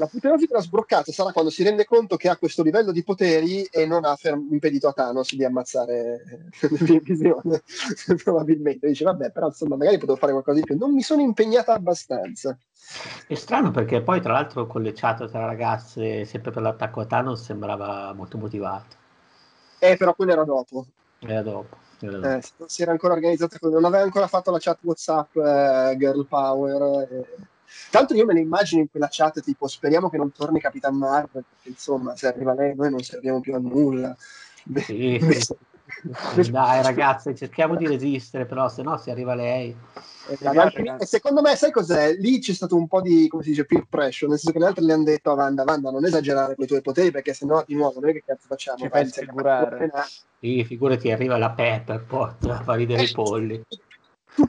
L'apoteosi 0.02 0.48
della 0.48 0.62
sbroccata 0.62 1.12
sarà 1.12 1.32
quando 1.32 1.52
si 1.52 1.62
rende 1.62 1.86
conto 1.86 2.16
che 2.16 2.28
ha 2.28 2.36
questo 2.36 2.64
livello 2.64 2.92
di 2.92 3.04
poteri 3.04 3.64
e 3.66 3.86
non 3.86 4.04
ha 4.04 4.16
ferm- 4.16 4.52
impedito 4.52 4.88
a 4.88 4.94
Thanos 4.94 5.36
di 5.36 5.46
ammazzare 5.46 6.50
visione. 7.04 7.62
Probabilmente 8.24 8.88
dice, 8.88 9.04
vabbè, 9.04 9.30
però 9.30 9.48
insomma, 9.48 9.76
magari 9.76 10.00
potevo 10.00 10.18
fare 10.18 10.32
qualcosa 10.32 10.58
di 10.58 10.66
più. 10.66 10.76
Non 10.76 10.92
mi 10.92 11.04
sono 11.04 11.22
impegnata 11.22 11.74
abbastanza. 11.74 12.58
È 13.28 13.36
strano 13.36 13.70
perché 13.70 14.02
poi, 14.02 14.22
tra 14.22 14.34
l'altro, 14.34 14.66
con 14.66 14.82
le 14.82 14.94
chat 14.94 15.30
tra 15.30 15.46
ragazze, 15.46 16.26
sempre 16.26 16.50
per 16.50 16.64
l'attacco 16.64 17.02
a 17.02 17.06
Thanos, 17.06 17.44
sembrava 17.44 18.12
molto 18.14 18.40
motivato. 18.40 18.96
Eh, 19.78 19.98
però 19.98 20.16
quello 20.16 20.32
era 20.32 20.44
dopo. 20.44 20.88
Era 21.20 21.44
dopo. 21.44 21.78
Era 22.00 22.18
dopo. 22.18 22.28
Eh, 22.28 22.42
si 22.66 22.82
era 22.82 22.90
ancora 22.90 23.14
organizzata, 23.14 23.56
non 23.70 23.86
aveva 23.86 24.02
ancora 24.02 24.26
fatto 24.26 24.50
la 24.50 24.58
chat 24.60 24.80
WhatsApp 24.82 25.36
eh, 25.36 25.96
Girl 26.00 26.26
Power. 26.26 27.08
Eh 27.08 27.50
Tanto 27.90 28.14
io 28.14 28.26
me 28.26 28.34
ne 28.34 28.42
immagino 28.42 28.82
in 28.82 28.90
quella 28.90 29.08
chat 29.10 29.42
tipo 29.42 29.68
speriamo 29.68 30.10
che 30.10 30.18
non 30.18 30.32
torni 30.32 30.60
Capitan 30.60 30.96
Marvel, 30.96 31.44
perché 31.44 31.70
insomma 31.70 32.16
se 32.16 32.28
arriva 32.28 32.54
lei 32.54 32.76
noi 32.76 32.90
non 32.90 33.02
serviamo 33.02 33.40
più 33.40 33.56
a 33.56 33.60
nulla. 33.60 34.16
Sì. 34.86 35.20
Dai 36.50 36.82
ragazze, 36.82 37.36
cerchiamo 37.36 37.76
di 37.76 37.86
resistere, 37.86 38.46
però 38.46 38.70
se 38.70 38.82
no 38.82 38.98
se 38.98 39.12
arriva 39.12 39.36
lei. 39.36 39.76
E 40.30 41.06
secondo 41.06 41.42
me, 41.42 41.56
sai 41.56 41.72
cos'è? 41.72 42.14
Lì 42.14 42.40
c'è 42.40 42.54
stato 42.54 42.78
un 42.78 42.88
po' 42.88 43.02
di, 43.02 43.28
come 43.28 43.44
si 43.44 43.50
dice, 43.50 43.66
peer 43.66 43.86
pressure, 43.90 44.30
nel 44.30 44.40
senso 44.40 44.54
che 44.54 44.60
le 44.60 44.68
altre 44.68 44.86
le 44.86 44.94
hanno 44.94 45.04
detto 45.04 45.32
a 45.32 45.34
Wanda, 45.34 45.64
Wanda 45.64 45.92
non 45.92 46.06
esagerare 46.06 46.56
con 46.56 46.64
i 46.64 46.68
tuoi 46.68 46.82
poteri 46.82 47.12
perché 47.12 47.34
sennò 47.34 47.64
di 47.68 47.76
nuovo 47.76 48.00
noi 48.00 48.14
che 48.14 48.24
cazzo 48.26 48.48
facciamo? 48.48 48.78
Ci 48.78 48.88
fai 48.88 49.06
figurare. 49.06 49.92
Sì, 50.40 50.64
figurati, 50.64 51.12
arriva 51.12 51.38
la 51.38 51.52
Pepper, 51.52 52.02
porta 52.04 52.60
a 52.60 52.64
far 52.64 52.78
ridere 52.78 53.04
i 53.04 53.12
polli 53.12 53.62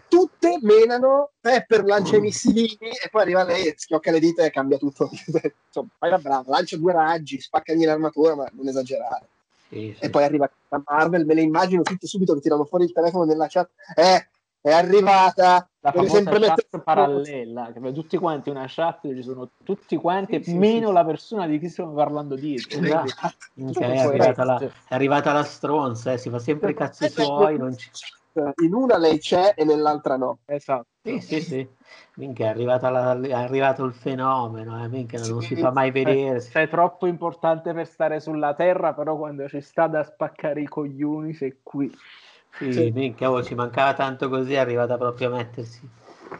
tutte 0.08 0.58
menano, 0.62 1.30
Pepper 1.40 1.84
lancia 1.84 2.16
i 2.16 2.20
missilini 2.20 2.90
e 3.02 3.08
poi 3.10 3.22
arriva 3.22 3.42
lei, 3.44 3.72
schiocca 3.76 4.10
le 4.10 4.20
dita 4.20 4.44
e 4.44 4.50
cambia 4.50 4.78
tutto. 4.78 5.10
Insomma, 5.66 5.88
fai 5.98 6.10
la 6.10 6.18
brava, 6.18 6.44
lancia 6.46 6.76
due 6.76 6.92
raggi, 6.92 7.40
spaccagli 7.40 7.84
l'armatura, 7.84 8.34
ma 8.34 8.48
non 8.52 8.68
esagerare. 8.68 9.26
Sì, 9.68 9.94
sì. 9.98 10.04
E 10.04 10.10
poi 10.10 10.24
arriva 10.24 10.50
Marvel, 10.84 11.24
me 11.24 11.34
le 11.34 11.42
immagino 11.42 11.82
tutte 11.82 12.06
subito 12.06 12.34
che 12.34 12.40
tirano 12.40 12.64
fuori 12.64 12.84
il 12.84 12.92
telefono 12.92 13.24
nella 13.24 13.46
chat. 13.48 13.70
Eh, 13.94 14.26
è 14.60 14.70
arrivata 14.70 15.68
la 15.80 15.90
famosa 15.90 16.14
sempre 16.14 16.38
chat 16.38 16.48
mettere... 16.48 16.82
parallela 16.84 17.72
che 17.72 17.92
tutti 17.92 18.16
quanti 18.16 18.48
una 18.48 18.66
chat 18.68 19.12
ci 19.12 19.22
sono 19.22 19.48
tutti 19.64 19.96
quanti 19.96 20.40
sì, 20.40 20.54
meno 20.56 20.86
sì, 20.88 20.92
la 20.92 21.04
persona 21.04 21.46
di 21.48 21.58
chi 21.58 21.68
stiamo 21.68 21.94
parlando 21.94 22.36
dietro 22.36 22.78
esatto. 22.80 23.34
è, 23.80 23.98
arrivata 23.98 24.44
la, 24.44 24.58
è 24.60 24.94
arrivata 24.94 25.32
la 25.32 25.42
stronza 25.42 26.12
eh, 26.12 26.18
si 26.18 26.30
fa 26.30 26.38
sempre 26.38 26.70
i 26.70 26.74
cazzi 26.74 27.08
suoi 27.10 27.58
non 27.58 27.76
ci 27.76 27.90
in 28.62 28.74
una 28.74 28.98
lei 28.98 29.18
c'è 29.18 29.54
e 29.56 29.64
nell'altra 29.64 30.16
no. 30.16 30.38
Esatto. 30.46 30.86
Sì, 31.02 31.20
sì, 31.20 31.40
sì. 31.40 31.68
Minchia, 32.14 32.46
è, 32.46 32.50
arrivata 32.50 32.90
la, 32.90 33.20
è 33.20 33.32
arrivato 33.32 33.84
il 33.84 33.92
fenomeno, 33.92 34.84
eh, 34.84 34.88
minchia, 34.88 35.18
non 35.18 35.40
sì, 35.40 35.54
si 35.54 35.56
fa 35.56 35.72
mai 35.72 35.90
vedere. 35.90 36.40
Sei 36.40 36.68
troppo 36.68 37.06
importante 37.06 37.72
per 37.72 37.86
stare 37.86 38.20
sulla 38.20 38.54
terra, 38.54 38.94
però 38.94 39.16
quando 39.16 39.48
ci 39.48 39.60
sta 39.60 39.88
da 39.88 40.04
spaccare 40.04 40.60
i 40.60 40.68
coglioni 40.68 41.34
sei 41.34 41.58
qui. 41.62 41.92
Sì, 42.58 42.72
sì. 42.72 42.90
minchia, 42.92 43.30
oh, 43.30 43.42
ci 43.42 43.54
mancava 43.54 43.94
tanto 43.94 44.28
così, 44.28 44.52
è 44.52 44.58
arrivata 44.58 44.96
proprio 44.96 45.28
a 45.28 45.36
mettersi. 45.36 45.80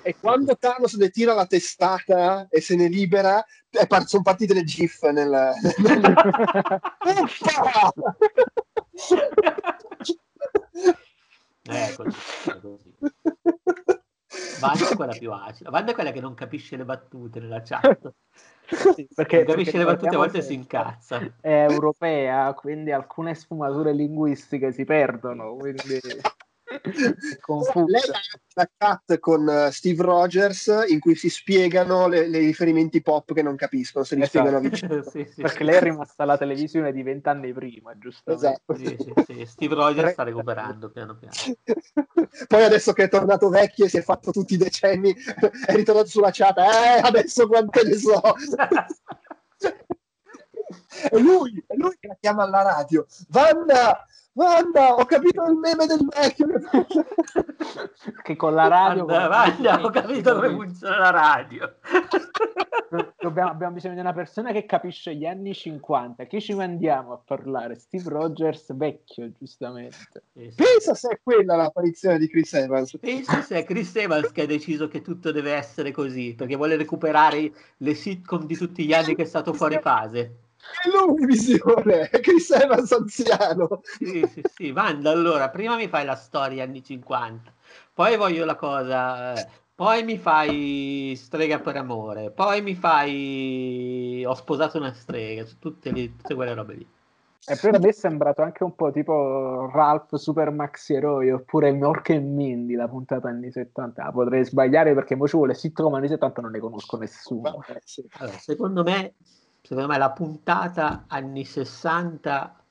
E 0.03 0.15
quando 0.21 0.57
Thanos 0.57 0.97
le 0.97 1.11
tira 1.11 1.35
la 1.35 1.47
testata 1.47 2.47
e 2.49 2.61
se 2.61 2.77
ne 2.77 2.89
libera, 2.89 3.45
par- 3.89 4.07
sono 4.07 4.23
partite 4.23 4.55
le 4.55 4.65
GIF 4.65 5.03
nel... 5.11 5.33
Eh, 11.71 11.95
così, 11.97 12.61
così. 12.61 12.95
Vanda 14.61 14.89
è 14.89 14.97
quella 14.97 15.17
più 15.17 15.33
acida. 15.33 15.71
Vanda 15.71 15.91
è 15.91 15.95
quella 15.95 16.13
che 16.13 16.21
non 16.21 16.35
capisce 16.35 16.77
le 16.77 16.85
battute 16.85 17.41
nella 17.41 17.63
chat. 17.63 18.13
Sì, 18.73 19.07
perché 19.15 19.39
non 19.39 19.47
capisce 19.47 19.73
perché 19.73 19.79
le 19.79 19.85
battute 19.85 20.15
a 20.15 20.19
volte 20.19 20.41
si 20.41 20.55
incazza. 20.55 21.21
È 21.41 21.67
europea, 21.69 22.55
quindi 22.55 22.91
alcune 22.91 23.35
sfumature 23.35 23.93
linguistiche 23.93 24.73
si 24.73 24.85
perdono. 24.85 25.57
Quindi 25.57 26.01
lei 27.87 28.03
ha 28.03 28.21
una 28.55 28.71
chat 28.77 29.19
con 29.19 29.49
eh, 29.49 29.71
Steve 29.71 30.03
Rogers 30.03 30.85
in 30.89 31.01
cui 31.01 31.15
si 31.15 31.29
spiegano 31.29 32.13
i 32.13 32.29
riferimenti 32.29 33.03
pop 33.03 33.33
che 33.33 33.43
non 33.43 33.57
capiscono, 33.57 34.05
se 34.05 34.15
li 34.15 34.23
esatto. 34.23 34.39
spiegano 34.39 34.61
vicino. 34.69 35.03
sì, 35.03 35.29
sì, 35.33 35.43
Perché 35.43 35.65
lei 35.65 35.77
è 35.77 35.81
rimasta 35.81 36.23
alla 36.23 36.39
televisione 36.39 36.93
di 36.93 37.03
vent'anni 37.03 37.53
prima, 37.53 37.97
giusto? 37.99 38.33
Esatto. 38.33 38.75
Steve 39.45 39.75
Rogers 39.75 40.13
sta 40.13 40.23
recuperando 40.23 40.91
piano 40.91 41.17
piano. 41.17 41.35
Poi 42.49 42.63
adesso 42.63 42.93
che 42.93 43.05
è 43.05 43.09
tornato 43.09 43.49
vecchio 43.49 43.85
e 43.85 43.89
si 43.89 43.99
è 43.99 44.03
fatto 44.03 44.31
tutti 44.31 44.55
i 44.55 44.59
decenni, 44.59 45.15
è 45.67 45.75
ritornato 45.75 46.09
sulla 46.09 46.31
chat, 46.33 46.59
eh, 46.59 47.01
adesso 47.03 47.47
quante 47.47 47.83
ne 47.85 47.97
so. 47.97 48.21
è 51.11 51.19
lui, 51.19 51.63
è 51.67 51.75
lui 51.75 51.97
che 51.99 52.09
la 52.09 52.17
chiama 52.19 52.45
alla 52.45 52.63
radio. 52.63 53.07
Vanna, 53.29 54.07
Guarda, 54.35 54.95
ho 54.95 55.05
capito 55.05 55.45
il 55.45 55.57
meme 55.57 55.87
del 55.87 56.09
vecchio. 56.09 56.47
che 58.23 58.35
con 58.37 58.55
la 58.55 58.67
radio... 58.67 59.05
Guarda, 59.05 59.27
guarda 59.29 59.85
ho 59.85 59.91
capito 59.91 60.35
come 60.35 60.51
funziona 60.51 60.99
la 60.99 61.11
radio. 61.11 61.75
Dobbiamo, 63.19 63.51
abbiamo 63.51 63.75
bisogno 63.75 63.95
di 63.95 64.01
una 64.01 64.13
persona 64.13 64.53
che 64.53 64.67
capisce 64.67 65.15
gli 65.15 65.25
anni 65.25 65.55
50. 65.55 66.25
Chi 66.25 66.41
ci 66.41 66.55
mandiamo 66.55 67.13
a 67.13 67.21
parlare? 67.25 67.75
Steve 67.75 68.09
Rogers 68.09 68.75
vecchio, 68.75 69.31
giustamente. 69.33 70.25
Pensa 70.33 70.95
se 70.95 71.09
è 71.09 71.21
quella 71.23 71.57
l'apparizione 71.57 72.19
di 72.19 72.29
Chris 72.29 72.53
Evans. 72.53 72.99
Pensa 72.99 73.41
se 73.41 73.57
è 73.57 73.65
Chris 73.65 73.97
Evans 73.97 74.31
che 74.33 74.43
ha 74.43 74.47
deciso 74.47 74.89
che 74.89 75.01
tutto 75.01 75.33
deve 75.33 75.53
essere 75.53 75.91
così, 75.91 76.35
perché 76.35 76.57
vuole 76.57 76.77
recuperare 76.77 77.51
le 77.79 77.95
sitcom 77.95 78.45
di 78.45 78.57
tutti 78.57 78.85
gli 78.85 78.93
anni 78.93 79.15
che 79.15 79.23
è 79.23 79.27
stato 79.27 79.55
fuori 79.55 79.79
fase. 79.81 80.37
È 80.63 80.89
lui 80.89 81.27
visione, 81.27 82.09
è 82.09 82.21
Chris 82.21 82.51
Evans 82.51 82.93
anziano. 82.93 83.81
Sì, 83.83 84.22
sì, 84.27 84.43
sì, 84.43 84.73
Vanda, 84.73 85.11
allora, 85.11 85.49
prima 85.51 85.77
mi 85.77 85.89
fai 85.89 86.05
la 86.05 86.15
storia 86.15 86.65
anni 86.65 86.83
50, 86.83 87.53
poi 87.93 88.17
voglio 88.17 88.45
la 88.45 88.57
cosa, 88.57 89.47
poi 89.75 90.03
mi 90.05 90.19
fai 90.19 91.15
strega 91.17 91.59
per 91.59 91.77
amore, 91.77 92.31
poi 92.31 92.63
mi 92.63 92.75
fai 92.75 94.25
ho 94.27 94.35
sposato 94.35 94.79
una 94.79 94.93
strega, 94.93 95.45
tutte, 95.59 95.91
le, 95.91 96.17
tutte 96.17 96.35
quelle 96.35 96.55
robe 96.55 96.75
lì. 96.75 96.87
E 97.45 97.57
poi 97.57 97.75
a 97.75 97.79
me 97.79 97.89
è 97.89 97.93
sembrato 97.93 98.43
anche 98.43 98.63
un 98.63 98.75
po' 98.77 98.93
tipo 98.93 99.69
Ralph 99.73 100.15
Super 100.15 100.51
Maxi 100.51 100.95
Eroi 100.95 101.33
oppure 101.33 101.73
Mork 101.73 102.11
e 102.11 102.21
Mindy, 102.21 102.75
la 102.75 102.87
puntata 102.87 103.29
anni 103.29 103.51
70. 103.51 104.05
Ah, 104.05 104.13
potrei 104.13 104.45
sbagliare 104.45 104.95
perché 104.95 105.17
mo 105.17 105.27
ci 105.27 105.37
vuole 105.37 105.55
sitcom 105.55 105.93
anni 105.93 106.07
70 106.07 106.41
non 106.41 106.53
ne 106.53 106.61
conosco 106.61 106.97
nessuno. 106.99 107.65
Allora, 108.19 108.39
secondo 108.39 108.85
me 108.85 109.15
secondo 109.63 109.89
me 109.89 109.99
la 109.99 110.11
puntata 110.11 111.05
anni 111.09 111.45
60 111.45 112.62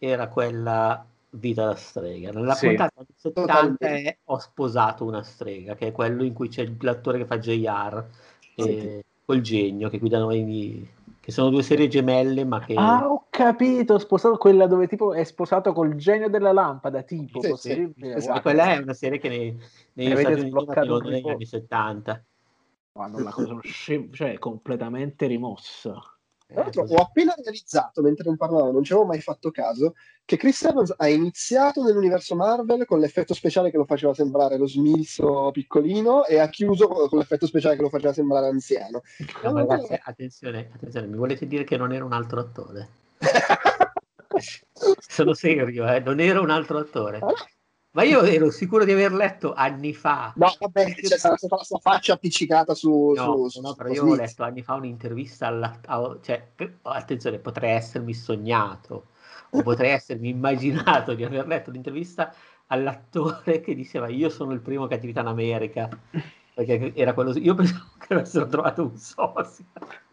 era 0.00 0.28
quella 0.28 1.04
Vita 1.32 1.66
da 1.66 1.74
strega. 1.76 2.32
Nella 2.32 2.54
sì, 2.54 2.66
puntata 2.66 2.92
anni 2.96 3.06
70 3.14 3.86
è 3.86 4.18
Ho 4.24 4.38
sposato 4.38 5.04
una 5.04 5.22
strega, 5.22 5.76
che 5.76 5.88
è 5.88 5.92
quello 5.92 6.24
in 6.24 6.32
cui 6.32 6.48
c'è 6.48 6.68
l'attore 6.80 7.18
che 7.18 7.26
fa 7.26 7.38
JR 7.38 8.04
sì. 8.56 8.76
e 8.76 9.04
col 9.24 9.40
genio 9.40 9.88
che 9.88 9.98
guidano 9.98 10.32
i 10.32 10.88
che 11.20 11.32
sono 11.32 11.50
due 11.50 11.62
serie 11.62 11.86
gemelle, 11.86 12.44
ma 12.44 12.58
che. 12.64 12.74
Ah, 12.74 13.08
ho 13.08 13.26
capito! 13.30 13.94
Ho 13.94 13.98
sposato 13.98 14.38
quella 14.38 14.66
dove 14.66 14.88
tipo 14.88 15.12
è 15.12 15.22
sposato 15.22 15.72
col 15.72 15.94
genio 15.94 16.28
della 16.28 16.50
lampada. 16.50 17.02
Tipo, 17.02 17.40
sì, 17.40 17.54
sì. 17.56 17.92
Esatto. 18.00 18.40
quella 18.40 18.72
è 18.72 18.78
una 18.78 18.94
serie 18.94 19.18
che 19.18 19.28
nei, 19.28 19.56
negli 19.92 20.16
Stati 20.16 20.40
Uniti 20.40 21.08
negli 21.10 21.28
anni 21.28 21.46
70. 21.46 22.24
Quando 22.92 23.22
la 23.22 23.30
cosa 23.30 23.56
cioè, 24.10 24.38
completamente 24.38 25.26
rimossa. 25.26 25.94
Tra 26.52 26.62
l'altro, 26.62 26.82
ho 26.82 26.96
appena 26.96 27.32
realizzato 27.36 28.02
mentre 28.02 28.24
non 28.26 28.36
parlavo, 28.36 28.72
non 28.72 28.82
ci 28.82 28.92
avevo 28.92 29.06
mai 29.06 29.20
fatto 29.20 29.50
caso, 29.50 29.94
che 30.24 30.36
Chris 30.36 30.62
Evans 30.64 30.94
ha 30.96 31.08
iniziato 31.08 31.82
nell'universo 31.82 32.34
Marvel 32.34 32.86
con 32.86 32.98
l'effetto 32.98 33.34
speciale 33.34 33.70
che 33.70 33.76
lo 33.76 33.84
faceva 33.84 34.14
sembrare 34.14 34.56
lo 34.56 34.66
smilzo 34.66 35.50
piccolino 35.52 36.24
e 36.24 36.38
ha 36.38 36.48
chiuso 36.48 36.88
con 36.88 37.18
l'effetto 37.18 37.46
speciale 37.46 37.76
che 37.76 37.82
lo 37.82 37.88
faceva 37.88 38.12
sembrare 38.12 38.48
anziano. 38.48 39.02
No, 39.42 39.50
allora... 39.50 39.76
ragazzi, 39.76 39.98
attenzione, 40.02 40.70
attenzione, 40.74 41.06
mi 41.06 41.16
volete 41.16 41.46
dire 41.46 41.64
che 41.64 41.76
non 41.76 41.92
era 41.92 42.04
un 42.04 42.12
altro 42.12 42.40
attore? 42.40 42.88
Sono 44.98 45.34
serio, 45.34 45.86
eh? 45.86 46.00
non 46.00 46.20
era 46.20 46.40
un 46.40 46.50
altro 46.50 46.78
attore. 46.78 47.20
Ma 47.92 48.04
io 48.04 48.22
ero 48.22 48.50
sicuro 48.50 48.84
di 48.84 48.92
aver 48.92 49.12
letto 49.12 49.52
anni 49.52 49.92
fa. 49.92 50.32
No, 50.36 50.54
vabbè, 50.58 50.94
c'è 50.94 51.18
stata 51.18 51.36
la 51.48 51.64
sua 51.64 51.78
faccia 51.78 52.12
appiccicata 52.12 52.74
su. 52.74 53.12
No, 53.16 53.48
su, 53.48 53.60
no 53.60 53.74
però 53.74 53.90
io 53.90 54.04
ho 54.04 54.14
letto 54.14 54.44
anni 54.44 54.62
fa 54.62 54.74
un'intervista 54.74 55.48
alla. 55.48 55.76
A, 55.86 56.16
cioè, 56.22 56.50
attenzione, 56.82 57.38
potrei 57.38 57.72
essermi 57.72 58.14
sognato 58.14 59.06
o 59.50 59.62
potrei 59.62 59.90
essermi 59.90 60.28
immaginato 60.30 61.14
di 61.14 61.24
aver 61.24 61.46
letto 61.46 61.70
l'intervista 61.70 62.32
all'attore 62.68 63.60
che 63.60 63.74
diceva 63.74 64.08
io 64.08 64.28
sono 64.28 64.52
il 64.52 64.60
primo 64.60 64.88
in 64.88 65.16
America 65.26 65.88
perché 66.54 66.92
era 66.94 67.14
quello 67.14 67.36
io 67.36 67.54
pensavo 67.54 67.90
che 67.98 68.14
avessero 68.14 68.46
trovato 68.46 68.82
un 68.82 68.96
sosia 68.96 69.64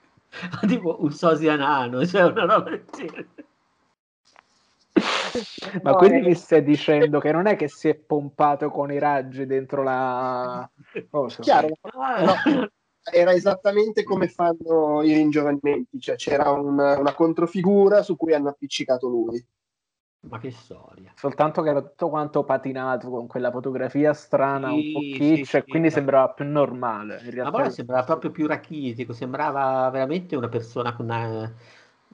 tipo 0.67 0.97
un 1.03 1.11
sosia 1.11 1.55
nano 1.55 2.05
cioè 2.05 2.23
una 2.23 2.45
roba 2.45 2.69
del 2.71 2.85
genere 2.91 3.27
ma 5.83 5.91
no, 5.91 5.97
quindi 5.97 6.19
è... 6.19 6.21
mi 6.21 6.35
stai 6.35 6.63
dicendo 6.63 7.19
che 7.19 7.31
non 7.31 7.47
è 7.47 7.55
che 7.55 7.67
si 7.67 7.89
è 7.89 7.95
pompato 7.95 8.69
con 8.69 8.91
i 8.91 8.99
raggi 8.99 9.45
dentro 9.45 9.83
la 9.83 10.69
cosa? 11.09 11.41
Chiaro, 11.41 11.67
no, 11.67 12.69
era 13.11 13.33
esattamente 13.33 14.03
come 14.03 14.27
fanno 14.27 15.01
i 15.03 15.13
ringiovanimenti, 15.13 15.99
cioè 15.99 16.15
c'era 16.15 16.51
un, 16.51 16.77
una 16.77 17.13
controfigura 17.13 18.01
su 18.01 18.15
cui 18.15 18.33
hanno 18.33 18.49
appiccicato 18.49 19.07
lui. 19.07 19.45
Ma 20.21 20.39
che 20.39 20.51
storia. 20.51 21.13
Soltanto 21.15 21.61
che 21.61 21.69
era 21.69 21.81
tutto 21.81 22.09
quanto 22.09 22.43
patinato 22.43 23.09
con 23.09 23.27
quella 23.27 23.51
fotografia 23.51 24.13
strana, 24.13 24.69
sì, 24.69 24.73
un 24.73 24.91
po' 24.91 24.99
kitsch, 24.99 25.45
sì, 25.45 25.57
e 25.57 25.61
sì, 25.61 25.69
quindi 25.69 25.89
sembrava 25.89 26.33
più 26.33 26.45
normale. 26.45 27.21
In 27.23 27.31
realtà 27.31 27.57
ma 27.59 27.69
sembrava 27.69 28.03
proprio 28.03 28.31
più 28.31 28.47
rachitico, 28.47 29.13
sembrava 29.13 29.89
veramente 29.89 30.35
una 30.35 30.49
persona 30.49 30.93
con 30.95 31.05
una... 31.05 31.53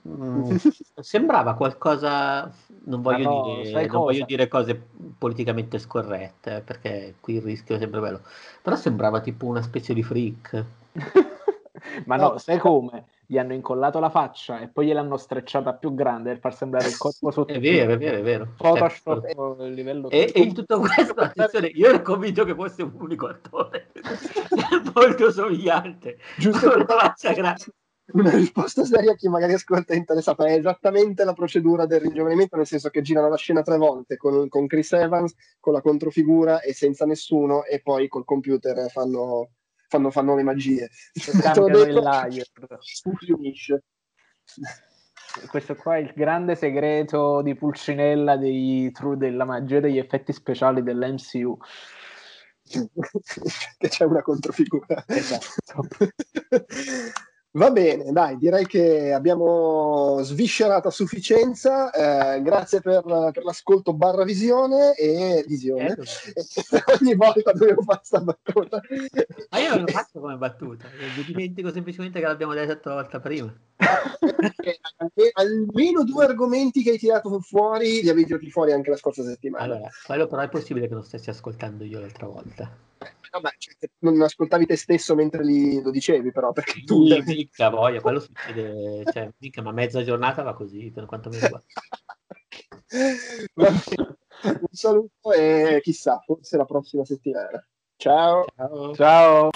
Mm, 0.07 0.55
sembrava 0.99 1.53
qualcosa, 1.53 2.51
non 2.85 3.01
voglio, 3.01 3.29
no, 3.29 3.61
dire, 3.63 3.87
non 3.87 4.01
voglio 4.01 4.25
dire 4.25 4.47
cose 4.49 4.81
politicamente 5.17 5.79
scorrette, 5.79 6.61
perché 6.65 7.15
qui 7.21 7.35
il 7.35 7.41
rischio 7.41 7.75
è 7.75 7.79
sempre 7.79 8.01
bello, 8.01 8.21
però 8.61 8.75
sembrava 8.75 9.21
tipo 9.21 9.45
una 9.45 9.61
specie 9.61 9.93
di 9.93 10.03
freak. 10.03 10.65
Ma 12.05 12.17
no, 12.17 12.37
sai 12.37 12.59
come? 12.59 13.05
Gli 13.25 13.37
hanno 13.37 13.53
incollato 13.53 13.99
la 13.99 14.09
faccia 14.09 14.59
e 14.59 14.67
poi 14.67 14.87
gliel'hanno 14.87 15.17
strecciata 15.17 15.73
più 15.73 15.93
grande 15.93 16.31
per 16.31 16.39
far 16.39 16.55
sembrare 16.55 16.87
il 16.87 16.97
corpo 16.97 17.31
sotto. 17.31 17.53
È 17.53 17.59
vero, 17.59 17.93
è 17.93 17.97
vero, 17.97 18.17
è 18.17 18.21
vero. 18.21 18.47
Photoshop 18.57 19.25
certo. 19.25 19.55
livello 19.67 20.09
e, 20.09 20.31
e, 20.33 20.41
in 20.41 20.53
tutto 20.53 20.79
questo, 20.79 21.13
attenzione, 21.19 21.67
io 21.67 21.87
ero 21.87 22.01
convinto 22.01 22.43
che 22.43 22.53
fosse 22.53 22.83
un 22.83 22.91
unico 22.93 23.27
attore 23.27 23.91
molto 24.93 25.31
somigliante. 25.31 26.17
Giusto 26.37 26.69
con 26.69 26.79
la 26.79 26.85
faccia 26.85 27.31
grande. 27.31 27.65
Una 28.13 28.31
risposta 28.31 28.85
seria 28.85 29.11
a 29.11 29.15
chi 29.15 29.27
magari 29.27 29.53
ascolta 29.53 29.93
interessato. 29.93 30.43
È 30.43 30.53
esattamente 30.53 31.23
la 31.23 31.33
procedura 31.33 31.85
del 31.85 32.01
ringiovanimento, 32.01 32.55
nel 32.55 32.67
senso 32.67 32.89
che 32.89 33.01
girano 33.01 33.29
la 33.29 33.37
scena 33.37 33.61
tre 33.61 33.77
volte 33.77 34.17
con, 34.17 34.47
con 34.49 34.67
Chris 34.67 34.93
Evans, 34.93 35.33
con 35.59 35.73
la 35.73 35.81
controfigura 35.81 36.61
e 36.61 36.73
senza 36.73 37.05
nessuno, 37.05 37.63
e 37.65 37.81
poi 37.81 38.07
col 38.07 38.25
computer 38.25 38.89
fanno 38.91 39.49
fanno, 39.93 40.09
fanno 40.09 40.35
le 40.35 40.43
magie. 40.43 40.89
Questo 45.49 45.75
qua 45.75 45.95
è 45.95 45.99
il 45.99 46.13
grande 46.15 46.55
segreto 46.55 47.41
di 47.41 47.55
Pulcinella 47.55 48.37
dei, 48.37 48.91
della 49.15 49.45
magia 49.45 49.79
degli 49.79 49.97
effetti 49.97 50.31
speciali 50.33 50.83
dell'MCU. 50.83 51.57
che 53.77 53.87
c'è 53.87 54.05
una 54.05 54.21
controfigura. 54.21 55.03
Esatto. 55.07 55.87
Va 57.55 57.69
bene, 57.69 58.11
dai, 58.11 58.35
direi 58.37 58.65
che 58.65 59.13
abbiamo 59.13 60.19
sviscerato 60.23 60.87
a 60.87 60.91
sufficienza. 60.91 61.91
Eh, 61.91 62.41
grazie 62.41 62.81
per, 62.81 63.03
per, 63.03 63.43
l'ascolto 63.43 63.93
barra 63.93 64.23
visione 64.23 64.95
e 64.95 65.45
visione. 65.47 65.95
Eh, 65.95 66.43
Ogni 66.99 67.13
volta 67.13 67.51
dovevo 67.51 67.83
fare 67.83 67.99
questa 67.99 68.21
battuta. 68.21 68.81
Ma 69.51 69.59
io 69.59 69.69
non 69.69 69.81
lo 69.81 69.87
faccio 69.87 70.19
come 70.19 70.35
battuta, 70.35 70.87
mi 71.15 71.23
dimentico 71.25 71.71
semplicemente 71.71 72.19
che 72.19 72.25
l'abbiamo 72.25 72.55
detto 72.55 72.89
la 72.89 72.95
volta 72.95 73.19
prima. 73.19 73.53
Almeno 75.33 76.03
due 76.03 76.25
argomenti 76.25 76.83
che 76.83 76.91
hai 76.91 76.97
tirato 76.97 77.39
fuori 77.39 78.01
li 78.01 78.09
avevi 78.09 78.25
tirati 78.25 78.49
fuori 78.49 78.71
anche 78.71 78.89
la 78.89 78.97
scorsa 78.97 79.23
settimana. 79.23 79.63
Allora, 79.63 79.89
quello 80.05 80.27
però 80.27 80.41
è 80.41 80.49
possibile 80.49 80.87
che 80.87 80.93
lo 80.93 81.01
stessi 81.01 81.29
ascoltando 81.29 81.83
io 81.83 81.99
l'altra 81.99 82.27
volta. 82.27 82.71
Vabbè, 83.31 83.49
cioè, 83.57 83.89
non 83.99 84.21
ascoltavi 84.21 84.67
te 84.67 84.75
stesso 84.75 85.15
mentre 85.15 85.43
li, 85.43 85.81
lo 85.81 85.89
dicevi, 85.89 86.31
però 86.31 86.51
perché 86.51 86.83
tu. 86.83 87.07
Sì, 87.07 87.21
mica 87.25 87.69
voglia, 87.69 87.99
quello 87.99 88.19
succede, 88.19 89.03
cioè, 89.11 89.31
mica, 89.39 89.63
ma 89.63 89.71
mezza 89.71 90.03
giornata 90.03 90.43
va 90.43 90.53
così, 90.53 90.91
per 90.91 91.05
quanto 91.05 91.29
mi 91.29 91.39
riguarda. 91.39 91.65
Un 94.43 94.67
saluto 94.71 95.31
e 95.31 95.79
chissà, 95.81 96.21
forse 96.23 96.57
la 96.57 96.65
prossima 96.65 97.03
settimana. 97.05 97.65
Ciao. 97.95 98.45
Ciao. 98.55 98.93
Ciao. 98.93 99.49